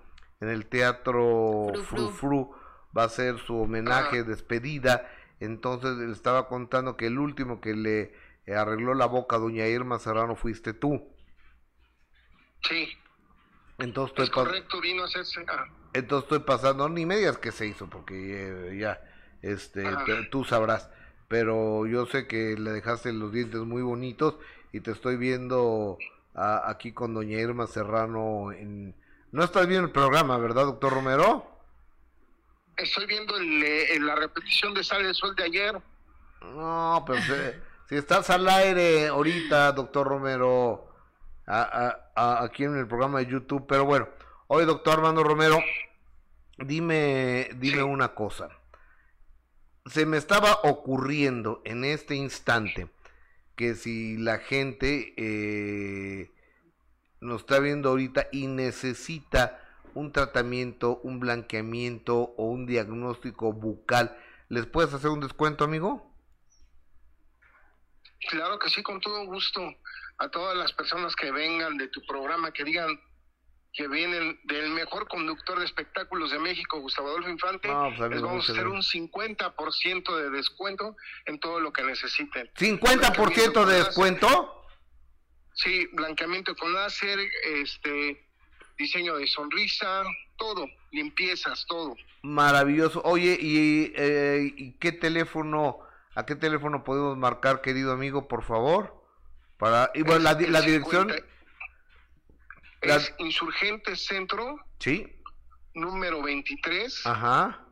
en 0.41 0.49
el 0.49 0.65
Teatro 0.65 1.67
Fru, 1.73 1.83
Fru 1.83 2.09
Fru. 2.09 2.55
Va 2.97 3.03
a 3.03 3.09
ser 3.09 3.37
su 3.37 3.61
homenaje, 3.61 4.19
Ah. 4.19 4.23
despedida, 4.23 5.07
entonces 5.39 5.95
le 5.97 6.11
estaba 6.11 6.47
contando 6.47 6.97
que 6.97 7.05
el 7.05 7.19
último 7.19 7.61
que 7.61 7.75
le 7.75 8.15
arregló 8.51 8.95
la 8.95 9.05
boca 9.05 9.35
a 9.35 9.39
doña 9.39 9.67
Irma 9.67 9.99
Serrano 9.99 10.35
fuiste 10.35 10.73
tú, 10.73 11.13
Sí, 12.67 12.87
entonces 13.77 14.11
estoy, 14.13 14.25
es 14.25 14.31
pas- 14.31 14.33
correcto, 14.33 14.81
vino 14.81 15.03
a 15.03 15.05
hacerse... 15.05 15.45
ah, 15.47 15.65
entonces 15.93 16.23
estoy 16.25 16.39
pasando, 16.39 16.89
ni 16.89 17.05
medias 17.05 17.37
que 17.37 17.51
se 17.51 17.65
hizo, 17.67 17.87
porque 17.89 18.71
eh, 18.73 18.77
ya, 18.77 19.01
este, 19.41 19.83
tú 20.31 20.43
sabrás, 20.43 20.89
pero 21.27 21.85
yo 21.85 22.05
sé 22.05 22.27
que 22.27 22.55
le 22.57 22.71
dejaste 22.71 23.11
los 23.13 23.31
dientes 23.31 23.61
muy 23.61 23.81
bonitos 23.81 24.35
y 24.71 24.79
te 24.81 24.91
estoy 24.91 25.17
viendo 25.17 25.97
a- 26.35 26.69
aquí 26.69 26.91
con 26.93 27.13
doña 27.13 27.37
Irma 27.39 27.67
Serrano 27.67 28.51
en... 28.51 28.95
No 29.31 29.43
estás 29.43 29.65
viendo 29.67 29.87
el 29.87 29.91
programa, 29.93 30.37
¿verdad, 30.37 30.65
doctor 30.65 30.93
Romero? 30.93 31.49
estoy 32.77 33.05
viendo 33.05 33.37
el, 33.37 33.63
eh, 33.63 33.99
la 33.99 34.15
repetición 34.15 34.73
de 34.73 34.83
Sale 34.83 35.07
el 35.09 35.13
Sol 35.15 35.35
de 35.35 35.43
ayer. 35.43 35.79
No, 36.41 37.03
pero 37.05 37.21
se- 37.21 37.59
si 37.87 37.95
estás 37.95 38.29
al 38.31 38.47
aire 38.49 39.07
ahorita, 39.07 39.71
doctor 39.73 40.07
Romero, 40.07 40.87
a- 41.45 41.61
a- 41.61 42.11
a- 42.15 42.43
aquí 42.43 42.63
en 42.63 42.75
el 42.77 42.87
programa 42.87 43.19
de 43.19 43.27
YouTube, 43.27 43.65
pero 43.67 43.85
bueno, 43.85 44.07
hoy 44.47 44.65
doctor 44.65 44.93
Armando 44.95 45.23
Romero, 45.23 45.59
dime, 46.57 47.49
dime 47.55 47.77
Sí. 47.77 47.81
una 47.81 48.13
cosa. 48.13 48.49
Se 49.85 50.05
me 50.05 50.17
estaba 50.17 50.59
ocurriendo 50.63 51.61
en 51.65 51.83
este 51.83 52.15
instante 52.15 52.89
que 53.55 53.75
si 53.75 54.17
la 54.17 54.39
gente 54.39 55.13
eh, 55.17 56.31
nos 57.19 57.41
está 57.41 57.59
viendo 57.59 57.89
ahorita 57.89 58.27
y 58.31 58.47
necesita 58.47 59.59
un 59.93 60.11
tratamiento, 60.11 60.99
un 61.03 61.19
blanqueamiento 61.19 62.33
o 62.37 62.45
un 62.45 62.65
diagnóstico 62.65 63.53
bucal, 63.53 64.17
¿les 64.49 64.65
puedes 64.65 64.93
hacer 64.93 65.09
un 65.09 65.19
descuento, 65.19 65.63
amigo? 65.63 66.09
Claro 68.29 68.57
que 68.57 68.69
sí, 68.69 68.81
con 68.81 68.99
todo 69.01 69.25
gusto. 69.25 69.61
A 70.17 70.29
todas 70.29 70.55
las 70.55 70.71
personas 70.73 71.15
que 71.15 71.31
vengan 71.31 71.77
de 71.77 71.87
tu 71.89 72.01
programa, 72.05 72.51
que 72.51 72.63
digan 72.63 72.87
que 73.73 73.87
vienen 73.87 74.39
del 74.43 74.69
mejor 74.69 75.07
conductor 75.07 75.57
de 75.57 75.65
espectáculos 75.65 76.31
de 76.31 76.37
México, 76.37 76.79
Gustavo 76.79 77.09
Adolfo 77.09 77.29
Infante, 77.29 77.67
No, 77.67 77.91
pues, 77.97 78.11
les 78.11 78.21
vamos 78.21 78.47
a 78.47 78.51
hacer 78.51 78.67
un 78.67 78.73
gracias. 78.73 78.93
50% 78.93 80.15
de 80.15 80.29
descuento 80.29 80.95
en 81.25 81.39
todo 81.39 81.59
lo 81.59 81.73
que 81.73 81.83
necesiten. 81.83 82.51
¿50% 82.55 83.65
de 83.65 83.75
descuento? 83.77 84.63
Sí, 85.55 85.87
blanqueamiento 85.93 86.55
con 86.55 86.71
láser, 86.71 87.17
este, 87.45 88.23
diseño 88.77 89.15
de 89.17 89.25
sonrisa, 89.25 90.03
todo, 90.37 90.67
limpiezas, 90.91 91.65
todo. 91.67 91.95
Maravilloso. 92.21 93.01
Oye, 93.03 93.37
¿y, 93.39 93.91
eh, 93.95 94.53
¿y 94.55 94.73
qué 94.73 94.91
teléfono, 94.91 95.79
a 96.13 96.25
qué 96.27 96.35
teléfono 96.35 96.83
podemos 96.83 97.17
marcar, 97.17 97.61
querido 97.61 97.91
amigo, 97.91 98.27
por 98.27 98.43
favor? 98.43 99.03
Para, 99.57 99.89
y 99.95 100.03
bueno, 100.03 100.19
la, 100.19 100.35
dirección, 100.35 101.09
50 101.09 101.32
La- 102.83 102.95
Es 102.97 103.13
Insurgente 103.19 103.95
Centro, 103.95 104.57
sí, 104.79 105.07
número 105.73 106.21
23, 106.21 107.05
ajá, 107.05 107.65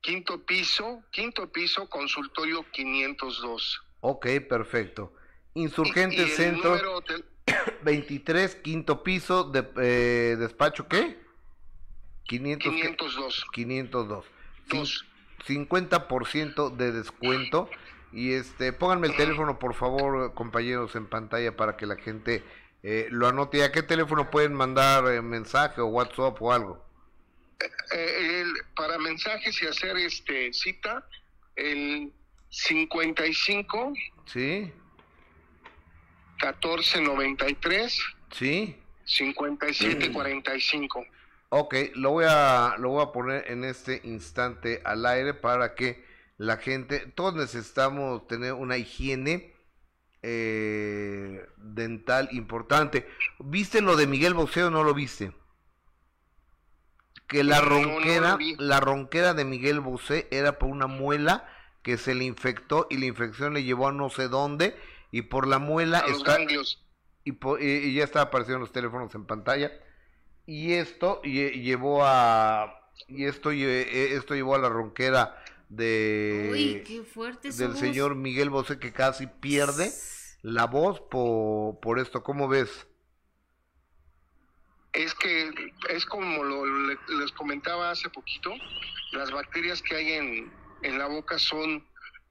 quinto 0.00 0.44
piso, 0.44 1.02
quinto 1.10 1.50
piso, 1.50 1.88
consultorio 1.88 2.64
502. 2.72 3.80
ok, 4.00 4.26
perfecto. 4.48 5.12
Insurgente 5.54 6.16
Y- 6.16 6.18
y 6.18 6.22
el 6.22 6.30
Centro, 6.30 6.70
número 6.70 7.00
tel- 7.02 7.24
23, 7.82 8.54
quinto 8.62 9.02
piso, 9.02 9.44
de, 9.44 9.68
eh, 9.78 10.36
despacho, 10.38 10.86
¿qué? 10.88 11.18
500, 12.24 12.72
¿qué? 12.72 12.80
502. 12.82 13.44
502. 13.52 14.24
Cin- 14.68 14.78
Dos. 14.78 15.04
50% 15.46 16.70
de 16.70 16.92
descuento. 16.92 17.68
Y 18.12 18.32
este, 18.32 18.72
pónganme 18.72 19.08
el 19.08 19.16
teléfono, 19.16 19.58
por 19.58 19.74
favor, 19.74 20.32
compañeros, 20.34 20.94
en 20.96 21.06
pantalla 21.06 21.54
para 21.56 21.76
que 21.76 21.84
la 21.84 21.96
gente 21.96 22.42
eh, 22.84 23.08
lo 23.10 23.26
anote. 23.26 23.58
¿Y 23.58 23.60
¿A 23.62 23.72
qué 23.72 23.82
teléfono 23.82 24.30
pueden 24.30 24.52
mandar 24.54 25.06
eh, 25.12 25.20
mensaje 25.22 25.80
o 25.80 25.86
WhatsApp 25.86 26.40
o 26.40 26.52
algo? 26.52 26.84
Eh, 27.94 28.40
el- 28.42 28.52
para 28.76 28.98
mensajes 28.98 29.60
y 29.62 29.66
hacer 29.66 29.96
este 29.96 30.52
cita, 30.52 31.06
el 31.56 32.12
55 32.50 33.92
¿Sí? 34.26 34.70
14 36.38 37.00
93 37.00 37.98
¿Sí? 38.32 38.76
57 39.04 40.12
45. 40.12 41.04
Ok, 41.50 41.74
lo 41.94 42.10
voy 42.10 42.24
a, 42.28 42.74
lo 42.78 42.88
voy 42.90 43.02
a 43.02 43.12
poner 43.12 43.44
en 43.50 43.64
este 43.64 44.00
instante 44.04 44.80
al 44.84 45.06
aire 45.06 45.34
para 45.34 45.74
que 45.74 46.04
la 46.36 46.56
gente, 46.56 47.00
todos 47.14 47.34
necesitamos 47.34 48.26
tener 48.26 48.54
una 48.54 48.76
higiene 48.76 49.53
eh, 50.26 51.46
dental 51.58 52.28
importante. 52.32 53.06
¿Viste 53.38 53.80
lo 53.82 53.96
de 53.96 54.06
Miguel 54.06 54.34
Bosé 54.34 54.64
o 54.64 54.70
no 54.70 54.82
lo 54.84 54.94
viste? 54.94 55.32
Que 57.28 57.42
la 57.44 57.60
No, 57.60 57.68
ronquera, 57.68 58.38
la 58.58 58.80
ronquera 58.80 59.34
de 59.34 59.44
Miguel 59.44 59.80
Bosé 59.80 60.28
era 60.30 60.58
por 60.58 60.68
una 60.68 60.86
muela 60.86 61.48
que 61.82 61.96
se 61.98 62.14
le 62.14 62.24
infectó 62.24 62.86
y 62.90 62.98
la 62.98 63.06
infección 63.06 63.54
le 63.54 63.64
llevó 63.64 63.88
a 63.88 63.92
no 63.92 64.08
sé 64.10 64.28
dónde 64.28 64.76
y 65.10 65.22
por 65.22 65.46
la 65.46 65.58
muela 65.58 65.98
A 66.00 66.08
los 66.08 66.18
está, 66.18 66.38
ganglios. 66.38 66.82
y, 67.24 67.32
po- 67.32 67.58
y- 67.58 67.64
y 67.64 67.94
ya 67.94 68.04
está 68.04 68.20
apareciendo 68.22 68.60
los 68.60 68.72
teléfonos 68.72 69.14
en 69.14 69.26
pantalla 69.26 69.70
y 70.46 70.74
esto 70.74 71.20
lle- 71.22 71.60
llevó 71.62 72.04
a 72.04 72.80
y 73.08 73.24
esto 73.24 73.50
eh, 73.52 74.14
esto 74.14 74.34
llevó 74.34 74.54
a 74.54 74.58
la 74.58 74.68
ronquera 74.68 75.42
de 75.68 76.50
Uy, 76.52 76.82
qué 76.86 77.02
fuerte 77.02 77.48
del 77.48 77.54
somos. 77.56 77.78
señor 77.78 78.14
Miguel 78.14 78.50
Bosé 78.50 78.78
que 78.78 78.92
casi 78.92 79.26
pierde 79.26 79.90
la 80.44 80.66
voz 80.66 81.00
por, 81.10 81.80
por 81.80 81.98
esto 81.98 82.22
cómo 82.22 82.48
ves 82.48 82.86
Es 84.92 85.14
que 85.14 85.50
es 85.88 86.04
como 86.04 86.44
lo, 86.44 86.66
le- 86.66 86.98
les 87.18 87.32
comentaba 87.32 87.90
hace 87.90 88.10
poquito, 88.10 88.52
las 89.12 89.30
bacterias 89.30 89.80
que 89.82 89.96
hay 89.96 90.12
en, 90.12 90.52
en 90.82 90.98
la 90.98 91.06
boca 91.06 91.38
son 91.38 91.84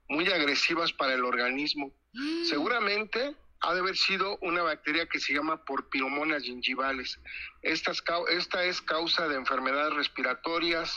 muy 0.08 0.28
agresivas 0.30 0.92
para 0.92 1.14
el 1.14 1.24
organismo. 1.24 1.92
Mm. 2.12 2.44
Seguramente 2.44 3.34
ha 3.60 3.74
de 3.74 3.80
haber 3.80 3.96
sido 3.96 4.38
una 4.42 4.62
bacteria 4.62 5.06
que 5.06 5.18
se 5.18 5.34
llama 5.34 5.64
porpiromonas 5.64 6.44
gingivales. 6.44 7.18
Estas 7.62 8.00
cau- 8.04 8.28
esta 8.28 8.64
es 8.64 8.80
causa 8.80 9.26
de 9.26 9.34
enfermedades 9.34 9.92
respiratorias 9.94 10.96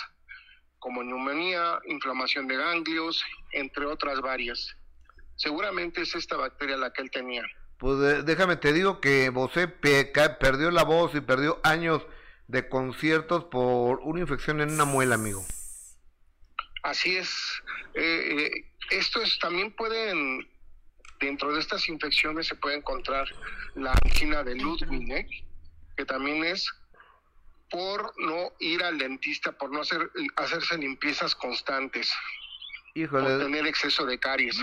como 0.80 1.02
neumonía, 1.04 1.80
inflamación 1.88 2.48
de 2.48 2.58
ganglios, 2.58 3.24
entre 3.54 3.86
otras 3.88 4.22
varias. 4.22 4.78
Seguramente 5.38 6.02
es 6.02 6.14
esta 6.16 6.36
bacteria 6.36 6.78
la 6.78 6.92
que 6.92 7.02
él 7.02 7.12
tenía. 7.12 7.44
pues 7.78 7.98
eh, 8.02 8.24
déjame 8.24 8.58
te 8.58 8.74
digo 8.74 9.00
que 9.00 9.30
Bosé 9.30 9.68
perdió 9.68 10.72
la 10.72 10.84
voz 10.84 11.16
y 11.16 11.22
perdió 11.22 11.60
años 11.64 12.06
de 12.48 12.68
conciertos 12.68 13.46
por 13.46 14.00
una 14.00 14.20
infección 14.20 14.62
en 14.62 14.72
una 14.72 14.86
muela 14.86 15.16
amigo 15.16 15.46
Así 16.84 17.18
es. 17.18 17.62
Eh, 17.96 18.46
eh, 18.46 18.52
estos 18.92 19.38
también 19.40 19.74
pueden, 19.74 20.50
dentro 21.20 21.54
de 21.54 21.60
estas 21.60 21.90
infecciones 21.90 22.48
se 22.48 22.56
puede 22.56 22.78
encontrar 22.78 23.28
la 23.76 23.94
angina 24.06 24.42
de 24.44 24.56
Ludwig, 24.56 25.28
que 25.98 26.06
también 26.06 26.46
es 26.46 26.66
por 27.70 28.14
no 28.18 28.54
ir 28.60 28.84
al 28.84 28.98
dentista, 28.98 29.52
por 29.52 29.70
no 29.70 29.82
hacer, 29.82 30.10
hacerse 30.38 30.78
limpiezas 30.78 31.36
constantes. 31.36 32.10
Híjole. 32.98 33.30
Por 33.30 33.40
tener 33.40 33.68
exceso 33.68 34.06
de 34.08 34.18
caries. 34.18 34.58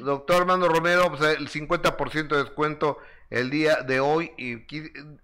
Doctor 0.00 0.42
Armando 0.42 0.68
Romero, 0.68 1.08
pues 1.08 1.38
el 1.38 1.48
50% 1.48 2.28
de 2.28 2.42
descuento 2.42 2.98
el 3.30 3.48
día 3.48 3.76
de 3.76 3.98
hoy 4.00 4.30
y 4.36 4.56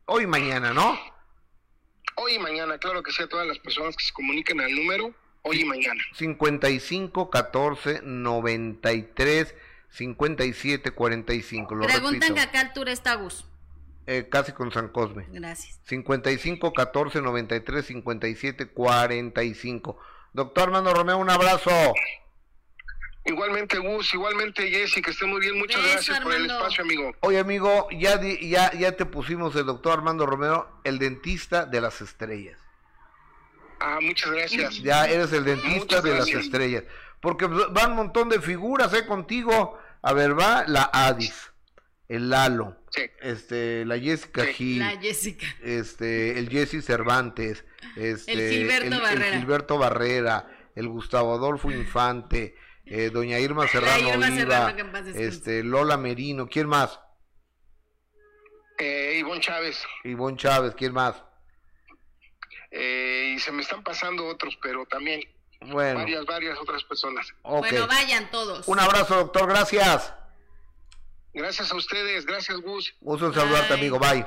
hoy 0.06 0.24
y 0.24 0.26
mañana, 0.26 0.72
¿no? 0.72 0.98
Hoy 2.16 2.36
y 2.36 2.38
mañana, 2.38 2.78
claro 2.78 3.02
que 3.02 3.12
sea 3.12 3.26
todas 3.26 3.46
las 3.46 3.58
personas 3.58 3.94
que 3.96 4.04
se 4.04 4.12
comuniquen 4.14 4.60
al 4.62 4.74
número 4.74 5.14
hoy 5.42 5.60
y 5.60 5.64
mañana. 5.66 6.00
55 6.14 7.28
14 7.28 8.00
93 8.02 9.54
57 9.90 10.90
45. 10.90 11.74
Lo 11.74 11.86
Preguntan 11.86 12.34
que 12.34 12.40
a 12.40 12.50
qué 12.50 12.58
altura 12.58 12.92
está 12.92 13.14
Gus. 13.16 13.44
Eh, 14.06 14.28
casi 14.30 14.52
con 14.52 14.72
San 14.72 14.88
Cosme. 14.88 15.26
Gracias. 15.28 15.80
55 15.84 16.72
14 16.72 17.20
93 17.20 17.86
57 17.86 18.66
45. 18.68 19.98
Doctor 20.32 20.62
Armando 20.64 20.94
Romeo, 20.94 21.18
un 21.18 21.28
abrazo. 21.28 21.70
Igualmente 23.26 23.78
Gus, 23.78 24.12
igualmente 24.12 24.68
Jessy, 24.70 25.00
que 25.00 25.10
esté 25.10 25.24
muy 25.24 25.40
bien. 25.40 25.58
Muchas 25.58 25.82
gracias 25.82 26.20
por 26.20 26.34
el 26.34 26.44
espacio, 26.46 26.84
amigo. 26.84 27.14
Oye, 27.20 27.38
amigo, 27.38 27.88
ya, 27.90 28.20
ya, 28.20 28.70
ya 28.72 28.92
te 28.92 29.06
pusimos 29.06 29.56
el 29.56 29.64
doctor 29.64 29.94
Armando 29.94 30.26
Romero, 30.26 30.80
el 30.84 30.98
dentista 30.98 31.64
de 31.64 31.80
las 31.80 32.02
estrellas. 32.02 32.58
Ah, 33.80 33.98
muchas 34.00 34.30
gracias. 34.30 34.82
Ya 34.82 35.06
eres 35.06 35.32
el 35.32 35.44
dentista 35.44 36.00
de 36.02 36.18
las 36.18 36.28
estrellas. 36.28 36.84
Porque 37.20 37.46
van 37.46 37.92
un 37.92 37.96
montón 37.96 38.28
de 38.28 38.40
figuras, 38.40 38.92
¿eh? 38.92 39.06
Contigo. 39.06 39.78
A 40.02 40.12
ver, 40.12 40.38
va 40.38 40.64
la 40.66 40.90
Adis, 40.92 41.50
el 42.08 42.28
Lalo, 42.28 42.76
este, 43.22 43.86
la 43.86 43.98
Jessica 43.98 44.44
Gil, 44.44 44.80
la 44.80 45.00
Jessica. 45.00 45.46
este, 45.62 46.38
el 46.38 46.50
Jesse 46.50 46.84
Cervantes, 46.84 47.64
este, 47.96 48.32
el 48.32 48.50
Gilberto 48.50 49.00
Barrera, 49.00 49.28
el 49.28 49.34
Gilberto 49.38 49.78
Barrera, 49.78 50.50
el 50.74 50.88
Gustavo 50.88 51.34
Adolfo 51.34 51.70
Infante, 51.72 52.54
eh, 52.86 53.10
doña 53.10 53.38
Irma 53.38 53.66
Serrano 53.66 54.08
Irma 54.08 54.74
este, 55.14 55.62
Lola 55.62 55.96
Merino, 55.96 56.48
¿quién 56.48 56.68
más? 56.68 57.00
Eh, 58.78 59.16
Ivonne 59.18 59.40
Chávez. 59.40 59.82
Ivonne 60.04 60.36
Chávez, 60.36 60.74
¿quién 60.74 60.92
más? 60.92 61.22
Eh, 62.70 63.34
y 63.36 63.38
se 63.38 63.52
me 63.52 63.62
están 63.62 63.82
pasando 63.84 64.26
otros, 64.26 64.58
pero 64.60 64.84
también 64.86 65.22
bueno. 65.60 66.00
varias, 66.00 66.24
varias 66.26 66.58
otras 66.58 66.82
personas. 66.84 67.26
Bueno, 67.42 67.86
vayan 67.86 68.30
todos. 68.30 68.66
Un 68.66 68.80
abrazo, 68.80 69.16
doctor, 69.16 69.48
gracias. 69.48 70.12
Gracias 71.32 71.70
a 71.72 71.76
ustedes, 71.76 72.26
gracias 72.26 72.60
Gus. 72.60 72.94
Gusto 73.00 73.26
en 73.26 73.34
saludarte, 73.34 73.74
amigo, 73.74 73.98
bye. 73.98 74.26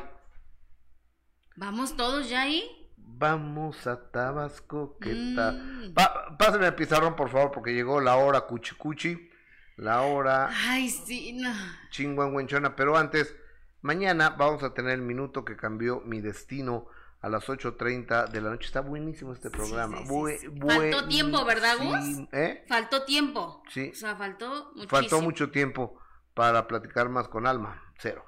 ¿Vamos 1.56 1.96
todos 1.96 2.30
ya 2.30 2.44
ahí? 2.44 2.77
Vamos 3.20 3.88
a 3.88 4.12
Tabasco, 4.12 4.98
¿qué 5.00 5.14
mm. 5.14 5.36
tal? 5.36 5.94
pásame 6.38 6.68
el 6.68 6.76
pizarrón, 6.76 7.16
por 7.16 7.30
favor, 7.30 7.52
porque 7.52 7.74
llegó 7.74 8.00
la 8.00 8.16
hora 8.16 8.42
cuchicuchi, 8.42 9.30
la 9.78 10.02
hora... 10.02 10.50
Ay, 10.52 10.90
sí, 10.90 11.34
no. 11.34 11.52
Chinguanguenchona, 11.90 12.76
pero 12.76 12.96
antes, 12.96 13.36
mañana 13.82 14.30
vamos 14.30 14.62
a 14.62 14.74
tener 14.76 14.94
el 14.94 15.02
minuto 15.02 15.44
que 15.46 15.58
cambió 15.58 16.02
mi 16.02 16.22
destino 16.22 16.88
a 17.22 17.30
las 17.30 17.48
8.30 17.48 18.30
de 18.30 18.42
la 18.42 18.52
noche. 18.52 18.68
Está 18.68 18.82
buenísimo 18.82 19.34
este 19.34 19.50
programa. 19.50 19.98
faltó 20.06 21.08
tiempo, 21.08 21.44
¿verdad, 21.44 21.78
Gus? 21.80 22.28
¿Eh? 22.32 22.66
Faltó 22.68 23.04
tiempo. 23.04 23.64
Sí. 23.70 23.90
O 23.94 23.96
sea, 23.96 24.16
faltó 24.16 24.72
muchísimo. 24.76 24.90
Faltó 24.90 25.22
mucho 25.22 25.50
tiempo 25.50 26.00
para 26.36 26.68
platicar 26.68 27.10
más 27.10 27.28
con 27.28 27.48
Alma. 27.48 27.82
Cero. 27.98 28.24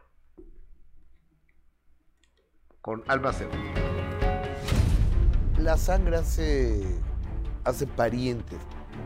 Con 2.81 3.03
Alma 3.07 3.31
Cero. 3.33 3.51
La 5.60 5.78
sangre 5.78 6.16
hace, 6.16 6.82
hace 7.66 7.86
parientes. 7.86 8.57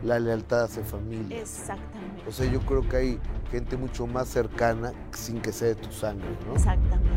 La 0.03 0.19
lealtad 0.19 0.63
hace 0.63 0.83
familia. 0.83 1.39
Exactamente. 1.39 2.23
O 2.27 2.31
sea, 2.31 2.49
yo 2.49 2.59
creo 2.61 2.87
que 2.87 2.95
hay 2.95 3.19
gente 3.51 3.75
mucho 3.75 4.05
más 4.05 4.27
cercana 4.27 4.93
sin 5.11 5.41
que 5.41 5.51
sea 5.51 5.69
de 5.69 5.75
tu 5.75 5.91
sangre, 5.91 6.27
¿no? 6.47 6.53
Exactamente. 6.53 7.09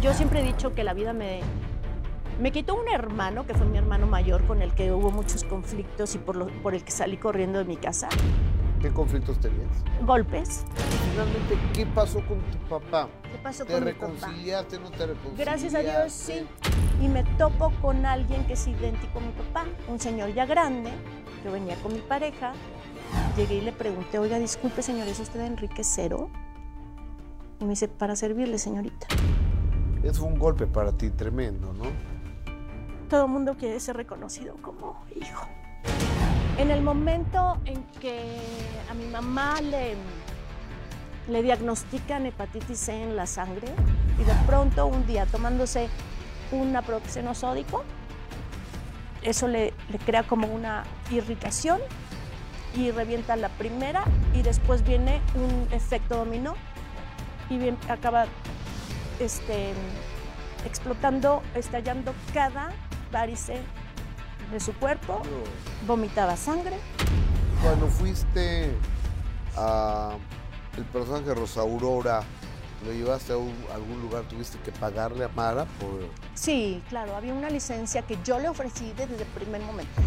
Yo 0.00 0.14
siempre 0.14 0.40
he 0.40 0.44
dicho 0.44 0.74
que 0.74 0.84
la 0.84 0.94
vida 0.94 1.12
me, 1.12 1.40
me 2.40 2.52
quitó 2.52 2.74
un 2.74 2.88
hermano, 2.88 3.46
que 3.46 3.54
fue 3.54 3.66
mi 3.66 3.78
hermano 3.78 4.06
mayor, 4.06 4.46
con 4.46 4.62
el 4.62 4.72
que 4.74 4.92
hubo 4.92 5.10
muchos 5.10 5.42
conflictos 5.42 6.14
y 6.14 6.18
por, 6.18 6.50
por 6.62 6.74
el 6.74 6.84
que 6.84 6.92
salí 6.92 7.16
corriendo 7.16 7.58
de 7.58 7.64
mi 7.64 7.76
casa. 7.76 8.08
¿Qué 8.80 8.90
conflictos 8.90 9.38
tenías? 9.40 9.68
Golpes. 10.02 10.64
Finalmente, 11.10 11.58
¿qué 11.74 11.86
pasó 11.86 12.20
con 12.26 12.38
tu 12.50 12.58
papá? 12.68 13.08
¿Qué 13.22 13.38
pasó 13.42 13.64
¿Te 13.64 13.72
con 13.72 13.82
reconciliaste, 13.82 14.78
no 14.78 14.90
te 14.90 15.06
reconciliaste? 15.06 15.44
Gracias 15.44 15.74
a 15.74 15.78
Dios, 15.80 16.12
sí. 16.12 16.46
Y 17.02 17.08
me 17.08 17.24
topo 17.36 17.72
con 17.82 18.06
alguien 18.06 18.44
que 18.46 18.52
es 18.52 18.66
idéntico 18.68 19.18
a 19.18 19.22
mi 19.22 19.32
papá, 19.32 19.66
un 19.88 19.98
señor 19.98 20.32
ya 20.32 20.46
grande, 20.46 20.90
que 21.42 21.50
venía 21.50 21.76
con 21.82 21.92
mi 21.92 22.00
pareja. 22.00 22.52
Llegué 23.36 23.56
y 23.56 23.60
le 23.62 23.72
pregunté, 23.72 24.18
oiga, 24.18 24.38
disculpe, 24.38 24.82
señor, 24.82 25.08
¿es 25.08 25.18
usted 25.18 25.40
Enrique 25.40 25.82
Cero? 25.82 26.30
Y 27.60 27.64
me 27.64 27.70
dice, 27.70 27.88
para 27.88 28.14
servirle, 28.14 28.58
señorita. 28.58 29.08
Es 30.04 30.20
un 30.20 30.38
golpe 30.38 30.66
para 30.66 30.92
ti 30.92 31.10
tremendo, 31.10 31.72
¿no? 31.72 32.18
todo 33.08 33.24
el 33.24 33.30
mundo 33.30 33.56
quiere 33.58 33.80
ser 33.80 33.96
reconocido 33.96 34.54
como 34.60 35.02
hijo. 35.16 35.48
En 36.58 36.72
el 36.72 36.82
momento 36.82 37.56
en 37.66 37.84
que 38.00 38.20
a 38.90 38.94
mi 38.94 39.06
mamá 39.06 39.60
le, 39.60 39.94
le 41.28 41.42
diagnostican 41.42 42.26
hepatitis 42.26 42.80
C 42.80 43.00
en 43.00 43.14
la 43.14 43.26
sangre 43.26 43.68
y 44.18 44.24
de 44.24 44.32
pronto 44.44 44.86
un 44.86 45.06
día 45.06 45.24
tomándose 45.26 45.88
un 46.50 46.72
naproxeno 46.72 47.36
sódico, 47.36 47.84
eso 49.22 49.46
le, 49.46 49.72
le 49.88 49.98
crea 49.98 50.24
como 50.24 50.48
una 50.48 50.82
irritación 51.12 51.78
y 52.74 52.90
revienta 52.90 53.36
la 53.36 53.50
primera 53.50 54.02
y 54.34 54.42
después 54.42 54.82
viene 54.82 55.20
un 55.36 55.72
efecto 55.72 56.16
dominó 56.16 56.54
y 57.50 57.58
acaba 57.88 58.26
este, 59.20 59.74
explotando, 60.66 61.40
estallando 61.54 62.12
cada 62.34 62.72
varice 63.12 63.60
de 64.50 64.60
su 64.60 64.72
cuerpo, 64.74 65.22
vomitaba 65.86 66.36
sangre. 66.36 66.78
Cuando 67.62 67.86
fuiste 67.88 68.72
a 69.56 70.16
el 70.76 70.84
personaje 70.84 71.34
Rosa 71.34 71.60
Aurora, 71.60 72.22
¿lo 72.84 72.92
llevaste 72.92 73.32
a, 73.32 73.74
algún 73.74 74.00
lugar? 74.00 74.24
¿Tuviste 74.24 74.58
que 74.60 74.72
pagarle 74.72 75.24
a 75.24 75.28
Mara 75.28 75.64
por...? 75.80 76.08
Sí, 76.34 76.82
claro, 76.88 77.16
había 77.16 77.34
una 77.34 77.50
licencia 77.50 78.02
que 78.02 78.16
yo 78.24 78.38
le 78.38 78.48
ofrecí 78.48 78.92
desde 78.96 79.16
el 79.16 79.28
primer 79.28 79.60
momento. 79.62 80.00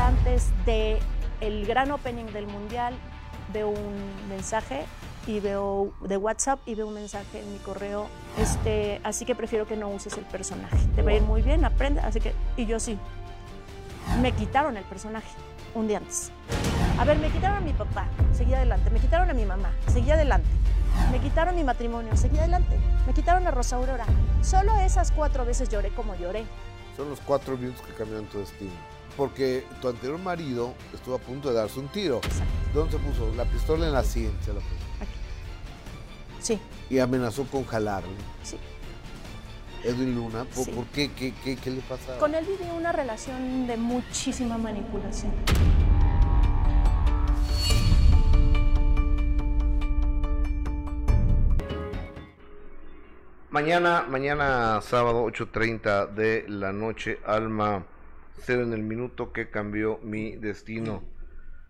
Antes 0.00 0.48
del 0.66 0.98
el 1.40 1.66
gran 1.66 1.90
opening 1.90 2.26
del 2.26 2.46
Mundial, 2.46 2.94
veo 3.52 3.70
un 3.70 4.28
mensaje 4.28 4.84
y 5.26 5.40
veo 5.40 5.92
de 6.00 6.16
WhatsApp 6.16 6.60
y 6.66 6.74
veo 6.74 6.88
un 6.88 6.94
mensaje 6.94 7.40
en 7.40 7.52
mi 7.52 7.58
correo, 7.58 8.08
este, 8.38 9.00
así 9.04 9.24
que 9.24 9.34
prefiero 9.34 9.66
que 9.66 9.76
no 9.76 9.88
uses 9.90 10.16
el 10.16 10.24
personaje. 10.24 10.78
Te 10.96 11.02
va 11.02 11.10
a 11.10 11.14
ir 11.14 11.22
muy 11.22 11.42
bien, 11.42 11.64
aprende, 11.64 12.00
así 12.00 12.20
que 12.20 12.34
y 12.56 12.66
yo 12.66 12.80
sí. 12.80 12.98
Me 14.16 14.32
quitaron 14.32 14.76
el 14.76 14.84
personaje 14.84 15.28
un 15.74 15.86
día 15.86 15.98
antes. 15.98 16.32
A 16.98 17.04
ver, 17.04 17.18
me 17.18 17.30
quitaron 17.30 17.58
a 17.58 17.60
mi 17.60 17.72
papá, 17.72 18.08
seguí 18.32 18.52
adelante. 18.54 18.90
Me 18.90 18.98
quitaron 18.98 19.30
a 19.30 19.34
mi 19.34 19.44
mamá, 19.44 19.70
seguí 19.86 20.10
adelante. 20.10 20.48
Me 21.12 21.20
quitaron 21.20 21.54
mi 21.54 21.62
matrimonio, 21.62 22.16
seguí 22.16 22.38
adelante. 22.38 22.76
Me 23.06 23.14
quitaron 23.14 23.46
a 23.46 23.52
Rosa 23.52 23.76
Aurora. 23.76 24.04
Solo 24.42 24.76
esas 24.80 25.12
cuatro 25.12 25.44
veces 25.44 25.68
lloré 25.68 25.90
como 25.90 26.16
lloré. 26.16 26.44
Son 26.96 27.08
los 27.08 27.20
cuatro 27.20 27.56
minutos 27.56 27.82
que 27.86 27.92
cambiaron 27.94 28.26
tu 28.26 28.38
destino. 28.38 28.72
Porque 29.16 29.64
tu 29.80 29.88
anterior 29.88 30.18
marido 30.18 30.74
estuvo 30.92 31.14
a 31.14 31.18
punto 31.18 31.50
de 31.50 31.54
darse 31.54 31.78
un 31.78 31.88
tiro. 31.88 32.20
¿Dónde 32.74 32.92
se 32.92 32.98
puso? 32.98 33.32
La 33.36 33.44
pistola 33.44 33.86
en 33.86 33.92
la 33.92 34.02
sien 34.02 34.36
se 34.44 34.52
la 34.52 34.60
puso. 34.60 34.74
Sí. 36.40 36.60
Y 36.90 36.98
amenazó 36.98 37.44
con 37.44 37.64
jalarle. 37.64 38.10
Sí. 38.42 38.58
Edwin 39.84 40.14
Luna, 40.14 40.44
¿por, 40.44 40.86
qué? 40.86 41.10
¿Qué, 41.12 41.32
qué? 41.32 41.70
le 41.70 41.80
pasa? 41.82 42.18
Con 42.18 42.34
él 42.34 42.44
viví 42.44 42.70
una 42.76 42.92
relación 42.92 43.66
de 43.66 43.76
muchísima 43.76 44.58
manipulación. 44.58 45.32
Mañana, 53.50 54.04
mañana 54.08 54.80
sábado 54.82 55.24
8.30 55.26 56.12
de 56.14 56.44
la 56.48 56.72
noche, 56.72 57.18
Alma 57.24 57.86
Cero 58.40 58.62
en 58.62 58.72
el 58.72 58.82
minuto 58.82 59.32
que 59.32 59.50
cambió 59.50 59.98
mi 60.02 60.36
destino. 60.36 61.02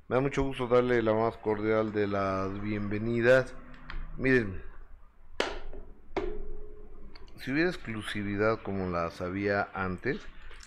Me 0.09 0.17
da 0.17 0.21
mucho 0.21 0.43
gusto 0.43 0.67
darle 0.67 1.03
la 1.03 1.15
más 1.15 1.37
cordial 1.37 1.93
de 1.93 2.07
las 2.07 2.61
bienvenidas. 2.61 3.55
Miren, 4.17 4.63
si 7.39 7.53
hubiera 7.53 7.71
exclusividad 7.71 8.63
como 8.63 8.91
las 8.91 9.21
había 9.21 9.69
antes, 9.75 10.21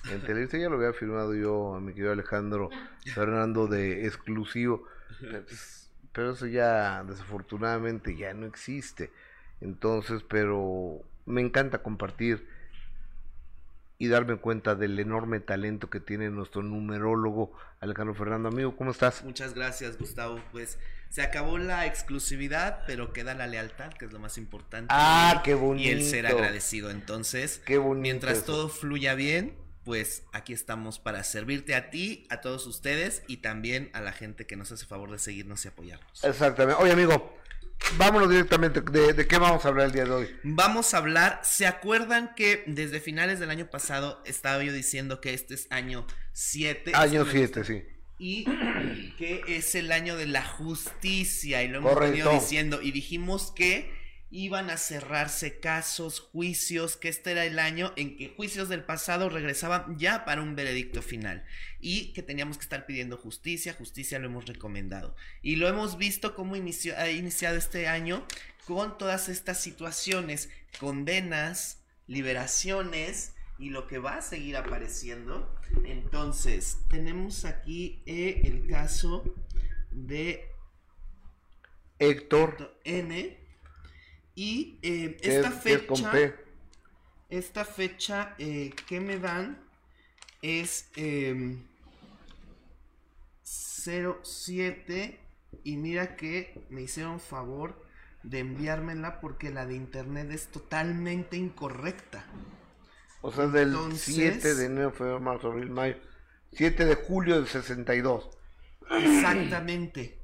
En 0.10 0.22
Televisa 0.26 0.58
ya 0.58 0.70
lo 0.70 0.78
había 0.78 0.94
firmado 0.94 1.36
yo 1.36 1.76
a 1.76 1.80
mi 1.80 1.94
querido 1.94 2.12
Alejandro 2.12 2.70
Fernando 3.14 3.68
de 3.68 4.06
exclusivo. 4.08 4.88
Pues, 5.20 5.92
pero 6.12 6.32
eso 6.32 6.48
ya 6.48 7.04
desafortunadamente 7.04 8.16
ya 8.16 8.34
no 8.34 8.46
existe. 8.46 9.12
Entonces, 9.62 10.24
pero 10.24 11.04
me 11.26 11.42
encanta 11.42 11.84
compartir 11.84 12.48
y 14.02 14.08
darme 14.08 14.38
cuenta 14.38 14.74
del 14.74 14.98
enorme 14.98 15.40
talento 15.42 15.92
que 15.92 16.00
tiene 16.00 16.32
nuestro 16.32 16.64
numerólogo 16.64 17.52
Alejandro 17.80 18.16
Fernando. 18.16 18.50
Amigo, 18.50 18.76
¿cómo 18.76 18.90
estás? 18.90 19.24
Muchas 19.24 19.54
gracias, 19.54 20.00
Gustavo. 20.00 20.40
Pues 20.52 20.80
se 21.10 21.22
acabó 21.22 21.60
la 21.60 21.86
exclusividad, 21.86 22.82
pero 22.88 23.14
queda 23.14 23.36
la 23.36 23.46
lealtad, 23.46 23.94
que 23.94 24.06
es 24.06 24.12
lo 24.12 24.18
más 24.18 24.40
importante. 24.40 24.88
Ah, 24.90 25.44
qué 25.46 25.54
bonito. 25.54 25.88
Y 25.88 25.92
el 25.92 26.04
ser 26.04 26.26
agradecido. 26.26 26.90
Entonces, 26.90 27.62
qué 27.64 27.78
bonito 27.78 28.02
mientras 28.02 28.40
eso. 28.40 28.46
todo 28.48 28.70
fluya 28.70 29.14
bien, 29.14 29.56
pues 29.84 30.24
aquí 30.34 30.54
estamos 30.54 30.98
para 30.98 31.24
servirte 31.24 31.76
a 31.76 31.92
ti, 31.92 32.26
a 32.32 32.42
todos 32.42 32.66
ustedes 32.66 33.22
y 33.28 33.38
también 33.38 33.92
a 33.94 34.02
la 34.02 34.14
gente 34.14 34.48
que 34.48 34.56
nos 34.56 34.72
hace 34.72 34.88
favor 34.88 35.12
de 35.12 35.20
seguirnos 35.20 35.64
y 35.66 35.68
apoyarnos. 35.68 36.24
Exactamente. 36.24 36.82
Oye, 36.82 36.92
amigo, 36.92 37.38
vámonos 37.98 38.30
directamente. 38.30 38.82
¿De, 38.82 39.14
de 39.14 39.28
qué 39.28 39.38
vamos 39.38 39.66
a 39.66 39.68
hablar 39.70 39.88
el 39.88 39.92
día 39.92 40.06
de 40.06 40.12
hoy? 40.12 40.36
Vamos 40.44 40.94
a 40.94 40.98
hablar, 40.98 41.40
¿se 41.44 41.66
acuerdan 41.68 42.34
que 42.36 42.64
desde 42.68 43.00
finales 43.00 43.40
del 43.40 43.50
año 43.50 43.70
pasado 43.70 44.22
estaba 44.26 44.64
yo 44.64 44.74
diciendo 44.74 45.22
que 45.22 45.34
este 45.34 45.54
es 45.56 45.68
año 45.70 46.06
7? 46.34 46.92
Año 46.96 47.26
7, 47.26 47.64
sí. 47.64 47.84
Y 48.18 48.46
que 49.18 49.42
es 49.48 49.74
el 49.76 49.92
año 49.92 50.16
de 50.16 50.28
la 50.28 50.44
justicia, 50.46 51.64
y 51.64 51.68
lo 51.68 51.80
hemos 51.80 51.94
Correcto. 51.94 52.12
venido 52.12 52.34
diciendo, 52.34 52.82
y 52.82 52.92
dijimos 52.92 53.52
que 53.56 53.92
iban 54.32 54.70
a 54.70 54.78
cerrarse 54.78 55.60
casos, 55.60 56.22
juicios, 56.22 56.96
que 56.96 57.10
este 57.10 57.32
era 57.32 57.46
el 57.46 57.60
año 57.60 57.92
en 57.98 58.16
que 58.16 58.30
juicios 58.30 58.70
del 58.70 58.84
pasado 58.84 59.30
regresaban 59.30 60.00
ya 60.00 60.24
para 60.24 60.42
un 60.42 60.56
veredicto 60.56 61.02
final, 61.02 61.44
y 61.82 62.14
que 62.14 62.24
teníamos 62.24 62.58
que 62.58 62.64
estar 62.64 62.86
pidiendo 62.86 63.18
justicia, 63.18 63.74
justicia 63.74 64.20
lo 64.20 64.28
hemos 64.28 64.46
recomendado, 64.46 65.16
y 65.42 65.58
lo 65.58 65.68
hemos 65.68 65.98
visto 65.98 66.34
cómo 66.34 66.56
inició, 66.56 66.98
ha 66.98 67.10
iniciado 67.10 67.58
este 67.58 67.88
año 67.88 68.26
con 68.66 68.98
todas 68.98 69.28
estas 69.28 69.60
situaciones, 69.60 70.50
condenas, 70.80 71.84
liberaciones, 72.08 73.34
y 73.60 73.70
lo 73.70 73.86
que 73.86 74.00
va 74.00 74.18
a 74.18 74.22
seguir 74.22 74.58
apareciendo. 74.58 75.56
Entonces, 75.86 76.80
tenemos 76.90 77.46
aquí 77.46 78.02
eh, 78.08 78.42
el 78.46 78.68
caso 78.68 79.24
de 79.92 80.50
Héctor, 82.00 82.80
N. 82.84 83.41
Y 84.36 84.80
eh, 84.82 85.18
esta 85.22 85.50
es- 85.50 85.56
que 85.56 85.74
es 85.74 85.82
con 85.84 85.98
fecha, 85.98 86.12
P. 86.12 86.36
esta 87.30 87.66
fecha 87.66 88.36
eh, 88.40 88.72
que 88.88 89.00
me 89.00 89.18
dan 89.20 89.58
es 90.42 90.90
em, 90.96 91.64
07. 93.44 95.20
Y 95.64 95.76
mira 95.78 96.16
que 96.16 96.66
me 96.70 96.82
hicieron 96.84 97.20
favor 97.20 97.86
de 98.24 98.40
enviármela 98.40 99.20
porque 99.20 99.50
la 99.50 99.66
de 99.66 99.76
internet 99.76 100.32
es 100.32 100.48
totalmente 100.48 101.36
incorrecta. 101.38 102.24
O 103.22 103.32
sea, 103.32 103.48
del 103.48 103.70
Entonces- 103.70 104.16
7 104.16 104.56
de 104.56 104.66
enero, 104.66 104.92
febrero, 104.92 105.20
marzo, 105.20 105.52
abril, 105.52 105.70
mayo. 105.70 105.98
7 106.54 106.86
de 106.86 106.96
julio 106.96 107.36
del 107.36 107.48
62. 107.48 108.30
Exactamente. 108.90 110.18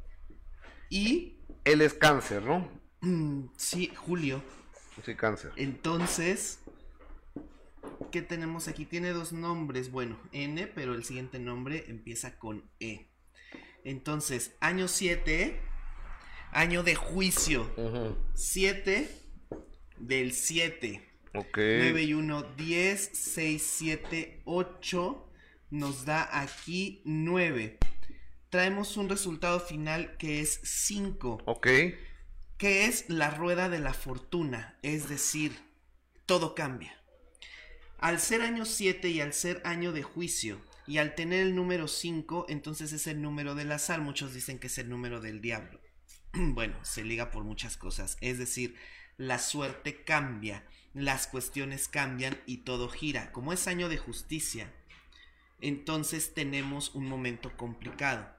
Y 0.89 1.34
Él 1.66 1.82
es 1.82 1.93
cáncer, 1.93 2.43
¿no? 2.43 2.70
Mm, 3.01 3.49
sí, 3.57 3.91
Julio. 3.95 4.43
Sí, 5.05 5.15
cáncer. 5.15 5.51
Entonces, 5.55 6.59
¿qué 8.11 8.21
tenemos 8.21 8.67
aquí? 8.67 8.85
Tiene 8.85 9.11
dos 9.11 9.33
nombres. 9.33 9.91
Bueno, 9.91 10.19
N, 10.31 10.67
pero 10.67 10.93
el 10.95 11.03
siguiente 11.03 11.39
nombre 11.39 11.85
empieza 11.87 12.37
con 12.37 12.63
E. 12.79 13.07
Entonces, 13.83 14.55
año 14.59 14.87
7, 14.87 15.59
año 16.51 16.83
de 16.83 16.95
juicio. 16.95 17.71
Ujú. 17.77 18.17
7 18.33 19.09
del 19.97 20.33
7. 20.33 21.03
Ok. 21.33 21.57
9 21.57 22.03
y 22.03 22.13
1, 22.13 22.43
10, 22.57 23.09
6, 23.13 23.63
7, 23.77 24.41
8. 24.45 25.23
Nos 25.69 26.05
da 26.05 26.41
aquí 26.41 27.01
9. 27.05 27.77
Traemos 28.49 28.97
un 28.97 29.09
resultado 29.09 29.59
final 29.59 30.15
que 30.17 30.39
es 30.41 30.61
5 30.63 31.39
Ok. 31.45 31.67
Que 32.58 32.86
es 32.86 33.05
la 33.10 33.30
rueda 33.30 33.70
de 33.70 33.80
la 33.80 33.93
fortuna, 33.93 34.78
es 34.82 35.10
decir, 35.10 35.58
todo 36.26 36.55
cambia. 36.55 36.99
Al 37.99 38.20
ser 38.20 38.41
año 38.41 38.66
7 38.66 39.10
y 39.10 39.22
al 39.22 39.34
ser 39.34 39.62
año 39.64 39.91
de 39.91 40.03
juicio, 40.03 40.62
y 40.88 40.99
al 40.99 41.16
tener 41.16 41.41
el 41.41 41.55
número 41.55 41.88
5, 41.88 42.45
entonces 42.49 42.93
es 42.93 43.08
el 43.08 43.22
número 43.22 43.55
del 43.55 43.72
azar, 43.72 44.01
muchos 44.01 44.34
dicen 44.34 44.58
que 44.58 44.68
es 44.68 44.78
el 44.78 44.89
número 44.89 45.20
del 45.20 45.41
diablo. 45.41 45.82
bueno, 46.34 46.84
se 46.84 47.03
liga 47.03 47.30
por 47.30 47.43
muchas 47.43 47.76
cosas, 47.76 48.18
es 48.22 48.38
decir, 48.38 48.76
la 49.18 49.38
suerte 49.38 50.03
cambia, 50.03 50.66
las 50.93 51.28
cuestiones 51.28 51.88
cambian 51.88 52.39
y 52.45 52.58
todo 52.58 52.88
gira. 52.88 53.32
Como 53.32 53.51
es 53.51 53.68
año 53.68 53.89
de 53.89 53.97
justicia, 53.97 54.72
entonces 55.60 56.34
tenemos 56.34 56.95
un 56.95 57.08
momento 57.08 57.55
complicado. 57.58 58.36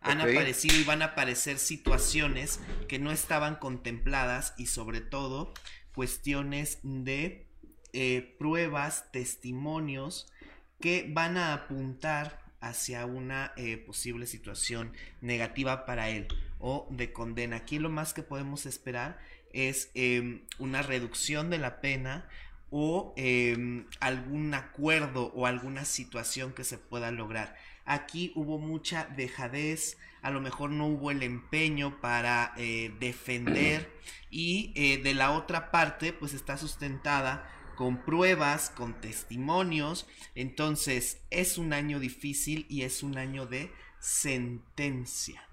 Han 0.00 0.20
aparecido 0.20 0.76
y 0.76 0.84
van 0.84 1.02
a 1.02 1.06
aparecer 1.06 1.58
situaciones 1.58 2.60
que 2.86 2.98
no 2.98 3.10
estaban 3.10 3.56
contempladas 3.56 4.54
y 4.56 4.66
sobre 4.66 5.00
todo 5.00 5.52
cuestiones 5.94 6.78
de 6.82 7.46
eh, 7.92 8.36
pruebas, 8.38 9.10
testimonios 9.12 10.32
que 10.80 11.06
van 11.10 11.36
a 11.36 11.52
apuntar 11.52 12.40
hacia 12.60 13.06
una 13.06 13.52
eh, 13.56 13.76
posible 13.76 14.26
situación 14.26 14.92
negativa 15.20 15.86
para 15.86 16.08
él 16.10 16.28
o 16.58 16.86
de 16.90 17.12
condena. 17.12 17.56
Aquí 17.56 17.78
lo 17.78 17.88
más 17.88 18.14
que 18.14 18.22
podemos 18.22 18.66
esperar 18.66 19.18
es 19.52 19.90
em, 19.94 20.42
una 20.58 20.82
reducción 20.82 21.50
de 21.50 21.58
la 21.58 21.80
pena 21.80 22.28
o 22.70 23.14
em, 23.16 23.86
algún 24.00 24.52
acuerdo 24.54 25.32
o 25.34 25.46
alguna 25.46 25.84
situación 25.84 26.52
que 26.52 26.64
se 26.64 26.78
pueda 26.78 27.10
lograr. 27.10 27.56
Aquí 27.88 28.32
hubo 28.34 28.58
mucha 28.58 29.06
dejadez, 29.16 29.98
a 30.22 30.30
lo 30.30 30.40
mejor 30.40 30.70
no 30.70 30.86
hubo 30.86 31.10
el 31.10 31.22
empeño 31.22 32.00
para 32.00 32.52
eh, 32.56 32.94
defender 33.00 33.90
y 34.30 34.72
eh, 34.76 34.98
de 34.98 35.14
la 35.14 35.32
otra 35.32 35.70
parte 35.70 36.12
pues 36.12 36.34
está 36.34 36.56
sustentada 36.56 37.50
con 37.76 38.04
pruebas, 38.04 38.70
con 38.70 39.00
testimonios, 39.00 40.06
entonces 40.34 41.20
es 41.30 41.58
un 41.58 41.72
año 41.72 42.00
difícil 42.00 42.66
y 42.68 42.82
es 42.82 43.02
un 43.02 43.18
año 43.18 43.46
de 43.46 43.72
sentencia 44.00 45.48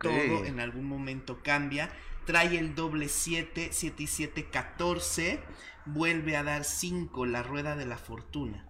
todo 0.00 0.44
en 0.44 0.60
algún 0.60 0.86
momento 0.86 1.40
cambia. 1.42 1.90
Trae 2.26 2.58
el 2.58 2.74
doble 2.74 3.08
7, 3.08 3.68
7 3.72 4.02
y 4.02 4.06
7, 4.06 4.44
14. 4.50 5.40
Vuelve 5.86 6.36
a 6.36 6.42
dar 6.42 6.64
5, 6.64 7.26
la 7.26 7.42
rueda 7.42 7.76
de 7.76 7.86
la 7.86 7.96
fortuna. 7.96 8.67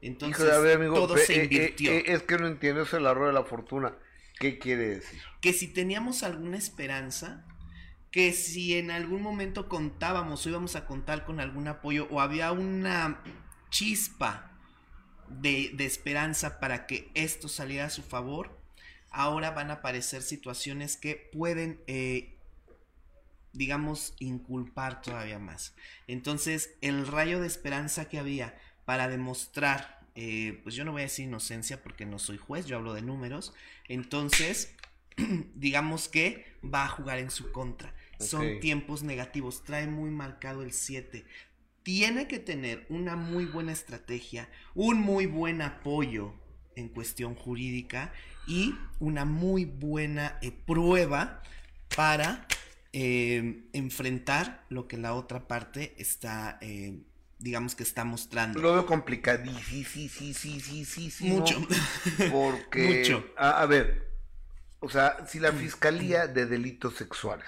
Entonces, 0.00 0.38
Híjole, 0.38 0.52
a 0.52 0.58
ver, 0.58 0.76
amigo, 0.76 0.94
todo 0.94 1.14
pe- 1.14 1.18
se 1.18 1.34
eh, 1.34 1.48
eh, 1.52 1.74
invirtió. 1.74 1.90
eh, 1.90 2.04
es 2.06 2.22
que 2.22 2.38
no 2.38 2.46
entiendo 2.46 2.82
eso 2.82 2.98
la 3.00 3.14
rueda 3.14 3.28
de 3.28 3.34
la 3.34 3.44
fortuna. 3.44 3.96
¿Qué 4.38 4.58
quiere 4.58 4.86
decir? 4.88 5.22
que 5.40 5.52
si 5.52 5.68
teníamos 5.68 6.22
alguna 6.22 6.56
esperanza, 6.56 7.44
que 8.10 8.32
si 8.32 8.76
en 8.76 8.90
algún 8.90 9.22
momento 9.22 9.68
contábamos 9.68 10.46
o 10.46 10.48
íbamos 10.48 10.76
a 10.76 10.86
contar 10.86 11.24
con 11.24 11.40
algún 11.40 11.68
apoyo 11.68 12.08
o 12.10 12.20
había 12.20 12.52
una 12.52 13.22
chispa 13.70 14.52
de, 15.28 15.72
de 15.74 15.86
esperanza 15.86 16.60
para 16.60 16.86
que 16.86 17.10
esto 17.14 17.48
saliera 17.48 17.86
a 17.86 17.90
su 17.90 18.02
favor, 18.02 18.58
ahora 19.10 19.50
van 19.52 19.70
a 19.70 19.74
aparecer 19.74 20.22
situaciones 20.22 20.96
que 20.96 21.30
pueden, 21.32 21.80
eh, 21.86 22.38
digamos, 23.52 24.14
inculpar 24.18 25.00
todavía 25.02 25.38
más. 25.38 25.74
Entonces, 26.06 26.74
el 26.82 27.06
rayo 27.06 27.40
de 27.40 27.46
esperanza 27.46 28.08
que 28.08 28.18
había 28.18 28.54
para 28.86 29.08
demostrar, 29.08 30.00
eh, 30.14 30.60
pues 30.62 30.74
yo 30.74 30.86
no 30.86 30.92
voy 30.92 31.02
a 31.02 31.04
decir 31.04 31.26
inocencia 31.26 31.82
porque 31.82 32.06
no 32.06 32.18
soy 32.18 32.38
juez, 32.38 32.64
yo 32.64 32.76
hablo 32.76 32.94
de 32.94 33.02
números, 33.02 33.52
entonces, 33.88 34.74
digamos 35.54 36.08
que 36.08 36.46
va 36.64 36.84
a 36.84 36.88
jugar 36.88 37.18
en 37.18 37.30
su 37.30 37.52
contra. 37.52 37.94
Son 38.18 38.60
tiempos 38.60 39.02
negativos, 39.02 39.62
trae 39.62 39.86
muy 39.86 40.10
marcado 40.10 40.62
el 40.62 40.72
7. 40.72 41.26
Tiene 41.82 42.26
que 42.26 42.38
tener 42.38 42.86
una 42.88 43.14
muy 43.14 43.44
buena 43.44 43.72
estrategia, 43.72 44.48
un 44.74 44.98
muy 45.00 45.26
buen 45.26 45.60
apoyo 45.60 46.32
en 46.76 46.88
cuestión 46.88 47.34
jurídica 47.34 48.12
y 48.46 48.74
una 49.00 49.24
muy 49.24 49.66
buena 49.66 50.38
eh, 50.40 50.50
prueba 50.50 51.42
para 51.94 52.46
eh, 52.92 53.64
enfrentar 53.72 54.64
lo 54.68 54.88
que 54.88 54.96
la 54.96 55.14
otra 55.14 55.46
parte 55.46 55.94
está, 55.98 56.58
eh, 56.60 57.00
digamos 57.38 57.74
que 57.74 57.82
está 57.82 58.04
mostrando. 58.04 58.60
Lo 58.60 58.72
veo 58.72 58.86
complicadísimo. 58.86 59.58
Mucho. 61.38 61.60
Porque, 62.32 62.98
Mucho. 62.98 63.26
A, 63.36 63.60
a 63.62 63.66
ver, 63.66 64.10
o 64.80 64.88
sea, 64.88 65.26
si 65.26 65.38
la 65.40 65.52
Fiscalía 65.52 66.26
de 66.26 66.46
Delitos 66.46 66.94
Sexuales 66.94 67.46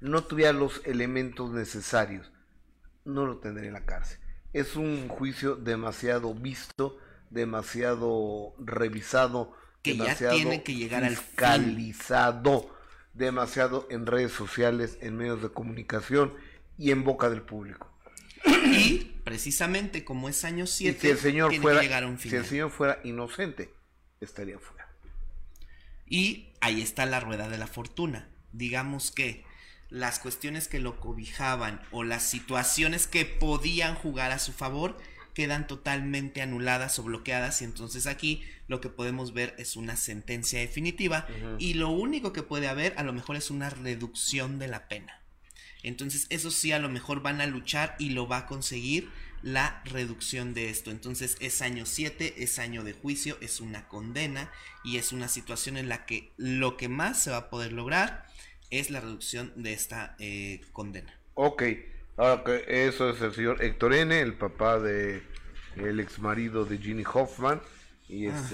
no 0.00 0.24
tuviera 0.24 0.52
los 0.52 0.82
elementos 0.84 1.50
necesarios, 1.52 2.30
no 3.04 3.26
lo 3.26 3.38
tendría 3.38 3.68
en 3.68 3.74
la 3.74 3.84
cárcel. 3.86 4.18
es 4.52 4.76
un 4.76 5.08
juicio 5.08 5.56
demasiado 5.56 6.34
visto, 6.34 6.98
demasiado 7.30 8.54
revisado, 8.58 9.52
Que 9.82 9.96
ya 9.96 10.04
demasiado 10.04 10.36
tiene 10.36 10.62
que 10.62 10.74
llegar 10.74 11.04
al 11.04 11.16
fin. 11.16 11.24
fiscalizado, 11.26 12.70
demasiado 13.12 13.86
en 13.90 14.06
redes 14.06 14.32
sociales, 14.32 14.98
en 15.00 15.16
medios 15.16 15.42
de 15.42 15.50
comunicación 15.50 16.34
y 16.78 16.90
en 16.90 17.04
boca 17.04 17.30
del 17.30 17.42
público. 17.42 17.90
Y 18.46 19.12
precisamente 19.24 20.04
como 20.04 20.28
es 20.28 20.44
año 20.44 20.64
Y 20.64 20.68
7, 20.68 20.98
si 21.00 21.08
el 21.08 21.18
señor 21.18 21.50
tiene 21.50 21.62
fuera, 21.62 21.80
que 21.80 21.86
llegar 21.86 22.02
a 22.04 22.06
un 22.06 22.18
si 22.18 22.24
final. 22.24 22.40
el 22.44 22.46
señor 22.46 22.70
fuera 22.70 23.00
inocente, 23.04 23.72
estaría 24.20 24.58
fuera. 24.58 24.88
Y 26.06 26.52
ahí 26.60 26.82
está 26.82 27.06
la 27.06 27.20
rueda 27.20 27.48
de 27.48 27.58
la 27.58 27.66
fortuna. 27.66 28.28
Digamos 28.52 29.10
que 29.10 29.44
las 29.88 30.18
cuestiones 30.18 30.68
que 30.68 30.80
lo 30.80 31.00
cobijaban 31.00 31.80
o 31.90 32.04
las 32.04 32.22
situaciones 32.24 33.06
que 33.06 33.24
podían 33.24 33.94
jugar 33.94 34.32
a 34.32 34.38
su 34.38 34.52
favor 34.52 34.96
quedan 35.34 35.66
totalmente 35.66 36.42
anuladas 36.42 36.98
o 36.98 37.02
bloqueadas 37.02 37.60
y 37.60 37.64
entonces 37.64 38.06
aquí 38.06 38.44
lo 38.68 38.80
que 38.80 38.88
podemos 38.88 39.34
ver 39.34 39.54
es 39.58 39.76
una 39.76 39.96
sentencia 39.96 40.60
definitiva 40.60 41.26
y 41.58 41.74
lo 41.74 41.88
único 41.90 42.32
que 42.32 42.42
puede 42.42 42.68
haber 42.68 42.94
a 42.98 43.02
lo 43.02 43.12
mejor 43.12 43.36
es 43.36 43.50
una 43.50 43.68
reducción 43.70 44.58
de 44.58 44.68
la 44.68 44.86
pena. 44.88 45.23
Entonces 45.84 46.26
eso 46.30 46.50
sí 46.50 46.72
a 46.72 46.80
lo 46.80 46.88
mejor 46.88 47.22
van 47.22 47.40
a 47.40 47.46
luchar 47.46 47.94
y 47.98 48.10
lo 48.10 48.26
va 48.26 48.38
a 48.38 48.46
conseguir 48.46 49.10
la 49.42 49.82
reducción 49.84 50.54
de 50.54 50.70
esto. 50.70 50.90
Entonces 50.90 51.36
es 51.40 51.62
año 51.62 51.86
7, 51.86 52.42
es 52.42 52.58
año 52.58 52.82
de 52.82 52.94
juicio, 52.94 53.36
es 53.40 53.60
una 53.60 53.86
condena 53.86 54.50
y 54.82 54.96
es 54.96 55.12
una 55.12 55.28
situación 55.28 55.76
en 55.76 55.88
la 55.88 56.06
que 56.06 56.32
lo 56.36 56.76
que 56.76 56.88
más 56.88 57.22
se 57.22 57.30
va 57.30 57.36
a 57.36 57.50
poder 57.50 57.72
lograr 57.72 58.26
es 58.70 58.90
la 58.90 59.00
reducción 59.00 59.52
de 59.56 59.74
esta 59.74 60.16
eh, 60.18 60.62
condena. 60.72 61.14
Ok, 61.34 61.62
ahora 62.16 62.42
que 62.42 62.86
eso 62.86 63.10
es 63.10 63.20
el 63.20 63.34
señor 63.34 63.62
Héctor 63.62 63.94
N., 63.94 64.18
el 64.18 64.34
papá 64.34 64.80
de 64.80 65.22
el 65.76 66.00
ex 66.00 66.18
marido 66.18 66.64
de 66.64 66.78
Ginny 66.78 67.04
Hoffman, 67.12 67.60
y 68.08 68.26
Ah. 68.28 68.48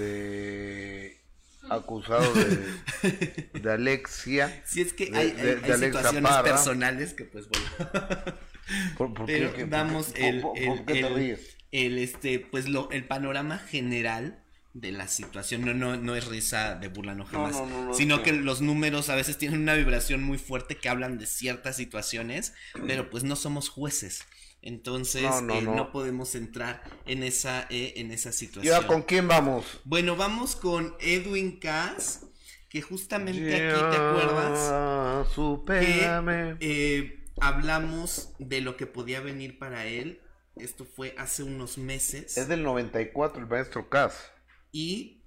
Acusado 1.69 2.33
de, 2.33 3.49
de 3.59 3.71
Alexia. 3.71 4.61
Si 4.65 4.81
es 4.81 4.93
que 4.93 5.09
de- 5.11 5.17
hay, 5.17 5.31
de- 5.31 5.59
hay- 5.63 5.79
situaciones 5.79 6.23
Parra. 6.31 6.43
personales 6.43 7.13
que 7.13 7.25
pues 7.25 7.45
bueno. 7.49 7.65
¿Por, 8.97 9.13
por 9.13 9.25
Pero 9.25 9.53
qué, 9.53 9.65
damos 9.65 10.07
por- 10.07 10.17
el, 10.19 11.37
el- 11.71 11.97
este, 11.99 12.39
pues 12.39 12.69
lo, 12.69 12.89
el 12.91 13.05
panorama 13.05 13.57
general 13.59 14.43
de 14.73 14.91
la 14.93 15.07
situación. 15.09 15.65
No, 15.65 15.73
no, 15.73 15.97
no 15.97 16.15
es 16.15 16.27
risa 16.27 16.75
de 16.75 16.87
burla, 16.87 17.13
no 17.13 17.25
jamás. 17.25 17.53
no, 17.53 17.65
no, 17.65 17.85
no, 17.87 17.93
sino 17.93 18.23
que 18.23 18.31
los 18.31 18.61
números 18.61 19.09
a 19.09 19.15
veces 19.15 19.37
tienen 19.37 19.61
una 19.61 19.73
vibración 19.73 20.23
muy 20.23 20.37
fuerte 20.37 20.77
que 20.77 20.87
hablan 20.87 21.17
de 21.17 21.25
ciertas 21.25 21.75
situaciones, 21.75 22.53
pero 22.87 23.09
pues 23.09 23.23
no 23.25 23.35
somos 23.35 23.67
jueces. 23.67 24.23
Entonces 24.61 25.23
No, 25.23 25.41
no, 25.41 25.53
eh, 25.55 25.61
no. 25.61 25.75
no 25.75 25.91
podemos 25.91 26.35
entrar 26.35 26.83
en 27.05 27.23
esa, 27.23 27.67
eh, 27.69 27.93
en 27.97 28.11
esa 28.11 28.29
¿Y 28.29 28.33
situación. 28.33 28.73
ahora 28.75 28.87
con 28.87 29.01
quién 29.03 29.27
vamos? 29.27 29.81
Bueno, 29.83 30.15
vamos 30.15 30.55
con 30.55 30.95
Edwin 30.99 31.59
Cass, 31.59 32.27
que 32.69 32.81
justamente 32.81 33.55
aquí 33.55 33.79
te 33.89 33.97
acuerdas 33.97 34.69
Ya, 34.69 35.25
supérame. 35.33 36.57
eh, 36.59 37.23
hablamos 37.39 38.33
de 38.39 38.61
lo 38.61 38.77
que 38.77 38.85
podía 38.87 39.19
venir 39.21 39.57
para 39.59 39.85
él. 39.87 40.21
Esto 40.57 40.85
fue 40.85 41.15
hace 41.17 41.43
unos 41.43 41.77
meses. 41.77 42.37
Es 42.37 42.47
del 42.47 42.61
94, 42.63 43.41
el 43.41 43.47
maestro 43.47 43.89
Cas. 43.89 44.31
Y 44.71 45.23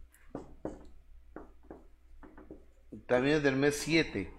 También 3.06 3.36
es 3.36 3.42
del 3.42 3.56
mes 3.56 3.76
7. 3.76 4.30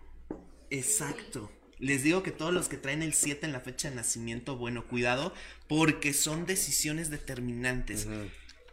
exacto. 0.70 1.52
Les 1.86 2.02
digo 2.02 2.24
que 2.24 2.32
todos 2.32 2.52
los 2.52 2.68
que 2.68 2.78
traen 2.78 3.04
el 3.04 3.14
7 3.14 3.46
en 3.46 3.52
la 3.52 3.60
fecha 3.60 3.92
de 3.92 3.96
nacimiento, 3.96 4.58
bueno, 4.58 4.88
cuidado, 4.88 5.32
porque 5.68 6.14
son 6.14 6.48
decisiones 6.48 7.12
determinantes. 7.12 8.08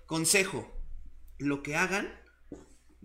Consejo, 0.06 0.74
lo 1.36 1.62
que 1.62 1.76
hagan 1.76 2.08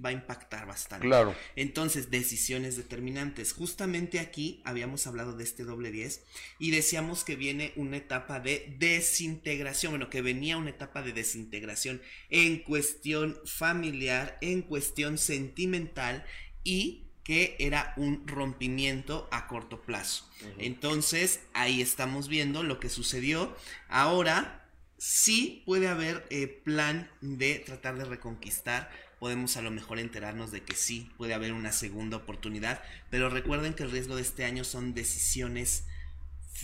va 0.04 0.08
a 0.08 0.14
impactar 0.14 0.66
bastante. 0.66 1.06
Claro. 1.06 1.36
Entonces, 1.58 2.10
decisiones 2.10 2.78
determinantes. 2.78 3.52
Justamente 3.52 4.22
aquí 4.22 4.62
habíamos 4.64 5.08
hablado 5.08 5.36
de 5.36 5.44
este 5.44 5.66
doble 5.66 5.92
10 5.92 6.24
y 6.58 6.72
decíamos 6.72 7.26
que 7.26 7.36
viene 7.36 7.74
una 7.76 7.98
etapa 7.98 8.40
de 8.40 8.78
desintegración, 8.80 9.92
bueno, 9.92 10.10
que 10.10 10.22
venía 10.22 10.56
una 10.56 10.70
etapa 10.70 11.02
de 11.02 11.12
desintegración 11.12 12.02
en 12.30 12.60
cuestión 12.60 13.38
familiar, 13.44 14.38
en 14.40 14.62
cuestión 14.62 15.18
sentimental 15.18 16.24
y 16.64 17.07
que 17.28 17.58
era 17.60 17.94
un 17.98 18.26
rompimiento 18.26 19.28
a 19.34 19.48
corto 19.48 19.82
plazo. 19.82 20.26
Entonces, 20.60 21.42
ahí 21.54 21.82
estamos 21.82 22.30
viendo 22.30 22.64
lo 22.64 22.80
que 22.80 22.88
sucedió. 22.88 23.54
Ahora, 23.90 24.66
sí 24.98 25.62
puede 25.66 25.90
haber 25.90 26.26
eh, 26.30 26.48
plan 26.48 27.12
de 27.20 27.56
tratar 27.60 27.98
de 27.98 28.06
reconquistar. 28.06 28.90
Podemos 29.20 29.58
a 29.58 29.62
lo 29.62 29.72
mejor 29.72 30.00
enterarnos 30.00 30.52
de 30.52 30.64
que 30.64 30.74
sí 30.74 31.12
puede 31.18 31.34
haber 31.34 31.52
una 31.52 31.74
segunda 31.74 32.16
oportunidad. 32.16 32.82
Pero 33.10 33.30
recuerden 33.30 33.74
que 33.74 33.84
el 33.84 33.92
riesgo 33.92 34.16
de 34.16 34.22
este 34.22 34.46
año 34.46 34.64
son 34.64 34.94
decisiones 34.94 35.84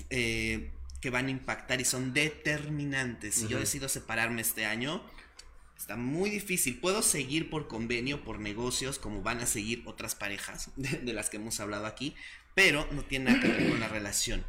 eh, 0.09 0.71
que 1.01 1.09
van 1.09 1.27
a 1.27 1.31
impactar 1.31 1.81
y 1.81 1.85
son 1.85 2.13
determinantes. 2.13 3.35
Si 3.35 3.49
yo 3.49 3.59
decido 3.59 3.89
separarme 3.89 4.41
este 4.41 4.65
año, 4.65 5.03
está 5.77 5.95
muy 5.97 6.29
difícil. 6.29 6.79
Puedo 6.79 7.01
seguir 7.01 7.49
por 7.49 7.67
convenio, 7.67 8.23
por 8.23 8.39
negocios, 8.39 8.99
como 8.99 9.21
van 9.21 9.39
a 9.41 9.45
seguir 9.47 9.83
otras 9.85 10.15
parejas 10.15 10.71
de, 10.75 10.99
de 10.99 11.13
las 11.13 11.29
que 11.29 11.37
hemos 11.37 11.59
hablado 11.59 11.85
aquí, 11.85 12.15
pero 12.55 12.87
no 12.91 13.03
tiene 13.05 13.25
nada 13.25 13.39
que 13.39 13.49
ver 13.49 13.65
con 13.65 13.79
la 13.79 13.87
relación. 13.87 14.45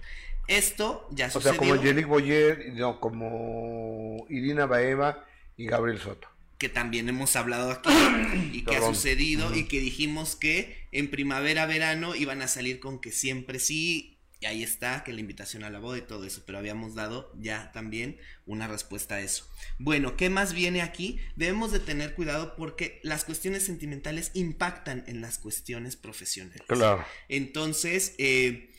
Esto 0.47 1.09
ya 1.11 1.31
O 1.33 1.41
sucedió. 1.41 1.41
sea, 1.41 1.57
como 1.57 1.77
Yelick 1.77 2.07
Boyer, 2.07 2.73
no, 2.75 2.99
como 3.01 4.27
Irina 4.29 4.67
Baeva 4.67 5.27
y 5.57 5.67
Gabriel 5.67 6.01
Soto. 6.01 6.29
que 6.59 6.69
también 6.69 7.09
hemos 7.09 7.37
hablado 7.37 7.71
aquí 7.73 8.13
y 8.53 8.65
que 8.65 8.77
ha 8.77 8.83
sucedido 8.83 9.55
y 9.55 9.65
que 9.69 9.81
dijimos 9.81 10.37
que 10.37 10.87
en 10.93 11.11
primavera, 11.11 11.67
verano 11.67 12.15
iban 12.15 12.43
a 12.43 12.49
salir 12.49 12.81
con 12.81 13.01
que 13.01 13.11
siempre 13.13 13.59
sí, 13.59 14.14
y 14.45 14.47
ahí 14.47 14.63
está, 14.63 15.05
que 15.05 15.15
la 15.15 15.21
invitación 15.21 15.65
a 15.65 15.71
la 15.71 15.79
boda 15.79 15.97
y 15.97 16.03
todo 16.03 16.27
eso, 16.27 16.43
pero 16.45 16.59
habíamos 16.59 16.95
dado 16.95 17.33
ya 17.41 17.73
también 17.73 18.19
una 18.45 18.69
respuesta 18.69 19.15
a 19.15 19.21
eso. 19.23 19.49
Bueno, 19.79 20.19
¿qué 20.19 20.29
más 20.29 20.53
viene 20.53 20.83
aquí? 20.83 21.19
Debemos 21.35 21.73
de 21.73 21.81
tener 21.81 22.15
cuidado 22.15 22.55
porque 22.55 23.01
las 23.03 23.25
cuestiones 23.25 23.65
sentimentales 23.65 24.33
impactan 24.35 25.03
en 25.07 25.23
las 25.23 25.39
cuestiones 25.39 25.97
profesionales. 25.97 26.61
Claro. 26.67 27.07
Entonces, 27.31 28.15
eh, 28.19 28.71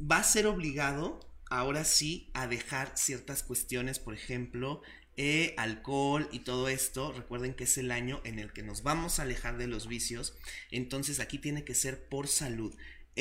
va 0.00 0.18
a 0.18 0.24
ser 0.24 0.46
obligado, 0.46 1.18
ahora 1.50 1.82
sí, 1.82 2.30
a 2.32 2.46
dejar 2.46 2.92
ciertas 2.94 3.42
cuestiones, 3.42 3.98
por 3.98 4.14
ejemplo, 4.14 4.82
eh, 5.16 5.52
alcohol 5.56 6.28
y 6.30 6.40
todo 6.40 6.68
esto. 6.68 7.10
Recuerden 7.10 7.54
que 7.54 7.64
es 7.64 7.76
el 7.76 7.90
año 7.90 8.20
en 8.22 8.38
el 8.38 8.52
que 8.52 8.62
nos 8.62 8.84
vamos 8.84 9.18
a 9.18 9.22
alejar 9.22 9.58
de 9.58 9.66
los 9.66 9.88
vicios. 9.88 10.36
Entonces, 10.70 11.18
aquí 11.18 11.38
tiene 11.38 11.64
que 11.64 11.74
ser 11.74 12.04
por 12.08 12.28
salud. 12.28 12.72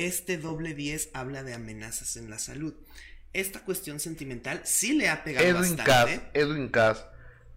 Este 0.06 0.38
doble 0.38 0.74
10 0.74 1.10
habla 1.14 1.44
de 1.44 1.54
amenazas 1.54 2.16
en 2.16 2.30
la 2.30 2.40
salud. 2.40 2.74
Esta 3.34 3.66
cuestión 3.66 4.00
sentimental 4.00 4.62
sí 4.64 4.94
le 4.94 5.10
ha 5.10 5.24
pegado 5.26 5.46
Edwin 5.46 5.76
bastante. 5.76 6.16
Cass, 6.20 6.22
Edwin 6.34 6.70
Cass 6.70 7.06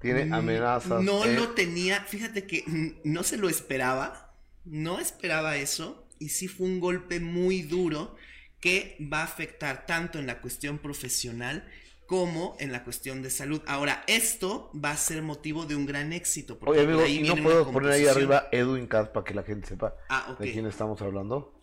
tiene 0.01 0.35
amenazas. 0.35 1.03
No 1.03 1.25
eh, 1.25 1.35
lo 1.35 1.51
tenía, 1.51 2.03
fíjate 2.03 2.45
que 2.47 2.65
no 3.05 3.23
se 3.23 3.37
lo 3.37 3.49
esperaba, 3.49 4.35
no 4.65 4.99
esperaba 4.99 5.57
eso 5.57 6.05
y 6.19 6.31
sí 6.31 6.49
fue 6.49 6.67
un 6.67 6.81
golpe 6.81 7.21
muy 7.21 7.63
duro 7.63 8.17
que 8.59 8.97
va 9.01 9.21
a 9.21 9.25
afectar 9.25 9.87
tanto 9.87 10.19
en 10.19 10.27
la 10.27 10.41
cuestión 10.41 10.79
profesional 10.79 11.69
como 12.07 12.57
en 12.59 12.73
la 12.73 12.83
cuestión 12.83 13.23
de 13.23 13.31
salud. 13.31 13.63
Ahora, 13.67 14.03
esto 14.09 14.71
va 14.75 14.91
a 14.91 14.97
ser 14.97 15.23
motivo 15.23 15.65
de 15.65 15.77
un 15.77 15.87
gran 15.87 16.13
éxito. 16.13 16.59
porque 16.59 16.81
Oye, 16.81 16.85
por 16.85 16.93
amigo, 16.93 17.07
ahí 17.07 17.19
¿y 17.21 17.29
no 17.29 17.43
puedo 17.43 17.71
poner 17.71 17.93
ahí 17.93 18.07
arriba 18.07 18.49
Edwin 18.51 18.89
Cass 18.89 19.09
para 19.09 19.25
que 19.25 19.33
la 19.33 19.45
gente 19.45 19.69
sepa 19.69 19.95
Ah, 20.09 20.37
de 20.39 20.53
quién 20.53 20.67
estamos 20.67 21.01
hablando? 21.01 21.62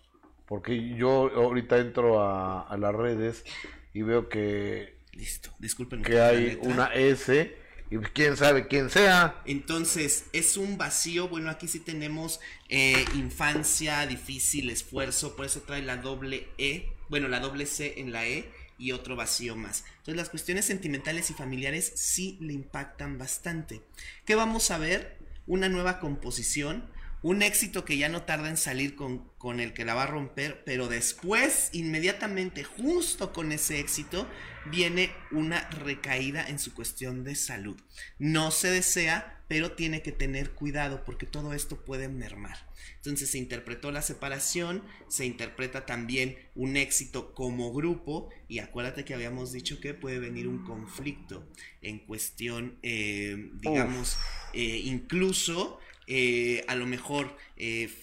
Porque 0.49 0.95
yo 0.95 1.31
ahorita 1.33 1.77
entro 1.77 2.21
a, 2.21 2.63
a 2.63 2.75
las 2.77 2.93
redes 2.93 3.45
y 3.93 4.01
veo 4.01 4.27
que, 4.27 4.97
Listo, 5.13 5.51
disculpen. 5.59 6.01
que 6.01 6.19
hay 6.19 6.57
una 6.63 6.87
S 6.87 7.55
y 7.91 7.97
pues, 7.97 8.09
quién 8.13 8.35
sabe 8.35 8.67
quién 8.67 8.89
sea. 8.89 9.41
Entonces, 9.45 10.25
es 10.33 10.57
un 10.57 10.77
vacío. 10.77 11.27
Bueno, 11.27 11.49
aquí 11.49 11.67
sí 11.67 11.79
tenemos 11.79 12.39
eh, 12.67 13.05
infancia, 13.15 14.05
difícil, 14.07 14.69
esfuerzo. 14.69 15.35
Por 15.35 15.45
eso 15.45 15.61
trae 15.61 15.81
la 15.81 15.97
doble 15.97 16.47
E. 16.57 16.89
Bueno, 17.09 17.27
la 17.27 17.39
doble 17.39 17.65
C 17.65 17.99
en 17.99 18.11
la 18.11 18.27
E 18.27 18.49
y 18.77 18.91
otro 18.91 19.15
vacío 19.15 19.55
más. 19.55 19.83
Entonces, 19.97 20.15
las 20.15 20.29
cuestiones 20.29 20.65
sentimentales 20.65 21.29
y 21.29 21.33
familiares 21.33 21.91
sí 21.95 22.37
le 22.41 22.53
impactan 22.53 23.17
bastante. 23.17 23.81
¿Qué 24.25 24.35
vamos 24.35 24.71
a 24.71 24.77
ver? 24.77 25.17
Una 25.47 25.69
nueva 25.69 25.99
composición. 25.99 26.89
Un 27.21 27.41
éxito 27.41 27.83
que 27.83 27.97
ya 27.97 28.07
no 28.07 28.23
tarda 28.23 28.49
en 28.49 28.57
salir 28.57 28.95
con, 28.95 29.29
con 29.37 29.59
el 29.59 29.73
que 29.73 29.83
la 29.83 29.93
va 29.93 30.03
a 30.03 30.07
romper, 30.07 30.63
pero 30.65 30.87
después, 30.87 31.69
inmediatamente, 31.73 32.63
justo 32.63 33.33
con 33.33 33.51
ese 33.51 33.79
éxito, 33.79 34.27
viene 34.65 35.11
una 35.31 35.69
recaída 35.69 36.47
en 36.47 36.59
su 36.59 36.73
cuestión 36.73 37.23
de 37.23 37.35
salud. 37.35 37.77
No 38.19 38.51
se 38.51 38.71
desea, 38.71 39.41
pero 39.49 39.71
tiene 39.73 40.01
que 40.01 40.11
tener 40.11 40.51
cuidado 40.51 41.03
porque 41.03 41.25
todo 41.25 41.53
esto 41.53 41.83
puede 41.83 42.07
mermar. 42.07 42.69
Entonces 42.97 43.31
se 43.31 43.37
interpretó 43.37 43.91
la 43.91 44.01
separación, 44.01 44.83
se 45.07 45.25
interpreta 45.25 45.85
también 45.85 46.37
un 46.53 46.77
éxito 46.77 47.33
como 47.33 47.73
grupo 47.73 48.29
y 48.47 48.59
acuérdate 48.59 49.05
que 49.05 49.13
habíamos 49.13 49.51
dicho 49.51 49.79
que 49.79 49.93
puede 49.93 50.19
venir 50.19 50.47
un 50.47 50.63
conflicto 50.65 51.47
en 51.81 51.99
cuestión, 51.99 52.77
eh, 52.83 53.51
digamos, 53.53 54.17
eh, 54.53 54.81
incluso 54.83 55.79
eh, 56.11 56.65
a 56.67 56.75
lo 56.75 56.85
mejor 56.87 57.37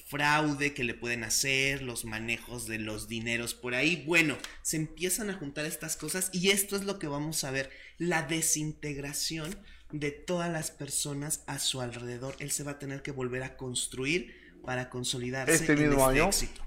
fraude 0.09 0.73
que 0.75 0.85
le 0.85 0.95
pueden 0.95 1.25
hacer, 1.25 1.83
los 1.83 2.05
manejos 2.05 2.67
de 2.67 2.79
los 2.79 3.09
dineros 3.09 3.55
por 3.55 3.75
ahí. 3.75 4.05
Bueno, 4.07 4.39
se 4.63 4.77
empiezan 4.77 5.29
a 5.31 5.35
juntar 5.35 5.67
estas 5.67 5.97
cosas 5.97 6.31
y 6.33 6.51
esto 6.51 6.77
es 6.77 6.85
lo 6.85 6.99
que 6.99 7.09
vamos 7.09 7.43
a 7.45 7.51
ver, 7.51 7.71
la 7.99 8.23
desintegración 8.23 9.59
de 9.93 10.11
todas 10.11 10.51
las 10.53 10.71
personas 10.71 11.43
a 11.47 11.59
su 11.59 11.81
alrededor. 11.81 12.37
Él 12.39 12.51
se 12.51 12.63
va 12.65 12.73
a 12.73 12.79
tener 12.79 13.03
que 13.03 13.11
volver 13.13 13.43
a 13.43 13.57
construir 13.57 14.35
para 14.65 14.89
consolidarse 14.91 15.55
¿Este 15.55 15.75
mismo 15.77 15.85
en 15.87 15.93
este 15.93 16.21
año? 16.21 16.29
éxito. 16.29 16.63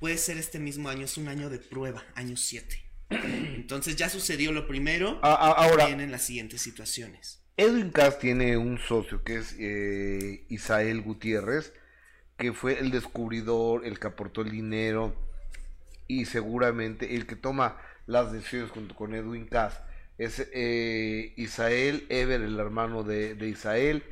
Puede 0.00 0.18
ser 0.18 0.36
este 0.38 0.58
mismo 0.58 0.88
año, 0.88 1.04
es 1.04 1.16
un 1.16 1.28
año 1.28 1.48
de 1.50 1.58
prueba, 1.58 2.04
año 2.14 2.36
7. 2.36 2.82
Entonces 3.10 3.96
ya 3.96 4.08
sucedió 4.10 4.50
lo 4.52 4.66
primero, 4.66 5.20
A- 5.22 5.32
a- 5.34 5.52
ahora, 5.64 5.86
vienen 5.86 6.10
las 6.10 6.22
siguientes 6.22 6.62
situaciones. 6.62 7.40
Edwin 7.56 7.90
Cass 7.90 8.18
tiene 8.18 8.56
un 8.56 8.78
socio 8.78 9.22
que 9.22 9.36
es 9.36 9.54
eh, 9.60 10.44
Isael 10.48 11.02
Gutiérrez, 11.02 11.72
que 12.36 12.52
fue 12.52 12.80
el 12.80 12.90
descubridor, 12.90 13.86
el 13.86 14.00
que 14.00 14.08
aportó 14.08 14.42
el 14.42 14.50
dinero 14.50 15.14
y 16.08 16.24
seguramente 16.24 17.14
el 17.14 17.26
que 17.26 17.36
toma 17.36 17.80
las 18.06 18.32
decisiones 18.32 18.72
junto 18.72 18.96
con 18.96 19.14
Edwin 19.14 19.46
Cass. 19.46 19.80
Es 20.18 20.48
eh, 20.52 21.32
Isael 21.36 22.06
Ever, 22.08 22.40
el 22.40 22.58
hermano 22.58 23.04
de, 23.04 23.36
Isael, 23.48 24.02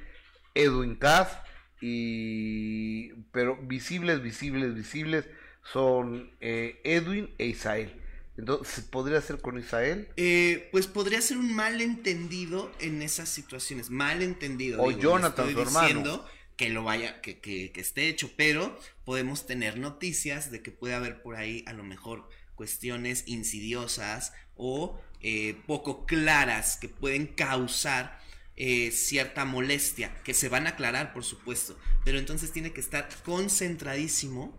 Edwin 0.54 0.94
Cass, 0.94 1.36
y 1.80 3.12
pero 3.32 3.56
visibles, 3.56 4.22
visibles, 4.22 4.72
visibles 4.74 5.28
son 5.64 6.30
eh, 6.40 6.80
Edwin 6.84 7.34
e 7.38 7.46
Isael. 7.46 8.01
Entonces, 8.36 8.84
¿podría 8.84 9.20
ser 9.20 9.40
con 9.40 9.58
Isael? 9.58 10.08
Eh, 10.16 10.68
pues 10.72 10.86
podría 10.86 11.20
ser 11.20 11.36
un 11.36 11.54
malentendido 11.54 12.72
en 12.80 13.02
esas 13.02 13.28
situaciones, 13.28 13.90
malentendido. 13.90 14.82
O 14.82 14.88
digo, 14.88 15.00
Jonathan, 15.00 15.48
estoy 15.48 15.54
su 15.54 15.68
hermano. 15.68 15.86
diciendo 15.86 16.26
que 16.56 16.70
lo 16.70 16.84
vaya, 16.84 17.20
que, 17.20 17.40
que, 17.40 17.72
que 17.72 17.80
esté 17.80 18.08
hecho, 18.08 18.30
pero 18.36 18.78
podemos 19.04 19.46
tener 19.46 19.78
noticias 19.78 20.50
de 20.50 20.62
que 20.62 20.70
puede 20.70 20.94
haber 20.94 21.22
por 21.22 21.36
ahí 21.36 21.64
a 21.66 21.72
lo 21.72 21.82
mejor 21.82 22.28
cuestiones 22.54 23.24
insidiosas 23.26 24.32
o 24.56 25.00
eh, 25.20 25.56
poco 25.66 26.06
claras 26.06 26.76
que 26.76 26.88
pueden 26.88 27.26
causar 27.26 28.20
eh, 28.56 28.90
cierta 28.90 29.44
molestia, 29.44 30.14
que 30.24 30.34
se 30.34 30.48
van 30.48 30.66
a 30.66 30.70
aclarar, 30.70 31.12
por 31.12 31.24
supuesto, 31.24 31.78
pero 32.04 32.18
entonces 32.18 32.52
tiene 32.52 32.72
que 32.72 32.80
estar 32.80 33.08
concentradísimo 33.24 34.56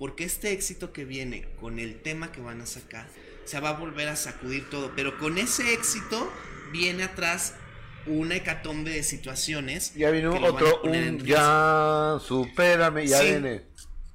porque 0.00 0.24
este 0.24 0.52
éxito 0.52 0.94
que 0.94 1.04
viene 1.04 1.46
con 1.60 1.78
el 1.78 2.00
tema 2.00 2.32
que 2.32 2.40
van 2.40 2.62
a 2.62 2.66
sacar, 2.66 3.06
se 3.44 3.60
va 3.60 3.68
a 3.68 3.72
volver 3.74 4.08
a 4.08 4.16
sacudir 4.16 4.70
todo, 4.70 4.92
pero 4.96 5.18
con 5.18 5.36
ese 5.36 5.74
éxito 5.74 6.32
viene 6.72 7.02
atrás 7.02 7.52
una 8.06 8.36
hecatombe 8.36 8.92
de 8.92 9.02
situaciones. 9.02 9.92
Ya 9.94 10.10
vino 10.10 10.34
otro, 10.34 10.80
un 10.84 11.18
ya, 11.18 12.16
supérame, 12.26 13.06
ya 13.06 13.18
Sí. 13.18 13.26
viene. 13.26 13.64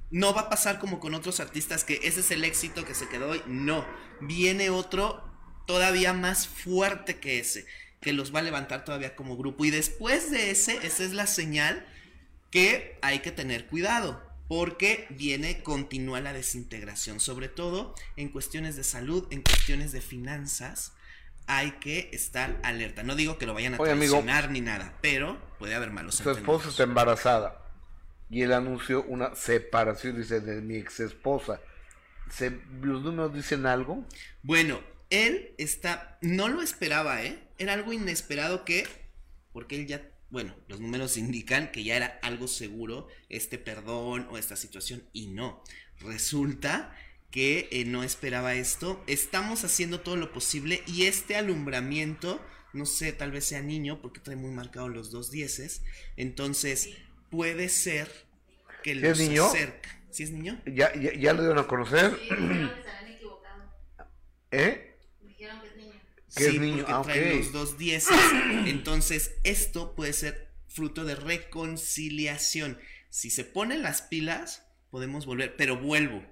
No 0.10 0.34
va 0.34 0.42
a 0.42 0.50
pasar 0.50 0.80
como 0.80 1.00
con 1.00 1.14
otros 1.14 1.40
artistas 1.40 1.84
que 1.84 2.00
ese 2.02 2.22
es 2.22 2.32
el 2.32 2.44
éxito 2.46 2.84
que 2.84 2.96
se 2.96 3.08
quedó 3.08 3.30
hoy. 3.30 3.44
No, 3.46 3.86
viene 4.22 4.72
otro 4.72 5.24
todavía 5.68 6.14
más 6.14 6.48
fuerte 6.48 7.20
que 7.20 7.38
ese, 7.38 7.68
que 8.02 8.12
los 8.12 8.34
va 8.34 8.40
a 8.40 8.44
levantar 8.44 8.86
todavía 8.86 9.16
como 9.16 9.38
grupo. 9.38 9.64
Y 9.66 9.70
después 9.70 10.32
de 10.32 10.50
ese, 10.50 10.80
esa 10.82 11.04
es 11.04 11.14
la 11.14 11.28
señal 11.28 11.86
que 12.50 12.98
hay 13.04 13.20
que 13.20 13.32
tener 13.32 13.68
cuidado. 13.68 14.25
Porque 14.48 15.08
viene, 15.10 15.64
continúa 15.64 16.22
la 16.22 16.34
desintegración, 16.34 17.20
sobre 17.20 17.50
todo 17.50 17.96
en 18.16 18.30
cuestiones 18.30 18.76
de 18.76 18.84
salud, 18.84 19.28
en 19.32 19.42
cuestiones 19.42 19.92
de 19.92 20.02
finanzas, 20.02 20.94
hay 21.48 21.72
que 21.74 22.10
estar 22.14 22.60
alerta. 22.64 23.04
No 23.04 23.16
digo 23.16 23.38
que 23.38 23.46
lo 23.46 23.54
vayan 23.54 23.76
a 23.76 23.78
Oye, 23.78 23.92
amigo. 23.92 24.14
traicionar 24.14 24.52
ni 24.52 24.62
nada, 24.62 24.98
pero 25.02 25.40
puede 25.58 25.76
haber 25.76 25.92
malos 25.92 26.16
Su 26.16 26.30
esposa 26.30 26.70
está 26.70 26.84
embarazada 26.84 27.62
y 28.30 28.42
él 28.42 28.54
anunció 28.54 29.04
una 29.04 29.36
separación, 29.36 30.18
dice, 30.18 30.42
de 30.42 30.62
mi 30.62 30.78
ex 30.78 31.00
esposa. 31.00 31.62
¿Los 32.82 33.04
números 33.04 33.34
dicen 33.34 33.66
algo? 33.66 34.04
Bueno, 34.42 34.82
él 35.10 35.54
está, 35.58 36.18
no 36.22 36.48
lo 36.48 36.62
esperaba, 36.62 37.24
¿eh? 37.24 37.40
Era 37.58 37.74
algo 37.74 37.94
inesperado 37.94 38.66
que, 38.66 38.88
porque 39.54 39.76
él 39.76 39.88
ya, 39.88 40.02
bueno, 40.36 40.54
los 40.68 40.82
números 40.82 41.16
indican 41.26 41.72
que 41.72 41.86
ya 41.86 41.96
era 41.96 42.20
algo 42.22 42.50
seguro 42.50 43.08
este 43.30 43.58
perdón 43.58 44.28
o 44.30 44.38
esta 44.38 44.58
situación 44.58 45.02
y 45.14 45.28
no. 45.28 45.64
Resulta 46.02 46.94
que 47.32 47.70
eh, 47.72 47.86
no 47.86 48.04
esperaba 48.04 48.54
esto. 48.54 49.02
Estamos 49.08 49.64
haciendo 49.64 50.02
todo 50.02 50.18
lo 50.18 50.34
posible 50.34 50.84
y 50.88 51.06
este 51.06 51.38
alumbramiento, 51.38 52.46
no 52.74 52.86
sé, 52.86 53.14
tal 53.14 53.32
vez 53.32 53.46
sea 53.46 53.62
niño 53.62 54.02
porque 54.02 54.20
trae 54.20 54.36
muy 54.36 54.52
marcados 54.52 54.90
los 54.90 55.10
dos 55.10 55.32
dieces. 55.32 55.84
Entonces, 56.18 56.90
puede 57.32 57.70
ser 57.70 58.12
que 58.84 58.94
¿Sí 58.94 59.00
los 59.00 59.18
es 59.18 59.30
niño? 59.30 59.46
acerca. 59.46 60.02
¿Sí 60.12 60.24
es 60.24 60.32
niño? 60.32 60.62
¿Ya, 60.66 60.94
ya, 60.96 61.14
ya 61.14 61.32
lo 61.32 61.44
dieron 61.44 61.60
a 61.60 61.68
conocer? 61.68 62.12
dijeron 62.20 62.72
que 62.76 62.84
se 62.84 62.90
habían 62.90 63.14
equivocado. 63.14 63.72
¿Eh? 64.52 64.95
Es 66.36 66.48
niño. 66.48 66.52
Es 66.52 66.54
Sí, 66.54 66.60
niño, 66.60 66.86
porque 66.86 66.94
ah, 66.94 67.02
trae 67.04 67.32
ok. 67.34 67.38
los 67.40 67.52
dos 67.52 67.78
dieces. 67.78 68.16
Entonces, 68.66 69.36
esto 69.44 69.96
puede 69.96 70.14
ser 70.14 70.50
fruto 70.68 71.06
de 71.06 71.16
reconciliación. 71.16 72.78
Si 73.10 73.30
se 73.30 73.44
ponen 73.46 73.82
las 73.82 74.02
pilas, 74.02 74.64
podemos 74.90 75.26
volver. 75.26 75.56
Pero 75.56 75.78
vuelvo. 75.78 76.24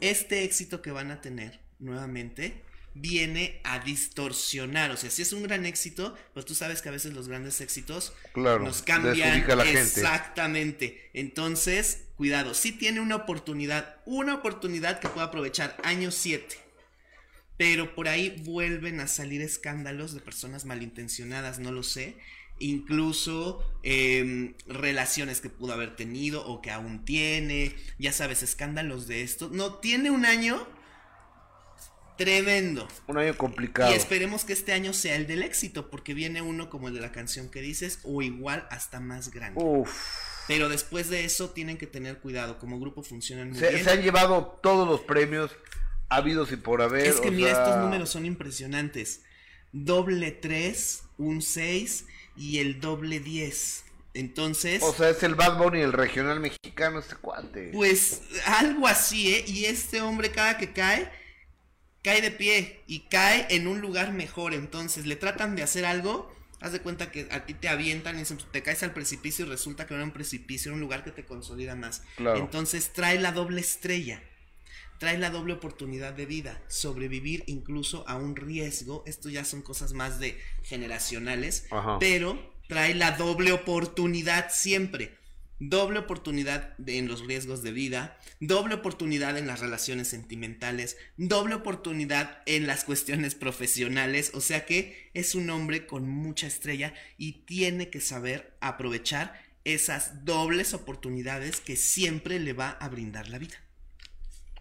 Este 0.00 0.44
éxito 0.44 0.82
que 0.82 0.90
van 0.90 1.10
a 1.10 1.20
tener 1.20 1.60
nuevamente 1.78 2.62
viene 2.94 3.60
a 3.64 3.78
distorsionar. 3.78 4.90
O 4.90 4.96
sea, 4.96 5.10
si 5.10 5.22
es 5.22 5.32
un 5.32 5.42
gran 5.42 5.64
éxito, 5.64 6.16
pues 6.34 6.44
tú 6.44 6.54
sabes 6.54 6.82
que 6.82 6.88
a 6.88 6.92
veces 6.92 7.14
los 7.14 7.28
grandes 7.28 7.60
éxitos 7.60 8.12
Claro, 8.32 8.64
nos 8.64 8.82
cambian 8.82 9.46
la 9.56 9.64
gente. 9.64 9.80
exactamente. 9.80 11.10
Entonces, 11.14 12.04
cuidado, 12.16 12.54
si 12.54 12.72
tiene 12.72 13.00
una 13.00 13.16
oportunidad, 13.16 13.96
una 14.04 14.34
oportunidad 14.34 15.00
que 15.00 15.08
pueda 15.08 15.26
aprovechar 15.28 15.76
año 15.84 16.10
7. 16.10 16.56
Pero 17.56 17.94
por 17.94 18.08
ahí 18.08 18.42
vuelven 18.44 19.00
a 19.00 19.06
salir 19.06 19.40
escándalos 19.42 20.14
de 20.14 20.20
personas 20.20 20.64
malintencionadas, 20.64 21.58
no 21.58 21.70
lo 21.72 21.82
sé. 21.82 22.16
Incluso 22.58 23.62
em, 23.82 24.54
relaciones 24.66 25.40
que 25.40 25.48
pudo 25.50 25.72
haber 25.72 25.96
tenido 25.96 26.46
o 26.46 26.62
que 26.62 26.70
aún 26.70 27.04
tiene. 27.04 27.74
Ya 27.98 28.12
sabes, 28.12 28.42
escándalos 28.42 29.06
de 29.06 29.22
esto. 29.22 29.50
No, 29.52 29.74
tiene 29.76 30.10
un 30.10 30.24
año 30.24 30.66
tremendo. 32.16 32.88
Un 33.06 33.18
año 33.18 33.36
complicado. 33.36 33.90
Y 33.92 33.94
esperemos 33.94 34.44
que 34.44 34.52
este 34.52 34.72
año 34.72 34.92
sea 34.92 35.16
el 35.16 35.26
del 35.26 35.42
éxito, 35.42 35.90
porque 35.90 36.14
viene 36.14 36.42
uno 36.42 36.70
como 36.70 36.88
el 36.88 36.94
de 36.94 37.00
la 37.00 37.12
canción 37.12 37.48
que 37.50 37.60
dices, 37.60 38.00
o 38.04 38.22
igual 38.22 38.66
hasta 38.70 39.00
más 39.00 39.30
grande. 39.30 39.60
Uf. 39.62 39.90
Pero 40.48 40.68
después 40.68 41.08
de 41.08 41.24
eso 41.24 41.50
tienen 41.50 41.78
que 41.78 41.86
tener 41.86 42.18
cuidado, 42.18 42.58
como 42.58 42.78
grupo 42.80 43.02
funcionan 43.02 43.50
muy 43.50 43.58
Se, 43.58 43.70
bien. 43.70 43.84
se 43.84 43.90
han 43.90 44.02
llevado 44.02 44.58
todos 44.62 44.88
los 44.88 45.00
premios 45.00 45.52
habidos 46.16 46.52
y 46.52 46.56
por 46.56 46.82
haber. 46.82 47.06
es 47.06 47.20
que 47.20 47.28
o 47.28 47.32
mira, 47.32 47.50
sea, 47.54 47.64
estos 47.64 47.78
números 47.80 48.10
son 48.10 48.26
impresionantes. 48.26 49.22
Doble 49.72 50.30
3, 50.32 51.02
un 51.18 51.42
6 51.42 52.06
y 52.36 52.58
el 52.58 52.80
doble 52.80 53.20
10. 53.20 53.84
Entonces, 54.14 54.82
O 54.82 54.92
sea, 54.92 55.08
es 55.08 55.22
el 55.22 55.34
Bad 55.34 55.56
Bunny, 55.56 55.80
el 55.80 55.92
regional 55.94 56.38
mexicano, 56.40 56.98
este 56.98 57.16
cuate. 57.16 57.70
pues 57.72 58.20
algo 58.44 58.86
así, 58.86 59.34
¿eh? 59.34 59.44
Y 59.46 59.64
este 59.64 60.02
hombre 60.02 60.30
cada 60.30 60.58
que 60.58 60.72
cae, 60.74 61.10
cae 62.02 62.20
de 62.20 62.30
pie 62.30 62.82
y 62.86 63.00
cae 63.08 63.46
en 63.48 63.66
un 63.66 63.80
lugar 63.80 64.12
mejor. 64.12 64.52
Entonces 64.52 65.06
le 65.06 65.16
tratan 65.16 65.56
de 65.56 65.62
hacer 65.62 65.86
algo. 65.86 66.30
Haz 66.60 66.72
de 66.72 66.80
cuenta 66.80 67.10
que 67.10 67.26
a 67.32 67.44
ti 67.46 67.54
te 67.54 67.68
avientan 67.68 68.14
y 68.16 68.18
dicen, 68.20 68.38
te 68.52 68.62
caes 68.62 68.82
al 68.82 68.92
precipicio 68.92 69.46
y 69.46 69.48
resulta 69.48 69.86
que 69.86 69.94
no 69.94 69.98
era 70.00 70.04
un 70.06 70.12
precipicio, 70.12 70.68
era 70.70 70.74
un 70.74 70.80
lugar 70.80 71.02
que 71.04 71.10
te 71.10 71.24
consolida 71.24 71.74
más. 71.74 72.02
Claro. 72.16 72.38
Entonces 72.38 72.92
trae 72.92 73.18
la 73.18 73.32
doble 73.32 73.60
estrella, 73.62 74.22
trae 75.02 75.18
la 75.18 75.30
doble 75.30 75.54
oportunidad 75.54 76.12
de 76.12 76.26
vida, 76.26 76.62
sobrevivir 76.68 77.42
incluso 77.48 78.08
a 78.08 78.14
un 78.14 78.36
riesgo. 78.36 79.02
Esto 79.04 79.28
ya 79.28 79.44
son 79.44 79.60
cosas 79.60 79.94
más 79.94 80.20
de 80.20 80.38
generacionales, 80.62 81.66
Ajá. 81.72 81.98
pero 81.98 82.38
trae 82.68 82.94
la 82.94 83.10
doble 83.16 83.50
oportunidad 83.50 84.50
siempre. 84.52 85.18
Doble 85.58 85.98
oportunidad 85.98 86.76
de- 86.78 86.98
en 86.98 87.08
los 87.08 87.26
riesgos 87.26 87.64
de 87.64 87.72
vida, 87.72 88.16
doble 88.38 88.76
oportunidad 88.76 89.36
en 89.36 89.48
las 89.48 89.58
relaciones 89.58 90.06
sentimentales, 90.06 90.96
doble 91.16 91.56
oportunidad 91.56 92.40
en 92.46 92.68
las 92.68 92.84
cuestiones 92.84 93.34
profesionales, 93.34 94.30
o 94.34 94.40
sea 94.40 94.66
que 94.66 95.10
es 95.14 95.34
un 95.34 95.50
hombre 95.50 95.84
con 95.88 96.08
mucha 96.08 96.46
estrella 96.46 96.94
y 97.18 97.44
tiene 97.44 97.90
que 97.90 98.00
saber 98.00 98.56
aprovechar 98.60 99.34
esas 99.64 100.24
dobles 100.24 100.74
oportunidades 100.74 101.58
que 101.60 101.74
siempre 101.74 102.38
le 102.38 102.52
va 102.52 102.70
a 102.70 102.88
brindar 102.88 103.28
la 103.28 103.38
vida. 103.38 103.56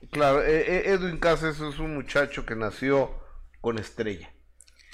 Claro, 0.10 0.42
eh, 0.42 0.62
eh, 0.62 0.84
Edwin 0.88 1.18
Casas 1.18 1.60
es 1.60 1.80
un 1.80 1.94
muchacho 1.94 2.46
que 2.46 2.56
nació 2.56 3.16
con 3.62 3.78
estrella. 3.78 4.32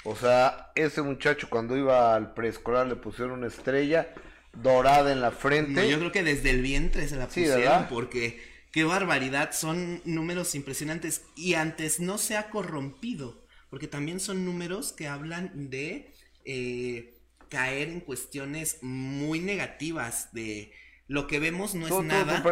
O 0.04 0.14
sea, 0.14 0.70
ese 0.74 1.02
muchacho 1.02 1.48
cuando 1.50 1.76
iba 1.76 2.14
al 2.14 2.34
preescolar 2.34 2.86
le 2.86 2.96
pusieron 2.96 3.38
una 3.38 3.48
estrella 3.48 4.14
dorada 4.52 5.12
en 5.12 5.20
la 5.20 5.30
frente. 5.30 5.72
No, 5.72 5.84
yo 5.84 5.98
creo 5.98 6.12
que 6.12 6.22
desde 6.22 6.50
el 6.50 6.62
vientre 6.62 7.08
se 7.08 7.16
la 7.16 7.26
pusieron 7.26 7.86
porque 7.88 8.40
qué 8.72 8.84
barbaridad, 8.84 9.52
son 9.52 10.00
números 10.04 10.54
impresionantes 10.54 11.22
y 11.36 11.54
antes 11.54 12.00
no 12.00 12.18
se 12.18 12.36
ha 12.36 12.50
corrompido, 12.50 13.44
porque 13.70 13.88
también 13.88 14.20
son 14.20 14.44
números 14.44 14.92
que 14.92 15.08
hablan 15.08 15.70
de 15.70 16.12
eh, 16.44 17.18
caer 17.48 17.88
en 17.88 18.00
cuestiones 18.00 18.78
muy 18.82 19.40
negativas, 19.40 20.32
de 20.32 20.72
lo 21.06 21.26
que 21.26 21.40
vemos 21.40 21.74
no 21.74 21.86
es 21.86 22.04
nada 22.04 22.42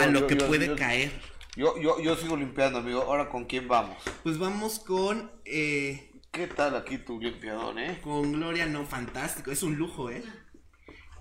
a 0.00 0.06
lo 0.06 0.26
que 0.26 0.36
puede 0.36 0.74
caer. 0.76 1.10
Yo, 1.56 1.78
yo, 1.80 2.00
yo 2.00 2.16
sigo 2.16 2.36
limpiando, 2.36 2.78
amigo. 2.78 3.02
Ahora, 3.02 3.28
¿con 3.28 3.44
quién 3.44 3.68
vamos? 3.68 3.96
Pues 4.22 4.38
vamos 4.38 4.78
con... 4.80 5.30
eh, 5.44 6.10
¿Qué 6.32 6.48
tal 6.48 6.74
aquí 6.74 6.98
tu 6.98 7.20
limpiador, 7.20 7.78
eh? 7.78 8.00
Con 8.02 8.32
Gloria, 8.32 8.66
no, 8.66 8.84
fantástico. 8.84 9.52
Es 9.52 9.62
un 9.62 9.76
lujo, 9.76 10.10
¿eh? 10.10 10.24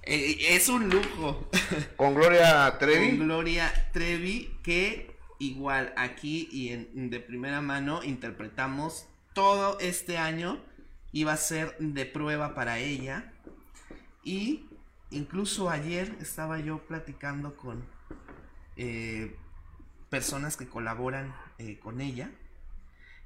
Eh, 0.01 0.55
es 0.55 0.69
un 0.69 0.89
lujo. 0.89 1.49
Con 1.95 2.15
Gloria 2.15 2.71
Con 2.71 2.79
Trevi. 2.79 3.17
Gloria 3.17 3.71
Trevi, 3.93 4.59
que 4.63 5.15
igual 5.39 5.93
aquí 5.97 6.49
y 6.51 6.69
en, 6.69 7.09
de 7.09 7.19
primera 7.19 7.61
mano 7.61 8.03
interpretamos 8.03 9.07
todo 9.33 9.79
este 9.79 10.17
año. 10.17 10.59
Iba 11.11 11.33
a 11.33 11.37
ser 11.37 11.77
de 11.77 12.05
prueba 12.07 12.55
para 12.55 12.79
ella. 12.79 13.31
Y 14.23 14.65
incluso 15.11 15.69
ayer 15.69 16.17
estaba 16.19 16.59
yo 16.59 16.79
platicando 16.79 17.55
con 17.55 17.85
eh, 18.77 19.35
personas 20.17 20.57
que 20.57 20.67
colaboran 20.67 21.35
eh, 21.57 21.79
con 21.79 21.99
ella. 22.01 22.29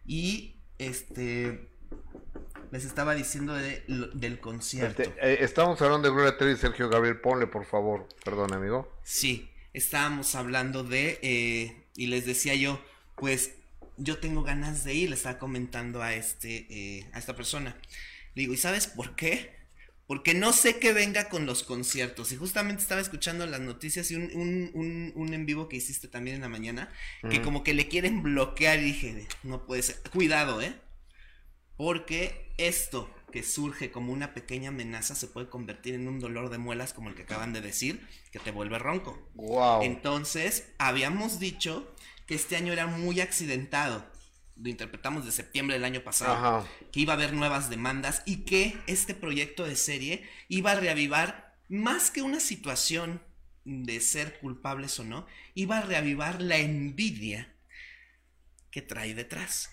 Y 0.06 0.56
este 0.80 1.68
les 2.72 2.86
estaba 2.86 3.14
diciendo 3.14 3.54
de- 3.54 3.84
del 4.14 4.40
concierto. 4.40 5.02
Este, 5.02 5.16
eh, 5.22 5.38
estamos 5.42 5.82
hablando 5.82 6.08
de 6.08 6.14
Gloria 6.14 6.38
Trevi 6.38 6.54
y 6.54 6.58
Sergio 6.58 6.88
Gabriel. 6.90 7.20
Ponle, 7.20 7.48
por 7.48 7.66
favor. 7.66 8.08
Perdón, 8.24 8.54
amigo. 8.54 8.90
Sí, 9.04 9.50
estábamos 9.74 10.34
hablando 10.36 10.84
de, 10.86 11.20
eh, 11.22 11.84
y 11.98 12.08
les 12.08 12.26
decía 12.26 12.56
yo, 12.56 12.82
pues 13.16 13.52
yo 13.98 14.20
tengo 14.20 14.44
ganas 14.44 14.84
de 14.86 14.94
ir, 14.94 15.10
le 15.10 15.16
estaba 15.16 15.40
comentando 15.40 16.02
a 16.02 16.14
este, 16.14 16.68
eh, 16.70 17.10
a 17.14 17.20
esta 17.20 17.36
persona. 17.36 17.76
Le 18.36 18.42
digo, 18.44 18.54
¿y 18.54 18.58
sabes 18.58 18.88
por 18.88 19.16
qué? 19.18 19.57
Porque 20.08 20.34
no 20.34 20.54
sé 20.54 20.80
qué 20.80 20.94
venga 20.94 21.30
con 21.30 21.46
los 21.46 21.64
conciertos. 21.64 22.32
Y 22.32 22.38
justamente 22.38 22.82
estaba 22.82 23.02
escuchando 23.02 23.46
las 23.46 23.60
noticias 23.62 24.10
y 24.12 24.16
un, 24.16 24.32
un, 24.36 24.72
un, 24.74 25.12
un 25.16 25.34
en 25.34 25.46
vivo 25.46 25.70
que 25.70 25.78
hiciste 25.78 26.08
también 26.08 26.38
en 26.38 26.42
la 26.44 26.50
mañana, 26.50 26.90
que 27.30 27.42
Ujú. 27.42 27.42
como 27.42 27.64
que 27.64 27.74
le 27.74 27.90
quieren 27.90 28.24
bloquear 28.24 28.80
y 28.80 28.84
dije, 28.84 29.28
no 29.44 29.66
puede 29.66 29.84
ser. 29.84 29.98
Cuidado, 30.14 30.62
¿eh? 30.62 30.76
Porque 31.76 32.54
esto 32.58 33.10
que 33.32 33.44
surge 33.44 33.92
como 33.92 34.14
una 34.14 34.34
pequeña 34.34 34.70
amenaza 34.70 35.16
se 35.16 35.28
puede 35.28 35.50
convertir 35.50 35.94
en 35.96 36.08
un 36.08 36.20
dolor 36.20 36.50
de 36.50 36.58
muelas 36.58 36.94
como 36.94 37.10
el 37.10 37.16
que 37.16 37.24
acaban 37.24 37.54
de 37.54 37.62
decir, 37.62 38.08
que 38.32 38.40
te 38.40 38.52
vuelve 38.52 38.80
ronco. 38.80 39.20
Wow. 39.36 39.80
Entonces, 39.80 40.70
habíamos 40.80 41.40
dicho 41.40 41.94
que 42.26 42.36
este 42.36 42.56
año 42.56 42.74
era 42.74 42.88
muy 42.88 43.22
accidentado. 43.22 44.06
Lo 44.60 44.70
interpretamos 44.70 45.26
de 45.26 45.32
septiembre 45.32 45.76
del 45.76 45.86
año 45.86 46.04
pasado. 46.04 46.34
Ajá. 46.34 46.68
Que 46.92 47.02
iba 47.02 47.14
a 47.14 47.16
haber 47.16 47.34
nuevas 47.34 47.70
demandas 47.70 48.24
y 48.26 48.38
que 48.38 48.78
este 48.88 49.14
proyecto 49.14 49.66
de 49.66 49.76
serie 49.76 50.28
iba 50.48 50.72
a 50.72 50.76
reavivar 50.76 51.56
más 51.70 52.12
que 52.12 52.22
una 52.22 52.40
situación 52.40 53.22
de 53.66 54.00
ser 54.00 54.40
culpables 54.40 54.98
o 55.00 55.04
no, 55.04 55.28
iba 55.54 55.80
a 55.80 55.82
reavivar 55.82 56.42
la 56.42 56.58
envidia 56.58 57.54
que 58.72 58.82
trae 58.82 59.14
detrás. 59.14 59.70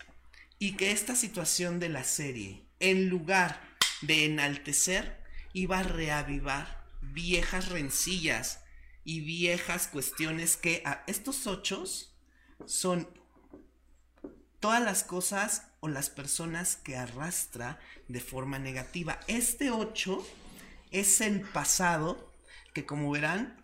Y 0.58 0.72
que 0.72 0.90
esta 0.90 1.14
situación 1.14 1.78
de 1.78 1.88
la 1.88 2.04
serie, 2.04 2.66
en 2.80 3.08
lugar 3.08 3.60
de 4.02 4.24
enaltecer, 4.24 5.20
iba 5.52 5.78
a 5.78 5.82
reavivar 5.84 6.84
viejas 7.00 7.68
rencillas 7.68 8.64
y 9.04 9.20
viejas 9.20 9.86
cuestiones 9.86 10.56
que 10.56 10.82
a 10.84 11.04
estos 11.06 11.46
ochos 11.46 12.16
son 12.66 13.08
todas 14.64 14.82
las 14.82 15.04
cosas 15.04 15.64
o 15.80 15.88
las 15.88 16.08
personas 16.08 16.76
que 16.76 16.96
arrastra 16.96 17.78
de 18.08 18.18
forma 18.18 18.58
negativa. 18.58 19.20
Este 19.26 19.70
8 19.70 20.26
es 20.90 21.20
el 21.20 21.42
pasado 21.42 22.32
que 22.72 22.86
como 22.86 23.10
verán 23.10 23.62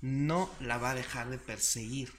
no 0.00 0.50
la 0.58 0.76
va 0.78 0.90
a 0.90 0.94
dejar 0.96 1.30
de 1.30 1.38
perseguir. 1.38 2.12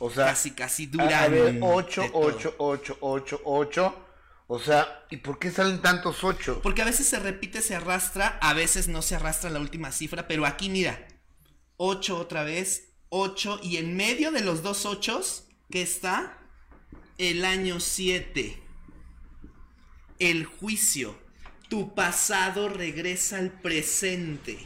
O 0.00 0.10
sea, 0.10 0.26
casi 0.26 0.50
casi 0.50 0.86
dura. 0.86 1.22
a 1.22 1.28
ver, 1.28 1.60
8, 1.62 2.06
8, 2.12 2.56
8, 2.58 2.98
8, 3.02 3.40
8. 3.44 4.06
O 4.48 4.58
sea, 4.58 5.06
¿y 5.10 5.18
por 5.18 5.38
qué 5.38 5.52
salen 5.52 5.80
tantos 5.80 6.24
8? 6.24 6.58
Porque 6.60 6.82
a 6.82 6.86
veces 6.86 7.06
se 7.06 7.20
repite, 7.20 7.62
se 7.62 7.76
arrastra, 7.76 8.36
a 8.42 8.52
veces 8.52 8.88
no 8.88 9.02
se 9.02 9.14
arrastra 9.14 9.48
la 9.48 9.60
última 9.60 9.92
cifra, 9.92 10.26
pero 10.26 10.44
aquí 10.44 10.70
mira, 10.70 11.06
8 11.76 12.18
otra 12.18 12.42
vez, 12.42 12.94
8 13.10 13.60
y 13.62 13.76
en 13.76 13.96
medio 13.96 14.32
de 14.32 14.40
los 14.40 14.64
dos 14.64 14.86
8 14.86 15.22
que 15.70 15.82
está 15.82 16.37
el 17.18 17.44
año 17.44 17.80
7. 17.80 18.56
El 20.18 20.44
juicio. 20.46 21.18
Tu 21.68 21.94
pasado 21.94 22.68
regresa 22.68 23.38
al 23.38 23.50
presente. 23.50 24.58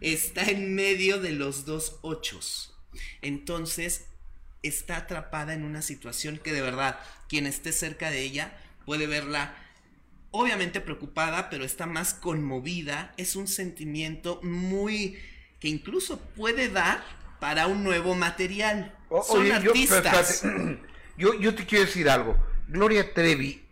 Está 0.00 0.44
en 0.44 0.74
medio 0.74 1.20
de 1.20 1.32
los 1.32 1.64
dos 1.64 1.98
ochos. 2.02 2.74
Entonces, 3.20 4.06
está 4.62 4.96
atrapada 4.96 5.52
en 5.54 5.64
una 5.64 5.82
situación 5.82 6.38
que 6.42 6.52
de 6.52 6.62
verdad, 6.62 6.98
quien 7.28 7.46
esté 7.46 7.72
cerca 7.72 8.10
de 8.10 8.22
ella 8.22 8.56
puede 8.86 9.06
verla 9.06 9.54
obviamente 10.30 10.80
preocupada, 10.80 11.50
pero 11.50 11.64
está 11.64 11.86
más 11.86 12.14
conmovida. 12.14 13.12
Es 13.16 13.36
un 13.36 13.48
sentimiento 13.48 14.40
muy 14.42 15.18
que 15.60 15.68
incluso 15.68 16.20
puede 16.36 16.68
dar 16.68 17.02
para 17.40 17.66
un 17.66 17.84
nuevo 17.84 18.14
material. 18.14 18.94
O- 19.08 19.22
Son 19.22 19.42
oye, 19.42 19.52
artistas. 19.52 20.42
yo, 21.18 21.34
yo 21.34 21.54
te 21.54 21.64
quiero 21.66 21.84
decir 21.84 22.08
algo. 22.08 22.36
Gloria 22.68 23.12
Trevi 23.14 23.64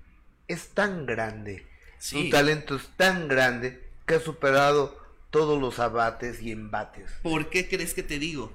es 0.48 0.68
tan 0.68 1.06
grande, 1.06 1.66
Sí. 1.98 2.24
su 2.24 2.30
talento 2.30 2.76
es 2.76 2.86
tan 2.96 3.28
grande 3.28 3.82
que 4.06 4.14
ha 4.16 4.20
superado 4.20 4.98
todos 5.30 5.60
los 5.60 5.78
abates 5.78 6.40
y 6.42 6.52
embates. 6.52 7.10
¿Por 7.22 7.50
qué 7.50 7.68
crees 7.68 7.94
que 7.94 8.02
te 8.02 8.18
digo? 8.18 8.52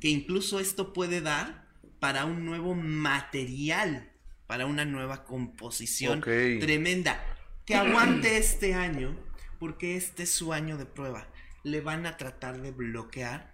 Que 0.00 0.08
incluso 0.08 0.60
esto 0.60 0.92
puede 0.92 1.20
dar 1.20 1.66
para 2.00 2.24
un 2.24 2.44
nuevo 2.44 2.74
material, 2.74 4.10
para 4.46 4.66
una 4.66 4.84
nueva 4.84 5.24
composición 5.24 6.20
tremenda. 6.20 7.24
Que 7.66 7.74
aguante 7.74 8.36
este 8.36 8.74
año, 8.74 9.16
porque 9.58 9.96
este 9.96 10.24
es 10.24 10.30
su 10.30 10.52
año 10.52 10.76
de 10.76 10.86
prueba. 10.86 11.26
Le 11.62 11.80
van 11.80 12.04
a 12.06 12.16
tratar 12.18 12.60
de 12.60 12.70
bloquear 12.70 13.53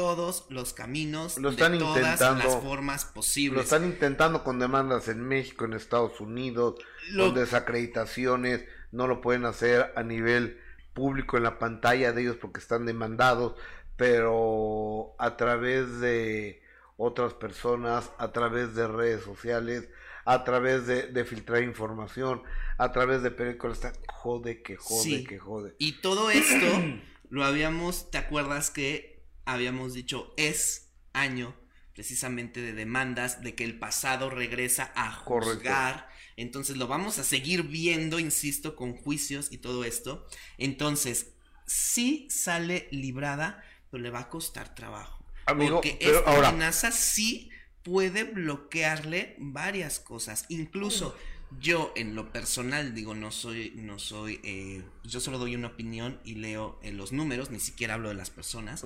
todos 0.00 0.46
los 0.50 0.72
caminos 0.72 1.36
Lo 1.38 1.50
están 1.50 1.72
de 1.72 1.78
todas 1.80 1.96
intentando. 1.98 2.44
las 2.44 2.62
formas 2.62 3.04
posibles. 3.04 3.56
Lo 3.56 3.62
están 3.62 3.84
intentando 3.84 4.44
con 4.44 4.58
demandas 4.60 5.08
en 5.08 5.20
México, 5.20 5.64
en 5.66 5.72
Estados 5.74 6.20
Unidos, 6.20 6.76
Lo- 7.10 7.26
con 7.26 7.34
desacreditaciones, 7.34 8.64
no 8.92 9.08
lo 9.08 9.20
pueden 9.20 9.44
hacer 9.44 9.92
a 9.96 10.02
nivel 10.04 10.60
público 10.94 11.36
en 11.36 11.42
la 11.42 11.58
pantalla 11.58 12.12
de 12.12 12.22
ellos 12.22 12.36
porque 12.40 12.60
están 12.60 12.86
demandados, 12.86 13.54
pero 13.96 15.14
a 15.18 15.36
través 15.36 16.00
de 16.00 16.62
otras 16.96 17.34
personas, 17.34 18.10
a 18.18 18.30
través 18.32 18.74
de 18.76 18.86
redes 18.86 19.24
sociales, 19.24 19.88
a 20.24 20.44
través 20.44 20.86
de, 20.86 21.08
de 21.08 21.24
filtrar 21.24 21.62
información, 21.64 22.42
a 22.78 22.92
través 22.92 23.22
de 23.22 23.30
películas, 23.32 23.80
jode 24.08 24.62
que 24.62 24.76
jode 24.76 25.02
Sí. 25.02 25.24
que 25.24 25.38
jode. 25.40 25.74
Y 25.78 26.00
todo 26.00 26.30
esto 26.30 26.66
lo 27.30 27.44
habíamos, 27.44 28.10
¿te 28.10 28.18
acuerdas 28.18 28.70
que 28.70 29.09
habíamos 29.52 29.94
dicho 29.94 30.32
es 30.36 30.90
año 31.12 31.54
precisamente 31.94 32.60
de 32.62 32.72
demandas, 32.72 33.42
de 33.42 33.54
que 33.54 33.64
el 33.64 33.78
pasado 33.78 34.30
regresa 34.30 34.90
a 34.94 35.22
Correcto. 35.24 35.54
juzgar? 35.56 36.08
Entonces 36.36 36.76
lo 36.78 36.86
vamos 36.86 37.18
a 37.18 37.24
seguir 37.24 37.64
viendo, 37.64 38.18
insisto, 38.18 38.74
con 38.76 38.94
juicios 38.96 39.48
y 39.50 39.58
todo 39.58 39.84
esto. 39.84 40.26
Entonces, 40.56 41.32
sí 41.66 42.26
sale 42.30 42.88
librada, 42.90 43.62
pero 43.90 44.02
le 44.02 44.08
va 44.10 44.20
a 44.20 44.28
costar 44.30 44.74
trabajo. 44.74 45.24
Amigo, 45.46 45.76
porque 45.76 45.98
pero 46.00 46.18
esta 46.18 46.30
ahora- 46.30 46.48
amenaza 46.48 46.92
sí 46.92 47.50
puede 47.82 48.24
bloquearle 48.24 49.34
varias 49.38 50.00
cosas. 50.00 50.46
Incluso 50.48 51.14
yo 51.58 51.92
en 51.96 52.14
lo 52.14 52.32
personal 52.32 52.94
digo, 52.94 53.14
no 53.14 53.30
soy, 53.32 53.72
no 53.76 53.98
soy, 53.98 54.40
eh, 54.44 54.82
yo 55.04 55.20
solo 55.20 55.38
doy 55.38 55.56
una 55.56 55.68
opinión 55.68 56.20
y 56.24 56.36
leo 56.36 56.78
eh, 56.82 56.92
los 56.92 57.12
números, 57.12 57.50
ni 57.50 57.58
siquiera 57.58 57.94
hablo 57.94 58.08
de 58.08 58.14
las 58.14 58.30
personas. 58.30 58.84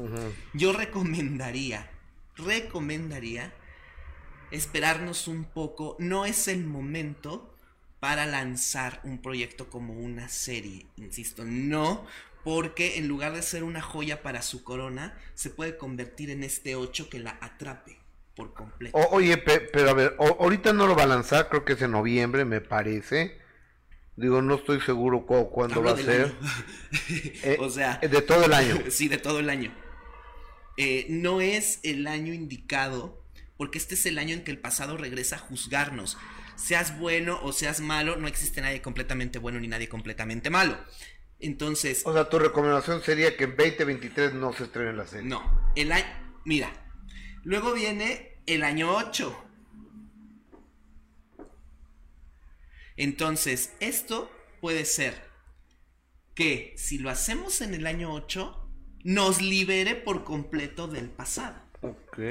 Yo 0.54 0.72
recomendaría, 0.72 1.90
recomendaría 2.36 3.52
esperarnos 4.50 5.28
un 5.28 5.44
poco. 5.44 5.96
No 5.98 6.24
es 6.24 6.48
el 6.48 6.64
momento 6.64 7.54
para 8.00 8.26
lanzar 8.26 9.00
un 9.04 9.18
proyecto 9.20 9.68
como 9.68 9.94
una 9.94 10.28
serie, 10.28 10.86
insisto, 10.96 11.44
no, 11.44 12.06
porque 12.44 12.98
en 12.98 13.08
lugar 13.08 13.32
de 13.34 13.42
ser 13.42 13.64
una 13.64 13.80
joya 13.80 14.22
para 14.22 14.42
su 14.42 14.62
corona, 14.62 15.18
se 15.34 15.50
puede 15.50 15.76
convertir 15.76 16.30
en 16.30 16.44
este 16.44 16.76
8 16.76 17.08
que 17.08 17.18
la 17.18 17.38
atrape 17.40 18.03
por 18.34 18.52
completo. 18.54 18.96
O- 18.98 19.16
oye, 19.16 19.36
pe- 19.38 19.60
pero 19.72 19.90
a 19.90 19.94
ver, 19.94 20.16
ahorita 20.18 20.72
no 20.72 20.86
lo 20.86 20.96
va 20.96 21.04
a 21.04 21.06
lanzar, 21.06 21.48
creo 21.48 21.64
que 21.64 21.74
es 21.74 21.82
en 21.82 21.92
noviembre, 21.92 22.44
me 22.44 22.60
parece. 22.60 23.38
Digo, 24.16 24.42
no 24.42 24.54
estoy 24.56 24.80
seguro 24.80 25.26
cu- 25.26 25.50
cuándo 25.50 25.76
Hablo 25.76 25.94
va 25.94 25.98
a 25.98 26.02
ser. 26.02 26.32
Eh, 27.42 27.56
o 27.60 27.68
sea, 27.70 27.98
De 27.98 28.22
todo 28.22 28.44
el 28.44 28.52
año. 28.52 28.76
sí, 28.90 29.08
de 29.08 29.18
todo 29.18 29.40
el 29.40 29.50
año. 29.50 29.72
Eh, 30.76 31.06
no 31.08 31.40
es 31.40 31.80
el 31.82 32.06
año 32.06 32.32
indicado, 32.32 33.22
porque 33.56 33.78
este 33.78 33.94
es 33.94 34.06
el 34.06 34.18
año 34.18 34.34
en 34.34 34.42
que 34.44 34.50
el 34.50 34.58
pasado 34.58 34.96
regresa 34.96 35.36
a 35.36 35.38
juzgarnos. 35.40 36.16
Seas 36.56 36.98
bueno 36.98 37.38
o 37.42 37.52
seas 37.52 37.80
malo, 37.80 38.16
no 38.16 38.28
existe 38.28 38.60
nadie 38.60 38.80
completamente 38.82 39.38
bueno 39.38 39.58
ni 39.60 39.66
nadie 39.68 39.88
completamente 39.88 40.50
malo. 40.50 40.76
Entonces, 41.40 42.02
O 42.04 42.12
sea, 42.12 42.28
tu 42.28 42.38
recomendación 42.38 43.02
sería 43.02 43.36
que 43.36 43.44
en 43.44 43.56
2023 43.56 44.34
no 44.34 44.52
se 44.52 44.64
estrene 44.64 44.92
la 44.92 45.06
serie. 45.06 45.28
no, 45.28 45.72
el 45.76 45.90
año, 45.92 46.06
mira, 46.44 46.72
luego 47.44 47.72
viene 47.72 48.38
el 48.46 48.62
año 48.64 48.94
8. 48.96 49.40
Entonces, 52.96 53.72
esto 53.80 54.30
puede 54.60 54.84
ser 54.84 55.14
que 56.34 56.74
si 56.76 56.98
lo 56.98 57.10
hacemos 57.10 57.60
en 57.60 57.74
el 57.74 57.86
año 57.86 58.12
8, 58.12 58.60
nos 59.04 59.40
libere 59.42 59.94
por 59.94 60.24
completo 60.24 60.88
del 60.88 61.10
pasado. 61.10 61.60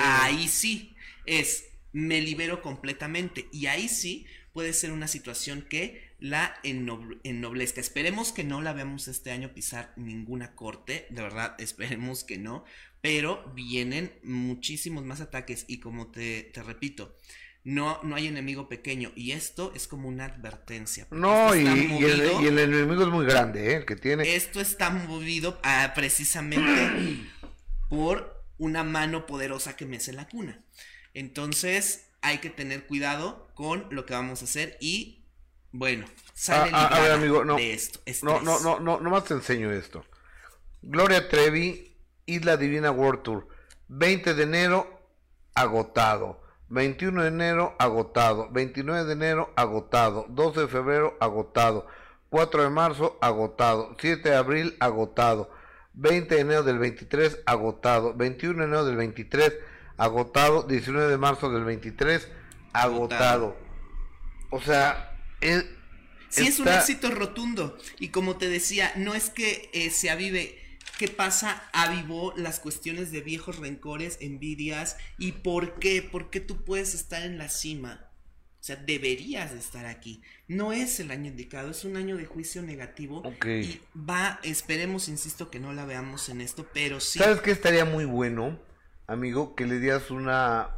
Ahí 0.02 0.48
sí, 0.48 0.96
es, 1.26 1.66
me 1.92 2.22
libero 2.22 2.62
completamente. 2.62 3.48
Y 3.52 3.68
ahí 3.68 3.88
sí 3.88 4.26
puede 4.54 4.74
ser 4.74 4.92
una 4.92 5.08
situación 5.08 5.62
que 5.70 6.14
la 6.20 6.56
ennoble- 6.64 7.20
ennoblezca. 7.24 7.82
Esperemos 7.82 8.32
que 8.32 8.44
no 8.44 8.62
la 8.62 8.74
veamos 8.74 9.08
este 9.08 9.32
año 9.32 9.54
pisar 9.54 9.94
ninguna 9.98 10.56
corte, 10.56 11.08
de 11.10 11.22
verdad, 11.22 11.56
esperemos 11.60 12.24
que 12.24 12.38
no. 12.38 12.64
Pero 13.04 13.52
vienen 13.54 14.14
muchísimos 14.24 15.04
más 15.04 15.20
ataques 15.20 15.66
y 15.68 15.82
como 15.82 16.08
te, 16.10 16.44
te 16.54 16.64
repito, 16.64 17.14
no, 17.66 18.00
no 18.04 18.16
hay 18.16 18.28
enemigo 18.28 18.70
pequeño. 18.70 19.12
Y 19.14 19.34
esto 19.34 19.74
es 19.76 19.90
como 19.90 20.08
una 20.08 20.24
advertencia. 20.26 21.08
No, 21.12 21.54
y, 21.54 21.68
el, 21.68 21.88
movido- 21.90 22.42
y 22.42 22.48
el 22.48 22.60
enemigo 22.60 23.04
es 23.04 23.10
muy 23.10 23.26
grande, 23.26 23.72
¿eh? 23.72 23.76
El 23.76 23.86
que 23.86 23.98
tiene. 23.98 24.36
esto 24.36 24.62
está 24.62 24.90
movido 24.90 25.60
ah, 25.64 25.92
precisamente 25.94 27.30
por 27.90 28.42
una 28.58 28.86
mano 28.86 29.26
poderosa 29.26 29.76
que 29.76 29.86
mece 29.86 30.14
la 30.14 30.30
cuna. 30.30 30.64
Entonces 31.14 32.06
hay 32.22 32.38
que 32.38 32.50
tener 32.50 32.88
cuidado 32.88 33.50
con 33.54 33.86
lo 33.92 34.06
que 34.06 34.14
vamos 34.14 34.42
a 34.42 34.46
hacer 34.46 34.78
y 34.80 35.26
bueno, 35.74 36.06
sale 36.34 36.72
Ah, 36.74 36.88
ah, 36.92 36.98
a 36.98 37.02
ver, 37.02 37.12
amigo, 37.12 37.44
no. 37.44 37.58
de 37.58 37.74
esto. 37.74 38.00
No, 38.06 38.12
estrés. 38.12 38.44
no, 38.44 38.60
no, 38.62 38.80
no, 38.80 39.00
nomás 39.02 39.26
te 39.26 39.34
enseño 39.34 39.72
esto. 39.74 40.06
Gloria 40.82 41.28
Trevi, 41.30 41.93
Isla 42.26 42.58
Divina 42.58 42.92
World 42.92 43.24
Tour. 43.24 43.48
20 43.88 44.34
de 44.34 44.44
enero, 44.44 45.02
agotado. 45.56 46.42
21 46.70 47.22
de 47.22 47.28
enero, 47.28 47.76
agotado. 47.80 48.50
29 48.52 49.06
de 49.06 49.14
enero, 49.14 49.54
agotado. 49.56 50.26
12 50.30 50.62
de 50.62 50.68
febrero, 50.68 51.18
agotado. 51.20 51.88
4 52.30 52.64
de 52.64 52.70
marzo, 52.70 53.18
agotado. 53.22 53.96
7 54.00 54.30
de 54.30 54.36
abril, 54.36 54.76
agotado. 54.80 55.52
20 55.94 56.36
de 56.36 56.42
enero 56.42 56.64
del 56.64 56.80
23, 56.80 57.40
agotado. 57.46 58.14
21 58.14 58.60
de 58.60 58.66
enero 58.66 58.86
del 58.86 58.96
23, 58.96 59.54
agotado. 59.98 60.64
19 60.64 61.10
de 61.10 61.18
marzo 61.18 61.52
del 61.52 61.64
23, 61.64 62.28
agotado. 62.74 63.56
O 64.50 64.62
sea, 64.62 65.18
es, 65.42 65.66
Sí, 66.34 66.48
es 66.48 66.60
un 66.60 66.68
éxito 66.68 67.12
rotundo. 67.12 67.78
Y 68.00 68.08
como 68.08 68.38
te 68.38 68.50
decía, 68.50 68.92
no 68.96 69.14
es 69.14 69.30
que 69.30 69.70
eh, 69.74 69.92
se 69.92 70.10
avive. 70.10 70.60
¿Qué 71.04 71.10
pasa? 71.10 71.70
Avivó 71.74 72.34
las 72.38 72.62
cuestiones 72.62 73.12
de 73.12 73.20
viejos 73.20 73.60
rencores, 73.60 74.18
envidias. 74.22 74.96
¿Y 75.18 75.34
por 75.34 75.78
qué? 75.78 76.02
¿Por 76.02 76.30
qué 76.30 76.40
tú 76.40 76.64
puedes 76.64 76.94
estar 76.94 77.24
en 77.24 77.38
la 77.38 77.50
cima? 77.50 78.10
O 78.62 78.64
sea, 78.64 78.78
deberías 78.78 79.52
de 79.52 79.60
estar 79.60 79.86
aquí. 79.86 80.22
No 80.48 80.72
es 80.72 81.02
el 81.02 81.12
año 81.12 81.28
indicado, 81.28 81.72
es 81.72 81.84
un 81.84 81.98
año 81.98 82.16
de 82.16 82.26
juicio 82.26 82.62
negativo. 82.62 83.18
Ok. 83.18 83.46
Y 83.48 83.82
va, 83.98 84.40
esperemos, 84.44 85.10
insisto, 85.10 85.52
que 85.52 85.60
no 85.60 85.74
la 85.74 85.84
veamos 85.84 86.30
en 86.30 86.40
esto, 86.40 86.66
pero 86.74 87.02
sí. 87.02 87.20
¿Sabes 87.20 87.42
qué 87.42 87.52
estaría 87.52 87.84
muy 87.84 88.06
bueno, 88.06 88.58
amigo? 89.06 89.56
Que 89.56 89.66
le 89.66 89.82
dieras 89.82 90.10
una. 90.10 90.70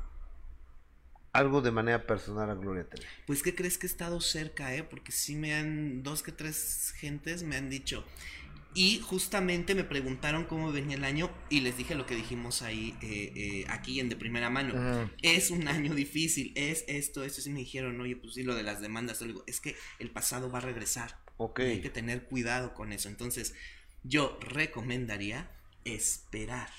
algo 1.33 1.61
de 1.61 1.69
manera 1.69 2.07
personal 2.07 2.49
a 2.49 2.55
Gloria 2.55 2.89
Trevi. 2.89 3.05
Pues, 3.27 3.43
¿qué 3.43 3.53
crees 3.53 3.77
que 3.77 3.85
he 3.85 3.89
estado 3.91 4.19
cerca, 4.21 4.73
eh? 4.73 4.81
Porque 4.81 5.11
sí 5.11 5.35
me 5.35 5.53
han, 5.53 6.01
dos 6.01 6.23
que 6.23 6.31
tres 6.31 6.95
gentes 6.97 7.43
me 7.43 7.57
han 7.57 7.69
dicho. 7.69 8.03
Y 8.75 8.99
justamente 8.99 9.73
me 9.73 9.85
preguntaron 9.85 10.43
cómo 10.43 10.73
venía 10.73 10.97
el 10.97 11.05
año 11.05 11.31
y 11.49 11.61
les 11.61 11.77
dije 11.77 11.95
lo 11.95 12.05
que 12.05 12.13
dijimos 12.13 12.61
ahí, 12.61 12.93
eh, 13.01 13.31
eh, 13.33 13.65
aquí 13.69 14.01
en 14.01 14.09
de 14.09 14.17
primera 14.17 14.49
mano. 14.49 15.09
Es 15.21 15.49
un 15.49 15.69
año 15.69 15.95
difícil, 15.95 16.51
es 16.55 16.83
esto, 16.89 17.23
esto. 17.23 17.41
Y 17.49 17.53
me 17.53 17.59
dijeron, 17.59 17.99
oye, 18.01 18.17
pues 18.17 18.33
sí, 18.33 18.43
lo 18.43 18.53
de 18.53 18.63
las 18.63 18.81
demandas. 18.81 19.21
Yo 19.21 19.27
digo, 19.27 19.43
es 19.47 19.61
que 19.61 19.77
el 19.99 20.11
pasado 20.11 20.51
va 20.51 20.57
a 20.57 20.61
regresar. 20.61 21.17
Ok. 21.37 21.61
Hay 21.61 21.79
que 21.79 21.89
tener 21.89 22.25
cuidado 22.25 22.73
con 22.73 22.91
eso. 22.91 23.07
Entonces, 23.07 23.55
yo 24.03 24.37
recomendaría 24.41 25.49
esperar 25.85 26.69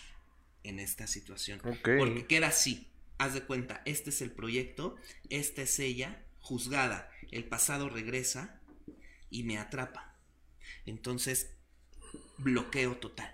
en 0.64 0.78
esta 0.78 1.06
situación. 1.06 1.60
Ok. 1.64 1.88
Porque 1.98 2.26
queda 2.26 2.48
así. 2.48 2.88
Haz 3.16 3.32
de 3.32 3.40
cuenta, 3.40 3.80
este 3.86 4.10
es 4.10 4.20
el 4.20 4.30
proyecto, 4.30 4.96
esta 5.30 5.62
es 5.62 5.78
ella, 5.78 6.22
juzgada. 6.40 7.10
El 7.30 7.44
pasado 7.44 7.88
regresa 7.88 8.60
y 9.30 9.44
me 9.44 9.56
atrapa. 9.56 10.14
Entonces, 10.84 11.55
bloqueo 12.38 12.96
total. 12.96 13.32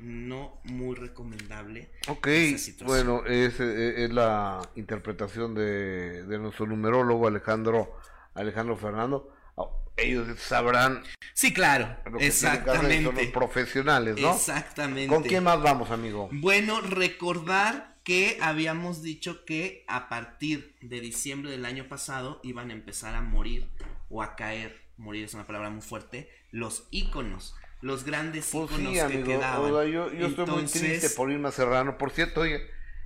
No 0.00 0.60
muy 0.64 0.94
recomendable. 0.94 1.90
Ok, 2.06 2.26
esa 2.28 2.84
bueno, 2.84 3.24
es, 3.26 3.58
eh, 3.58 4.04
es 4.04 4.10
la 4.12 4.60
interpretación 4.76 5.54
de, 5.54 6.22
de 6.24 6.38
nuestro 6.38 6.66
numerólogo 6.66 7.26
Alejandro 7.26 7.96
Alejandro 8.34 8.76
Fernando. 8.76 9.34
Oh, 9.56 9.76
ellos 9.96 10.38
sabrán 10.38 11.02
Sí, 11.34 11.52
claro. 11.52 11.96
lo 12.10 12.18
que 12.18 12.30
son 12.30 12.50
los 12.50 12.58
Exactamente. 12.58 13.26
profesionales, 13.28 14.16
¿no? 14.20 14.34
Exactamente. 14.34 15.12
¿Con 15.12 15.24
quién 15.24 15.42
más 15.44 15.60
vamos, 15.60 15.90
amigo? 15.90 16.28
Bueno, 16.32 16.80
recordar 16.80 17.96
que 18.04 18.38
habíamos 18.40 19.02
dicho 19.02 19.44
que 19.44 19.84
a 19.88 20.08
partir 20.08 20.76
de 20.80 21.00
diciembre 21.00 21.50
del 21.50 21.64
año 21.64 21.88
pasado 21.88 22.40
iban 22.42 22.70
a 22.70 22.72
empezar 22.72 23.14
a 23.14 23.20
morir 23.20 23.68
o 24.08 24.22
a 24.22 24.34
caer, 24.36 24.80
morir 24.96 25.24
es 25.24 25.34
una 25.34 25.46
palabra 25.46 25.70
muy 25.70 25.82
fuerte, 25.82 26.30
los 26.50 26.86
íconos, 26.90 27.54
los 27.80 28.04
grandes 28.04 28.50
Pues 28.52 28.70
íconos 28.72 28.92
sí, 28.92 29.16
que 29.18 29.22
quedaban. 29.24 29.70
o 29.72 29.80
sea, 29.80 29.88
yo 29.88 30.12
yo 30.12 30.26
estoy 30.26 30.46
muy 30.46 30.54
Entonces, 30.56 30.80
triste 30.82 31.10
por 31.10 31.30
Irma 31.30 31.50
Serrano. 31.52 31.96
Por 31.98 32.10
cierto, 32.10 32.40
oye, 32.40 32.56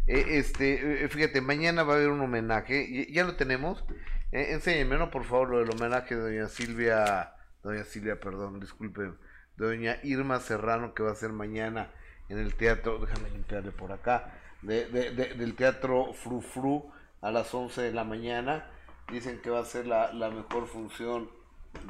eh, 0.07 0.25
este, 0.39 1.05
eh, 1.05 1.09
fíjate, 1.09 1.41
mañana 1.41 1.83
va 1.83 1.95
a 1.95 1.97
haber 1.97 2.09
un 2.09 2.21
homenaje. 2.21 2.87
y- 2.89 3.13
¿Ya 3.13 3.25
lo 3.25 3.37
tenemos? 3.37 3.85
Eh, 4.33 4.53
enséñeme, 4.53 4.97
¿no? 4.97 5.11
Por 5.11 5.25
favor, 5.25 5.51
lo 5.51 5.59
del 5.59 5.71
homenaje 5.71 6.17
de 6.17 6.23
doña 6.23 6.49
Silvia, 6.49 7.35
doña 7.63 7.85
Silvia, 7.85 8.19
perdón, 8.19 8.61
disculpe, 8.61 9.03
de 9.03 9.13
doña 9.57 9.99
Irma 10.03 10.41
Serrano 10.41 10.95
que 10.95 11.03
va 11.03 11.13
a 11.13 11.15
ser 11.17 11.33
mañana 11.33 11.91
en 12.31 12.39
el 12.39 12.55
teatro, 12.55 12.99
déjame 12.99 13.29
limpiarle 13.31 13.73
por 13.73 13.93
acá, 13.93 14.33
de, 14.63 14.87
de- 14.87 15.11
de- 15.11 15.35
del 15.35 15.55
teatro 15.55 16.15
Fru 16.15 16.41
Fru 16.41 16.91
a 17.21 17.31
las 17.31 17.53
11 17.53 17.83
de 17.83 17.93
la 17.93 18.05
mañana. 18.05 18.71
Dicen 19.13 19.41
que 19.43 19.51
va 19.51 19.61
a 19.61 19.65
ser 19.67 19.87
la, 19.87 20.13
la 20.15 20.31
mejor 20.31 20.67
función 20.67 21.29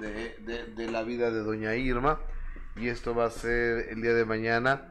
de- 0.01 0.65
de 0.75 0.91
la 0.91 1.03
vida 1.05 1.31
de 1.31 1.41
doña 1.41 1.77
Irma. 1.77 2.19
Y 2.77 2.89
esto 2.89 3.15
va 3.15 3.27
a 3.27 3.31
ser 3.31 3.89
el 3.91 4.03
día 4.03 4.15
de 4.15 4.25
mañana. 4.25 4.89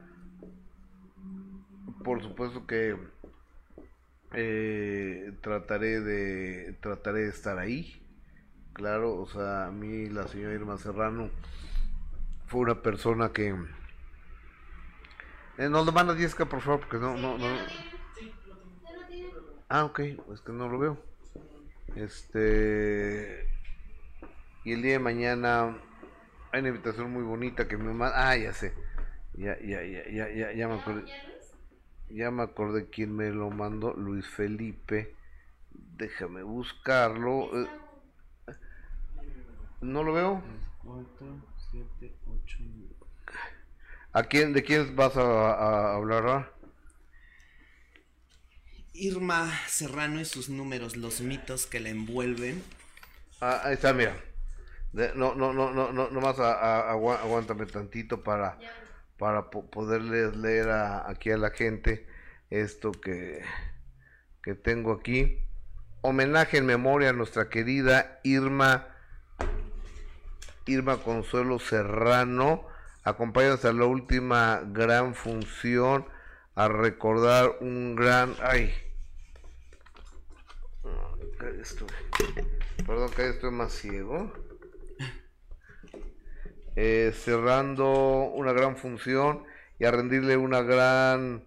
Por 2.03 2.21
supuesto 2.21 2.65
que 2.65 2.97
eh, 4.33 5.33
trataré 5.41 5.99
de 5.99 6.73
trataré 6.81 7.21
de 7.21 7.29
estar 7.29 7.57
ahí. 7.57 8.01
Claro, 8.73 9.15
o 9.15 9.27
sea, 9.27 9.67
a 9.67 9.71
mí 9.71 10.07
la 10.09 10.27
señora 10.27 10.53
Irma 10.53 10.77
Serrano 10.77 11.29
fue 12.47 12.61
una 12.61 12.81
persona 12.81 13.31
que 13.31 13.55
eh, 15.57 15.69
nos 15.69 15.85
lo 15.85 15.91
manda 15.91 16.13
Diezca, 16.13 16.45
por 16.45 16.61
favor, 16.61 16.79
porque 16.79 16.97
no, 16.97 17.17
no, 17.17 17.37
no. 17.37 17.45
Ah, 19.69 19.85
ok, 19.85 19.99
es 19.99 20.41
que 20.45 20.51
no 20.51 20.67
lo 20.69 20.79
veo. 20.79 20.97
Este. 21.95 23.47
Y 24.63 24.73
el 24.73 24.81
día 24.81 24.93
de 24.93 24.99
mañana 24.99 25.77
hay 26.51 26.59
una 26.61 26.69
invitación 26.69 27.11
muy 27.11 27.23
bonita 27.23 27.67
que 27.67 27.77
me 27.77 27.93
manda. 27.93 28.29
Ah, 28.29 28.37
ya 28.37 28.53
sé. 28.53 28.73
Ya, 29.33 29.57
ya, 29.61 29.83
ya, 29.83 30.03
ya, 30.09 30.29
ya, 30.31 30.53
ya 30.53 30.67
me 30.67 30.75
acordé. 30.75 31.05
Ya 32.09 32.29
me 32.31 32.43
acordé 32.43 32.89
quién 32.89 33.15
me 33.15 33.31
lo 33.31 33.49
mandó. 33.49 33.93
Luis 33.93 34.27
Felipe. 34.27 35.15
Déjame 35.71 36.43
buscarlo. 36.43 37.49
Eh, 37.63 37.69
No 39.81 40.03
lo 40.03 40.13
veo. 40.13 40.41
¿A 44.13 44.23
quién, 44.23 44.53
¿De 44.53 44.63
quién 44.63 44.95
vas 44.95 45.15
a, 45.17 45.21
a 45.21 45.95
hablar? 45.95 46.23
ah? 46.27 46.49
Irma 48.93 49.51
Serrano 49.67 50.21
y 50.21 50.25
sus 50.25 50.47
números, 50.47 50.95
los 50.95 51.19
mitos 51.19 51.65
que 51.65 51.81
la 51.81 51.89
envuelven. 51.89 52.63
Ah, 53.41 53.61
ahí 53.65 53.73
está, 53.73 53.93
mira. 53.93 54.15
De- 54.93 55.13
no, 55.15 55.35
no, 55.35 55.53
no, 55.53 55.71
no, 55.71 55.91
no, 55.93 56.09
nomás 56.09 56.39
a- 56.39 56.53
a- 56.53 56.91
agua- 56.91 57.19
aguántame 57.21 57.65
tantito 57.65 58.23
para, 58.23 58.57
para 59.17 59.49
po- 59.49 59.65
poderles 59.69 60.35
leer 60.35 60.69
a- 60.69 61.09
aquí 61.09 61.31
a 61.31 61.37
la 61.37 61.51
gente 61.51 62.05
esto 62.49 62.91
que, 62.91 63.41
que 64.43 64.53
tengo 64.55 64.91
aquí. 64.91 65.39
Homenaje 66.01 66.57
en 66.57 66.65
memoria 66.65 67.11
a 67.11 67.13
nuestra 67.13 67.47
querida 67.49 68.19
Irma 68.23 68.87
Irma 70.65 70.97
Consuelo 70.97 71.59
Serrano. 71.59 72.65
Acompáñanos 73.03 73.63
a 73.65 73.73
la 73.73 73.85
última 73.85 74.61
gran 74.65 75.15
función 75.15 76.05
a 76.55 76.67
recordar 76.67 77.55
un 77.61 77.95
gran... 77.95 78.35
¡Ay! 78.41 78.73
Perdón 82.85 83.09
que 83.11 83.29
estoy 83.29 83.51
más 83.51 83.71
ciego. 83.73 84.31
Eh, 86.75 87.11
cerrando 87.13 88.31
una 88.33 88.53
gran 88.53 88.77
función 88.77 89.43
y 89.77 89.83
a 89.83 89.91
rendirle 89.91 90.37
una 90.37 90.61
gran 90.61 91.43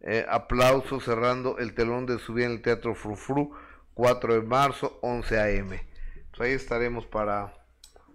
eh, 0.00 0.24
aplauso 0.28 1.00
cerrando 1.00 1.58
el 1.58 1.74
telón 1.74 2.06
de 2.06 2.20
su 2.20 2.38
en 2.38 2.52
el 2.52 2.62
Teatro 2.62 2.94
Frufru 2.94 3.52
4 3.94 4.34
de 4.34 4.42
marzo 4.42 4.98
11 5.02 5.40
a.m. 5.40 5.84
Pues 6.30 6.48
ahí 6.48 6.54
estaremos 6.54 7.06
para 7.06 7.54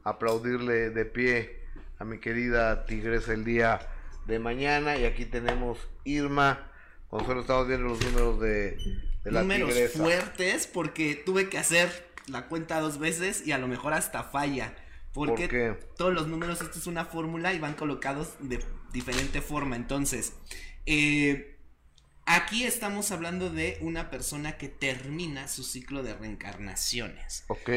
aplaudirle 0.05 0.91
de 0.91 1.03
pie 1.03 1.59
a 1.99 2.05
mi 2.05 2.19
querida 2.19 2.85
Tigresa 2.85 3.33
el 3.33 3.43
día 3.43 3.81
de 4.25 4.39
mañana. 4.39 4.95
Y 4.95 5.03
aquí 5.03 5.25
tenemos 5.25 5.89
Irma. 6.05 6.71
Consuelo 7.09 7.41
estamos 7.41 7.67
viendo 7.67 7.89
los 7.89 8.01
números 8.05 8.39
de, 8.39 8.77
de 9.25 9.31
la 9.31 9.41
números 9.41 9.91
fuertes 9.91 10.67
porque 10.67 11.15
tuve 11.15 11.49
que 11.49 11.57
hacer 11.57 12.07
la 12.27 12.47
cuenta 12.47 12.79
dos 12.79 12.97
veces 12.97 13.45
y 13.45 13.51
a 13.51 13.57
lo 13.57 13.67
mejor 13.67 13.93
hasta 13.93 14.23
falla 14.23 14.73
porque 15.13 15.77
todos 15.95 16.13
los 16.13 16.27
números, 16.27 16.61
esto 16.61 16.79
es 16.79 16.87
una 16.87 17.05
fórmula 17.05 17.53
y 17.53 17.59
van 17.59 17.73
colocados 17.73 18.33
de 18.39 18.59
diferente 18.91 19.41
forma. 19.41 19.75
Entonces, 19.75 20.33
eh, 20.85 21.57
aquí 22.25 22.63
estamos 22.63 23.11
hablando 23.11 23.49
de 23.49 23.77
una 23.81 24.09
persona 24.09 24.57
que 24.57 24.69
termina 24.69 25.47
su 25.47 25.63
ciclo 25.63 26.03
de 26.03 26.15
reencarnaciones. 26.15 27.45
Ok. 27.47 27.69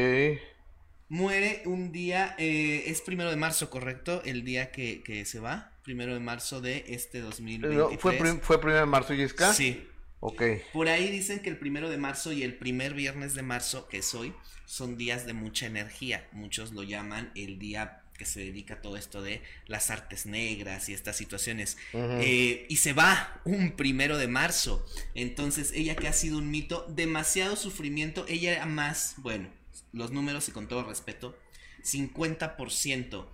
Muere 1.09 1.61
un 1.65 1.91
día, 1.91 2.35
eh, 2.37 2.85
es 2.87 3.01
primero 3.01 3.29
de 3.29 3.37
marzo, 3.37 3.69
¿correcto? 3.69 4.21
El 4.25 4.43
día 4.43 4.71
que, 4.71 5.03
que, 5.03 5.23
se 5.23 5.39
va, 5.39 5.71
primero 5.83 6.13
de 6.13 6.19
marzo 6.19 6.59
de 6.59 6.83
este 6.87 7.21
2023. 7.21 7.99
¿Fue, 7.99 8.17
¿Fue 8.41 8.59
primero 8.59 8.79
de 8.79 8.85
marzo, 8.87 9.13
Jessica? 9.13 9.53
Sí. 9.53 9.87
Ok. 10.19 10.41
Por 10.73 10.89
ahí 10.89 11.09
dicen 11.11 11.39
que 11.39 11.49
el 11.49 11.57
primero 11.57 11.89
de 11.89 11.97
marzo 11.97 12.31
y 12.31 12.43
el 12.43 12.55
primer 12.55 12.93
viernes 12.93 13.33
de 13.33 13.43
marzo, 13.43 13.87
que 13.87 13.99
es 13.99 14.13
hoy, 14.15 14.33
son 14.65 14.97
días 14.97 15.25
de 15.25 15.33
mucha 15.33 15.65
energía. 15.65 16.27
Muchos 16.31 16.73
lo 16.73 16.83
llaman 16.83 17.31
el 17.35 17.59
día 17.59 18.03
que 18.17 18.25
se 18.25 18.39
dedica 18.39 18.75
a 18.75 18.81
todo 18.81 18.97
esto 18.97 19.21
de 19.21 19.41
las 19.67 19.91
artes 19.91 20.25
negras 20.25 20.89
y 20.89 20.93
estas 20.93 21.15
situaciones. 21.15 21.77
Eh, 21.93 22.65
y 22.67 22.77
se 22.77 22.93
va 22.93 23.41
un 23.45 23.71
primero 23.73 24.17
de 24.17 24.27
marzo. 24.27 24.85
Entonces, 25.13 25.71
ella 25.73 25.95
que 25.95 26.07
ha 26.07 26.13
sido 26.13 26.39
un 26.39 26.49
mito, 26.49 26.85
demasiado 26.89 27.55
sufrimiento, 27.55 28.25
ella 28.27 28.53
era 28.53 28.65
más, 28.65 29.15
bueno, 29.17 29.49
los 29.93 30.11
números 30.11 30.49
y 30.49 30.51
con 30.51 30.67
todo 30.67 30.83
respeto, 30.83 31.37
50% 31.83 33.27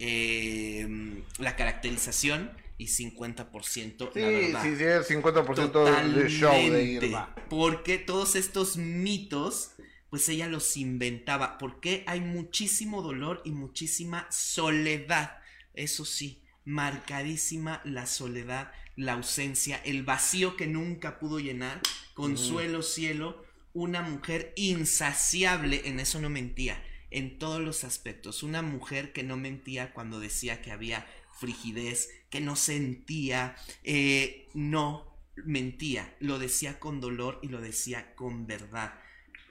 eh, 0.00 1.22
la 1.38 1.56
caracterización 1.56 2.52
y 2.78 2.86
50% 2.86 4.12
sí, 4.14 4.20
la 4.20 4.28
verdad. 4.28 4.62
Sí, 4.62 4.76
sí, 4.76 5.14
50% 5.14 6.14
del 6.14 6.28
show 6.28 6.52
de 6.52 6.84
Irma. 6.84 7.34
Porque 7.50 7.98
todos 7.98 8.36
estos 8.36 8.76
mitos 8.76 9.72
pues 10.10 10.28
ella 10.28 10.48
los 10.48 10.76
inventaba, 10.76 11.58
porque 11.58 12.04
hay 12.06 12.20
muchísimo 12.20 13.02
dolor 13.02 13.42
y 13.44 13.50
muchísima 13.50 14.26
soledad. 14.30 15.38
Eso 15.74 16.04
sí, 16.04 16.42
marcadísima 16.64 17.82
la 17.84 18.06
soledad, 18.06 18.72
la 18.96 19.14
ausencia, 19.14 19.80
el 19.84 20.02
vacío 20.04 20.56
que 20.56 20.66
nunca 20.66 21.18
pudo 21.18 21.40
llenar, 21.40 21.80
consuelo, 22.14 22.82
cielo, 22.82 23.44
una 23.74 24.00
mujer 24.00 24.52
insaciable, 24.56 25.82
en 25.84 26.00
eso 26.00 26.20
no 26.20 26.30
mentía, 26.30 26.82
en 27.10 27.38
todos 27.38 27.60
los 27.60 27.84
aspectos, 27.84 28.42
una 28.42 28.62
mujer 28.62 29.12
que 29.12 29.22
no 29.22 29.36
mentía 29.36 29.92
cuando 29.92 30.20
decía 30.20 30.62
que 30.62 30.72
había 30.72 31.06
frigidez, 31.38 32.08
que 32.30 32.40
no 32.40 32.56
sentía, 32.56 33.56
eh, 33.84 34.48
no 34.54 35.16
mentía, 35.36 36.14
lo 36.20 36.38
decía 36.38 36.78
con 36.78 37.00
dolor 37.00 37.38
y 37.42 37.48
lo 37.48 37.60
decía 37.60 38.14
con 38.14 38.46
verdad 38.46 38.94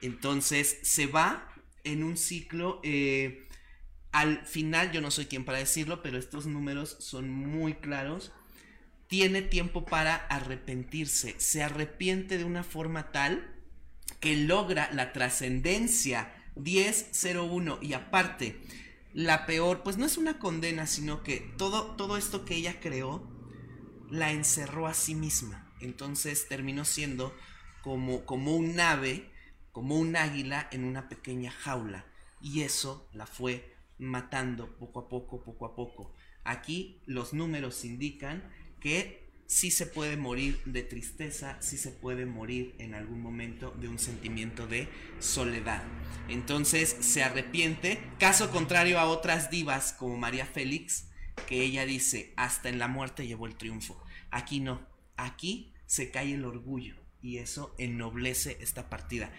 entonces 0.01 0.79
se 0.83 1.07
va 1.07 1.53
en 1.83 2.03
un 2.03 2.17
ciclo. 2.17 2.79
Eh, 2.83 3.47
al 4.11 4.45
final, 4.45 4.91
yo 4.91 5.01
no 5.01 5.11
soy 5.11 5.25
quien 5.25 5.45
para 5.45 5.57
decirlo, 5.57 6.01
pero 6.01 6.17
estos 6.17 6.45
números 6.45 6.97
son 6.99 7.29
muy 7.29 7.75
claros. 7.75 8.31
Tiene 9.07 9.41
tiempo 9.41 9.85
para 9.85 10.15
arrepentirse. 10.15 11.35
Se 11.37 11.63
arrepiente 11.63 12.37
de 12.37 12.43
una 12.43 12.63
forma 12.63 13.11
tal 13.11 13.55
que 14.19 14.35
logra 14.35 14.89
la 14.93 15.13
trascendencia 15.13 16.33
1001 16.55 17.79
y 17.81 17.93
aparte 17.93 18.59
la 19.17 19.47
peor 19.47 19.81
pues 19.81 19.97
no 19.97 20.05
es 20.05 20.17
una 20.17 20.37
condena 20.37 20.85
sino 20.85 21.23
que 21.23 21.39
todo 21.57 21.95
todo 21.95 22.17
esto 22.17 22.45
que 22.45 22.55
ella 22.55 22.79
creó 22.79 23.27
la 24.11 24.31
encerró 24.31 24.85
a 24.85 24.93
sí 24.93 25.15
misma 25.15 25.73
entonces 25.81 26.47
terminó 26.47 26.85
siendo 26.85 27.35
como 27.81 28.25
como 28.25 28.55
un 28.55 28.79
ave 28.79 29.31
como 29.71 29.97
un 29.97 30.15
águila 30.15 30.67
en 30.71 30.83
una 30.83 31.09
pequeña 31.09 31.49
jaula 31.49 32.05
y 32.41 32.61
eso 32.61 33.09
la 33.11 33.25
fue 33.25 33.75
matando 33.97 34.77
poco 34.77 34.99
a 35.01 35.09
poco, 35.09 35.43
poco 35.43 35.65
a 35.65 35.75
poco. 35.75 36.13
Aquí 36.43 37.01
los 37.05 37.33
números 37.33 37.83
indican 37.83 38.49
que 38.79 39.26
sí 39.47 39.71
se 39.71 39.85
puede 39.85 40.17
morir 40.17 40.61
de 40.65 40.83
tristeza, 40.83 41.57
sí 41.61 41.77
se 41.77 41.91
puede 41.91 42.25
morir 42.25 42.75
en 42.77 42.93
algún 42.93 43.21
momento 43.21 43.73
de 43.79 43.87
un 43.87 43.97
sentimiento 43.97 44.67
de 44.67 44.87
soledad. 45.19 45.83
Entonces 46.27 46.95
se 46.99 47.23
arrepiente, 47.23 47.99
caso 48.19 48.51
contrario 48.51 48.99
a 48.99 49.05
otras 49.05 49.49
divas 49.49 49.93
como 49.93 50.17
María 50.17 50.45
Félix, 50.45 51.05
que 51.47 51.61
ella 51.61 51.85
dice, 51.85 52.33
hasta 52.35 52.69
en 52.69 52.79
la 52.79 52.87
muerte 52.87 53.25
llevó 53.25 53.47
el 53.47 53.55
triunfo. 53.55 54.01
Aquí 54.29 54.59
no, 54.59 54.85
aquí 55.15 55.73
se 55.85 56.11
cae 56.11 56.33
el 56.33 56.45
orgullo 56.45 56.95
y 57.21 57.37
eso 57.37 57.73
ennoblece 57.77 58.57
esta 58.61 58.89
partida 58.89 59.31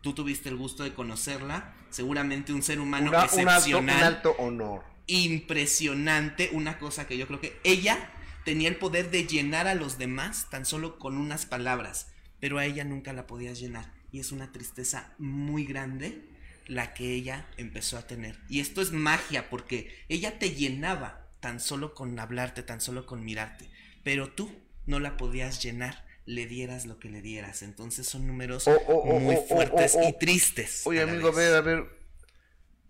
tú 0.00 0.12
tuviste 0.12 0.48
el 0.48 0.56
gusto 0.56 0.84
de 0.84 0.94
conocerla, 0.94 1.74
seguramente 1.90 2.52
un 2.52 2.62
ser 2.62 2.80
humano 2.80 3.10
excepcional. 3.22 3.96
Un 3.96 4.04
alto, 4.04 4.34
honor. 4.38 4.82
Impresionante, 5.06 6.50
una 6.52 6.78
cosa 6.78 7.06
que 7.06 7.16
yo 7.16 7.26
creo 7.26 7.40
que 7.40 7.58
ella 7.64 8.10
tenía 8.44 8.68
el 8.68 8.76
poder 8.76 9.10
de 9.10 9.24
llenar 9.24 9.66
a 9.66 9.74
los 9.74 9.98
demás 9.98 10.48
tan 10.50 10.64
solo 10.64 10.98
con 10.98 11.16
unas 11.16 11.46
palabras, 11.46 12.08
pero 12.40 12.58
a 12.58 12.64
ella 12.64 12.84
nunca 12.84 13.12
la 13.12 13.26
podías 13.26 13.60
llenar. 13.60 13.92
Y 14.10 14.20
es 14.20 14.32
una 14.32 14.52
tristeza 14.52 15.14
muy 15.18 15.64
grande 15.64 16.22
la 16.66 16.94
que 16.94 17.12
ella 17.14 17.46
empezó 17.56 17.98
a 17.98 18.06
tener. 18.06 18.38
Y 18.48 18.60
esto 18.60 18.80
es 18.80 18.92
magia 18.92 19.50
porque 19.50 19.94
ella 20.08 20.38
te 20.38 20.54
llenaba 20.54 21.26
tan 21.40 21.60
solo 21.60 21.94
con 21.94 22.18
hablarte, 22.18 22.62
tan 22.62 22.80
solo 22.80 23.06
con 23.06 23.24
mirarte, 23.24 23.68
pero 24.02 24.30
tú 24.30 24.50
no 24.86 25.00
la 25.00 25.16
podías 25.16 25.62
llenar 25.62 26.08
le 26.28 26.46
dieras 26.46 26.84
lo 26.84 26.98
que 26.98 27.08
le 27.08 27.22
dieras. 27.22 27.62
Entonces 27.62 28.06
son 28.06 28.26
números 28.26 28.68
oh, 28.68 28.76
oh, 28.86 28.94
oh, 28.96 29.18
muy 29.18 29.36
fuertes 29.36 29.96
y 30.06 30.12
tristes. 30.12 30.86
Oye, 30.86 31.00
amigo, 31.00 31.28
a 31.28 31.32
ver, 31.32 31.54
a 31.54 31.60
ver. 31.62 31.86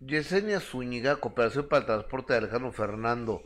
Yesenia 0.01 0.61
Zúñiga, 0.61 1.17
Cooperación 1.17 1.69
para 1.69 1.81
el 1.81 1.87
Transporte 1.87 2.33
de 2.33 2.39
Alejandro 2.41 2.73
Fernando, 2.73 3.45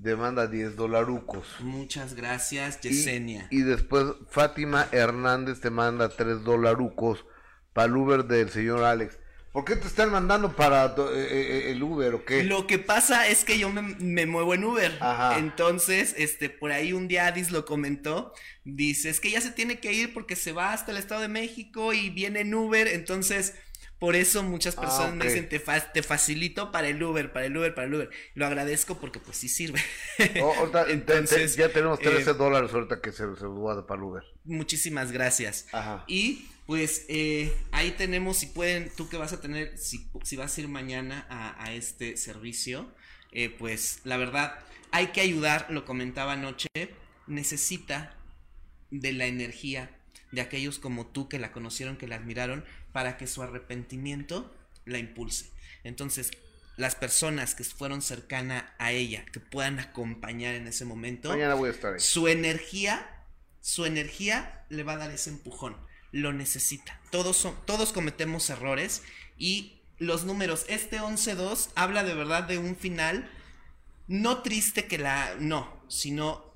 demanda 0.00 0.46
10 0.46 0.76
dolarucos. 0.76 1.46
Muchas 1.60 2.14
gracias, 2.14 2.80
Yesenia. 2.80 3.46
Y, 3.50 3.60
después 3.60 4.06
Fátima 4.30 4.88
Hernández 4.92 5.60
te 5.60 5.70
manda 5.70 6.08
3 6.08 6.42
dolarucos 6.42 7.24
para 7.72 7.86
el 7.86 7.96
Uber 7.96 8.24
del 8.24 8.50
señor 8.50 8.82
Alex. 8.82 9.18
¿Por 9.52 9.64
qué 9.64 9.74
te 9.74 9.88
están 9.88 10.10
mandando 10.10 10.54
para 10.54 10.86
eh, 10.86 10.94
eh, 10.96 11.26
eh, 11.68 11.70
el 11.72 11.82
Uber 11.82 12.14
o 12.14 12.24
qué? 12.24 12.44
Lo 12.44 12.68
que 12.68 12.78
pasa 12.78 13.26
es 13.26 13.44
que 13.44 13.58
yo 13.58 13.68
me, 13.68 14.26
muevo 14.26 14.54
en 14.54 14.64
Uber. 14.64 14.96
Entonces, 15.36 16.14
este, 16.16 16.50
por 16.50 16.70
ahí 16.70 16.92
un 16.92 17.08
día 17.08 17.26
Adis 17.26 17.50
lo 17.50 17.66
comentó. 17.66 18.32
Dice, 18.64 19.10
es 19.10 19.18
que 19.18 19.32
ya 19.32 19.40
se 19.40 19.50
tiene 19.50 19.80
que 19.80 19.92
ir 19.92 20.14
porque 20.14 20.36
se 20.36 20.52
va 20.52 20.72
hasta 20.72 20.92
el 20.92 20.98
Estado 20.98 21.22
de 21.22 21.28
México 21.28 21.92
y 21.92 22.10
viene 22.10 22.40
en 22.40 22.54
Uber. 22.54 22.86
Entonces, 22.86 23.54
por 24.00 24.16
eso 24.16 24.42
muchas 24.42 24.76
ah, 24.78 24.80
personas 24.80 25.14
me 25.14 25.26
dicen, 25.26 25.48
te, 25.48 25.60
te, 25.60 26.02
facilito 26.02 26.72
para 26.72 26.88
el 26.88 27.02
Uber, 27.02 27.32
para 27.32 27.44
el 27.44 27.56
Uber, 27.56 27.74
para 27.74 27.86
el 27.86 27.94
Uber. 27.94 28.10
Lo 28.34 28.46
agradezco 28.46 28.98
porque 28.98 29.20
pues 29.20 29.36
sí 29.36 29.48
sirve. 29.50 29.78
Oh, 30.42 30.54
Entonces, 30.88 31.54
ya 31.54 31.68
tenemos 31.68 31.98
13 31.98 32.32
dólares 32.32 32.72
ahorita 32.72 33.02
que 33.02 33.12
se, 33.12 33.18
se 33.36 33.46
para 33.86 33.94
el 33.94 34.02
Uber. 34.02 34.24
Muchísimas 34.44 35.12
gracias. 35.12 35.66
Ajá. 35.72 36.04
Y 36.08 36.46
pues 36.64 37.04
eh, 37.08 37.52
ahí 37.72 37.90
tenemos, 37.90 38.38
si 38.38 38.46
pueden, 38.46 38.90
tú 38.96 39.10
que 39.10 39.18
vas 39.18 39.34
a 39.34 39.40
tener, 39.42 39.76
si, 39.76 40.08
si 40.22 40.36
vas 40.36 40.56
a 40.56 40.60
ir 40.62 40.68
mañana 40.68 41.26
a, 41.28 41.70
este 41.74 42.16
servicio, 42.16 42.90
eh, 43.32 43.50
pues 43.50 44.00
la 44.04 44.16
verdad, 44.16 44.58
hay 44.92 45.08
que 45.08 45.20
ayudar, 45.20 45.66
lo 45.68 45.84
comentaba 45.84 46.32
anoche, 46.32 46.68
necesita 47.26 48.16
de 48.90 49.12
la 49.12 49.26
energía 49.26 49.90
de 50.32 50.40
aquellos 50.40 50.78
como 50.78 51.06
tú 51.06 51.28
que 51.28 51.38
la 51.38 51.52
conocieron, 51.52 51.96
que 51.96 52.06
la 52.06 52.16
admiraron, 52.16 52.64
para 52.92 53.16
que 53.16 53.26
su 53.26 53.42
arrepentimiento 53.42 54.54
la 54.84 54.98
impulse. 54.98 55.50
Entonces, 55.84 56.30
las 56.76 56.94
personas 56.94 57.54
que 57.54 57.64
fueron 57.64 58.02
cercanas 58.02 58.64
a 58.78 58.92
ella, 58.92 59.24
que 59.32 59.40
puedan 59.40 59.78
acompañar 59.78 60.54
en 60.54 60.66
ese 60.66 60.84
momento, 60.84 61.30
mañana 61.30 61.54
voy 61.54 61.68
a 61.68 61.72
estar 61.72 61.94
ahí. 61.94 62.00
su 62.00 62.28
energía, 62.28 63.24
su 63.60 63.84
energía 63.84 64.64
le 64.68 64.82
va 64.82 64.94
a 64.94 64.98
dar 64.98 65.10
ese 65.10 65.30
empujón 65.30 65.76
lo 66.12 66.32
necesita. 66.32 66.98
Todos, 67.10 67.36
son, 67.36 67.54
todos 67.66 67.92
cometemos 67.92 68.50
errores 68.50 69.02
y 69.38 69.80
los 69.98 70.24
números. 70.24 70.64
Este 70.68 71.00
11-2 71.00 71.70
habla 71.74 72.04
de 72.04 72.14
verdad 72.14 72.44
de 72.44 72.58
un 72.58 72.76
final 72.76 73.30
no 74.08 74.42
triste 74.42 74.86
que 74.86 74.98
la... 74.98 75.36
No, 75.38 75.80
sino 75.88 76.50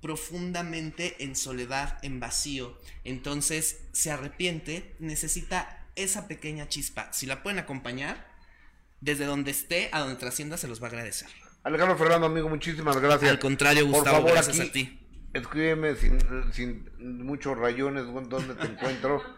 profundamente 0.00 1.22
en 1.22 1.36
soledad, 1.36 1.98
en 2.02 2.20
vacío. 2.20 2.78
Entonces 3.04 3.78
se 3.92 4.10
arrepiente, 4.10 4.94
necesita 4.98 5.75
esa 5.96 6.28
pequeña 6.28 6.68
chispa. 6.68 7.12
Si 7.12 7.26
la 7.26 7.42
pueden 7.42 7.58
acompañar, 7.58 8.28
desde 9.00 9.24
donde 9.24 9.50
esté 9.50 9.88
a 9.92 10.00
donde 10.00 10.16
trascienda, 10.16 10.56
se 10.56 10.68
los 10.68 10.80
va 10.80 10.86
a 10.86 10.90
agradecer. 10.90 11.28
Alejandro 11.64 11.98
Fernando, 11.98 12.26
amigo, 12.28 12.48
muchísimas 12.48 12.96
gracias. 12.98 13.30
Al 13.30 13.38
contrario, 13.40 13.84
Gustavo, 13.86 14.04
Por 14.04 14.12
favor, 14.14 14.32
gracias 14.32 14.60
aquí, 14.60 14.68
a 14.68 14.72
ti. 14.72 15.02
Escríbeme 15.34 15.96
sin, 15.96 16.18
sin 16.52 16.88
muchos 17.26 17.58
rayones 17.58 18.04
dónde 18.06 18.54
te 18.54 18.64
encuentro. 18.66 19.22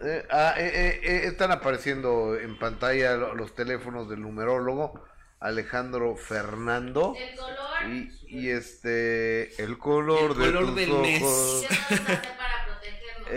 Eh, 0.00 0.24
ah, 0.30 0.54
eh, 0.56 0.70
eh, 0.72 1.00
eh, 1.02 1.20
están 1.26 1.50
apareciendo 1.50 2.38
en 2.38 2.56
pantalla 2.56 3.16
lo- 3.16 3.34
los 3.34 3.56
teléfonos 3.56 4.08
del 4.08 4.20
numerólogo 4.20 4.94
Alejandro 5.40 6.14
Fernando. 6.16 7.14
El 7.18 7.36
color. 7.36 7.58
Y, 7.90 8.12
y 8.28 8.48
este, 8.50 9.60
el 9.60 9.76
color, 9.76 10.30
El 10.30 10.36
color 10.36 10.74
de 10.74 10.86
tus 10.86 10.94
del 10.94 11.00
mes. 11.02 11.22
ojos. 11.22 11.66
¿Qué 11.68 11.74
vamos 11.74 11.90
a 11.90 12.12
hacer 12.12 12.36
para 12.38 12.66
protegernos? 12.66 13.28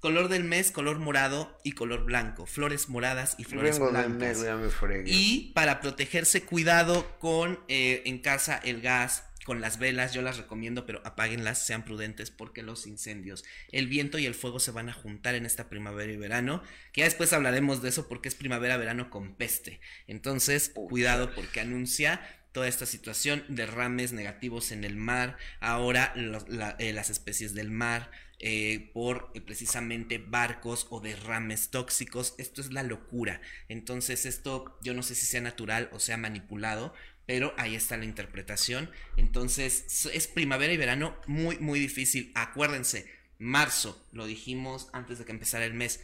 Color 0.00 0.28
del 0.28 0.44
mes, 0.44 0.70
color 0.70 0.98
morado 0.98 1.58
y 1.62 1.72
color 1.72 2.04
blanco. 2.04 2.46
Flores 2.46 2.88
moradas 2.88 3.34
y 3.38 3.44
flores 3.44 3.78
vengo 3.78 3.90
blancas. 3.90 4.42
ya 4.42 4.56
me. 4.56 4.70
Y 5.14 5.52
para 5.54 5.80
protegerse, 5.80 6.42
cuidado 6.44 7.18
con 7.18 7.60
eh, 7.68 8.02
en 8.06 8.18
casa 8.18 8.58
el 8.64 8.80
gas, 8.80 9.24
con 9.44 9.60
las 9.60 9.78
velas, 9.78 10.12
yo 10.14 10.22
las 10.22 10.36
recomiendo, 10.38 10.86
pero 10.86 11.02
apáguenlas, 11.04 11.66
sean 11.66 11.84
prudentes 11.84 12.30
porque 12.30 12.62
los 12.62 12.86
incendios, 12.86 13.44
el 13.72 13.88
viento 13.88 14.18
y 14.18 14.26
el 14.26 14.34
fuego 14.34 14.58
se 14.60 14.70
van 14.70 14.88
a 14.88 14.92
juntar 14.94 15.34
en 15.34 15.44
esta 15.44 15.68
primavera 15.68 16.10
y 16.12 16.16
verano, 16.16 16.62
que 16.92 17.00
ya 17.00 17.04
después 17.06 17.32
hablaremos 17.32 17.82
de 17.82 17.88
eso 17.90 18.08
porque 18.08 18.28
es 18.28 18.34
primavera-verano 18.34 19.10
con 19.10 19.34
peste. 19.34 19.80
Entonces, 20.06 20.70
cuidado 20.74 21.34
porque 21.34 21.60
anuncia 21.60 22.20
toda 22.52 22.68
esta 22.68 22.84
situación, 22.86 23.44
derrames 23.48 24.12
negativos 24.12 24.72
en 24.72 24.84
el 24.84 24.96
mar, 24.96 25.36
ahora 25.60 26.12
la- 26.16 26.76
eh, 26.78 26.92
las 26.92 27.08
especies 27.10 27.54
del 27.54 27.70
mar, 27.70 28.10
eh, 28.42 28.90
por 28.94 29.30
eh, 29.34 29.42
precisamente 29.42 30.16
barcos 30.16 30.86
o 30.88 31.00
derrames 31.00 31.68
tóxicos. 31.70 32.34
Esto 32.38 32.62
es 32.62 32.72
la 32.72 32.82
locura. 32.82 33.42
Entonces 33.68 34.24
esto 34.24 34.78
yo 34.82 34.94
no 34.94 35.02
sé 35.02 35.14
si 35.14 35.26
sea 35.26 35.42
natural 35.42 35.90
o 35.92 36.00
sea 36.00 36.16
manipulado, 36.16 36.94
pero 37.26 37.52
ahí 37.58 37.74
está 37.74 37.98
la 37.98 38.06
interpretación. 38.06 38.90
Entonces 39.18 40.06
es 40.06 40.26
primavera 40.26 40.72
y 40.72 40.78
verano 40.78 41.16
muy, 41.26 41.58
muy 41.58 41.78
difícil. 41.78 42.32
Acuérdense, 42.34 43.06
marzo, 43.38 44.06
lo 44.12 44.24
dijimos 44.24 44.88
antes 44.94 45.18
de 45.18 45.26
que 45.26 45.32
empezara 45.32 45.66
el 45.66 45.74
mes, 45.74 46.00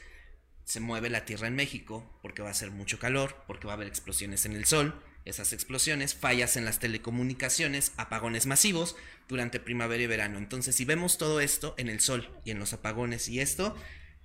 se 0.65 0.81
mueve 0.81 1.09
la 1.09 1.25
Tierra 1.25 1.49
en 1.49 1.55
México 1.55 2.19
porque 2.21 2.43
va 2.43 2.49
a 2.49 2.51
hacer 2.53 2.71
mucho 2.71 2.99
calor, 2.99 3.45
porque 3.47 3.67
va 3.67 3.73
a 3.73 3.77
haber 3.77 3.89
explosiones 3.89 4.45
en 4.45 4.53
el 4.53 4.67
sol. 4.67 5.03
Esas 5.27 5.53
explosiones, 5.53 6.15
fallas 6.15 6.57
en 6.57 6.65
las 6.65 6.79
telecomunicaciones, 6.79 7.93
apagones 7.97 8.47
masivos 8.47 8.97
durante 9.29 9.61
primavera 9.61 10.03
y 10.03 10.07
verano. 10.07 10.39
Entonces, 10.39 10.75
si 10.77 10.85
vemos 10.85 11.19
todo 11.19 11.41
esto 11.41 11.75
en 11.77 11.89
el 11.89 12.01
sol 12.01 12.31
y 12.45 12.53
en 12.53 12.59
los 12.59 12.73
apagones 12.73 13.29
y 13.29 13.41
esto, 13.41 13.77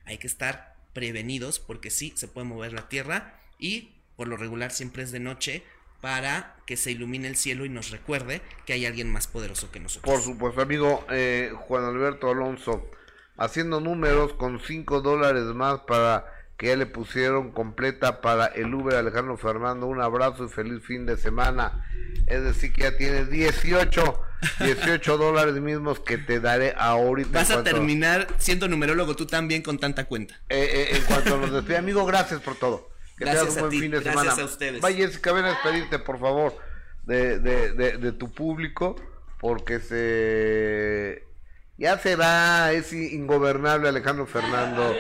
hay 0.06 0.20
que 0.20 0.28
estar 0.28 0.78
prevenidos 0.94 1.60
porque 1.60 1.90
sí 1.90 2.14
se 2.16 2.28
puede 2.28 2.48
mover 2.48 2.74
la 2.74 2.88
Tierra 2.88 3.40
y 3.58 3.96
por 4.16 4.28
lo 4.28 4.38
regular 4.38 4.72
siempre 4.72 5.04
es 5.04 5.12
de 5.12 5.20
noche 5.20 5.64
para 6.02 6.56
que 6.66 6.78
se 6.78 6.92
ilumine 6.92 7.28
el 7.28 7.36
cielo 7.36 7.66
y 7.66 7.70
nos 7.70 7.92
recuerde 7.92 8.42
que 8.66 8.74
hay 8.74 8.86
alguien 8.86 9.10
más 9.10 9.28
poderoso 9.28 9.72
que 9.72 9.80
nosotros. 9.80 10.14
Por 10.14 10.24
supuesto, 10.24 10.62
amigo 10.62 11.06
eh, 11.10 11.52
Juan 11.56 11.86
Alberto 11.86 12.30
Alonso, 12.30 12.90
haciendo 13.38 13.80
números 13.80 14.34
con 14.34 14.60
5 14.60 15.02
dólares 15.02 15.46
más 15.46 15.82
para 15.82 16.26
que 16.62 16.68
ya 16.68 16.76
le 16.76 16.86
pusieron 16.86 17.50
completa 17.54 18.22
para 18.22 18.46
el 18.46 18.72
Uber 18.72 18.94
Alejandro 18.96 19.36
Fernando. 19.36 19.88
Un 19.88 20.00
abrazo 20.00 20.46
y 20.46 20.50
feliz 20.50 20.84
fin 20.86 21.08
de 21.08 21.18
semana. 21.18 21.88
Es 22.28 22.44
decir, 22.44 22.72
que 22.72 22.84
ya 22.84 22.96
tienes 22.96 23.32
18, 23.32 24.22
18 24.60 25.18
dólares 25.18 25.56
mismos 25.56 26.00
que 26.02 26.20
te 26.20 26.40
daré 26.40 26.76
ahorita. 26.78 27.32
Vas 27.32 27.50
a 27.50 27.64
terminar 27.64 28.28
siendo 28.38 28.68
numerólogo 28.68 29.16
tú 29.16 29.26
también 29.26 29.64
con 29.64 29.80
tanta 29.80 30.06
cuenta. 30.06 30.36
eh, 30.50 30.70
eh, 30.92 30.98
en 30.98 31.04
cuanto 31.06 31.36
nos 31.40 31.52
despide, 31.52 31.78
amigo, 31.78 32.06
gracias 32.06 32.42
por 32.42 32.56
todo. 32.56 32.90
Que 33.18 33.26
Gracias 33.26 33.42
tengas 33.48 33.56
un 33.56 33.58
a 33.58 33.62
buen 33.62 33.72
ti, 33.72 33.80
fin 33.80 33.92
de 33.92 34.00
gracias 34.02 34.24
semana. 34.24 34.42
a 34.44 34.46
ustedes. 34.46 34.82
Vaya, 34.82 34.98
Jessica, 35.08 35.32
ven 35.32 35.46
a 35.46 35.50
despedirte, 35.50 35.98
por 35.98 36.20
favor, 36.20 36.56
de, 37.06 37.40
de, 37.40 37.72
de, 37.74 37.98
de 37.98 38.12
tu 38.12 38.32
público, 38.32 38.96
porque 39.40 39.80
se. 39.80 41.24
Ya 41.80 41.98
se 41.98 42.16
va, 42.16 42.72
es 42.72 42.94
ingobernable 42.94 43.90
Alejandro 43.90 44.28
Fernando. 44.28 44.96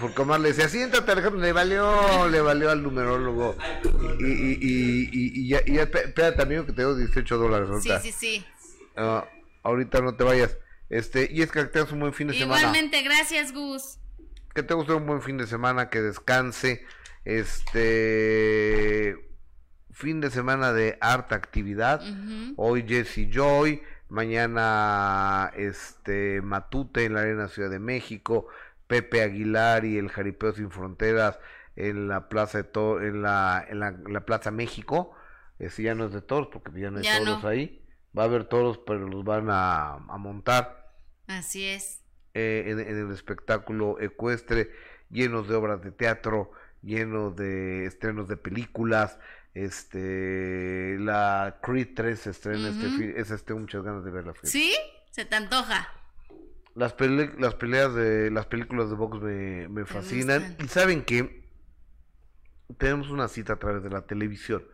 Porque 0.00 0.22
Omar 0.22 0.40
le 0.40 0.48
decía, 0.48 0.68
siéntate 0.68 1.12
Alejandro, 1.12 1.40
le 1.40 1.52
valió, 1.52 2.28
le 2.28 2.40
valió 2.40 2.70
al 2.70 2.82
numerólogo. 2.82 3.56
Y, 4.20 4.24
y, 4.24 4.58
y, 4.60 5.08
y, 5.12 5.40
y 5.44 5.48
ya, 5.48 5.64
ya, 5.66 5.82
esp- 5.90 6.04
espérate 6.06 6.42
amigo 6.42 6.66
que 6.66 6.72
te 6.72 6.82
doy 6.82 6.98
18 7.04 7.36
dólares 7.36 7.68
Sí, 7.82 7.90
ahorita. 7.90 8.00
sí, 8.00 8.12
sí. 8.12 8.44
Ah, 8.96 9.26
ahorita 9.62 10.00
no 10.00 10.14
te 10.16 10.24
vayas. 10.24 10.56
Este, 10.88 11.28
y 11.30 11.42
es 11.42 11.52
que 11.52 11.64
tengas 11.66 11.92
un 11.92 12.00
buen 12.00 12.12
fin 12.14 12.28
de 12.28 12.34
semana. 12.34 12.60
Igualmente, 12.60 13.02
gracias, 13.02 13.52
Gus. 13.52 13.98
Que 14.54 14.62
te 14.62 14.74
guste 14.74 14.92
un 14.94 15.06
buen 15.06 15.22
fin 15.22 15.36
de 15.36 15.46
semana, 15.46 15.88
que 15.90 16.00
descanse. 16.00 16.84
Este 17.24 19.16
fin 19.92 20.20
de 20.20 20.30
semana 20.30 20.72
de 20.72 20.96
harta 21.00 21.34
actividad. 21.36 22.00
Hoy 22.56 22.84
Jesse 22.88 23.28
Joy, 23.30 23.82
mañana 24.08 25.52
este 25.56 26.40
Matute 26.42 27.04
en 27.04 27.14
la 27.14 27.20
Arena 27.20 27.48
Ciudad 27.48 27.70
de 27.70 27.78
México, 27.78 28.48
Pepe 28.90 29.22
Aguilar 29.22 29.84
y 29.86 29.98
el 29.98 30.10
Jaripeo 30.10 30.52
sin 30.52 30.70
Fronteras 30.70 31.38
en 31.76 32.08
la 32.08 32.28
Plaza 32.28 32.62
de 32.62 32.68
en 33.08 33.22
la, 33.22 33.64
en 33.68 33.80
la, 33.80 33.88
en 33.88 34.12
la 34.12 34.26
Plaza 34.26 34.50
México. 34.50 35.14
Ese 35.58 35.82
ya 35.84 35.94
no 35.94 36.06
es 36.06 36.12
de 36.12 36.22
toros 36.22 36.48
porque 36.52 36.80
ya 36.80 36.90
no 36.90 36.98
hay 36.98 37.04
Ya 37.04 37.18
toros 37.18 37.42
no. 37.42 37.48
ahí. 37.48 37.86
Va 38.18 38.22
a 38.24 38.26
haber 38.26 38.44
toros, 38.46 38.78
pero 38.86 39.08
los 39.08 39.24
van 39.24 39.48
a, 39.50 39.94
a 39.94 40.18
montar 40.18 40.92
Así 41.28 41.64
es. 41.64 42.02
eh, 42.34 42.64
en, 42.66 42.80
en 42.80 42.98
el 43.08 43.12
espectáculo 43.12 43.98
ecuestre, 44.00 44.70
llenos 45.10 45.48
de 45.48 45.54
obras 45.56 45.82
de 45.82 45.92
teatro, 45.92 46.52
llenos 46.82 47.36
de 47.36 47.86
estrenos 47.86 48.28
de 48.28 48.36
películas. 48.36 49.18
Este, 49.54 50.96
la 51.00 51.58
Creed 51.62 51.88
3 51.96 52.20
se 52.20 52.30
estrena 52.30 52.68
este 52.68 52.86
Ujú. 52.86 52.96
fin, 52.96 53.14
esa 53.16 53.36
tengo 53.38 53.60
muchas 53.60 53.82
ganas 53.82 54.04
de 54.04 54.10
verla. 54.10 54.34
¿Sí? 54.42 54.74
Se 55.10 55.24
te 55.24 55.34
antoja. 55.36 55.88
Las, 56.74 56.94
pele- 56.96 57.34
las 57.38 57.54
peleas 57.54 57.94
de 57.94 58.30
las 58.30 58.46
películas 58.46 58.88
de 58.90 58.96
box 58.96 59.20
me, 59.20 59.68
me 59.68 59.84
fascinan. 59.84 60.56
Y 60.62 60.68
saben 60.68 61.02
que 61.04 61.44
tenemos 62.78 63.10
una 63.10 63.28
cita 63.28 63.54
a 63.54 63.58
través 63.58 63.82
de 63.82 63.90
la 63.90 64.02
televisión. 64.02 64.64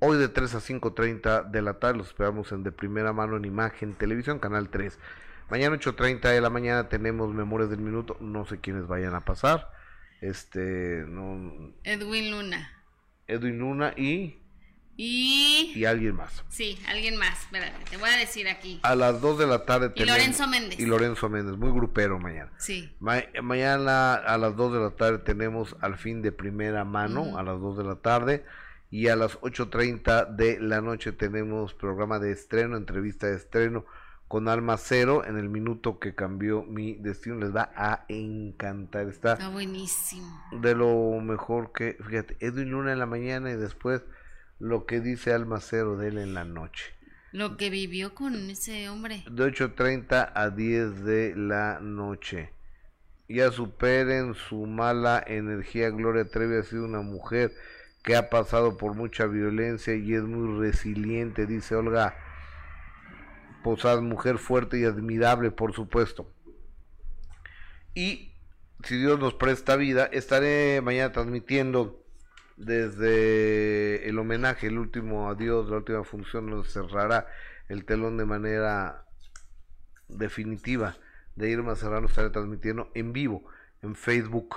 Hoy 0.00 0.16
de 0.18 0.28
3 0.28 0.54
a 0.54 0.58
5.30 0.58 1.50
de 1.50 1.62
la 1.62 1.78
tarde 1.80 1.98
los 1.98 2.08
esperamos 2.08 2.52
en 2.52 2.62
De 2.62 2.70
Primera 2.70 3.12
Mano 3.12 3.36
en 3.36 3.44
Imagen 3.44 3.94
Televisión, 3.94 4.38
Canal 4.38 4.68
3. 4.68 4.98
Mañana 5.50 5.76
8.30 5.76 6.20
de 6.30 6.40
la 6.40 6.50
mañana 6.50 6.88
tenemos 6.88 7.34
Memorias 7.34 7.70
del 7.70 7.80
Minuto. 7.80 8.16
No 8.20 8.44
sé 8.44 8.60
quiénes 8.60 8.86
vayan 8.86 9.14
a 9.14 9.24
pasar. 9.24 9.72
Este, 10.20 11.04
no, 11.08 11.72
Edwin 11.84 12.30
Luna. 12.30 12.70
Edwin 13.26 13.58
Luna 13.58 13.92
y, 13.96 14.38
Y... 15.00 15.72
y 15.76 15.84
alguien 15.84 16.16
más. 16.16 16.44
Sí, 16.48 16.76
alguien 16.88 17.16
más. 17.16 17.42
Espérate, 17.44 17.72
te 17.88 17.96
voy 17.98 18.10
a 18.10 18.16
decir 18.16 18.48
aquí. 18.48 18.80
A 18.82 18.96
las 18.96 19.20
2 19.20 19.38
de 19.38 19.46
la 19.46 19.64
tarde 19.64 19.92
Y 19.94 20.04
Lorenzo 20.04 20.48
Méndez. 20.48 20.78
Y 20.80 20.86
Lorenzo 20.86 21.28
Méndez, 21.28 21.56
muy 21.56 21.70
grupero 21.70 22.18
mañana. 22.18 22.50
Sí. 22.58 22.92
Ma- 22.98 23.22
mañana 23.42 24.14
a 24.14 24.36
las 24.38 24.56
2 24.56 24.72
de 24.72 24.80
la 24.80 24.90
tarde 24.90 25.18
tenemos 25.18 25.76
al 25.80 25.96
fin 25.98 26.20
de 26.20 26.32
primera 26.32 26.84
mano, 26.84 27.38
a 27.38 27.44
las 27.44 27.60
2 27.60 27.78
de 27.78 27.84
la 27.84 27.94
tarde. 27.94 28.44
Y 28.90 29.06
a 29.08 29.14
las 29.16 29.38
8.30 29.40 30.34
de 30.34 30.58
la 30.60 30.80
noche 30.80 31.12
tenemos 31.12 31.74
programa 31.74 32.18
de 32.18 32.32
estreno, 32.32 32.76
entrevista 32.76 33.26
de 33.28 33.36
estreno 33.36 33.84
con 34.26 34.48
Alma 34.48 34.78
Cero 34.78 35.22
en 35.24 35.38
el 35.38 35.48
minuto 35.48 35.98
que 36.00 36.14
cambió 36.16 36.62
mi 36.64 36.94
destino. 36.94 37.36
Les 37.36 37.54
va 37.54 37.70
a 37.76 38.04
encantar. 38.08 39.06
Está 39.08 39.34
Está 39.34 39.48
buenísimo. 39.50 40.42
de 40.52 40.74
lo 40.74 41.20
mejor 41.20 41.72
que, 41.72 41.98
fíjate, 42.04 42.36
Edwin 42.40 42.70
Luna 42.70 42.92
en 42.92 42.98
la 42.98 43.06
mañana 43.06 43.50
y 43.50 43.56
después 43.56 44.02
lo 44.58 44.86
que 44.86 45.00
dice 45.00 45.32
Alma 45.32 45.60
Cero 45.60 45.96
de 45.96 46.08
él 46.08 46.18
en 46.18 46.34
la 46.34 46.44
noche. 46.44 46.94
Lo 47.32 47.56
que 47.56 47.70
vivió 47.70 48.14
con 48.14 48.34
ese 48.50 48.88
hombre. 48.88 49.24
De 49.30 49.44
8.30 49.44 50.32
a 50.34 50.50
10 50.50 51.04
de 51.04 51.34
la 51.36 51.78
noche. 51.80 52.52
Ya 53.28 53.52
superen 53.52 54.34
su 54.34 54.66
mala 54.66 55.22
energía. 55.26 55.90
Gloria 55.90 56.24
Trevi 56.24 56.56
ha 56.56 56.62
sido 56.62 56.86
una 56.86 57.02
mujer 57.02 57.52
que 58.02 58.16
ha 58.16 58.30
pasado 58.30 58.78
por 58.78 58.94
mucha 58.94 59.26
violencia 59.26 59.94
y 59.94 60.14
es 60.14 60.22
muy 60.22 60.58
resiliente, 60.58 61.46
dice 61.46 61.74
Olga 61.74 62.16
Posada, 63.62 64.00
mujer 64.00 64.38
fuerte 64.38 64.78
y 64.78 64.84
admirable, 64.84 65.50
por 65.50 65.74
supuesto. 65.74 66.32
Y 67.94 68.32
si 68.84 68.96
Dios 68.96 69.18
nos 69.18 69.34
presta 69.34 69.76
vida, 69.76 70.06
estaré 70.06 70.80
mañana 70.80 71.12
transmitiendo 71.12 72.02
desde 72.58 74.08
el 74.08 74.18
homenaje, 74.18 74.66
el 74.66 74.78
último 74.78 75.30
adiós, 75.30 75.68
la 75.70 75.76
última 75.78 76.04
función, 76.04 76.46
nos 76.50 76.72
cerrará 76.72 77.26
el 77.68 77.84
telón 77.84 78.16
de 78.16 78.24
manera 78.24 79.04
definitiva 80.08 80.96
de 81.36 81.50
Irma 81.50 81.76
Serrano 81.76 82.06
estaré 82.06 82.30
transmitiendo 82.30 82.90
en 82.94 83.12
vivo 83.12 83.44
en 83.82 83.94
Facebook 83.94 84.56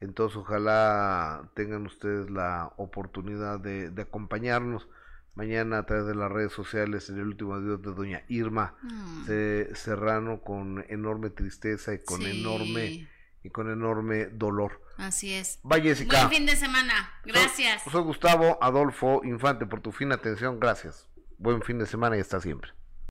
Entonces 0.00 0.36
ojalá 0.36 1.50
tengan 1.54 1.86
ustedes 1.86 2.30
la 2.30 2.72
oportunidad 2.76 3.60
de, 3.60 3.90
de 3.90 4.02
acompañarnos 4.02 4.88
mañana 5.34 5.78
a 5.78 5.86
través 5.86 6.06
de 6.06 6.14
las 6.14 6.30
redes 6.30 6.52
sociales 6.52 7.08
en 7.10 7.16
el 7.18 7.26
último 7.26 7.54
adiós 7.54 7.82
de 7.82 7.92
doña 7.92 8.22
Irma 8.28 8.74
Mm. 8.82 9.26
Se- 9.26 9.74
Serrano 9.74 10.40
con 10.40 10.84
enorme 10.88 11.30
tristeza 11.30 11.94
y 11.94 11.98
con 12.04 12.20
Sí. 12.22 12.40
enorme 12.40 13.08
y 13.42 13.50
con 13.50 13.70
enorme 13.70 14.26
dolor. 14.26 14.80
Así 14.96 15.34
es. 15.34 15.58
Bye 15.62 15.82
Jessica. 15.82 16.18
Buen 16.18 16.30
fin 16.30 16.46
de 16.46 16.56
semana. 16.56 17.12
Gracias. 17.24 17.82
Soy, 17.82 17.92
soy 17.92 18.02
Gustavo 18.02 18.58
Adolfo 18.60 19.22
Infante 19.24 19.66
por 19.66 19.80
tu 19.80 19.92
fina 19.92 20.16
atención. 20.16 20.60
Gracias. 20.60 21.08
Buen 21.38 21.62
fin 21.62 21.78
de 21.78 21.86
semana 21.86 22.16
y 22.16 22.20
hasta 22.20 22.40
siempre. 22.40 22.72